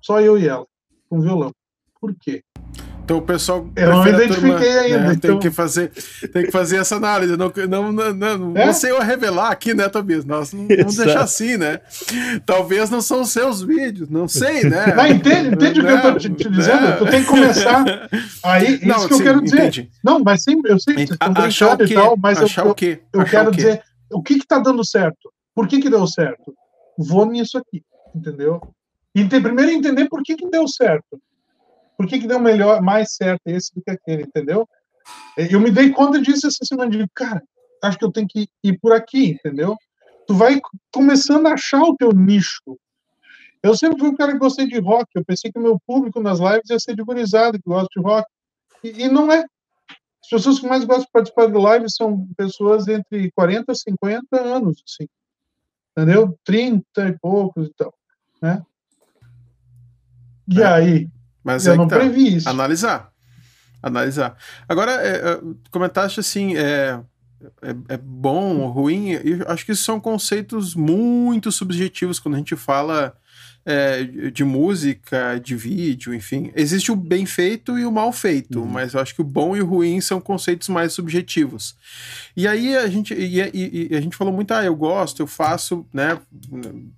Só 0.00 0.20
eu 0.20 0.38
e 0.38 0.46
ela, 0.46 0.66
com 1.08 1.20
violão. 1.20 1.52
Por 2.00 2.14
quê? 2.14 2.44
Então 3.06 3.18
o 3.18 3.22
pessoal. 3.22 3.68
Eu 3.76 3.90
não 3.90 4.08
identifiquei 4.08 4.50
turma, 4.50 4.80
ainda. 4.80 4.98
Né? 4.98 5.12
Então... 5.14 5.30
Tem, 5.30 5.38
que 5.38 5.50
fazer, 5.54 5.92
tem 6.32 6.44
que 6.46 6.50
fazer 6.50 6.78
essa 6.78 6.96
análise. 6.96 7.36
Não, 7.36 7.52
não, 7.68 7.92
não, 7.92 8.38
não, 8.38 8.56
é? 8.56 8.72
sei 8.72 8.90
eu 8.90 9.00
revelar 9.00 9.52
aqui, 9.52 9.72
né, 9.74 9.88
Tobias? 9.88 10.24
Nós 10.24 10.52
não 10.52 10.66
vamos 10.66 10.96
deixar 10.96 11.20
assim, 11.20 11.56
né? 11.56 11.80
Talvez 12.44 12.90
não 12.90 13.00
são 13.00 13.20
os 13.20 13.30
seus 13.30 13.62
vídeos, 13.62 14.10
não 14.10 14.26
sei, 14.26 14.64
né? 14.64 14.92
Não, 14.92 15.06
entende, 15.06 15.54
entende 15.54 15.80
o 15.80 15.84
que 15.84 15.92
eu 15.92 15.96
estou 15.96 16.18
te, 16.18 16.30
te, 16.30 16.50
dizendo? 16.50 16.80
Né? 16.80 16.92
Tu 16.96 17.06
tem 17.06 17.20
que 17.22 17.28
começar. 17.28 17.84
Aí, 18.42 18.84
não, 18.84 18.96
isso 18.96 19.08
que 19.08 19.14
sim, 19.14 19.20
eu 19.20 19.26
quero 19.26 19.42
dizer. 19.42 19.60
Entendi. 19.60 19.90
Não, 20.02 20.18
mas 20.18 20.42
sim, 20.42 20.60
eu 20.64 20.80
sei 20.80 20.94
que 20.94 21.06
vocês 21.06 21.10
estão 21.10 21.32
brincando 21.32 21.84
e 21.84 21.94
tal, 21.94 22.16
mas 22.16 22.42
achar 22.42 22.64
eu, 22.64 22.72
o 22.72 22.74
quê? 22.74 23.02
eu, 23.12 23.20
eu 23.20 23.26
quero 23.26 23.52
dizer 23.52 23.82
o 24.10 24.20
que 24.20 24.34
está 24.34 24.58
dando 24.58 24.84
certo. 24.84 25.32
Por 25.54 25.68
que, 25.68 25.80
que 25.80 25.88
deu 25.88 26.04
certo? 26.08 26.52
Vou 26.98 27.24
nisso 27.24 27.56
aqui, 27.56 27.84
entendeu? 28.12 28.60
E 29.14 29.24
primeiro 29.24 29.70
entender 29.70 30.08
por 30.08 30.24
que, 30.24 30.34
que 30.34 30.50
deu 30.50 30.66
certo 30.66 31.20
por 31.96 32.06
que, 32.06 32.18
que 32.18 32.26
deu 32.26 32.38
melhor, 32.38 32.82
mais 32.82 33.14
certo 33.14 33.42
esse 33.46 33.74
do 33.74 33.82
que 33.82 33.90
aquele, 33.90 34.22
entendeu? 34.22 34.68
Eu 35.36 35.60
me 35.60 35.70
dei 35.70 35.90
conta 35.90 36.20
disso 36.20 36.46
essa 36.46 36.64
semana, 36.64 36.90
de 36.90 37.06
cara, 37.14 37.42
acho 37.82 37.98
que 37.98 38.04
eu 38.04 38.12
tenho 38.12 38.26
que 38.28 38.48
ir 38.62 38.78
por 38.78 38.92
aqui, 38.92 39.30
entendeu? 39.30 39.76
Tu 40.26 40.34
vai 40.34 40.60
começando 40.92 41.46
a 41.46 41.52
achar 41.52 41.82
o 41.82 41.96
teu 41.96 42.12
nicho. 42.12 42.78
Eu 43.62 43.76
sempre 43.76 43.98
fui 43.98 44.08
um 44.08 44.16
cara 44.16 44.32
que 44.32 44.38
gostei 44.38 44.66
de 44.66 44.78
rock, 44.78 45.10
eu 45.14 45.24
pensei 45.24 45.50
que 45.50 45.58
o 45.58 45.62
meu 45.62 45.80
público 45.86 46.20
nas 46.20 46.38
lives 46.38 46.70
ia 46.70 46.78
ser 46.78 46.94
de 46.94 47.02
gurizada, 47.02 47.58
que 47.58 47.68
gosta 47.68 47.88
de 47.96 48.02
rock, 48.02 48.28
e, 48.82 49.04
e 49.04 49.08
não 49.08 49.32
é. 49.32 49.44
As 50.22 50.30
pessoas 50.30 50.58
que 50.58 50.66
mais 50.66 50.84
gostam 50.84 51.04
de 51.04 51.12
participar 51.12 51.46
de 51.46 51.58
lives 51.58 51.94
são 51.94 52.26
pessoas 52.36 52.88
entre 52.88 53.30
40 53.32 53.72
e 53.72 53.76
50 53.76 54.40
anos, 54.40 54.82
assim, 54.84 55.08
entendeu? 55.92 56.36
30 56.44 57.08
e 57.08 57.18
poucos 57.18 57.68
e 57.68 57.74
tal, 57.74 57.94
né? 58.42 58.62
E 60.48 60.60
é. 60.60 60.66
aí, 60.66 61.08
mas 61.46 61.64
eu 61.64 61.74
é 61.74 61.76
não 61.76 61.86
tá. 61.86 61.96
previ 61.96 62.36
isso. 62.36 62.48
Analisar. 62.48 63.12
Analisar. 63.80 64.36
Agora, 64.68 64.90
é, 64.92 65.32
é, 65.32 65.40
comentaste 65.70 66.18
assim, 66.18 66.56
é, 66.56 66.98
é, 67.62 67.70
é, 67.90 67.96
bom 67.96 68.58
ou 68.58 68.68
ruim, 68.68 69.10
eu 69.10 69.44
acho 69.46 69.64
que 69.64 69.76
são 69.76 70.00
conceitos 70.00 70.74
muito 70.74 71.52
subjetivos 71.52 72.18
quando 72.18 72.34
a 72.34 72.38
gente 72.38 72.56
fala 72.56 73.14
é, 73.64 74.04
de 74.30 74.44
música, 74.44 75.40
de 75.42 75.56
vídeo, 75.56 76.14
enfim. 76.14 76.52
Existe 76.54 76.92
o 76.92 76.96
bem 76.96 77.26
feito 77.26 77.76
e 77.76 77.84
o 77.84 77.90
mal 77.90 78.12
feito, 78.12 78.60
uhum. 78.60 78.66
mas 78.66 78.94
eu 78.94 79.00
acho 79.00 79.14
que 79.14 79.20
o 79.20 79.24
bom 79.24 79.56
e 79.56 79.60
o 79.60 79.66
ruim 79.66 80.00
são 80.00 80.20
conceitos 80.20 80.68
mais 80.68 80.92
subjetivos. 80.92 81.74
E 82.36 82.46
aí 82.46 82.76
a 82.76 82.86
gente, 82.86 83.12
e, 83.12 83.40
e, 83.40 83.88
e 83.90 83.96
a 83.96 84.00
gente 84.00 84.16
falou 84.16 84.32
muito, 84.32 84.52
ah, 84.52 84.64
eu 84.64 84.76
gosto, 84.76 85.20
eu 85.20 85.26
faço, 85.26 85.84
né, 85.92 86.16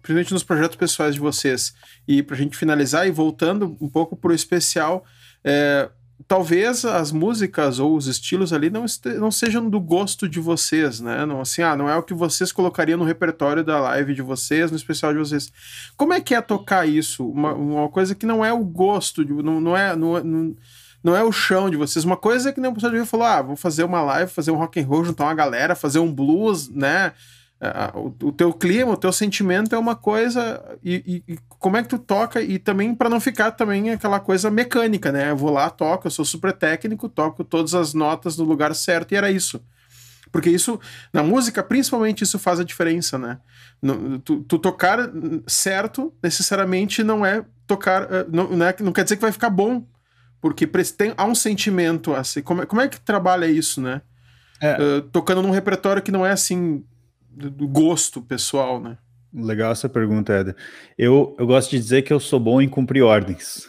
principalmente 0.03 0.33
nos 0.33 0.43
projetos 0.43 0.77
pessoais 0.77 1.15
de 1.15 1.21
vocês. 1.21 1.75
E 2.07 2.23
para 2.23 2.37
a 2.37 2.39
gente 2.39 2.57
finalizar 2.57 3.09
e 3.09 3.11
voltando 3.11 3.77
um 3.81 3.89
pouco 3.89 4.15
pro 4.15 4.35
especial, 4.35 5.05
é, 5.43 5.89
talvez 6.27 6.85
as 6.85 7.13
músicas 7.13 7.79
ou 7.79 7.97
os 7.97 8.07
estilos 8.07 8.53
ali 8.53 8.71
não, 8.71 8.85
não 9.19 9.31
sejam 9.31 9.69
do 9.69 9.81
gosto 9.81 10.29
de 10.29 10.41
vocês, 10.41 11.01
né? 11.01 11.25
Não, 11.25 11.41
assim, 11.41 11.63
ah, 11.63 11.77
não 11.77 11.89
é 11.89 11.97
o 11.97 12.03
que 12.03 12.15
vocês 12.15 12.51
colocariam 12.51 12.99
no 12.99 13.05
repertório 13.05 13.63
da 13.63 13.79
live 13.81 14.15
de 14.15 14.23
vocês, 14.23 14.71
no 14.71 14.77
especial 14.77 15.13
de 15.13 15.19
vocês. 15.19 15.53
Como 15.97 16.13
é 16.13 16.21
que 16.21 16.35
é 16.35 16.41
tocar 16.41 16.89
isso? 16.89 17.27
Uma, 17.29 17.55
uma 17.55 17.89
coisa 17.89 18.15
que 18.15 18.27
não 18.27 18.45
é 18.45 18.53
o 18.53 18.65
gosto, 18.65 19.25
de, 19.25 19.33
não, 19.33 19.61
não, 19.61 19.77
é, 19.77 19.95
não, 19.95 20.25
não, 20.25 20.57
não 21.03 21.17
é 21.17 21.23
o 21.23 21.31
chão 21.31 21.71
de 21.71 21.77
vocês. 21.77 22.05
Uma 22.05 22.17
coisa 22.17 22.53
que 22.53 22.61
nem 22.61 22.71
o 22.71 22.75
pessoal 22.75 22.93
de 22.93 23.05
falou, 23.05 23.27
ah, 23.27 23.43
vou 23.43 23.57
fazer 23.57 23.85
uma 23.85 24.03
live, 24.03 24.31
fazer 24.31 24.51
um 24.51 24.57
rock 24.57 24.81
and 24.81 24.87
roll, 24.87 25.05
juntar 25.05 25.25
uma 25.25 25.35
galera, 25.35 25.77
fazer 25.77 26.01
um 26.01 26.13
blues, 26.13 26.69
né? 26.69 27.13
O, 28.23 28.31
teu 28.31 28.53
clima, 28.53 28.93
o 28.93 28.97
teu 28.97 29.13
sentimento 29.13 29.75
é 29.75 29.79
uma 29.79 29.97
coisa 29.97 30.63
e, 30.83 31.23
e, 31.27 31.33
e 31.33 31.39
como 31.49 31.77
é 31.77 31.83
que 31.83 31.89
tu 31.89 31.99
toca 31.99 32.41
e 32.41 32.57
também 32.57 32.95
para 32.95 33.09
não 33.09 33.21
ficar 33.21 33.51
também 33.51 33.91
aquela 33.91 34.21
coisa 34.21 34.49
mecânica, 34.49 35.11
né? 35.11 35.31
Eu 35.31 35.37
vou 35.37 35.51
lá, 35.51 35.69
toco, 35.69 36.07
eu 36.07 36.11
sou 36.11 36.25
super 36.25 36.53
técnico, 36.53 37.09
toco 37.09 37.43
todas 37.43 37.75
as 37.75 37.95
notas 37.95 38.37
no 38.37 38.45
lugar 38.45 38.75
certo 38.77 39.13
e 39.13 39.17
era 39.17 39.31
isso. 39.31 39.61
Porque 40.31 40.51
isso, 40.51 40.79
na 41.13 41.23
música, 41.23 41.63
principalmente, 41.63 42.23
isso 42.23 42.39
faz 42.39 42.61
a 42.61 42.65
diferença, 42.65 43.19
né? 43.19 43.39
No, 43.81 44.19
tu, 44.19 44.43
tu, 44.43 44.59
tocar 44.59 45.11
certo, 45.47 46.13
necessariamente, 46.23 47.03
não 47.03 47.25
é 47.25 47.45
tocar. 47.67 48.03
Eh, 48.13 48.27
não, 48.29 48.51
não, 48.51 48.67
é, 48.67 48.77
não 48.81 48.93
quer 48.93 49.05
dizer 49.05 49.17
que 49.17 49.23
vai 49.23 49.33
ficar 49.33 49.51
bom. 49.51 49.87
Porque 50.41 50.67
tem, 50.67 51.15
há 51.17 51.25
um 51.25 51.35
sentimento 51.35 52.15
assim. 52.15 52.43
Como, 52.43 52.63
é, 52.63 52.67
como 52.67 52.81
é 52.81 52.89
que 52.89 53.01
trabalha 53.01 53.47
isso, 53.47 53.81
né? 53.81 54.03
É. 54.61 54.77
Uh, 54.81 55.03
tocando 55.03 55.41
num 55.41 55.51
repertório 55.51 56.03
que 56.03 56.11
não 56.11 56.27
é 56.27 56.31
assim 56.31 56.85
do 57.51 57.69
gosto 57.69 58.21
pessoal, 58.21 58.81
né? 58.81 58.99
Legal 59.33 59.73
essa 59.73 59.89
pergunta, 59.89 60.33
Éder. 60.33 60.57
Eu, 60.97 61.37
eu 61.39 61.47
gosto 61.47 61.71
de 61.71 61.79
dizer 61.79 62.03
que 62.03 62.13
eu 62.13 62.19
sou 62.19 62.41
bom 62.41 62.61
em 62.61 62.69
cumprir 62.69 63.03
ordens. 63.03 63.69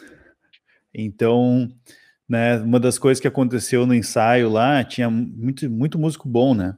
Então, 0.92 1.70
né, 2.28 2.58
uma 2.58 2.80
das 2.80 2.98
coisas 2.98 3.20
que 3.20 3.28
aconteceu 3.28 3.86
no 3.86 3.94
ensaio 3.94 4.48
lá, 4.48 4.82
tinha 4.84 5.10
muito, 5.10 5.68
muito 5.68 5.98
músico 5.98 6.28
bom, 6.28 6.54
né? 6.54 6.76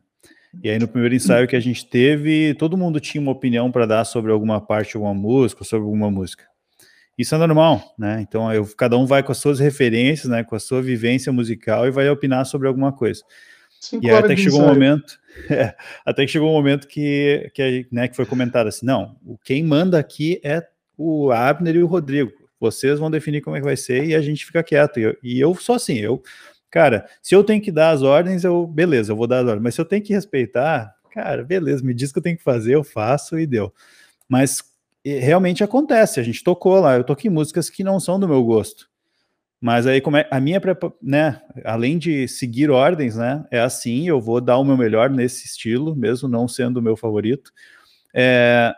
E 0.62 0.68
aí 0.68 0.78
no 0.78 0.88
primeiro 0.88 1.14
ensaio 1.14 1.48
que 1.48 1.56
a 1.56 1.60
gente 1.60 1.86
teve, 1.86 2.54
todo 2.54 2.76
mundo 2.76 3.00
tinha 3.00 3.22
uma 3.22 3.32
opinião 3.32 3.70
para 3.70 3.86
dar 3.86 4.04
sobre 4.04 4.30
alguma 4.30 4.60
parte 4.60 4.96
alguma 4.96 5.14
música, 5.14 5.64
sobre 5.64 5.84
alguma 5.84 6.10
música. 6.10 6.44
Isso 7.16 7.34
é 7.34 7.38
normal, 7.38 7.94
né? 7.98 8.20
Então 8.20 8.52
eu, 8.52 8.66
cada 8.76 8.98
um 8.98 9.06
vai 9.06 9.22
com 9.22 9.32
as 9.32 9.38
suas 9.38 9.58
referências, 9.58 10.30
né, 10.30 10.42
com 10.42 10.54
a 10.54 10.60
sua 10.60 10.82
vivência 10.82 11.32
musical 11.32 11.86
e 11.86 11.90
vai 11.90 12.08
opinar 12.10 12.44
sobre 12.44 12.68
alguma 12.68 12.92
coisa. 12.92 13.22
Cinco 13.82 14.06
e 14.06 14.10
aí 14.10 14.16
até 14.16 14.36
que 14.36 14.42
chegou 14.42 14.62
um 14.62 14.66
momento, 14.66 15.18
é, 15.50 15.74
até 16.06 16.24
que 16.24 16.30
chegou 16.30 16.48
um 16.48 16.52
momento 16.52 16.86
que, 16.86 17.50
que, 17.52 17.84
né, 17.90 18.06
que 18.06 18.14
foi 18.14 18.24
comentado 18.24 18.68
assim, 18.68 18.86
não, 18.86 19.16
quem 19.42 19.60
manda 19.64 19.98
aqui 19.98 20.40
é 20.44 20.64
o 20.96 21.32
Abner 21.32 21.74
e 21.74 21.82
o 21.82 21.86
Rodrigo. 21.88 22.30
Vocês 22.60 23.00
vão 23.00 23.10
definir 23.10 23.40
como 23.40 23.56
é 23.56 23.58
que 23.58 23.64
vai 23.64 23.76
ser 23.76 24.04
e 24.04 24.14
a 24.14 24.22
gente 24.22 24.46
fica 24.46 24.62
quieto. 24.62 25.00
E 25.00 25.02
eu, 25.02 25.16
e 25.20 25.40
eu 25.40 25.52
sou 25.56 25.74
assim, 25.74 25.98
eu, 25.98 26.22
cara, 26.70 27.08
se 27.20 27.34
eu 27.34 27.42
tenho 27.42 27.60
que 27.60 27.72
dar 27.72 27.90
as 27.90 28.02
ordens, 28.02 28.44
eu, 28.44 28.68
beleza, 28.68 29.10
eu 29.10 29.16
vou 29.16 29.26
dar 29.26 29.40
as 29.40 29.46
ordens. 29.46 29.64
Mas 29.64 29.74
se 29.74 29.80
eu 29.80 29.84
tenho 29.84 30.00
que 30.00 30.12
respeitar, 30.12 30.94
cara, 31.10 31.42
beleza, 31.42 31.82
me 31.82 31.92
diz 31.92 32.10
o 32.10 32.12
que 32.12 32.20
eu 32.20 32.22
tenho 32.22 32.36
que 32.36 32.44
fazer, 32.44 32.76
eu 32.76 32.84
faço 32.84 33.36
e 33.36 33.48
deu. 33.48 33.74
Mas 34.28 34.62
realmente 35.04 35.64
acontece, 35.64 36.20
a 36.20 36.22
gente 36.22 36.44
tocou 36.44 36.78
lá, 36.78 36.94
eu 36.94 37.02
toquei 37.02 37.28
músicas 37.28 37.68
que 37.68 37.82
não 37.82 37.98
são 37.98 38.20
do 38.20 38.28
meu 38.28 38.44
gosto. 38.44 38.91
Mas 39.62 39.86
aí, 39.86 40.00
como 40.00 40.16
é, 40.16 40.26
a 40.28 40.40
minha, 40.40 40.60
né, 41.00 41.40
além 41.64 41.96
de 41.96 42.26
seguir 42.26 42.68
ordens, 42.68 43.14
né, 43.14 43.44
é 43.48 43.60
assim, 43.60 44.08
eu 44.08 44.20
vou 44.20 44.40
dar 44.40 44.58
o 44.58 44.64
meu 44.64 44.76
melhor 44.76 45.08
nesse 45.08 45.46
estilo, 45.46 45.94
mesmo 45.94 46.28
não 46.28 46.48
sendo 46.48 46.78
o 46.78 46.82
meu 46.82 46.96
favorito. 46.96 47.52
É, 48.12 48.74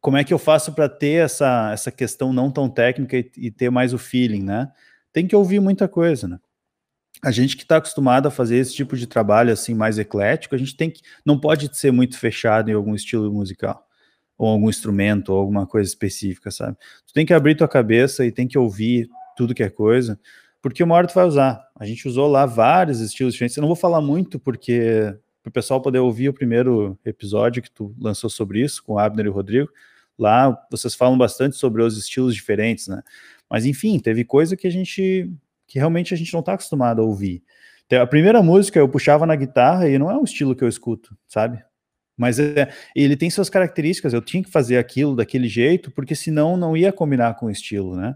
como 0.00 0.16
é 0.16 0.24
que 0.24 0.32
eu 0.32 0.38
faço 0.38 0.72
para 0.72 0.88
ter 0.88 1.22
essa, 1.22 1.70
essa 1.70 1.92
questão 1.92 2.32
não 2.32 2.50
tão 2.50 2.66
técnica 2.66 3.18
e, 3.18 3.30
e, 3.36 3.50
ter 3.50 3.68
mais 3.68 3.92
o 3.92 3.98
feeling, 3.98 4.42
né? 4.42 4.72
Tem 5.12 5.26
que 5.26 5.36
ouvir 5.36 5.60
muita 5.60 5.86
coisa, 5.86 6.26
né? 6.26 6.38
A 7.22 7.30
gente 7.30 7.54
que 7.54 7.64
está 7.64 7.76
acostumado 7.76 8.26
a 8.26 8.30
fazer 8.30 8.56
esse 8.56 8.74
tipo 8.74 8.96
de 8.96 9.06
trabalho 9.06 9.52
assim 9.52 9.74
mais 9.74 9.98
eclético, 9.98 10.54
a 10.54 10.58
gente 10.58 10.74
tem 10.74 10.90
que 10.90 11.02
não 11.26 11.38
pode 11.38 11.76
ser 11.76 11.92
muito 11.92 12.18
fechado 12.18 12.70
em 12.70 12.74
algum 12.74 12.94
estilo 12.94 13.30
musical 13.30 13.86
ou 14.38 14.48
algum 14.48 14.70
instrumento 14.70 15.28
ou 15.28 15.38
alguma 15.38 15.66
coisa 15.66 15.90
específica, 15.90 16.50
sabe? 16.50 16.78
Tu 17.06 17.12
tem 17.12 17.26
que 17.26 17.34
abrir 17.34 17.54
tua 17.54 17.68
cabeça 17.68 18.24
e 18.24 18.32
tem 18.32 18.48
que 18.48 18.56
ouvir 18.56 19.10
tudo 19.42 19.54
que 19.54 19.62
é 19.62 19.68
coisa, 19.68 20.18
porque 20.60 20.84
uma 20.84 20.94
hora 20.94 21.08
tu 21.08 21.14
vai 21.14 21.24
usar. 21.24 21.60
A 21.76 21.84
gente 21.84 22.06
usou 22.06 22.28
lá 22.28 22.46
vários 22.46 23.00
estilos 23.00 23.32
diferentes. 23.32 23.56
Eu 23.56 23.62
não 23.62 23.68
vou 23.68 23.76
falar 23.76 24.00
muito, 24.00 24.38
porque 24.38 25.12
o 25.44 25.50
pessoal 25.50 25.82
poder 25.82 25.98
ouvir 25.98 26.28
o 26.28 26.32
primeiro 26.32 26.96
episódio 27.04 27.60
que 27.60 27.70
tu 27.70 27.92
lançou 27.98 28.30
sobre 28.30 28.62
isso, 28.62 28.84
com 28.84 28.98
Abner 28.98 29.26
e 29.26 29.28
o 29.28 29.32
Rodrigo, 29.32 29.68
lá 30.16 30.56
vocês 30.70 30.94
falam 30.94 31.18
bastante 31.18 31.56
sobre 31.56 31.82
os 31.82 31.98
estilos 31.98 32.34
diferentes, 32.34 32.86
né? 32.86 33.02
Mas 33.50 33.66
enfim, 33.66 33.98
teve 33.98 34.24
coisa 34.24 34.56
que 34.56 34.68
a 34.68 34.70
gente 34.70 35.28
que 35.66 35.78
realmente 35.78 36.14
a 36.14 36.16
gente 36.16 36.32
não 36.32 36.40
está 36.40 36.52
acostumado 36.52 37.02
a 37.02 37.04
ouvir. 37.04 37.42
A 37.90 38.06
primeira 38.06 38.42
música 38.42 38.78
eu 38.78 38.88
puxava 38.88 39.26
na 39.26 39.34
guitarra 39.34 39.88
e 39.88 39.98
não 39.98 40.10
é 40.10 40.16
um 40.16 40.24
estilo 40.24 40.54
que 40.54 40.62
eu 40.62 40.68
escuto, 40.68 41.16
sabe? 41.26 41.62
Mas 42.16 42.38
é, 42.38 42.70
ele 42.94 43.16
tem 43.16 43.28
suas 43.30 43.50
características, 43.50 44.12
eu 44.12 44.22
tinha 44.22 44.42
que 44.42 44.50
fazer 44.50 44.78
aquilo 44.78 45.16
daquele 45.16 45.48
jeito, 45.48 45.90
porque 45.90 46.14
senão 46.14 46.56
não 46.56 46.76
ia 46.76 46.92
combinar 46.92 47.34
com 47.34 47.46
o 47.46 47.50
estilo, 47.50 47.96
né? 47.96 48.14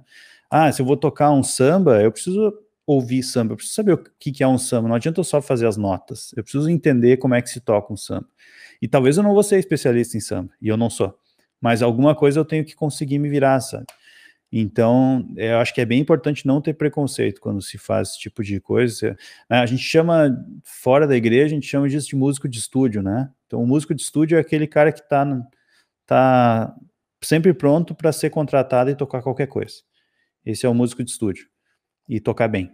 Ah, 0.51 0.71
se 0.71 0.81
eu 0.81 0.87
vou 0.87 0.97
tocar 0.97 1.31
um 1.33 1.43
samba, 1.43 2.03
eu 2.03 2.13
preciso 2.13 2.53
ouvir 2.87 3.23
samba, 3.23 3.53
eu 3.53 3.57
preciso 3.57 3.75
saber 3.75 3.93
o 3.95 3.99
que, 3.99 4.43
é 4.43 4.47
um 4.47 4.59
samba, 4.59 4.89
não 4.89 4.95
adianta 4.95 5.21
eu 5.21 5.25
só 5.25 5.43
fazer 5.43 5.67
as 5.67 5.77
notas, 5.77 6.33
eu 6.37 6.43
preciso 6.43 6.71
entender 6.71 7.17
como 7.17 7.35
é 7.35 7.43
que 7.43 7.51
se 7.51 7.61
toca 7.61 7.93
um 7.93 7.97
samba. 7.97 8.29
E 8.81 8.87
talvez 8.87 9.17
eu 9.17 9.25
não 9.25 9.35
vou 9.35 9.43
ser 9.43 9.59
especialista 9.59 10.17
em 10.17 10.21
samba, 10.21 10.53
e 10.63 10.69
eu 10.69 10.77
não 10.77 10.89
sou, 10.89 11.19
mas 11.61 11.83
alguma 11.83 12.15
coisa 12.15 12.39
eu 12.39 12.45
tenho 12.45 12.65
que 12.65 12.77
conseguir 12.77 13.19
me 13.19 13.29
virar, 13.29 13.61
sabe? 13.61 13.87
Então, 14.53 15.29
eu 15.37 15.59
acho 15.59 15.75
que 15.75 15.81
é 15.81 15.85
bem 15.85 16.01
importante 16.01 16.47
não 16.47 16.61
ter 16.61 16.75
preconceito 16.75 17.41
quando 17.41 17.61
se 17.61 17.77
faz 17.79 18.11
esse 18.11 18.21
tipo 18.21 18.45
de 18.45 18.61
coisa. 18.61 19.17
Né? 19.51 19.59
A 19.59 19.67
gente 19.67 19.83
chama, 19.83 20.31
fora 20.63 21.07
da 21.07 21.17
igreja, 21.17 21.47
a 21.47 21.49
gente 21.49 21.67
chama 21.67 21.89
disso 21.89 22.09
de 22.09 22.17
músico 22.17 22.49
de 22.49 22.59
estúdio, 22.59 23.03
né? 23.03 23.29
Então, 23.47 23.63
o 23.63 23.67
músico 23.67 23.95
de 23.95 24.03
estúdio 24.03 24.39
é 24.39 24.41
aquele 24.41 24.67
cara 24.67 24.93
que 24.93 25.01
está 25.01 25.27
tá 26.07 26.75
sempre 27.23 27.53
pronto 27.53 27.95
para 27.95 28.13
ser 28.13 28.31
contratado 28.31 28.89
e 28.89 28.95
tocar 28.95 29.21
qualquer 29.21 29.49
coisa. 29.49 29.75
Esse 30.47 30.65
é 30.65 30.69
o 30.69 30.75
músico 30.75 31.03
de 31.03 31.11
estúdio. 31.11 31.49
E 32.09 32.21
tocar 32.21 32.49
bem. 32.49 32.71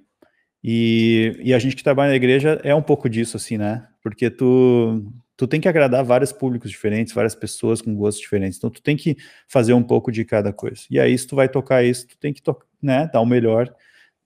E, 0.63 1.41
e 1.43 1.55
a 1.55 1.59
gente 1.59 1.75
que 1.75 1.83
trabalha 1.83 2.11
na 2.11 2.17
igreja 2.17 2.61
é 2.63 2.75
um 2.75 2.83
pouco 2.83 3.09
disso, 3.09 3.37
assim, 3.37 3.57
né? 3.57 3.89
Porque 4.03 4.31
tu, 4.31 5.11
tu 5.37 5.47
tem 5.47 5.61
que 5.61 5.69
agradar 5.69 6.05
vários 6.05 6.33
públicos 6.33 6.71
diferentes, 6.71 7.15
várias 7.15 7.35
pessoas 7.35 7.81
com 7.81 7.95
gostos 7.95 8.21
diferentes. 8.21 8.59
Então, 8.59 8.71
tu 8.71 8.83
tem 8.83 8.97
que 8.97 9.17
fazer 9.49 9.73
um 9.73 9.83
pouco 9.83 10.13
de 10.13 10.25
cada 10.25 10.53
coisa. 10.53 10.83
E 10.91 11.01
aí, 11.01 11.17
se 11.17 11.27
tu 11.27 11.35
vai 11.35 11.49
tocar 11.49 11.83
isso, 11.83 12.07
tu 12.07 12.19
tem 12.19 12.33
que 12.33 12.43
né, 12.83 13.09
dar 13.11 13.23
o 13.23 13.27
melhor 13.27 13.75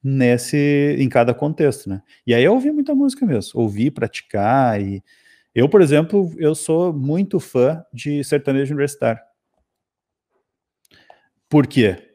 nesse 0.02 0.96
em 0.98 1.08
cada 1.08 1.32
contexto, 1.34 1.88
né? 1.88 2.02
E 2.26 2.34
aí 2.34 2.44
eu 2.44 2.52
ouvi 2.52 2.70
muita 2.70 2.94
música 2.94 3.26
mesmo, 3.26 3.60
ouvir, 3.60 3.90
praticar 3.90 4.80
e 4.80 5.02
eu, 5.56 5.68
por 5.70 5.80
exemplo, 5.80 6.30
eu 6.36 6.54
sou 6.54 6.92
muito 6.92 7.40
fã 7.40 7.82
de 7.90 8.22
sertanejo 8.22 8.72
universitário. 8.74 9.20
Por 11.48 11.66
quê? 11.66 12.05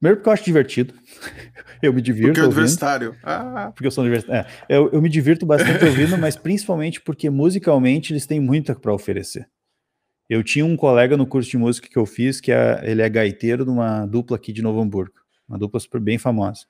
Primeiro 0.00 0.18
porque 0.18 0.28
eu 0.28 0.32
acho 0.32 0.44
divertido. 0.44 0.94
eu 1.82 1.92
me 1.92 2.00
divirto. 2.00 2.28
Porque 2.28 2.40
é 2.40 2.44
universitário. 2.44 3.16
Ah. 3.22 3.72
Porque 3.74 3.86
eu 3.86 3.90
sou 3.90 4.04
universitário. 4.04 4.48
É, 4.68 4.76
eu, 4.76 4.90
eu 4.92 5.02
me 5.02 5.08
divirto 5.08 5.44
bastante 5.44 5.84
ouvindo, 5.84 6.16
mas 6.16 6.36
principalmente 6.36 7.00
porque 7.00 7.28
musicalmente 7.28 8.12
eles 8.12 8.26
têm 8.26 8.40
muito 8.40 8.74
para 8.78 8.92
oferecer. 8.92 9.48
Eu 10.28 10.44
tinha 10.44 10.64
um 10.64 10.76
colega 10.76 11.16
no 11.16 11.26
curso 11.26 11.50
de 11.50 11.56
música 11.56 11.88
que 11.88 11.96
eu 11.96 12.04
fiz, 12.04 12.40
que 12.40 12.52
é, 12.52 12.80
ele 12.84 13.02
é 13.02 13.08
gaiteiro 13.08 13.64
de 13.64 13.70
uma 13.70 14.04
dupla 14.06 14.36
aqui 14.36 14.52
de 14.52 14.62
Novo 14.62 14.80
Hamburgo, 14.80 15.14
uma 15.48 15.58
dupla 15.58 15.80
super 15.80 16.00
bem 16.00 16.18
famosa. 16.18 16.66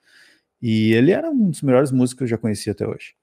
E 0.61 0.93
ele 0.93 1.11
era 1.11 1.29
um 1.29 1.49
dos 1.49 1.61
melhores 1.61 1.91
músicos 1.91 2.19
que 2.19 2.23
eu 2.23 2.27
já 2.27 2.37
conheci 2.37 2.69
até 2.69 2.87
hoje. 2.87 3.13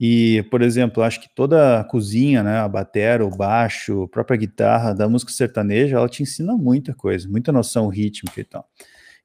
E, 0.00 0.44
por 0.50 0.62
exemplo, 0.62 1.02
acho 1.02 1.20
que 1.20 1.28
toda 1.34 1.80
a 1.80 1.84
cozinha, 1.84 2.42
né, 2.42 2.58
a 2.58 2.68
bateria, 2.68 3.26
o 3.26 3.30
baixo, 3.30 4.02
a 4.02 4.08
própria 4.08 4.36
guitarra 4.36 4.92
da 4.92 5.08
música 5.08 5.32
sertaneja, 5.32 5.96
ela 5.96 6.08
te 6.08 6.22
ensina 6.22 6.56
muita 6.56 6.94
coisa, 6.94 7.28
muita 7.28 7.50
noção 7.50 7.88
rítmica 7.88 8.40
e 8.40 8.44
tal. 8.44 8.68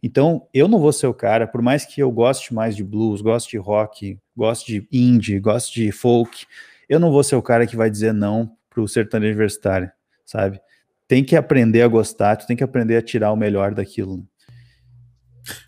Então, 0.05 0.45
eu 0.53 0.67
não 0.67 0.79
vou 0.79 0.91
ser 0.91 1.07
o 1.07 1.13
cara, 1.13 1.47
por 1.47 1.61
mais 1.61 1.85
que 1.85 2.01
eu 2.01 2.11
goste 2.11 2.53
mais 2.53 2.75
de 2.75 2.83
blues, 2.83 3.21
goste 3.21 3.51
de 3.51 3.57
rock, 3.57 4.19
goste 4.35 4.81
de 4.81 4.87
indie, 4.91 5.39
goste 5.39 5.81
de 5.81 5.93
folk, 5.93 6.45
eu 6.89 6.99
não 6.99 7.09
vou 7.09 7.23
ser 7.23 7.37
o 7.37 7.41
cara 7.41 7.65
que 7.65 7.77
vai 7.77 7.89
dizer 7.89 8.13
não 8.13 8.51
pro 8.69 8.85
sertanejo 8.85 9.31
universitário, 9.31 9.89
sabe? 10.25 10.59
Tem 11.07 11.23
que 11.23 11.37
aprender 11.37 11.83
a 11.83 11.87
gostar, 11.87 12.35
tu 12.35 12.45
tem 12.45 12.57
que 12.57 12.63
aprender 12.65 12.97
a 12.97 13.01
tirar 13.01 13.31
o 13.31 13.37
melhor 13.37 13.73
daquilo. 13.73 14.17
Né? 14.17 14.23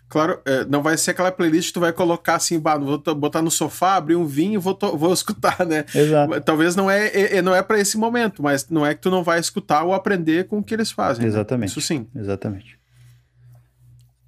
Claro, 0.06 0.40
é, 0.44 0.66
não 0.66 0.82
vai 0.82 0.98
ser 0.98 1.12
aquela 1.12 1.32
playlist 1.32 1.68
que 1.68 1.74
tu 1.74 1.80
vai 1.80 1.92
colocar 1.94 2.34
assim, 2.34 2.60
bah, 2.60 2.76
vou 2.76 2.98
botar 3.14 3.40
no 3.40 3.50
sofá, 3.50 3.96
abrir 3.96 4.16
um 4.16 4.26
vinho 4.26 4.54
e 4.54 4.58
vou, 4.58 4.78
vou 4.94 5.12
escutar, 5.14 5.64
né? 5.64 5.86
Exato. 5.94 6.42
Talvez 6.42 6.76
não 6.76 6.90
é, 6.90 7.06
é, 7.06 7.36
é 7.38 7.42
não 7.42 7.54
é 7.54 7.62
para 7.62 7.80
esse 7.80 7.96
momento, 7.96 8.42
mas 8.42 8.68
não 8.68 8.84
é 8.84 8.94
que 8.94 9.00
tu 9.00 9.10
não 9.10 9.22
vai 9.22 9.40
escutar 9.40 9.82
ou 9.82 9.94
aprender 9.94 10.46
com 10.46 10.58
o 10.58 10.62
que 10.62 10.74
eles 10.74 10.90
fazem. 10.90 11.22
Né? 11.22 11.28
Exatamente. 11.28 11.70
Né? 11.70 11.72
Isso 11.72 11.80
sim. 11.80 12.06
Exatamente. 12.14 12.78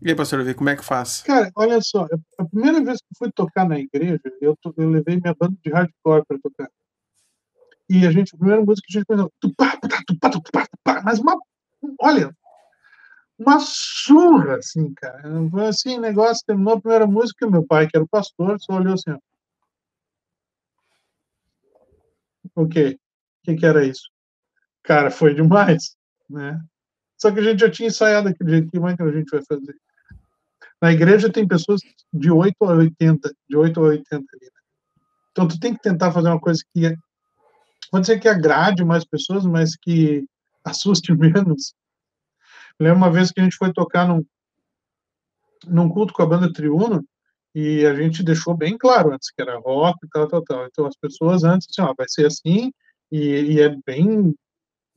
E 0.01 0.11
aí, 0.11 0.15
pastor 0.15 0.39
Levi, 0.39 0.55
como 0.55 0.71
é 0.71 0.77
que 0.77 0.85
faz? 0.85 1.23
Cara, 1.23 1.51
olha 1.57 1.81
só, 1.81 2.07
a 2.39 2.45
primeira 2.45 2.83
vez 2.85 2.99
que 3.01 3.19
fui 3.19 3.33
tocar 3.33 3.69
na 3.69 3.79
igreja, 3.79 4.21
eu, 4.41 4.57
eu 4.77 4.89
levei 4.89 5.17
minha 5.17 5.35
banda 5.35 5.57
de 5.61 5.71
hardcore 5.71 6.25
para 6.25 6.39
tocar. 6.39 6.71
E 7.91 8.07
a 8.07 8.13
gente, 8.13 8.35
a 8.35 8.39
primeira 8.39 8.65
música 8.65 8.87
que 8.87 8.97
a 8.97 9.01
gente 9.01 9.07
pensou, 9.07 9.33
tupá, 9.41 9.77
tupá, 9.77 10.03
tupá, 10.07 10.31
tupá, 10.31 10.67
tupá, 10.67 11.03
mas 11.03 11.19
uma, 11.19 11.37
olha, 12.01 12.33
uma 13.37 13.59
surra, 13.59 14.57
assim, 14.59 14.93
cara. 14.95 15.23
Foi 15.51 15.67
assim, 15.67 15.99
negócio, 15.99 16.45
terminou 16.47 16.75
a 16.75 16.81
primeira 16.81 17.07
música, 17.07 17.51
meu 17.51 17.67
pai, 17.67 17.89
que 17.89 17.97
era 17.97 18.05
o 18.05 18.09
pastor, 18.09 18.61
só 18.61 18.75
olhou 18.75 18.95
assim, 18.95 19.11
ó. 19.11 19.19
O 22.55 22.69
quê? 22.69 22.99
O 23.41 23.45
que, 23.45 23.57
que 23.57 23.67
era 23.67 23.85
isso? 23.85 24.11
Cara, 24.83 25.11
foi 25.11 25.35
demais, 25.35 25.97
né? 26.29 26.61
Só 27.17 27.33
que 27.33 27.41
a 27.41 27.43
gente 27.43 27.61
já 27.61 27.71
tinha 27.71 27.89
ensaiado 27.89 28.29
aquele 28.29 28.51
jeito, 28.51 28.71
como 28.71 28.89
é 28.89 28.97
que 28.97 29.03
a 29.03 29.11
gente 29.11 29.31
vai 29.31 29.43
fazer? 29.45 29.77
Na 30.81 30.93
igreja 30.93 31.31
tem 31.31 31.47
pessoas 31.47 31.81
de 32.13 32.31
8 32.31 32.55
a 32.65 32.75
80, 32.75 33.35
de 33.49 33.57
8 33.57 33.81
a 33.81 33.83
80 33.83 34.15
ali. 34.15 34.25
Né? 34.45 34.61
Então 35.33 35.49
tu 35.49 35.59
tem 35.59 35.75
que 35.75 35.81
tentar 35.81 36.13
fazer 36.13 36.29
uma 36.29 36.41
coisa 36.41 36.63
que 36.73 36.95
pode 37.91 38.07
ser 38.07 38.19
que 38.19 38.29
agrade 38.29 38.85
mais 38.85 39.05
pessoas, 39.05 39.45
mas 39.45 39.77
que 39.77 40.25
assuste 40.65 41.13
menos. 41.15 41.75
lembro 42.79 42.99
uma 42.99 43.11
vez 43.11 43.33
que 43.33 43.41
a 43.41 43.45
gente 43.45 43.57
foi 43.57 43.73
tocar 43.73 44.07
num, 44.07 44.25
num 45.67 45.89
culto 45.89 46.13
com 46.13 46.23
a 46.23 46.27
banda 46.27 46.53
Triuno 46.53 47.05
e 47.55 47.85
a 47.87 47.95
gente 47.95 48.23
deixou 48.23 48.57
bem 48.57 48.77
claro 48.77 49.13
antes 49.13 49.31
que 49.31 49.41
era 49.43 49.59
rock 49.59 49.99
e 50.05 50.09
tal, 50.11 50.29
tal, 50.29 50.43
tal. 50.43 50.67
Então 50.67 50.87
as 50.87 50.97
pessoas 50.97 51.45
antes 51.45 51.67
disseram, 51.67 51.91
ah, 51.91 51.95
vai 51.97 52.07
ser 52.09 52.27
assim 52.27 52.73
e, 53.11 53.55
e 53.55 53.61
é 53.61 53.75
bem 53.85 54.35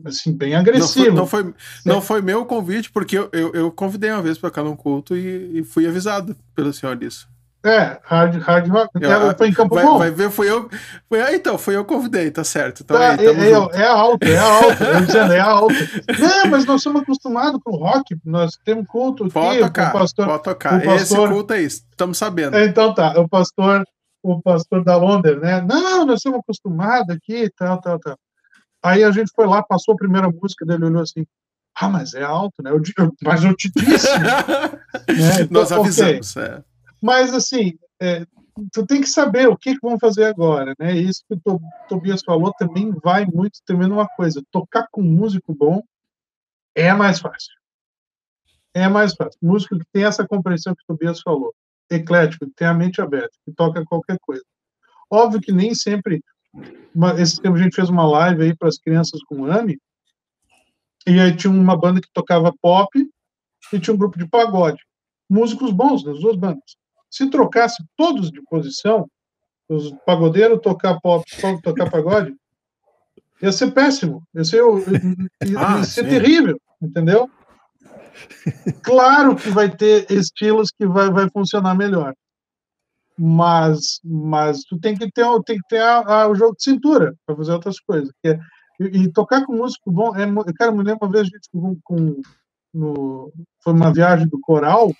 assim, 0.05 0.31
bem 0.33 0.55
agressivo. 0.55 1.15
Não 1.15 1.27
foi, 1.27 1.43
não 1.43 1.53
foi, 1.53 1.61
não 1.85 2.01
foi 2.01 2.21
meu 2.21 2.45
convite, 2.45 2.91
porque 2.91 3.17
eu, 3.17 3.29
eu, 3.31 3.51
eu 3.53 3.71
convidei 3.71 4.11
uma 4.11 4.21
vez 4.21 4.37
para 4.37 4.51
cá 4.51 4.63
num 4.63 4.75
culto 4.75 5.15
e, 5.15 5.59
e, 5.59 5.63
fui 5.63 5.87
avisado 5.87 6.35
pelo 6.55 6.73
senhor 6.73 6.95
disso. 6.95 7.27
É, 7.63 7.99
hard, 8.03 8.41
hard 8.41 8.67
rock. 8.69 8.89
Eu, 8.99 9.37
foi 9.37 9.49
em 9.49 9.53
Campo 9.53 9.75
vai, 9.75 9.85
Bom. 9.85 9.99
Vai 9.99 10.09
ver, 10.09 10.31
fui 10.31 10.49
eu. 10.49 10.67
Foi, 11.07 11.21
ah, 11.21 11.33
então, 11.33 11.59
fui 11.59 11.75
eu 11.75 11.85
convidei, 11.85 12.31
tá 12.31 12.43
certo. 12.43 12.81
Então, 12.81 12.97
tá, 12.97 13.11
aí, 13.11 13.25
é, 13.25 13.29
é, 13.29 13.51
é 13.51 13.53
alto, 13.87 14.25
é 14.25 14.37
alto. 14.37 14.83
eu 14.83 15.05
dizendo, 15.05 15.33
é 15.33 15.39
alto. 15.39 15.75
Não, 16.19 16.47
mas 16.49 16.65
nós 16.65 16.81
somos 16.81 17.03
acostumados 17.03 17.61
com 17.63 17.75
rock, 17.75 18.17
nós 18.25 18.57
temos 18.65 18.87
culto 18.87 19.25
aqui. 19.25 19.33
Pode 19.33 19.59
tocar, 19.59 19.93
pastor, 19.93 20.25
pode 20.25 20.43
tocar. 20.43 20.83
Pastor, 20.83 20.95
Esse 20.95 21.15
culto 21.15 21.53
é 21.53 21.61
isso, 21.61 21.83
estamos 21.91 22.17
sabendo. 22.17 22.57
Então 22.57 22.95
tá, 22.95 23.19
o 23.19 23.29
pastor, 23.29 23.83
o 24.23 24.41
pastor 24.41 24.83
da 24.83 24.97
Wonder, 24.97 25.39
né? 25.39 25.61
Não, 25.61 26.03
nós 26.03 26.19
somos 26.19 26.39
acostumados 26.39 27.15
aqui, 27.15 27.47
tal, 27.55 27.79
tal, 27.79 27.99
tal. 27.99 28.17
Aí 28.83 29.03
a 29.03 29.11
gente 29.11 29.31
foi 29.35 29.45
lá, 29.45 29.61
passou 29.61 29.93
a 29.93 29.97
primeira 29.97 30.29
música 30.29 30.65
dele, 30.65 30.85
olhou 30.85 31.01
assim, 31.01 31.25
ah, 31.75 31.89
mas 31.89 32.13
é 32.13 32.23
alto, 32.23 32.61
né? 32.61 32.71
Eu, 32.71 32.81
eu, 32.97 33.13
mas 33.23 33.43
eu 33.43 33.55
te 33.55 33.71
disse. 33.71 34.07
né? 34.19 34.81
então, 35.41 35.47
Nós 35.51 35.71
avisamos. 35.71 36.35
Okay. 36.35 36.49
É. 36.49 36.63
Mas 37.01 37.33
assim, 37.33 37.77
é, 38.01 38.25
tu 38.71 38.85
tem 38.85 39.01
que 39.01 39.07
saber 39.07 39.47
o 39.47 39.57
que, 39.57 39.73
que 39.73 39.81
vão 39.81 39.97
fazer 39.97 40.25
agora, 40.25 40.75
né? 40.79 40.95
Isso 40.95 41.23
que 41.27 41.39
o 41.45 41.59
Tobias 41.87 42.21
falou 42.23 42.53
também 42.53 42.91
vai 43.03 43.25
muito 43.25 43.59
também 43.65 43.87
numa 43.87 44.07
coisa. 44.07 44.43
Tocar 44.51 44.87
com 44.91 45.01
músico 45.01 45.53
bom 45.53 45.81
é 46.75 46.93
mais 46.93 47.19
fácil. 47.19 47.53
É 48.73 48.87
mais 48.87 49.13
fácil. 49.13 49.37
Músico 49.41 49.77
que 49.77 49.85
tem 49.91 50.03
essa 50.03 50.27
compreensão 50.27 50.75
que 50.75 50.83
o 50.83 50.87
Tobias 50.87 51.21
falou, 51.21 51.53
eclético, 51.89 52.45
que 52.45 52.53
tem 52.53 52.67
a 52.67 52.73
mente 52.73 53.01
aberta, 53.01 53.35
que 53.45 53.51
toca 53.53 53.83
qualquer 53.85 54.17
coisa. 54.21 54.43
Óbvio 55.09 55.41
que 55.41 55.51
nem 55.51 55.75
sempre 55.75 56.23
uma, 56.93 57.19
esse 57.19 57.41
tempo 57.41 57.55
a 57.55 57.61
gente 57.61 57.75
fez 57.75 57.89
uma 57.89 58.05
live 58.07 58.43
aí 58.43 58.55
para 58.55 58.67
as 58.67 58.77
crianças 58.77 59.21
com 59.23 59.45
AMI, 59.45 59.79
e 61.07 61.19
aí 61.19 61.35
tinha 61.35 61.51
uma 61.51 61.77
banda 61.77 62.01
que 62.01 62.11
tocava 62.13 62.53
pop 62.61 62.89
e 63.73 63.79
tinha 63.79 63.93
um 63.93 63.97
grupo 63.97 64.17
de 64.17 64.27
pagode. 64.27 64.81
Músicos 65.29 65.71
bons 65.71 66.03
das 66.03 66.19
duas 66.19 66.35
bandas. 66.35 66.75
Se 67.09 67.29
trocasse 67.29 67.83
todos 67.97 68.29
de 68.29 68.41
posição, 68.43 69.09
os 69.67 69.91
pagodeiros 70.05 70.59
tocar 70.61 70.99
pop, 71.01 71.23
tocar 71.63 71.89
pagode, 71.89 72.35
ia 73.41 73.51
ser 73.51 73.71
péssimo. 73.71 74.21
Ia 74.35 74.43
ser, 74.43 74.57
ia, 74.57 75.59
ah, 75.59 75.77
ia 75.77 75.83
ser 75.83 76.07
terrível, 76.07 76.59
entendeu? 76.81 77.29
Claro 78.83 79.35
que 79.35 79.49
vai 79.49 79.75
ter 79.75 80.05
estilos 80.11 80.69
que 80.69 80.85
vai, 80.85 81.09
vai 81.09 81.29
funcionar 81.29 81.73
melhor 81.73 82.13
mas 83.23 83.99
mas 84.03 84.63
tu 84.63 84.79
tem 84.79 84.97
que 84.97 85.11
ter 85.11 85.23
tem 85.45 85.57
que 85.57 85.67
ter 85.69 85.79
a, 85.79 86.23
a, 86.23 86.27
o 86.27 86.33
jogo 86.33 86.55
de 86.55 86.63
cintura 86.63 87.15
para 87.23 87.35
fazer 87.35 87.51
outras 87.51 87.79
coisas 87.79 88.11
é, 88.25 88.39
e, 88.79 89.03
e, 89.03 89.13
tocar 89.13 89.45
com 89.45 89.53
músico 89.53 89.91
bom 89.91 90.15
é 90.15 90.25
cara 90.53 90.71
me 90.71 90.81
lembro 90.83 91.05
uma 91.05 91.11
vez 91.11 91.27
a 91.27 91.29
gente 91.29 91.47
com, 91.53 91.77
com 91.83 92.21
no, 92.73 93.31
foi 93.63 93.73
uma 93.73 93.93
viagem 93.93 94.27
do 94.27 94.39
coral 94.39 94.91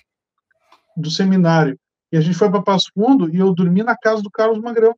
do 0.96 1.10
seminário 1.10 1.76
e 2.12 2.16
a 2.16 2.20
gente 2.20 2.38
foi 2.38 2.48
para 2.48 2.62
Passo 2.62 2.92
Fundo 2.94 3.28
e 3.28 3.40
eu 3.40 3.52
dormi 3.52 3.82
na 3.82 3.96
casa 3.96 4.22
do 4.22 4.30
Carlos 4.30 4.60
Magrão. 4.60 4.94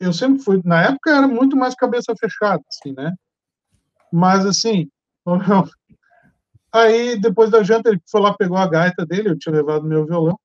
Eu 0.00 0.12
sempre 0.12 0.42
fui 0.42 0.60
na 0.62 0.82
época 0.82 1.10
era 1.10 1.26
muito 1.26 1.56
mais 1.56 1.74
cabeça 1.74 2.14
fechada 2.20 2.62
assim 2.68 2.92
né? 2.92 3.14
Mas 4.12 4.44
assim 4.44 4.90
aí 6.70 7.18
depois 7.18 7.48
da 7.50 7.62
janta 7.62 7.88
ele 7.88 8.02
foi 8.10 8.20
lá 8.20 8.36
pegou 8.36 8.58
a 8.58 8.68
gaita 8.68 9.06
dele 9.06 9.30
eu 9.30 9.38
tinha 9.38 9.54
levado 9.54 9.86
meu 9.86 10.04
violão 10.04 10.38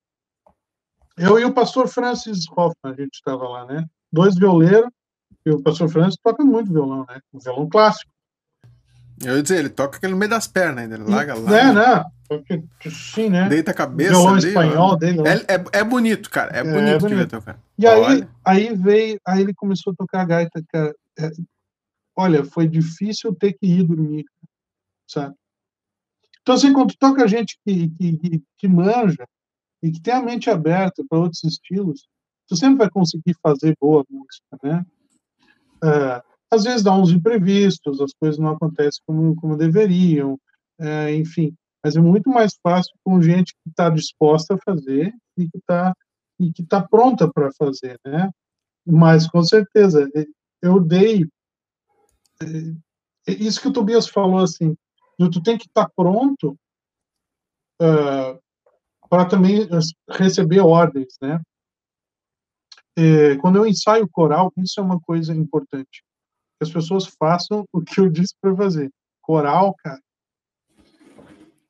Eu 1.19 1.37
e 1.37 1.43
o 1.43 1.53
pastor 1.53 1.87
Francis 1.87 2.45
Hoffman, 2.49 2.93
a 2.93 2.93
gente 2.93 3.13
estava 3.13 3.47
lá, 3.47 3.65
né? 3.65 3.85
Dois 4.11 4.35
violeiros, 4.35 4.89
e 5.45 5.51
o 5.51 5.61
pastor 5.61 5.89
Francis 5.89 6.17
toca 6.23 6.43
muito 6.45 6.71
violão, 6.71 7.05
né? 7.09 7.19
Um 7.33 7.39
violão 7.39 7.69
clássico. 7.69 8.09
Eu 9.21 9.35
ia 9.35 9.43
dizer, 9.43 9.59
ele 9.59 9.69
toca 9.69 9.97
aquele 9.97 10.13
no 10.13 10.17
meio 10.17 10.29
das 10.29 10.47
pernas 10.47 10.83
ainda, 10.83 10.95
ele 10.95 11.03
larga 11.03 11.35
lá. 11.35 11.59
É, 11.59 11.73
né? 11.73 12.05
Porque, 12.29 12.63
sim, 12.89 13.29
né? 13.29 13.49
Deita 13.49 13.71
a 13.71 13.73
cabeça. 13.73 14.11
Violão 14.11 14.35
ali, 14.35 14.47
espanhol 14.47 14.91
ó. 14.91 14.95
dele. 14.95 15.19
É, 15.27 15.55
é, 15.55 15.79
é, 15.79 15.83
bonito, 15.83 16.29
cara. 16.29 16.55
É, 16.55 16.59
é 16.59 16.63
bonito, 16.63 17.05
é 17.05 17.09
bonito. 17.09 17.29
tocar. 17.29 17.59
E 17.77 17.85
aí, 17.85 18.27
aí 18.45 18.73
veio, 18.73 19.19
aí 19.27 19.41
ele 19.41 19.53
começou 19.53 19.91
a 19.91 19.95
tocar 19.97 20.21
a 20.21 20.25
gaita, 20.25 20.63
cara. 20.71 20.95
É, 21.19 21.29
olha, 22.15 22.45
foi 22.45 22.65
difícil 22.65 23.35
ter 23.35 23.53
que 23.53 23.65
ir 23.65 23.83
dormir, 23.83 24.23
sabe? 25.05 25.35
Então, 26.41 26.55
assim, 26.55 26.71
quando 26.71 26.95
toca 26.97 27.27
gente 27.27 27.59
que, 27.65 27.89
que, 27.89 28.41
que 28.57 28.67
manja 28.69 29.27
e 29.81 29.91
que 29.91 30.01
tem 30.01 30.13
a 30.13 30.21
mente 30.21 30.49
aberta 30.49 31.03
para 31.07 31.19
outros 31.19 31.43
estilos, 31.43 32.07
tu 32.47 32.55
sempre 32.55 32.79
vai 32.79 32.89
conseguir 32.89 33.35
fazer 33.41 33.75
boa 33.79 34.05
música, 34.09 34.57
né? 34.63 34.85
É, 35.83 36.23
às 36.51 36.63
vezes 36.63 36.83
dá 36.83 36.93
uns 36.93 37.11
imprevistos, 37.11 38.01
as 38.01 38.11
coisas 38.13 38.39
não 38.39 38.49
acontecem 38.49 39.01
como, 39.05 39.35
como 39.35 39.55
deveriam, 39.55 40.39
é, 40.79 41.15
enfim. 41.15 41.53
Mas 41.83 41.95
é 41.95 42.01
muito 42.01 42.29
mais 42.29 42.57
fácil 42.61 42.93
com 43.03 43.21
gente 43.21 43.53
que 43.53 43.69
está 43.69 43.89
disposta 43.89 44.55
a 44.55 44.57
fazer 44.57 45.13
e 45.37 45.47
que 45.47 45.57
está 45.57 45.93
e 46.39 46.53
que 46.53 46.61
está 46.61 46.81
pronta 46.81 47.31
para 47.31 47.51
fazer, 47.53 47.99
né? 48.05 48.29
Mas 48.85 49.27
com 49.27 49.43
certeza 49.43 50.09
eu 50.61 50.79
dei 50.79 51.27
é, 52.41 52.47
isso 53.27 53.61
que 53.61 53.67
o 53.67 53.73
Tobias 53.73 54.07
falou 54.07 54.39
assim, 54.39 54.75
tu 55.17 55.43
tem 55.43 55.57
que 55.57 55.67
estar 55.67 55.85
tá 55.85 55.91
pronto 55.95 56.57
uh, 57.81 58.39
para 59.09 59.25
também 59.25 59.67
receber 60.09 60.59
ordens, 60.59 61.15
né? 61.21 61.41
É, 62.97 63.37
quando 63.37 63.55
eu 63.55 63.65
ensaio 63.65 64.07
coral, 64.09 64.51
isso 64.57 64.79
é 64.79 64.83
uma 64.83 64.99
coisa 64.99 65.33
importante 65.33 66.03
que 66.59 66.63
as 66.63 66.69
pessoas 66.69 67.07
façam 67.17 67.65
o 67.71 67.81
que 67.81 67.99
eu 67.99 68.09
disse 68.09 68.35
para 68.41 68.55
fazer. 68.55 68.91
Coral, 69.21 69.73
cara. 69.81 69.99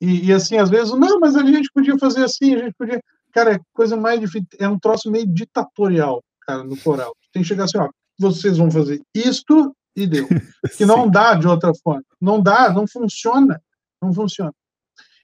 E, 0.00 0.26
e, 0.26 0.32
assim, 0.32 0.56
às 0.56 0.68
vezes, 0.68 0.92
não, 0.92 1.20
mas 1.20 1.36
a 1.36 1.44
gente 1.44 1.70
podia 1.72 1.96
fazer 1.98 2.24
assim, 2.24 2.54
a 2.54 2.58
gente 2.58 2.74
podia. 2.76 3.00
Cara, 3.32 3.54
é 3.54 3.60
coisa 3.72 3.96
mais 3.96 4.18
difícil, 4.18 4.48
é 4.58 4.68
um 4.68 4.78
troço 4.78 5.10
meio 5.10 5.26
ditatorial, 5.26 6.22
cara, 6.40 6.64
no 6.64 6.76
coral. 6.78 7.14
Tem 7.32 7.42
que 7.42 7.48
chegar 7.48 7.64
assim, 7.64 7.78
ó, 7.78 7.88
vocês 8.18 8.58
vão 8.58 8.70
fazer 8.70 9.00
isto 9.14 9.74
e 9.94 10.06
deu. 10.06 10.26
Que 10.76 10.84
não 10.84 11.08
dá 11.08 11.34
de 11.34 11.46
outra 11.46 11.72
forma. 11.82 12.04
Não 12.20 12.42
dá, 12.42 12.72
não 12.72 12.86
funciona. 12.88 13.62
Não 14.02 14.12
funciona. 14.12 14.52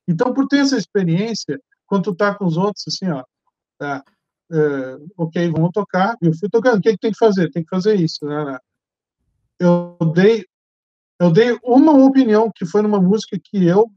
Então, 0.07 0.33
por 0.33 0.47
ter 0.47 0.59
essa 0.59 0.77
experiência, 0.77 1.61
quando 1.87 2.05
tu 2.05 2.15
tá 2.15 2.35
com 2.35 2.45
os 2.45 2.57
outros, 2.57 2.85
assim, 2.89 3.09
ó, 3.11 3.25
tá, 3.79 4.03
uh, 4.53 5.07
ok, 5.17 5.51
vamos 5.51 5.71
tocar, 5.73 6.17
eu 6.21 6.33
fui 6.35 6.49
tocando, 6.49 6.79
o 6.79 6.81
que, 6.81 6.93
que 6.93 6.99
tem 6.99 7.13
que 7.13 7.19
fazer? 7.19 7.51
Tem 7.51 7.63
que 7.63 7.71
fazer 7.71 7.95
isso, 7.97 8.25
né? 8.25 8.45
né? 8.45 8.59
eu 9.59 9.97
dei 10.15 10.45
eu 11.19 11.31
dei 11.31 11.59
uma 11.63 11.93
opinião 11.93 12.51
que 12.55 12.67
foi 12.67 12.83
numa 12.83 13.01
música 13.01 13.39
que 13.43 13.65
eu 13.65 13.91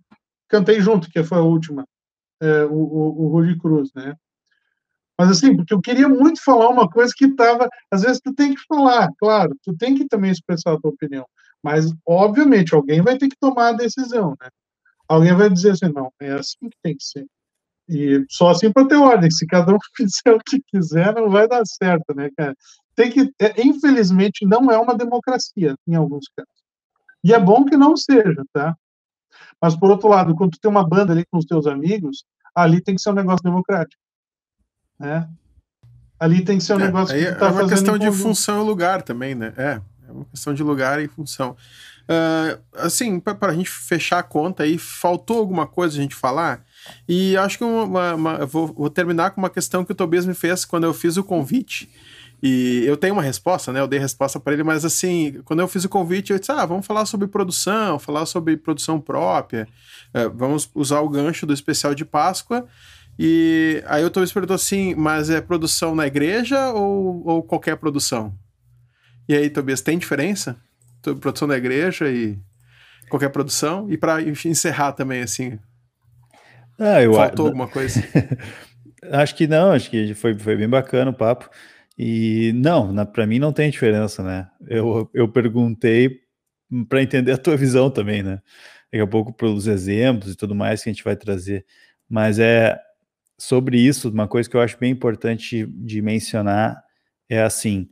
cantei 0.48 0.80
junto, 0.80 1.10
que 1.10 1.22
foi 1.24 1.38
a 1.38 1.42
última, 1.42 1.86
é, 2.42 2.64
o, 2.64 2.74
o, 2.74 3.24
o 3.24 3.28
Rudy 3.28 3.60
Cruz, 3.60 3.92
né? 3.94 4.16
Mas 5.18 5.32
assim, 5.32 5.54
porque 5.56 5.74
eu 5.74 5.82
queria 5.82 6.08
muito 6.08 6.42
falar 6.42 6.70
uma 6.70 6.90
coisa 6.90 7.14
que 7.16 7.26
estava, 7.26 7.68
às 7.92 8.04
vezes 8.04 8.22
tu 8.24 8.34
tem 8.34 8.56
que 8.56 8.62
falar, 8.66 9.10
claro, 9.20 9.54
tu 9.62 9.76
tem 9.76 9.96
que 9.96 10.08
também 10.08 10.32
expressar 10.32 10.74
a 10.74 10.80
tua 10.80 10.92
opinião, 10.92 11.26
mas 11.62 11.94
obviamente 12.08 12.74
alguém 12.74 13.02
vai 13.02 13.18
ter 13.18 13.28
que 13.28 13.36
tomar 13.38 13.70
a 13.70 13.74
decisão, 13.74 14.38
né? 14.42 14.50
Alguém 15.06 15.36
vai 15.36 15.50
dizer 15.50 15.72
assim, 15.72 15.92
não, 15.92 16.14
é 16.22 16.32
assim 16.32 16.70
que 16.70 16.78
tem 16.82 16.96
que 16.96 17.04
ser. 17.04 17.28
E 17.90 18.24
só 18.30 18.50
assim 18.50 18.72
para 18.72 18.88
ter 18.88 18.96
ordem, 18.96 19.32
se 19.32 19.48
cada 19.48 19.74
um 19.74 19.78
fizer 19.98 20.34
o 20.34 20.40
que 20.40 20.62
quiser, 20.68 21.14
não 21.14 21.30
vai 21.30 21.48
dar 21.48 21.66
certo, 21.66 22.14
né, 22.16 22.30
cara? 22.38 22.56
tem 23.00 23.10
que, 23.10 23.34
é, 23.40 23.62
infelizmente, 23.62 24.46
não 24.46 24.70
é 24.70 24.78
uma 24.78 24.94
democracia 24.94 25.74
em 25.88 25.96
alguns 25.96 26.26
casos. 26.36 26.52
E 27.24 27.34
é 27.34 27.40
bom 27.40 27.64
que 27.64 27.78
não 27.78 27.96
seja, 27.96 28.44
tá? 28.52 28.76
Mas, 29.62 29.74
por 29.74 29.90
outro 29.90 30.10
lado, 30.10 30.36
quando 30.36 30.52
tu 30.52 30.60
tem 30.60 30.70
uma 30.70 30.86
banda 30.86 31.14
ali 31.14 31.24
com 31.32 31.38
os 31.38 31.46
teus 31.46 31.66
amigos, 31.66 32.26
ali 32.54 32.82
tem 32.82 32.96
que 32.96 33.02
ser 33.02 33.12
um 33.12 33.14
negócio 33.14 33.42
democrático, 33.42 34.02
né? 35.00 35.30
Ali 36.20 36.44
tem 36.44 36.58
que 36.58 36.64
ser 36.66 36.74
um 36.74 36.82
é, 36.82 36.88
negócio 36.88 37.16
que 37.18 37.36
tá 37.36 37.48
É 37.48 37.52
uma 37.52 37.70
questão 37.70 37.98
de 37.98 38.12
função 38.12 38.64
e 38.64 38.68
lugar 38.68 39.02
também, 39.02 39.34
né? 39.34 39.54
É, 39.56 39.82
é 40.06 40.12
uma 40.12 40.26
questão 40.26 40.54
de 40.54 40.62
lugar 40.62 41.02
e 41.02 41.08
função. 41.08 41.56
Uh, 42.04 42.62
assim, 42.74 43.18
para 43.18 43.54
a 43.54 43.54
gente 43.54 43.70
fechar 43.70 44.20
a 44.20 44.24
conta 44.24 44.64
aí, 44.64 44.78
faltou 44.78 45.38
alguma 45.38 45.66
coisa 45.66 45.98
a 45.98 46.02
gente 46.02 46.16
falar? 46.16 46.66
E 47.08 47.36
acho 47.38 47.58
que 47.58 47.64
uma, 47.64 48.16
uma, 48.16 48.46
vou, 48.46 48.68
vou, 48.68 48.90
terminar 48.90 49.32
com 49.32 49.42
uma 49.42 49.50
questão 49.50 49.84
que 49.84 49.92
o 49.92 49.96
Tobias 49.96 50.26
me 50.26 50.34
fez 50.34 50.66
quando 50.66 50.86
eu 50.86 50.94
fiz 50.94 51.18
o 51.18 51.24
convite. 51.24 51.90
E 52.42 52.84
eu 52.86 52.96
tenho 52.96 53.14
uma 53.14 53.22
resposta, 53.22 53.74
né? 53.74 53.82
Eu 53.82 53.88
dei 53.88 54.00
resposta 54.00 54.40
para 54.40 54.54
ele, 54.54 54.64
mas 54.64 54.86
assim, 54.86 55.42
quando 55.44 55.60
eu 55.60 55.68
fiz 55.68 55.84
o 55.84 55.90
convite, 55.90 56.32
eu 56.32 56.40
disse: 56.40 56.52
ah, 56.52 56.66
vamos 56.66 56.86
falar 56.86 57.06
sobre 57.06 57.28
produção, 57.28 58.00
falar 58.00 58.26
sobre 58.26 58.56
produção 58.56 59.00
própria, 59.00 59.68
é, 60.14 60.28
vamos 60.30 60.70
usar 60.74 61.02
o 61.02 61.10
gancho 61.10 61.46
do 61.46 61.54
especial 61.54 61.94
de 61.94 62.06
Páscoa. 62.06 62.66
E 63.18 63.84
aí 63.86 64.06
o 64.06 64.10
Thomas 64.10 64.32
perguntou 64.32 64.56
assim: 64.56 64.96
mas 64.96 65.30
é 65.30 65.42
produção 65.42 65.94
na 65.94 66.08
igreja 66.08 66.72
ou, 66.72 67.28
ou 67.28 67.44
qualquer 67.44 67.76
produção? 67.76 68.34
E 69.28 69.36
aí, 69.36 69.48
Tobias, 69.50 69.82
tem 69.82 69.98
diferença? 69.98 70.58
Produção 71.22 71.48
na 71.48 71.56
igreja 71.56 72.10
e 72.10 72.36
qualquer 73.10 73.30
produção? 73.30 73.86
E 73.92 73.96
para 73.96 74.22
encerrar 74.24 74.94
também, 74.94 75.22
assim. 75.22 75.60
Ah, 76.80 77.02
eu, 77.02 77.14
faltou 77.14 77.48
alguma 77.48 77.68
coisa? 77.68 78.02
acho 79.12 79.36
que 79.36 79.46
não, 79.46 79.72
acho 79.72 79.90
que 79.90 80.14
foi, 80.14 80.38
foi 80.38 80.56
bem 80.56 80.70
bacana 80.70 81.12
o 81.12 81.14
papo. 81.14 81.50
E 81.98 82.54
não, 82.56 83.06
para 83.06 83.28
mim 83.28 83.40
não 83.40 83.52
tem 83.52 83.70
diferença, 83.70 84.24
né? 84.24 84.48
Eu, 84.66 85.10
eu 85.14 85.28
perguntei 85.28 86.22
para 86.88 87.02
entender 87.02 87.34
a 87.34 87.38
tua 87.38 87.58
visão 87.58 87.90
também, 87.90 88.24
né? 88.24 88.42
Daqui 88.92 89.04
a 89.04 89.08
pouco 89.08 89.34
pelos 89.34 89.68
exemplos 89.68 90.32
e 90.32 90.36
tudo 90.36 90.56
mais 90.56 90.82
que 90.82 90.90
a 90.90 90.94
gente 90.94 91.04
vai 91.04 91.18
trazer. 91.18 91.66
Mas 92.10 92.40
é 92.40 92.80
sobre 93.38 93.80
isso, 93.80 94.10
uma 94.10 94.28
coisa 94.28 94.50
que 94.50 94.56
eu 94.56 94.62
acho 94.62 94.78
bem 94.80 94.92
importante 94.92 95.66
de 95.66 96.02
mencionar 96.02 96.82
é 97.30 97.42
assim: 97.42 97.90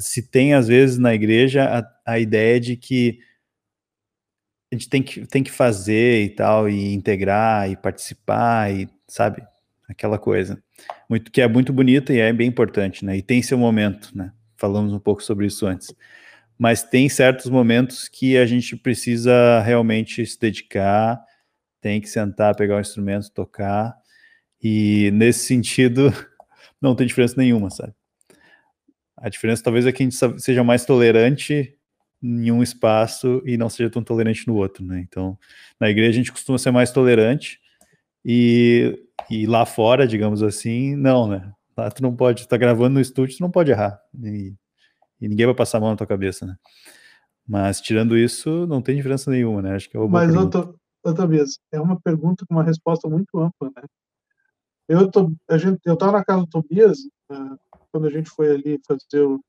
se 0.00 0.30
tem 0.30 0.54
às 0.54 0.68
vezes 0.68 0.98
na 0.98 1.14
igreja 1.14 1.64
a, 2.06 2.12
a 2.12 2.18
ideia 2.18 2.60
de 2.60 2.76
que 2.76 3.18
a 4.74 4.78
gente 4.78 4.88
tem 4.88 5.02
que, 5.02 5.26
tem 5.26 5.42
que 5.42 5.50
fazer 5.50 6.24
e 6.24 6.30
tal, 6.30 6.68
e 6.68 6.92
integrar 6.94 7.70
e 7.70 7.76
participar, 7.76 8.72
e 8.72 8.88
sabe? 9.06 9.42
Aquela 9.88 10.18
coisa 10.18 10.62
muito 11.08 11.30
que 11.30 11.40
é 11.40 11.48
muito 11.48 11.72
bonita 11.72 12.12
e 12.12 12.18
é 12.18 12.32
bem 12.32 12.48
importante, 12.48 13.04
né? 13.04 13.16
E 13.16 13.22
tem 13.22 13.42
seu 13.42 13.58
momento, 13.58 14.10
né? 14.16 14.32
Falamos 14.56 14.92
um 14.92 14.98
pouco 14.98 15.22
sobre 15.22 15.46
isso 15.46 15.66
antes. 15.66 15.94
Mas 16.58 16.82
tem 16.82 17.08
certos 17.08 17.50
momentos 17.50 18.08
que 18.08 18.36
a 18.36 18.46
gente 18.46 18.76
precisa 18.76 19.60
realmente 19.60 20.24
se 20.24 20.38
dedicar, 20.38 21.20
tem 21.80 22.00
que 22.00 22.08
sentar, 22.08 22.56
pegar 22.56 22.76
o 22.76 22.80
instrumento, 22.80 23.30
tocar. 23.30 23.94
E 24.62 25.10
nesse 25.12 25.46
sentido, 25.46 26.12
não 26.80 26.94
tem 26.94 27.06
diferença 27.06 27.34
nenhuma, 27.36 27.70
sabe? 27.70 27.92
A 29.16 29.28
diferença 29.28 29.62
talvez 29.62 29.86
é 29.86 29.92
que 29.92 30.02
a 30.02 30.06
gente 30.06 30.40
seja 30.40 30.62
mais 30.62 30.84
tolerante 30.84 31.76
em 32.26 32.50
um 32.50 32.62
espaço 32.62 33.42
e 33.44 33.58
não 33.58 33.68
seja 33.68 33.90
tão 33.90 34.02
tolerante 34.02 34.48
no 34.48 34.56
outro, 34.56 34.82
né? 34.82 34.98
Então, 35.00 35.38
na 35.78 35.90
igreja 35.90 36.10
a 36.10 36.14
gente 36.14 36.32
costuma 36.32 36.56
ser 36.56 36.70
mais 36.70 36.90
tolerante 36.90 37.60
e 38.24 38.98
e 39.30 39.46
lá 39.46 39.64
fora, 39.64 40.06
digamos 40.06 40.42
assim, 40.42 40.96
não, 40.96 41.28
né? 41.28 41.52
Lá 41.76 41.90
tu 41.90 42.02
não 42.02 42.14
pode, 42.14 42.48
tá 42.48 42.56
gravando 42.56 42.94
no 42.94 43.00
estúdio, 43.00 43.36
tu 43.36 43.40
não 43.40 43.50
pode 43.50 43.70
errar. 43.70 44.00
E, 44.22 44.54
e 45.20 45.28
ninguém 45.28 45.46
vai 45.46 45.54
passar 45.54 45.78
a 45.78 45.80
mão 45.80 45.90
na 45.90 45.96
tua 45.96 46.06
cabeça, 46.06 46.46
né? 46.46 46.56
Mas 47.46 47.80
tirando 47.80 48.16
isso, 48.16 48.66
não 48.66 48.80
tem 48.80 48.96
diferença 48.96 49.30
nenhuma, 49.30 49.62
né? 49.62 49.74
Acho 49.74 49.88
que 49.90 49.96
é 49.96 50.00
uma 50.00 50.08
Mas 50.08 50.34
outra, 50.34 50.72
outra 51.04 51.26
vez, 51.26 51.58
é 51.72 51.80
uma 51.80 52.00
pergunta 52.00 52.44
com 52.46 52.54
uma 52.54 52.64
resposta 52.64 53.08
muito 53.08 53.38
ampla, 53.38 53.70
né? 53.76 53.82
Eu 54.88 55.10
tô, 55.10 55.32
a 55.48 55.56
gente, 55.56 55.80
eu 55.84 55.96
tava 55.96 56.12
na 56.12 56.24
casa 56.24 56.40
do 56.40 56.46
Tobias 56.46 56.98
uh, 57.30 57.58
quando 57.90 58.06
a 58.06 58.10
gente 58.10 58.28
foi 58.30 58.50
ali 58.50 58.80
fazer 58.86 59.22
o, 59.22 59.40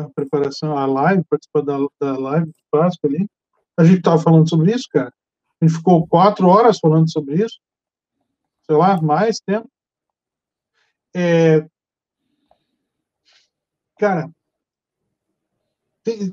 a 0.00 0.10
preparação, 0.10 0.76
a 0.76 0.86
live, 0.86 1.24
participar 1.28 1.62
da, 1.62 1.78
da 2.00 2.18
live 2.18 2.46
do 2.46 2.54
Páscoa 2.70 3.08
ali. 3.08 3.26
A 3.76 3.84
gente 3.84 4.02
tava 4.02 4.20
falando 4.20 4.48
sobre 4.48 4.74
isso, 4.74 4.86
cara. 4.90 5.12
A 5.60 5.66
gente 5.66 5.76
ficou 5.76 6.06
quatro 6.06 6.48
horas 6.48 6.78
falando 6.78 7.10
sobre 7.10 7.42
isso 7.44 7.58
sei 8.70 8.76
lá, 8.76 9.02
mais 9.02 9.40
tempo. 9.40 9.68
É, 11.12 11.66
cara, 13.98 14.30
tem, 16.04 16.32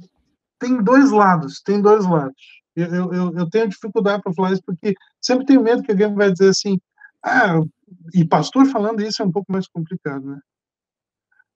tem 0.60 0.84
dois 0.84 1.10
lados, 1.10 1.62
tem 1.62 1.82
dois 1.82 2.06
lados. 2.06 2.62
Eu, 2.76 3.12
eu, 3.12 3.36
eu 3.36 3.50
tenho 3.50 3.68
dificuldade 3.68 4.22
para 4.22 4.34
falar 4.36 4.52
isso 4.54 4.62
porque 4.64 4.94
sempre 5.20 5.48
tenho 5.48 5.64
medo 5.64 5.82
que 5.82 5.92
alguém 5.92 6.14
vai 6.14 6.32
dizer 6.32 6.50
assim, 6.50 6.80
ah, 7.24 7.60
e 8.14 8.24
pastor 8.24 8.68
falando 8.68 9.02
isso 9.02 9.24
é 9.24 9.26
um 9.26 9.32
pouco 9.32 9.52
mais 9.52 9.68
complicado, 9.68 10.24
né? 10.24 10.40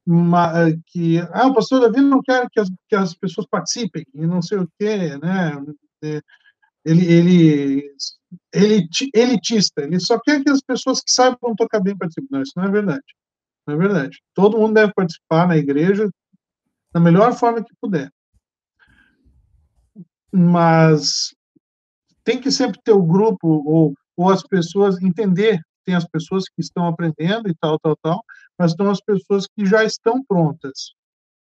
Mas, 0.05 0.75
que, 0.87 1.19
ah, 1.31 1.47
o 1.47 1.53
pastor 1.53 1.81
Davi 1.81 2.01
não 2.01 2.21
quer 2.21 2.47
que 2.49 2.59
as, 2.59 2.69
que 2.89 2.95
as 2.95 3.13
pessoas 3.13 3.47
participem 3.47 4.03
e 4.13 4.25
não 4.25 4.41
sei 4.41 4.57
o 4.57 4.67
quê, 4.79 5.17
né? 5.17 5.55
Ele, 6.83 7.05
ele, 7.05 7.95
ele 8.51 8.87
elitista, 9.13 9.83
ele 9.83 9.99
só 9.99 10.19
quer 10.19 10.43
que 10.43 10.49
as 10.49 10.61
pessoas 10.61 10.99
que 11.01 11.11
saibam 11.11 11.55
tocar 11.55 11.79
bem 11.79 11.95
participem. 11.95 12.29
Não, 12.31 12.41
isso 12.41 12.53
não 12.55 12.63
é 12.63 12.71
verdade. 12.71 13.03
não 13.67 13.75
é 13.75 13.77
verdade. 13.77 14.19
Todo 14.33 14.57
mundo 14.57 14.73
deve 14.73 14.91
participar 14.93 15.47
na 15.47 15.57
igreja 15.57 16.09
da 16.91 16.99
melhor 16.99 17.33
forma 17.33 17.63
que 17.63 17.73
puder. 17.79 18.11
Mas 20.33 21.35
tem 22.23 22.41
que 22.41 22.51
sempre 22.51 22.79
ter 22.83 22.93
o 22.93 23.03
grupo 23.03 23.47
ou, 23.47 23.93
ou 24.17 24.29
as 24.29 24.41
pessoas 24.41 24.99
entender 25.01 25.61
tem 25.85 25.95
as 25.95 26.05
pessoas 26.05 26.45
que 26.45 26.61
estão 26.61 26.85
aprendendo 26.87 27.49
e 27.49 27.55
tal, 27.55 27.79
tal, 27.79 27.95
tal, 28.01 28.23
mas 28.57 28.71
estão 28.71 28.89
as 28.89 29.01
pessoas 29.01 29.47
que 29.47 29.65
já 29.65 29.83
estão 29.83 30.23
prontas, 30.23 30.93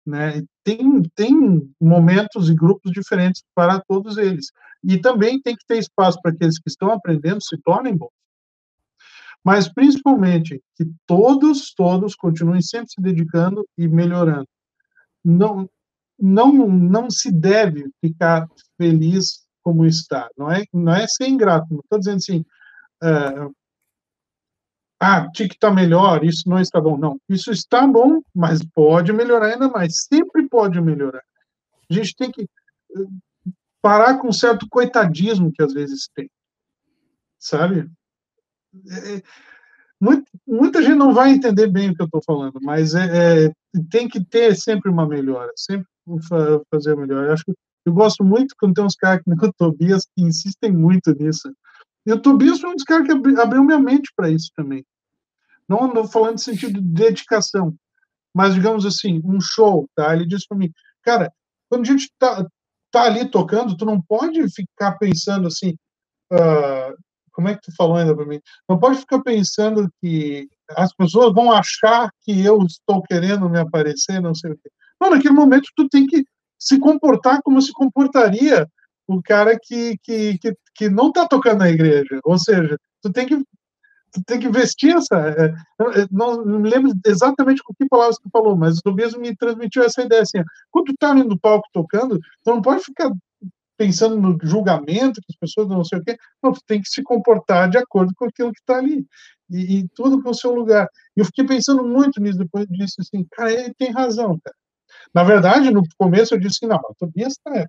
né? 0.06 0.44
Tem 0.64 1.02
tem 1.16 1.74
momentos 1.80 2.50
e 2.50 2.56
grupos 2.56 2.92
diferentes 2.92 3.44
para 3.56 3.82
todos 3.82 4.18
eles. 4.18 4.52
E 4.84 4.98
também 4.98 5.42
tem 5.42 5.56
que 5.56 5.66
ter 5.68 5.78
espaço 5.78 6.20
para 6.22 6.32
aqueles 6.32 6.60
que 6.60 6.70
estão 6.70 6.92
aprendendo 6.92 7.42
se 7.42 7.58
tornem 7.58 7.96
bons. 7.96 8.12
Mas 9.44 9.72
principalmente 9.72 10.62
que 10.76 10.86
todos, 11.06 11.74
todos 11.74 12.16
continuem 12.16 12.62
sempre 12.62 12.90
se 12.90 13.02
dedicando 13.02 13.66
e 13.78 13.88
melhorando. 13.88 14.48
Não 15.24 15.70
não 16.20 16.52
não 16.68 17.10
se 17.12 17.32
deve 17.32 17.90
ficar 18.02 18.48
feliz 18.78 19.46
como 19.64 19.86
está. 19.86 20.30
Não 20.38 20.52
é 20.52 20.64
não 20.74 20.94
é 20.94 21.08
ser 21.08 21.28
ingrato. 21.28 21.80
Estou 21.84 22.00
dizendo 22.00 22.18
assim, 22.18 22.46
uh, 23.04 23.54
ah, 25.00 25.30
tinha 25.32 25.48
estar 25.48 25.72
melhor, 25.72 26.24
isso 26.24 26.50
não 26.50 26.60
está 26.60 26.82
bom. 26.82 26.98
Não, 26.98 27.20
isso 27.30 27.52
está 27.52 27.86
bom, 27.86 28.22
mas 28.34 28.64
pode 28.74 29.14
melhorar 29.14 29.54
ainda 29.54 29.70
mais. 29.70 30.06
Sempre 30.06 30.48
pode 30.50 30.82
melhorar. 30.82 31.24
A 31.90 31.94
gente 31.94 32.16
tem 32.16 32.32
que 32.32 32.44
eh, 32.44 33.06
parar 33.82 34.18
com 34.18 34.30
um 34.30 34.34
certo 34.34 34.68
coitadismo 34.70 35.52
que 35.52 35.62
às 35.62 35.74
vezes 35.74 36.10
tem, 36.16 36.30
sabe? 37.40 37.90
É, 38.90 39.16
é 39.18 39.24
muito, 40.00 40.26
muita 40.46 40.82
gente 40.82 40.96
não 40.96 41.14
vai 41.14 41.32
entender 41.32 41.68
bem 41.68 41.92
o 41.92 41.96
que 41.96 42.02
eu 42.02 42.06
estou 42.06 42.22
falando, 42.26 42.60
mas 42.62 42.94
é, 42.96 43.46
é, 43.46 43.52
tem 43.90 44.08
que 44.08 44.24
ter 44.24 44.56
sempre 44.56 44.92
uma 44.92 45.08
melhora, 45.08 45.52
sempre 45.56 45.88
fazer 46.70 46.96
melhor. 46.96 47.26
Eu 47.26 47.34
acho 47.34 47.44
eu 47.88 47.94
gosto 47.94 48.22
muito 48.22 48.54
quando 48.60 48.74
tem 48.74 48.84
uns 48.84 48.98
caras 48.98 49.24
que 49.24 49.52
Tobias 49.58 50.06
que 50.14 50.22
insistem 50.22 50.74
muito 50.74 51.14
nisso. 51.14 51.50
E 52.08 52.14
o 52.14 52.22
Tobias 52.22 52.62
foi 52.62 52.70
um 52.70 52.76
dos 52.76 52.86
caras 52.86 53.06
que 53.06 53.12
abriu 53.42 53.66
minha 53.66 53.80
mente 53.80 54.14
para 54.16 54.30
isso 54.30 54.50
também. 54.56 54.86
Não 55.68 55.88
estou 55.88 56.08
falando 56.08 56.34
no 56.34 56.40
sentido 56.40 56.82
de 56.82 56.88
dedicação, 56.88 57.76
mas 58.34 58.54
digamos 58.54 58.86
assim, 58.86 59.22
um 59.26 59.42
show, 59.42 59.90
tá? 59.94 60.16
Ele 60.16 60.26
disse 60.26 60.48
para 60.48 60.58
mim, 60.58 60.72
cara, 61.04 61.30
quando 61.70 61.82
a 61.82 61.86
gente 61.86 62.10
tá, 62.18 62.48
tá 62.92 63.04
ali 63.04 63.30
tocando, 63.30 63.76
tu 63.76 63.84
não 63.84 64.02
pode 64.02 64.42
ficar 64.52 64.94
pensando 64.94 65.48
assim, 65.48 65.72
uh, 66.32 66.96
como 67.34 67.50
é 67.50 67.56
que 67.56 67.64
tu 67.64 67.76
falou 67.76 67.98
ainda 67.98 68.16
para 68.16 68.26
mim? 68.26 68.40
Não 68.70 68.80
pode 68.80 69.00
ficar 69.00 69.22
pensando 69.22 69.92
que 70.02 70.48
as 70.78 70.96
pessoas 70.96 71.34
vão 71.34 71.52
achar 71.52 72.10
que 72.22 72.42
eu 72.42 72.64
estou 72.64 73.04
querendo 73.04 73.50
me 73.50 73.60
aparecer, 73.60 74.22
não 74.22 74.34
sei 74.34 74.52
o 74.52 74.56
quê. 74.56 74.70
Não, 75.02 75.10
naquele 75.10 75.34
momento 75.34 75.70
tu 75.76 75.90
tem 75.90 76.08
que 76.08 76.24
se 76.58 76.80
comportar 76.80 77.42
como 77.44 77.62
se 77.62 77.74
comportaria 77.74 78.66
o 79.08 79.22
cara 79.22 79.58
que, 79.62 79.98
que, 80.04 80.38
que, 80.38 80.56
que 80.76 80.90
não 80.90 81.08
está 81.08 81.28
tocando 81.28 81.60
na 81.60 81.70
igreja. 81.70 82.20
Ou 82.24 82.38
seja, 82.38 82.78
tu 83.02 83.12
tem 83.12 83.26
que 83.26 83.38
tu 84.12 84.24
tem 84.26 84.40
que 84.40 84.50
vestir 84.50 84.96
essa. 84.96 85.16
É, 85.16 85.54
não, 86.12 86.44
não, 86.44 86.60
me 86.60 86.70
lembro 86.70 86.92
exatamente 87.06 87.62
com 87.64 87.74
que 87.74 87.88
palavras 87.88 88.18
tu 88.18 88.30
falou, 88.32 88.56
mas 88.56 88.78
o 88.78 88.82
Tobias 88.82 89.14
me 89.16 89.36
transmitiu 89.36 89.84
essa 89.84 90.02
ideia 90.02 90.22
assim: 90.22 90.44
quando 90.72 90.88
tu 90.88 90.96
tá 90.98 91.12
ali 91.12 91.24
no 91.24 91.40
palco 91.40 91.68
tocando, 91.74 92.20
tu 92.44 92.52
não 92.52 92.62
pode 92.62 92.84
ficar 92.84 93.12
pensando 93.78 94.20
no 94.20 94.38
julgamento, 94.42 95.22
que 95.22 95.28
as 95.32 95.38
pessoas 95.38 95.68
não 95.68 95.84
sei 95.84 96.00
o 96.00 96.04
quê, 96.04 96.18
não, 96.42 96.52
tu 96.52 96.62
tem 96.66 96.82
que 96.82 96.90
se 96.90 97.04
comportar 97.04 97.70
de 97.70 97.78
acordo 97.78 98.12
com 98.16 98.26
aquilo 98.26 98.52
que 98.52 98.60
está 98.60 98.78
ali. 98.78 99.06
E, 99.50 99.80
e, 99.80 99.88
tudo 99.90 100.22
com 100.22 100.32
o 100.32 100.34
seu 100.34 100.54
lugar. 100.54 100.90
E 101.16 101.22
eu 101.22 101.26
fiquei 101.26 101.46
pensando 101.46 101.84
muito 101.84 102.20
nisso 102.20 102.38
depois 102.38 102.68
disso, 102.68 102.96
assim, 103.00 103.26
cara, 103.32 103.52
ele 103.52 103.74
tem 103.76 103.92
razão, 103.92 104.38
cara. 104.44 104.56
Na 105.14 105.24
verdade, 105.24 105.72
no 105.72 105.84
começo 105.98 106.34
eu 106.34 106.40
disse, 106.40 106.66
não, 106.66 106.78
o 106.78 106.96
Tobias 106.98 107.38
tá, 107.44 107.66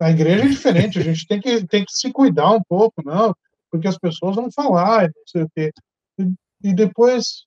a 0.00 0.10
igreja 0.10 0.44
é 0.44 0.48
diferente, 0.48 0.98
a 0.98 1.02
gente 1.02 1.26
tem 1.26 1.40
que, 1.40 1.66
tem 1.66 1.84
que 1.84 1.92
se 1.92 2.12
cuidar 2.12 2.52
um 2.52 2.62
pouco, 2.68 3.02
não, 3.04 3.34
porque 3.70 3.88
as 3.88 3.98
pessoas 3.98 4.36
vão 4.36 4.50
falar, 4.50 5.04
não 5.04 5.22
sei 5.26 5.42
o 5.42 5.50
quê. 5.54 5.72
E, 6.18 6.70
e 6.70 6.74
depois 6.74 7.46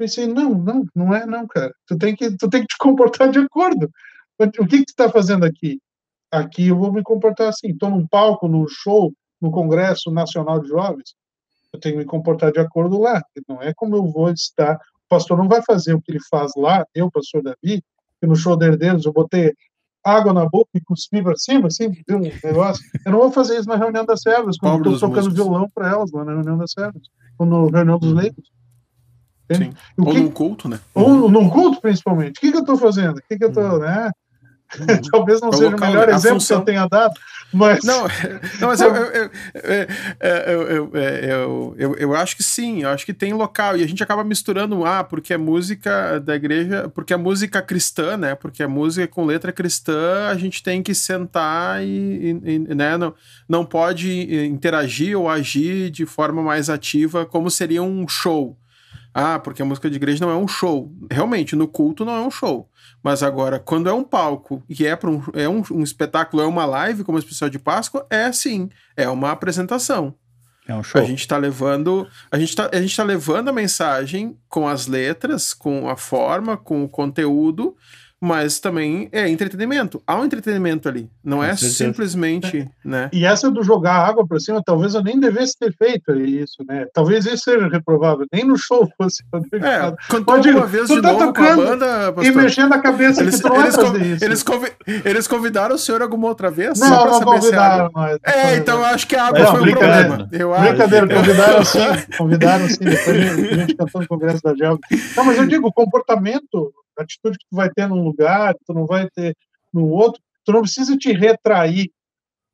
pensei, 0.00 0.26
não, 0.26 0.54
não, 0.54 0.84
não 0.94 1.14
é 1.14 1.26
não, 1.26 1.46
cara. 1.46 1.74
Tu 1.86 1.98
tem 1.98 2.16
que, 2.16 2.34
tu 2.36 2.48
tem 2.48 2.62
que 2.62 2.68
te 2.68 2.78
comportar 2.78 3.30
de 3.30 3.38
acordo. 3.38 3.90
O 4.38 4.66
que 4.66 4.78
que 4.78 4.86
tu 4.86 4.90
está 4.90 5.10
fazendo 5.10 5.44
aqui? 5.44 5.78
Aqui 6.30 6.68
eu 6.68 6.76
vou 6.76 6.90
me 6.90 7.02
comportar 7.02 7.48
assim. 7.48 7.68
Estou 7.68 7.90
num 7.90 8.06
palco, 8.06 8.48
num 8.48 8.66
show, 8.66 9.12
no 9.40 9.50
Congresso 9.50 10.10
Nacional 10.10 10.60
de 10.60 10.68
Jovens. 10.68 11.14
Eu 11.70 11.78
tenho 11.78 11.96
que 11.96 11.98
me 12.00 12.06
comportar 12.06 12.50
de 12.50 12.58
acordo 12.58 12.98
lá. 12.98 13.22
Não 13.46 13.60
é 13.60 13.74
como 13.74 13.94
eu 13.94 14.06
vou 14.06 14.30
estar. 14.30 14.76
O 14.76 15.08
pastor 15.08 15.36
não 15.36 15.48
vai 15.48 15.62
fazer 15.62 15.92
o 15.92 16.00
que 16.00 16.12
ele 16.12 16.20
faz 16.30 16.52
lá, 16.56 16.86
eu, 16.94 17.10
pastor 17.10 17.42
Davi, 17.42 17.82
que 18.20 18.26
no 18.26 18.36
show 18.36 18.56
de 18.56 18.66
herdeiros 18.66 19.04
eu 19.04 19.12
botei 19.12 19.54
água 20.04 20.32
na 20.32 20.48
boca 20.48 20.70
e 20.74 20.80
cuspir 20.80 21.22
para 21.22 21.36
cima, 21.36 21.68
assim, 21.68 21.88
um 22.10 22.18
negócio. 22.18 22.84
Eu 23.04 23.12
não 23.12 23.18
vou 23.18 23.32
fazer 23.32 23.58
isso 23.58 23.68
na 23.68 23.76
reunião 23.76 24.04
das 24.04 24.20
servas, 24.22 24.56
quando 24.58 24.92
estou 24.92 25.10
tocando 25.10 25.26
músicos. 25.26 25.34
violão 25.34 25.70
para 25.74 25.88
elas 25.88 26.10
lá 26.10 26.24
na 26.24 26.32
reunião 26.32 26.58
das 26.58 26.72
servas, 26.72 27.02
ou 27.38 27.46
na 27.46 27.78
reunião 27.78 27.98
dos 27.98 28.12
leigos. 28.12 28.50
Ou 29.98 30.14
num 30.14 30.30
culto, 30.30 30.68
né? 30.68 30.80
Ou 30.94 31.28
num 31.28 31.48
culto, 31.50 31.80
principalmente. 31.80 32.38
O 32.38 32.40
que, 32.40 32.50
que 32.50 32.56
eu 32.56 32.60
estou 32.60 32.76
fazendo? 32.76 33.18
O 33.18 33.22
que, 33.28 33.36
que 33.36 33.44
eu 33.44 33.48
estou, 33.48 33.64
hum. 33.64 33.78
né? 33.80 34.10
Talvez 35.10 35.40
não 35.40 35.52
seja 35.52 35.74
o 35.74 35.80
melhor 35.80 36.08
exemplo 36.08 36.40
função... 36.40 36.58
que 36.58 36.62
eu 36.62 36.74
tenha 36.74 36.86
dado, 36.86 37.14
mas. 37.52 37.84
Não, 37.84 38.06
não 38.60 38.68
mas 38.68 38.80
eu, 38.80 38.94
eu, 38.94 39.30
eu, 40.20 40.90
eu, 40.92 41.74
eu, 41.76 41.94
eu, 41.96 42.14
acho 42.14 42.36
que 42.36 42.42
sim, 42.42 42.82
eu 42.82 42.88
acho 42.90 43.04
que 43.04 43.12
tem 43.12 43.32
local, 43.32 43.76
e 43.76 43.82
a 43.82 43.88
gente 43.88 44.02
acaba 44.02 44.22
misturando, 44.22 44.84
ah, 44.84 45.02
porque 45.02 45.34
é 45.34 45.36
música 45.36 46.20
da 46.20 46.36
igreja, 46.36 46.88
porque 46.94 47.12
é 47.12 47.16
música 47.16 47.60
cristã, 47.60 48.16
né? 48.16 48.34
Porque 48.34 48.62
é 48.62 48.66
música 48.66 49.08
com 49.08 49.24
letra 49.24 49.52
cristã, 49.52 50.28
a 50.28 50.34
gente 50.36 50.62
tem 50.62 50.82
que 50.82 50.94
sentar 50.94 51.82
e, 51.82 52.40
e, 52.44 52.58
né, 52.74 52.96
não, 52.96 53.14
não 53.48 53.64
pode 53.64 54.46
interagir 54.46 55.18
ou 55.18 55.28
agir 55.28 55.90
de 55.90 56.06
forma 56.06 56.42
mais 56.42 56.70
ativa, 56.70 57.26
como 57.26 57.50
seria 57.50 57.82
um 57.82 58.06
show. 58.06 58.56
Ah, 59.12 59.38
porque 59.38 59.62
a 59.62 59.64
música 59.64 59.90
de 59.90 59.96
igreja 59.96 60.24
não 60.24 60.32
é 60.32 60.36
um 60.36 60.46
show. 60.46 60.92
Realmente, 61.10 61.56
no 61.56 61.66
culto 61.66 62.04
não 62.04 62.14
é 62.14 62.20
um 62.20 62.30
show. 62.30 62.68
Mas 63.02 63.22
agora, 63.22 63.58
quando 63.58 63.88
é 63.88 63.92
um 63.92 64.04
palco 64.04 64.62
e 64.68 64.86
é, 64.86 64.98
um, 65.04 65.22
é 65.34 65.48
um, 65.48 65.62
um 65.72 65.82
espetáculo, 65.82 66.42
é 66.42 66.46
uma 66.46 66.64
live, 66.64 67.02
como 67.02 67.18
especial 67.18 67.50
de 67.50 67.58
Páscoa, 67.58 68.06
é 68.08 68.30
sim, 68.30 68.68
é 68.96 69.08
uma 69.08 69.32
apresentação. 69.32 70.14
É 70.68 70.74
um 70.74 70.82
show. 70.82 71.00
A 71.00 71.04
gente 71.04 71.20
está 71.20 71.36
levando, 71.36 72.06
a 72.30 72.38
gente 72.38 72.54
tá, 72.54 72.70
a 72.72 72.80
gente 72.80 72.96
tá 72.96 73.02
levando 73.02 73.48
a 73.48 73.52
mensagem 73.52 74.38
com 74.48 74.68
as 74.68 74.86
letras, 74.86 75.52
com 75.52 75.88
a 75.88 75.96
forma, 75.96 76.56
com 76.56 76.84
o 76.84 76.88
conteúdo, 76.88 77.76
mas 78.20 78.60
também 78.60 79.08
é 79.12 79.26
entretenimento. 79.28 80.02
Há 80.06 80.16
um 80.16 80.24
entretenimento 80.24 80.88
ali. 80.88 81.08
Não 81.24 81.42
é 81.42 81.56
simplesmente, 81.56 82.58
é. 82.58 82.88
né? 82.88 83.08
E 83.12 83.24
essa 83.24 83.50
do 83.50 83.62
jogar 83.62 83.94
água 83.94 84.26
para 84.26 84.38
cima, 84.38 84.62
talvez 84.64 84.94
eu 84.94 85.02
nem 85.02 85.18
devesse 85.18 85.58
ter 85.58 85.74
feito 85.74 86.12
isso, 86.14 86.62
né? 86.68 86.86
Talvez 86.92 87.24
isso 87.24 87.44
seja 87.44 87.66
reprovável. 87.68 88.26
Nem 88.30 88.44
no 88.44 88.58
show 88.58 88.86
fosse. 88.98 89.24
É, 89.54 89.94
cantou 90.08 90.34
Pode, 90.34 90.50
uma 90.50 90.66
vez 90.66 90.88
de 90.88 91.00
tá 91.00 91.12
novo 91.12 91.32
com 91.32 91.42
a 91.42 91.56
banda, 91.56 92.12
pastor. 92.12 92.24
e 92.24 92.36
mexendo 92.36 92.72
a 92.74 92.78
cabeça 92.78 93.22
eles, 93.22 93.40
que 93.40 93.48
eles, 93.48 93.76
conv, 93.76 93.96
eles, 94.22 94.42
conv, 94.42 94.64
eles, 95.04 95.26
convidaram 95.26 95.74
o 95.74 95.78
senhor 95.78 96.02
alguma 96.02 96.28
outra 96.28 96.50
vez? 96.50 96.78
Não, 96.78 97.06
não 97.06 97.20
convidaram. 97.22 97.90
Mas, 97.94 98.18
é, 98.22 98.56
então 98.56 98.78
eu 98.78 98.84
acho 98.84 99.06
que 99.06 99.16
a 99.16 99.28
água 99.28 99.40
não, 99.40 99.50
foi 99.52 99.60
um 99.62 99.72
problema. 99.72 100.28
Eu 100.30 100.50
brincadeira, 100.50 101.06
acho. 101.06 101.14
convidaram 101.14 101.64
sim. 101.64 101.78
Convidaram 102.18 102.68
sim. 102.68 102.84
Depois 102.84 103.08
a 103.08 103.54
gente 103.56 103.74
cantou 103.74 104.00
no 104.02 104.08
Congresso 104.08 104.42
da 104.42 104.54
Gelb. 104.54 104.80
Não, 105.16 105.24
mas 105.24 105.38
eu 105.38 105.46
digo, 105.46 105.68
o 105.68 105.72
comportamento 105.72 106.72
atitude 107.02 107.38
que 107.38 107.46
tu 107.50 107.56
vai 107.56 107.70
ter 107.70 107.88
num 107.88 108.02
lugar, 108.02 108.54
tu 108.66 108.72
não 108.72 108.86
vai 108.86 109.08
ter 109.10 109.36
no 109.72 109.88
outro, 109.88 110.20
tu 110.44 110.52
não 110.52 110.62
precisa 110.62 110.96
te 110.96 111.12
retrair 111.12 111.90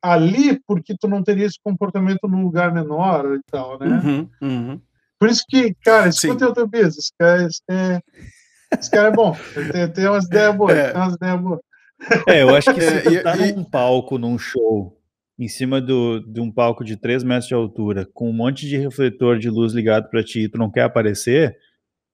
ali 0.02 0.60
porque 0.66 0.94
tu 0.98 1.08
não 1.08 1.22
teria 1.22 1.46
esse 1.46 1.58
comportamento 1.62 2.28
num 2.28 2.42
lugar 2.42 2.72
menor 2.72 3.34
e 3.34 3.40
tal, 3.50 3.78
né? 3.78 3.86
Uhum, 3.86 4.30
uhum. 4.42 4.80
Por 5.18 5.28
isso 5.28 5.44
que, 5.48 5.74
cara, 5.82 6.08
escuta 6.08 6.48
o 6.48 6.52
teu 6.52 6.66
business, 6.66 6.98
esse 6.98 7.12
cara, 7.18 7.46
esse, 7.46 7.62
é, 7.70 8.00
esse 8.78 8.90
cara 8.90 9.08
é 9.08 9.12
bom, 9.12 9.36
tem, 9.72 9.88
tem 9.92 10.08
umas 10.08 10.26
ideias 10.26 10.54
boas, 10.54 10.76
é. 10.76 10.92
tem 10.92 11.00
umas 11.00 11.14
ideias 11.14 11.40
boas. 11.40 11.60
É, 12.28 12.42
eu 12.42 12.54
acho 12.54 12.74
que 12.74 12.80
se 12.80 13.02
tu 13.02 13.22
tá 13.22 13.34
num 13.36 13.64
palco, 13.64 14.18
num 14.18 14.38
show, 14.38 15.00
em 15.38 15.48
cima 15.48 15.80
do, 15.80 16.20
de 16.20 16.40
um 16.40 16.50
palco 16.50 16.84
de 16.84 16.96
3 16.96 17.22
metros 17.22 17.48
de 17.48 17.54
altura, 17.54 18.06
com 18.12 18.28
um 18.28 18.32
monte 18.32 18.66
de 18.66 18.76
refletor 18.76 19.38
de 19.38 19.48
luz 19.48 19.72
ligado 19.72 20.08
para 20.10 20.22
ti 20.22 20.40
e 20.40 20.48
tu 20.48 20.58
não 20.58 20.70
quer 20.70 20.82
aparecer, 20.82 21.56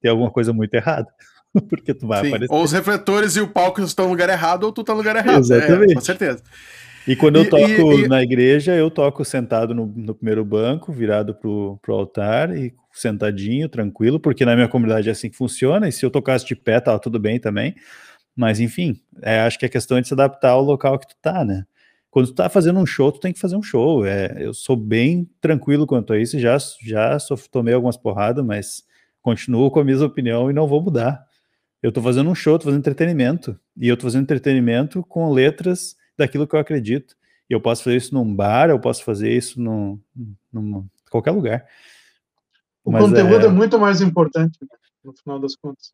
tem 0.00 0.10
alguma 0.10 0.30
coisa 0.30 0.52
muito 0.52 0.74
errada. 0.74 1.08
porque 1.68 1.94
tu 1.94 2.06
vai 2.06 2.22
Sim, 2.22 2.28
aparecer. 2.28 2.54
Ou 2.54 2.62
os 2.62 2.72
refletores 2.72 3.36
e 3.36 3.40
o 3.40 3.48
palco 3.48 3.80
estão 3.82 4.06
no 4.06 4.10
lugar 4.10 4.28
errado, 4.28 4.64
ou 4.64 4.72
tu 4.72 4.82
tá 4.82 4.92
no 4.92 4.98
lugar 4.98 5.16
errado. 5.16 5.40
Exatamente. 5.40 5.92
É, 5.92 5.94
com 5.94 6.00
certeza. 6.00 6.42
E 7.06 7.16
quando 7.16 7.36
eu 7.36 7.48
toco 7.48 7.64
e, 7.64 8.04
e, 8.04 8.08
na 8.08 8.22
igreja, 8.22 8.74
eu 8.74 8.90
toco 8.90 9.24
sentado 9.24 9.74
no, 9.74 9.86
no, 9.86 10.14
primeiro 10.14 10.44
banco, 10.44 10.92
virado 10.92 11.34
pro, 11.34 11.78
pro 11.82 11.94
altar 11.94 12.56
e 12.56 12.72
sentadinho, 12.92 13.68
tranquilo, 13.68 14.20
porque 14.20 14.44
na 14.44 14.54
minha 14.54 14.68
comunidade 14.68 15.08
é 15.08 15.12
assim 15.12 15.28
que 15.28 15.36
funciona, 15.36 15.88
e 15.88 15.92
se 15.92 16.04
eu 16.06 16.10
tocasse 16.10 16.46
de 16.46 16.54
pé, 16.54 16.78
tava 16.80 16.98
tudo 17.00 17.18
bem 17.18 17.40
também. 17.40 17.74
Mas 18.36 18.60
enfim, 18.60 19.00
é, 19.20 19.40
acho 19.40 19.58
que 19.58 19.66
é 19.66 19.68
questão 19.68 20.00
de 20.00 20.06
se 20.06 20.14
adaptar 20.14 20.50
ao 20.50 20.62
local 20.62 20.98
que 20.98 21.08
tu 21.08 21.16
tá, 21.20 21.44
né? 21.44 21.64
Quando 22.10 22.26
tu 22.26 22.34
tá 22.34 22.48
fazendo 22.48 22.78
um 22.78 22.86
show, 22.86 23.10
tu 23.10 23.20
tem 23.20 23.32
que 23.32 23.40
fazer 23.40 23.56
um 23.56 23.62
show. 23.62 24.06
É, 24.06 24.36
eu 24.38 24.54
sou 24.54 24.76
bem 24.76 25.28
tranquilo 25.40 25.86
quanto 25.86 26.12
a 26.12 26.18
isso, 26.18 26.38
já, 26.38 26.56
já 26.82 27.16
tomei 27.50 27.74
algumas 27.74 27.96
porradas, 27.96 28.44
mas 28.44 28.84
continuo 29.20 29.70
com 29.70 29.80
a 29.80 29.84
mesma 29.84 30.06
opinião 30.06 30.50
e 30.50 30.52
não 30.52 30.66
vou 30.66 30.82
mudar. 30.82 31.24
Eu 31.82 31.88
estou 31.88 32.02
fazendo 32.02 32.30
um 32.30 32.34
show, 32.34 32.56
estou 32.56 32.70
fazendo 32.70 32.80
entretenimento, 32.80 33.58
e 33.76 33.88
eu 33.88 33.94
estou 33.94 34.08
fazendo 34.08 34.22
entretenimento 34.22 35.02
com 35.02 35.32
letras 35.32 35.96
daquilo 36.16 36.46
que 36.46 36.54
eu 36.54 36.60
acredito. 36.60 37.16
E 37.50 37.54
eu 37.54 37.60
posso 37.60 37.82
fazer 37.82 37.96
isso 37.96 38.14
num 38.14 38.34
bar, 38.34 38.70
eu 38.70 38.78
posso 38.78 39.04
fazer 39.04 39.30
isso 39.36 39.60
num, 39.60 40.00
num 40.52 40.86
qualquer 41.10 41.32
lugar. 41.32 41.66
O 42.84 42.90
Mas 42.90 43.02
conteúdo 43.02 43.46
é... 43.46 43.48
é... 43.48 43.52
muito 43.52 43.78
mais 43.78 44.00
importante, 44.00 44.58
né, 44.62 44.76
no 45.04 45.12
final 45.12 45.38
das 45.38 45.56
contas. 45.56 45.92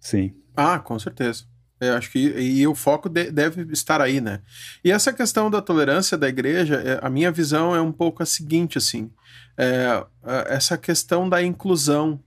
Sim. 0.00 0.34
Ah, 0.56 0.78
com 0.78 0.98
certeza. 0.98 1.44
Eu 1.80 1.94
acho 1.94 2.10
que 2.12 2.18
e 2.18 2.66
o 2.66 2.74
foco 2.74 3.08
de, 3.08 3.30
deve 3.30 3.72
estar 3.72 4.02
aí, 4.02 4.20
né? 4.20 4.42
E 4.84 4.92
essa 4.92 5.12
questão 5.12 5.50
da 5.50 5.62
tolerância 5.62 6.18
da 6.18 6.28
igreja, 6.28 6.74
é, 6.76 6.98
a 7.02 7.08
minha 7.08 7.32
visão 7.32 7.74
é 7.74 7.80
um 7.80 7.90
pouco 7.90 8.22
a 8.22 8.26
seguinte, 8.26 8.76
assim, 8.76 9.10
é, 9.56 10.04
essa 10.48 10.76
questão 10.76 11.28
da 11.28 11.42
inclusão. 11.42 12.22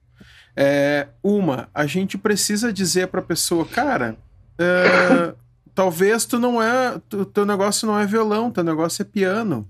É, 0.56 1.08
uma, 1.24 1.68
a 1.74 1.86
gente 1.86 2.18
precisa 2.18 2.72
dizer 2.72 3.08
para 3.08 3.20
a 3.20 3.24
pessoa, 3.24 3.66
cara, 3.66 4.16
é, 4.58 5.34
talvez 5.74 6.26
tu 6.26 6.38
não 6.38 6.62
é, 6.62 7.00
tu, 7.10 7.26
teu 7.26 7.46
negócio 7.46 7.88
não 7.88 8.00
é 8.00 8.06
violão, 8.06 8.52
teu 8.52 8.64
negócio 8.64 9.02
é 9.02 9.06
piano, 9.06 9.68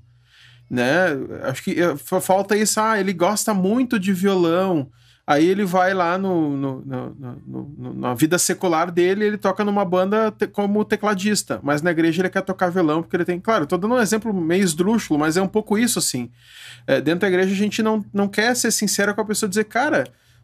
né? 0.70 1.08
Acho 1.44 1.64
que 1.64 1.82
é, 1.82 1.96
falta 1.96 2.58
isso, 2.58 2.80
ah, 2.82 3.00
ele 3.00 3.14
gosta 3.14 3.54
muito 3.54 3.98
de 3.98 4.12
violão. 4.12 4.90
Aí 5.26 5.48
ele 5.48 5.64
vai 5.64 5.94
lá 5.94 6.18
no, 6.18 6.50
no, 6.58 6.82
no, 6.86 7.44
no, 7.48 7.94
na 7.94 8.14
vida 8.14 8.38
secular 8.38 8.92
dele, 8.92 9.24
ele 9.24 9.38
toca 9.38 9.64
numa 9.64 9.86
banda 9.86 10.30
te, 10.32 10.46
como 10.48 10.84
tecladista, 10.84 11.62
mas 11.64 11.82
na 11.82 11.92
igreja 11.92 12.22
ele 12.22 12.30
quer 12.30 12.42
tocar 12.42 12.70
violão, 12.70 13.02
porque 13.02 13.16
ele 13.16 13.24
tem. 13.24 13.40
Claro, 13.40 13.66
tô 13.66 13.78
dando 13.78 13.96
um 13.96 14.02
exemplo 14.02 14.34
meio 14.34 14.66
esdrúxulo, 14.66 15.18
mas 15.18 15.38
é 15.38 15.42
um 15.42 15.48
pouco 15.48 15.78
isso, 15.78 15.98
assim. 15.98 16.30
É, 16.86 17.00
dentro 17.00 17.22
da 17.22 17.30
igreja 17.30 17.54
a 17.54 17.58
gente 17.58 17.82
não, 17.82 18.04
não 18.14 18.28
quer 18.28 18.54
ser 18.54 18.70
sincero 18.70 19.16
com 19.16 19.22
a 19.22 19.26
pessoa 19.26 19.48
dizer, 19.48 19.64
cara, 19.64 20.04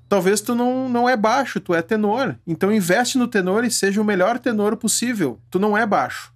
talvez 0.10 0.41
tu 0.41 0.56
não, 0.56 0.90
não 0.90 1.07
é 1.07 1.15
baixo, 1.15 1.60
tu 1.60 1.73
é 1.73 1.81
tenor. 1.81 2.36
Então 2.45 2.73
investe 2.73 3.18
no 3.18 3.27
tenor 3.27 3.64
e 3.64 3.72
seja 3.72 4.02
o 4.02 4.03
melhor 4.03 4.40
tenor 4.40 4.76
possível. 4.76 5.40
Tu 5.52 5.60
não 5.60 5.77
é 5.77 5.86
baixo. 5.86 6.34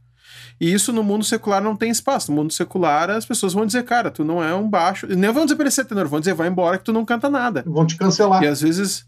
E 0.61 0.71
isso 0.71 0.93
no 0.93 1.03
mundo 1.03 1.25
secular 1.25 1.61
não 1.61 1.75
tem 1.75 1.89
espaço. 1.89 2.31
No 2.31 2.37
mundo 2.37 2.53
secular, 2.53 3.09
as 3.09 3.25
pessoas 3.25 3.53
vão 3.53 3.65
dizer, 3.65 3.83
cara, 3.83 4.11
tu 4.11 4.23
não 4.23 4.41
é 4.41 4.53
um 4.53 4.69
baixo. 4.69 5.07
Nem 5.07 5.31
vão 5.31 5.45
dizer 5.45 5.55
pra 5.55 5.63
ele 5.63 5.71
ser 5.71 5.85
tenor, 5.85 6.07
vão 6.07 6.19
dizer, 6.19 6.35
vai 6.35 6.47
embora 6.47 6.77
que 6.77 6.85
tu 6.85 6.93
não 6.93 7.03
canta 7.03 7.29
nada. 7.29 7.63
Vão 7.65 7.85
te 7.85 7.97
cancelar. 7.97 8.43
E 8.43 8.47
às 8.47 8.61
vezes. 8.61 9.05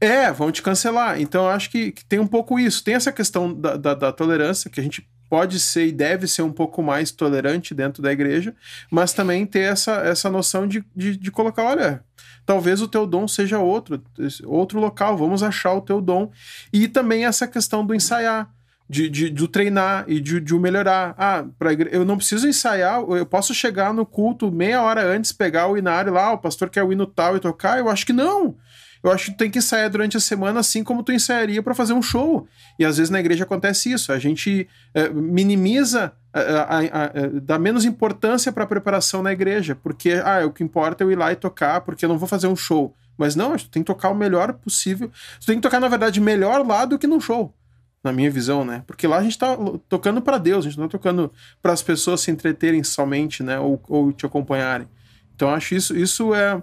É, 0.00 0.32
vão 0.32 0.50
te 0.50 0.62
cancelar. 0.62 1.20
Então 1.20 1.44
eu 1.44 1.50
acho 1.50 1.70
que, 1.70 1.92
que 1.92 2.04
tem 2.04 2.18
um 2.18 2.26
pouco 2.26 2.58
isso. 2.58 2.82
Tem 2.82 2.94
essa 2.94 3.12
questão 3.12 3.52
da, 3.52 3.76
da, 3.76 3.94
da 3.94 4.12
tolerância, 4.12 4.70
que 4.70 4.80
a 4.80 4.82
gente 4.82 5.06
pode 5.28 5.60
ser 5.60 5.86
e 5.86 5.92
deve 5.92 6.26
ser 6.26 6.42
um 6.42 6.52
pouco 6.52 6.82
mais 6.82 7.10
tolerante 7.10 7.74
dentro 7.74 8.02
da 8.02 8.12
igreja, 8.12 8.54
mas 8.90 9.12
também 9.12 9.44
ter 9.46 9.60
essa, 9.60 9.96
essa 9.96 10.30
noção 10.30 10.66
de, 10.66 10.84
de, 10.94 11.16
de, 11.16 11.30
colocar, 11.30 11.64
olha, 11.64 12.04
talvez 12.46 12.80
o 12.80 12.88
teu 12.88 13.06
dom 13.06 13.28
seja 13.28 13.58
outro, 13.58 14.02
outro 14.44 14.80
local, 14.80 15.16
vamos 15.16 15.42
achar 15.42 15.72
o 15.74 15.82
teu 15.82 16.00
dom. 16.00 16.30
E 16.72 16.88
também 16.88 17.26
essa 17.26 17.46
questão 17.46 17.84
do 17.84 17.94
ensaiar 17.94 18.50
de, 18.88 19.08
de, 19.10 19.28
do 19.28 19.46
treinar 19.46 20.04
e 20.08 20.18
de, 20.20 20.40
de 20.40 20.54
melhorar. 20.54 21.14
Ah, 21.18 21.44
pra 21.58 21.72
igre... 21.72 21.90
eu 21.92 22.04
não 22.04 22.16
preciso 22.16 22.48
ensaiar, 22.48 23.00
eu 23.00 23.26
posso 23.26 23.52
chegar 23.52 23.92
no 23.92 24.06
culto 24.06 24.50
meia 24.50 24.82
hora 24.82 25.04
antes, 25.04 25.30
pegar 25.30 25.68
o 25.68 25.76
inário 25.76 26.12
lá, 26.12 26.32
o 26.32 26.38
pastor 26.38 26.70
quer 26.70 26.82
o 26.82 26.92
hino 26.92 27.06
tal 27.06 27.36
e 27.36 27.40
tocar. 27.40 27.78
Eu 27.78 27.88
acho 27.90 28.06
que 28.06 28.12
não. 28.12 28.56
Eu 29.02 29.12
acho 29.12 29.26
que 29.26 29.30
tu 29.32 29.36
tem 29.38 29.50
que 29.50 29.58
ensaiar 29.58 29.90
durante 29.90 30.16
a 30.16 30.20
semana 30.20 30.60
assim 30.60 30.82
como 30.82 31.02
tu 31.02 31.12
ensaiaria 31.12 31.62
para 31.62 31.74
fazer 31.74 31.92
um 31.92 32.02
show. 32.02 32.46
E 32.78 32.84
às 32.84 32.96
vezes 32.96 33.10
na 33.10 33.20
igreja 33.20 33.44
acontece 33.44 33.92
isso. 33.92 34.12
A 34.12 34.18
gente 34.18 34.68
é, 34.94 35.08
minimiza, 35.08 36.12
a, 36.32 36.40
a, 36.40 36.78
a, 36.78 37.10
dá 37.42 37.58
menos 37.58 37.84
importância 37.84 38.52
para 38.52 38.64
a 38.64 38.66
preparação 38.66 39.22
na 39.22 39.32
igreja, 39.32 39.74
porque 39.74 40.12
ah, 40.24 40.46
o 40.46 40.52
que 40.52 40.64
importa 40.64 41.02
é 41.02 41.06
eu 41.06 41.12
ir 41.12 41.16
lá 41.16 41.32
e 41.32 41.36
tocar, 41.36 41.80
porque 41.82 42.04
eu 42.04 42.08
não 42.08 42.18
vou 42.18 42.28
fazer 42.28 42.46
um 42.46 42.56
show. 42.56 42.94
Mas 43.16 43.34
não, 43.34 43.56
tu 43.56 43.68
tem 43.68 43.82
que 43.82 43.86
tocar 43.86 44.10
o 44.10 44.14
melhor 44.14 44.52
possível. 44.52 45.10
Tu 45.40 45.46
tem 45.46 45.56
que 45.56 45.62
tocar, 45.62 45.80
na 45.80 45.88
verdade, 45.88 46.20
melhor 46.20 46.64
lá 46.64 46.84
do 46.84 46.98
que 46.98 47.06
no 47.06 47.20
show 47.20 47.54
na 48.02 48.12
minha 48.12 48.30
visão, 48.30 48.64
né? 48.64 48.82
Porque 48.86 49.06
lá 49.06 49.18
a 49.18 49.22
gente 49.22 49.36
tá 49.36 49.56
tocando 49.88 50.22
para 50.22 50.38
Deus, 50.38 50.64
a 50.64 50.68
gente 50.68 50.78
não 50.78 50.86
tá 50.86 50.92
tocando 50.92 51.32
para 51.60 51.72
as 51.72 51.82
pessoas 51.82 52.20
se 52.20 52.30
entreterem 52.30 52.82
somente, 52.84 53.42
né? 53.42 53.58
Ou, 53.58 53.80
ou 53.88 54.12
te 54.12 54.24
acompanharem. 54.24 54.88
Então 55.34 55.50
acho 55.50 55.74
isso 55.74 55.96
isso 55.96 56.34
é 56.34 56.62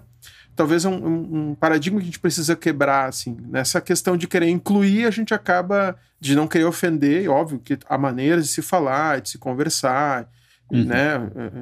talvez 0.56 0.84
um, 0.86 0.94
um, 1.50 1.54
paradigma 1.54 1.98
que 1.98 2.04
a 2.04 2.06
gente 2.06 2.18
precisa 2.18 2.56
quebrar, 2.56 3.08
assim. 3.08 3.36
Nessa 3.48 3.80
questão 3.80 4.16
de 4.16 4.26
querer 4.26 4.48
incluir, 4.48 5.06
a 5.06 5.10
gente 5.10 5.34
acaba 5.34 5.96
de 6.18 6.34
não 6.34 6.48
querer 6.48 6.64
ofender, 6.64 7.22
e 7.22 7.28
óbvio 7.28 7.60
que 7.60 7.78
há 7.86 7.98
maneiras 7.98 8.46
de 8.46 8.52
se 8.52 8.62
falar, 8.62 9.20
de 9.20 9.28
se 9.28 9.38
conversar, 9.38 10.28
uhum. 10.72 10.84
né? 10.84 11.16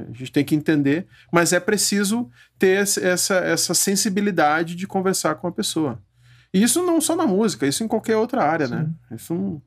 A 0.08 0.12
gente 0.12 0.30
tem 0.30 0.44
que 0.44 0.54
entender, 0.54 1.06
mas 1.32 1.52
é 1.52 1.58
preciso 1.58 2.30
ter 2.56 2.86
essa, 2.96 3.34
essa 3.34 3.74
sensibilidade 3.74 4.76
de 4.76 4.86
conversar 4.86 5.34
com 5.34 5.48
a 5.48 5.52
pessoa. 5.52 6.00
E 6.52 6.62
isso 6.62 6.86
não 6.86 7.00
só 7.00 7.16
na 7.16 7.26
música, 7.26 7.66
isso 7.66 7.82
em 7.82 7.88
qualquer 7.88 8.16
outra 8.16 8.44
área, 8.44 8.68
né? 8.68 8.78
Sim. 8.78 8.94
né? 9.10 9.16
Isso 9.16 9.34
não 9.34 9.60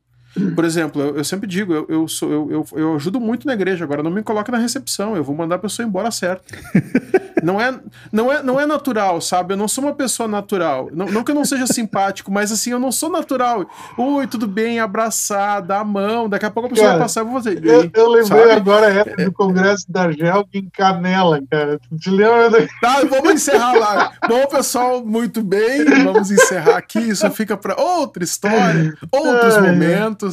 por 0.55 0.65
exemplo, 0.65 1.01
eu, 1.01 1.17
eu 1.17 1.23
sempre 1.23 1.47
digo, 1.47 1.73
eu, 1.73 1.85
eu, 1.89 2.07
sou, 2.07 2.31
eu, 2.31 2.51
eu, 2.51 2.79
eu, 2.79 2.95
ajudo 2.95 3.19
muito 3.19 3.47
na 3.47 3.53
igreja, 3.53 3.83
agora 3.83 4.03
não 4.03 4.11
me 4.11 4.23
coloque 4.23 4.51
na 4.51 4.57
recepção, 4.57 5.15
eu 5.15 5.23
vou 5.23 5.35
mandar 5.35 5.55
a 5.55 5.59
pessoa 5.59 5.85
embora 5.87 6.11
certo. 6.11 6.53
não, 7.43 7.59
é, 7.59 7.79
não, 8.11 8.31
é, 8.31 8.43
não 8.43 8.59
é 8.59 8.65
natural, 8.65 9.21
sabe? 9.21 9.53
Eu 9.53 9.57
não 9.57 9.67
sou 9.67 9.83
uma 9.83 9.93
pessoa 9.93 10.27
natural. 10.27 10.89
Não, 10.91 11.05
não 11.07 11.23
que 11.23 11.31
eu 11.31 11.35
não 11.35 11.45
seja 11.45 11.67
simpático, 11.67 12.31
mas 12.31 12.51
assim, 12.51 12.71
eu 12.71 12.79
não 12.79 12.91
sou 12.91 13.09
natural. 13.09 13.65
Oi, 13.97 14.27
tudo 14.27 14.47
bem, 14.47 14.79
abraçar, 14.79 15.61
dar 15.61 15.79
a 15.79 15.85
mão, 15.85 16.27
daqui 16.27 16.45
a 16.45 16.51
pouco 16.51 16.67
a 16.67 16.69
pessoa 16.69 16.87
cara, 16.87 16.97
vai 16.97 17.05
passar 17.05 17.21
e 17.21 17.23
eu 17.23 17.27
vou 17.27 17.35
fazer. 17.35 17.65
Eu, 17.65 17.89
eu 17.93 18.09
lembrei 18.09 18.47
sabe? 18.47 18.51
agora 18.51 18.87
a 18.87 18.93
época 18.93 19.25
do 19.25 19.31
Congresso 19.31 19.85
da 19.89 20.11
GELG 20.11 20.49
em 20.53 20.69
Canela, 20.69 21.39
cara. 21.49 21.79
Tu 21.89 21.97
te 21.97 22.09
lembra? 22.09 22.67
Tá, 22.81 23.03
vamos 23.03 23.33
encerrar 23.33 23.73
lá. 23.73 24.11
Bom, 24.27 24.45
pessoal, 24.47 25.05
muito 25.05 25.41
bem, 25.41 25.85
vamos 26.03 26.31
encerrar 26.31 26.77
aqui, 26.77 26.99
isso 26.99 27.29
fica 27.31 27.55
para 27.55 27.79
outra 27.79 28.23
história, 28.23 28.93
outros 29.11 29.57
momentos. 29.57 30.26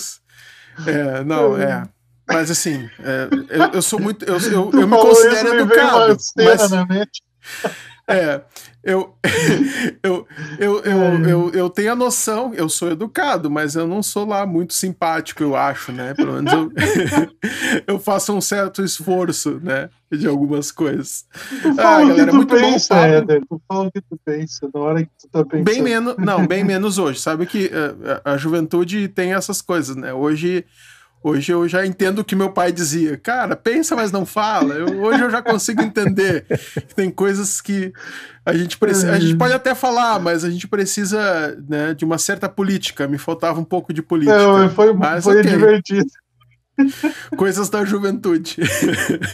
É, 0.87 1.25
não, 1.25 1.57
é. 1.57 1.89
Mas 2.27 2.51
assim, 2.51 2.89
é, 3.01 3.29
eu, 3.51 3.75
eu, 3.75 3.83
sou 3.83 4.01
muito. 4.01 4.25
Eu, 4.25 4.39
eu, 4.41 4.71
eu 4.73 4.89
me 4.89 4.97
considero 4.97 5.61
educado. 5.61 6.17
Mas, 6.37 6.71
é, 8.07 8.43
eu, 8.85 9.15
eu, 10.03 10.27
eu, 10.59 10.79
eu, 10.85 11.29
eu, 11.29 11.51
eu 11.51 11.71
tenho 11.71 11.93
a 11.93 11.97
noção, 11.97 12.53
eu 12.55 12.69
sou 12.69 12.91
educado, 12.91 13.51
mas 13.51 13.75
eu 13.75 13.87
não 13.87 14.03
sou 14.03 14.27
lá 14.27 14.45
muito 14.45 14.75
simpático, 14.75 15.43
eu 15.43 15.57
acho, 15.57 15.91
né? 15.91 16.13
Pelo 16.13 16.35
menos 16.35 16.53
eu, 16.53 16.73
eu 17.95 17.99
faço 17.99 18.35
um 18.35 18.41
certo 18.41 18.85
esforço, 18.85 19.59
né? 19.63 19.89
De 20.13 20.27
algumas 20.27 20.71
coisas. 20.71 21.25
Tu 21.63 21.75
fala 21.75 21.97
ah, 21.97 22.01
galera, 22.01 22.25
que 22.25 22.31
tu 22.31 22.37
muito 22.37 22.55
pensa, 22.55 22.95
bom 22.95 23.01
Éder, 23.01 23.43
tu 23.49 23.63
fala 23.67 23.87
o 23.89 23.93
que 23.93 24.01
tu 24.01 24.21
pensa, 24.25 24.71
na 24.73 24.81
hora 24.81 25.03
que 25.03 25.11
tu 25.19 25.29
tá 25.29 25.45
pensando. 25.45 25.65
Bem 25.65 25.83
menos, 25.83 26.17
não, 26.19 26.47
bem 26.47 26.63
menos 26.63 26.99
hoje. 26.99 27.21
Sabe 27.21 27.47
que 27.47 27.71
a, 27.73 28.31
a, 28.31 28.35
a 28.35 28.37
juventude 28.37 29.09
tem 29.09 29.33
essas 29.33 29.63
coisas, 29.63 29.97
né? 29.97 30.13
Hoje 30.13 30.65
Hoje 31.27 31.51
eu 31.51 31.67
já 31.67 31.87
entendo 31.87 32.19
o 32.19 32.25
que 32.25 32.37
meu 32.37 32.51
pai 32.51 32.71
dizia. 32.71 33.17
Cara, 33.17 33.57
pensa, 33.57 33.97
mas 33.97 34.13
não 34.13 34.27
fala. 34.27 34.75
Eu, 34.75 35.01
hoje 35.01 35.23
eu 35.23 35.31
já 35.31 35.41
consigo 35.41 35.81
entender 35.81 36.45
que 36.87 36.95
tem 36.95 37.11
coisas 37.11 37.63
que 37.63 37.95
a 38.45 38.55
gente 38.55 38.77
precisa. 38.77 39.11
A 39.11 39.19
gente 39.19 39.35
pode 39.35 39.55
até 39.55 39.75
falar, 39.75 40.21
mas 40.21 40.45
a 40.45 40.51
gente 40.51 40.69
precisa 40.69 41.57
né, 41.67 41.95
de 41.95 42.05
uma 42.05 42.19
certa 42.19 42.47
política. 42.47 43.09
Me 43.09 43.17
faltava 43.17 43.59
um 43.59 43.65
pouco 43.65 43.91
de 43.91 44.03
política. 44.03 44.37
Não, 44.37 44.69
foi, 44.69 44.93
mas, 44.93 45.25
foi 45.25 45.41
okay. 45.41 45.51
divertido. 45.51 46.11
Coisas 47.39 47.71
da 47.71 47.87
juventude. 47.87 48.57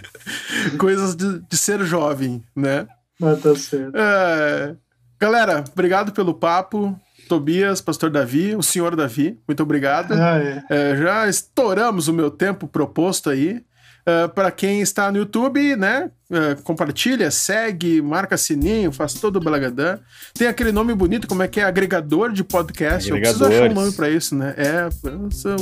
coisas 0.79 1.17
de, 1.17 1.41
de, 1.41 1.57
ser 1.57 1.83
jovem, 1.85 2.41
né? 2.55 2.87
Mas 3.19 3.41
tá 3.43 3.57
certo. 3.57 3.97
É... 3.97 4.77
Galera, 5.19 5.65
obrigado 5.73 6.13
pelo 6.13 6.35
papo. 6.35 6.97
Tobias, 7.31 7.81
Pastor 7.81 8.11
Davi, 8.11 8.57
o 8.57 8.63
senhor 8.63 8.97
Davi, 8.97 9.39
muito 9.47 9.63
obrigado. 9.63 10.15
Ah, 10.15 10.37
é. 10.37 10.65
É, 10.69 10.97
já 10.97 11.29
estouramos 11.29 12.09
o 12.09 12.13
meu 12.13 12.29
tempo 12.29 12.67
proposto 12.67 13.31
aí. 13.31 13.63
Uh, 14.05 14.25
é, 14.25 14.29
para 14.29 14.51
quem 14.51 14.81
está 14.81 15.13
no 15.13 15.19
YouTube, 15.19 15.77
né? 15.77 16.11
Uh, 16.29 16.61
compartilha, 16.63 17.31
segue, 17.31 18.03
marca 18.03 18.37
sininho, 18.37 18.91
faz 18.91 19.15
todo 19.15 19.37
o 19.37 19.41
belagadã. 19.41 19.99
Tem 20.35 20.49
aquele 20.49 20.73
nome 20.73 20.93
bonito, 20.93 21.29
como 21.29 21.43
é 21.45 21.47
que 21.47 21.61
é? 21.61 21.65
Agregador 21.65 22.33
de 22.33 22.43
podcast. 22.43 23.09
Eu 23.09 23.17
preciso 23.17 23.45
achar 23.45 23.71
um 23.71 23.75
nome 23.75 23.93
para 23.93 24.11
isso, 24.11 24.35
né? 24.35 24.55
É, 24.57 24.89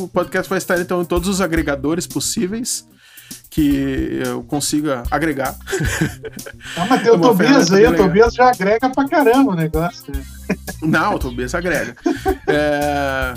o 0.01 0.09
podcast 0.09 0.49
vai 0.49 0.57
estar 0.57 0.81
então 0.81 1.03
em 1.03 1.05
todos 1.05 1.29
os 1.29 1.43
agregadores 1.43 2.07
possíveis 2.07 2.87
que 3.59 4.23
eu 4.25 4.45
consiga 4.45 5.03
agregar. 5.11 5.53
Ah, 6.77 6.87
mas 6.89 7.03
tem 7.03 7.11
o 7.11 7.19
Tobias 7.19 7.73
aí, 7.73 7.89
o 7.89 7.97
Tobias 7.97 8.33
já 8.33 8.51
agrega 8.51 8.89
pra 8.89 9.09
caramba 9.09 9.51
o 9.51 9.57
negócio. 9.57 10.13
Né? 10.15 10.23
Não, 10.81 11.17
o 11.17 11.19
Tobias 11.19 11.57
agrega. 11.57 11.97
é... 12.47 13.35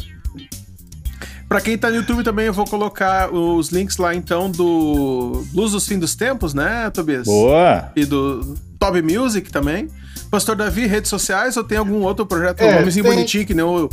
Pra 1.50 1.60
quem 1.60 1.76
tá 1.76 1.90
no 1.90 1.96
YouTube 1.96 2.24
também, 2.24 2.46
eu 2.46 2.54
vou 2.54 2.66
colocar 2.66 3.34
os 3.34 3.70
links 3.70 3.98
lá 3.98 4.14
então 4.14 4.50
do 4.52 5.44
Blues 5.52 5.72
dos 5.72 5.88
Fim 5.88 5.98
dos 5.98 6.14
Tempos, 6.14 6.54
né, 6.54 6.92
Tobias? 6.92 7.26
Boa! 7.26 7.92
E 7.96 8.06
do 8.06 8.56
Top 8.78 9.02
Music 9.02 9.52
também. 9.52 9.90
Pastor 10.30 10.56
Davi, 10.56 10.86
redes 10.86 11.10
sociais 11.10 11.58
ou 11.58 11.64
tem 11.64 11.80
algum 11.80 12.04
outro 12.04 12.28
projeto, 12.28 12.62
é, 12.62 12.76
um 12.76 12.80
nomezinho 12.80 13.04
tem... 13.04 13.14
bonitinho 13.14 13.46
que 13.46 13.54
nem 13.56 13.66
o 13.66 13.90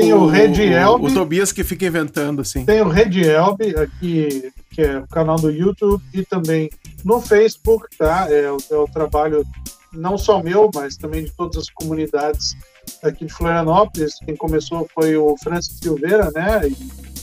tem 0.00 0.12
o, 0.12 0.22
o 0.22 0.26
Red 0.26 0.62
Elb. 0.62 1.04
O, 1.04 1.06
o, 1.06 1.14
Tobias 1.14 1.52
que 1.52 1.64
fica 1.64 1.86
inventando, 1.86 2.42
assim. 2.42 2.64
Tem 2.64 2.80
o 2.80 2.88
Red 2.88 3.20
Elb, 3.22 3.60
aqui, 3.76 4.52
que 4.70 4.82
é 4.82 4.98
o 4.98 5.06
canal 5.06 5.36
do 5.36 5.50
YouTube, 5.50 6.02
e 6.12 6.24
também 6.24 6.70
no 7.04 7.20
Facebook, 7.20 7.86
tá? 7.96 8.26
É, 8.30 8.44
é 8.44 8.76
o 8.76 8.88
trabalho 8.88 9.44
não 9.92 10.18
só 10.18 10.42
meu, 10.42 10.70
mas 10.74 10.96
também 10.96 11.24
de 11.24 11.30
todas 11.30 11.56
as 11.56 11.70
comunidades 11.70 12.56
aqui 13.02 13.26
de 13.26 13.32
Florianópolis. 13.32 14.14
Quem 14.24 14.36
começou 14.36 14.88
foi 14.94 15.16
o 15.16 15.36
Francis 15.42 15.78
Silveira, 15.78 16.30
né? 16.34 16.60
E 16.66 16.74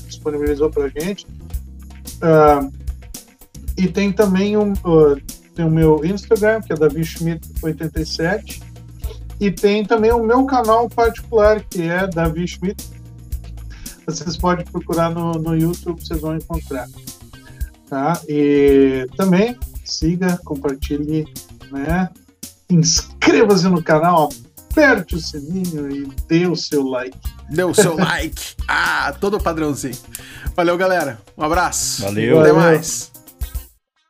disponibilizou 0.07 0.69
para 0.69 0.89
gente. 0.89 1.25
Uh, 2.15 2.71
e 3.77 3.87
tem 3.87 4.11
também 4.11 4.57
um, 4.57 4.71
uh, 4.71 5.21
tem 5.53 5.65
o 5.65 5.69
meu 5.69 6.03
Instagram, 6.03 6.61
que 6.61 6.73
é 6.73 6.75
Davi 6.75 7.03
Schmidt 7.03 7.47
87 7.61 8.64
e 9.39 9.51
tem 9.51 9.85
também 9.85 10.11
o 10.11 10.23
meu 10.23 10.45
canal 10.45 10.89
particular, 10.89 11.61
que 11.61 11.81
é 11.83 12.07
Davi 12.07 12.47
Schmidt. 12.47 12.83
Vocês 14.05 14.37
podem 14.37 14.65
procurar 14.65 15.09
no, 15.09 15.33
no 15.33 15.55
YouTube, 15.55 15.99
vocês 15.99 16.21
vão 16.21 16.35
encontrar. 16.35 16.87
Tá? 17.89 18.19
E 18.27 19.07
também 19.17 19.57
siga, 19.83 20.39
compartilhe, 20.43 21.27
né? 21.71 22.09
Inscreva-se 22.69 23.67
no 23.67 23.83
canal, 23.83 24.29
aperte 24.71 25.15
o 25.15 25.19
sininho 25.19 25.89
e 25.89 26.07
dê 26.27 26.47
o 26.47 26.55
seu 26.55 26.83
like. 26.87 27.17
Dê 27.49 27.63
o 27.63 27.73
seu 27.73 27.95
like. 27.95 28.55
Ah, 28.67 29.13
todo 29.21 29.39
padrãozinho. 29.39 29.95
Valeu, 30.55 30.75
galera. 30.75 31.19
Um 31.37 31.43
abraço. 31.43 32.01
Valeu. 32.01 32.39
Até 32.39 32.51
mais. 32.51 33.11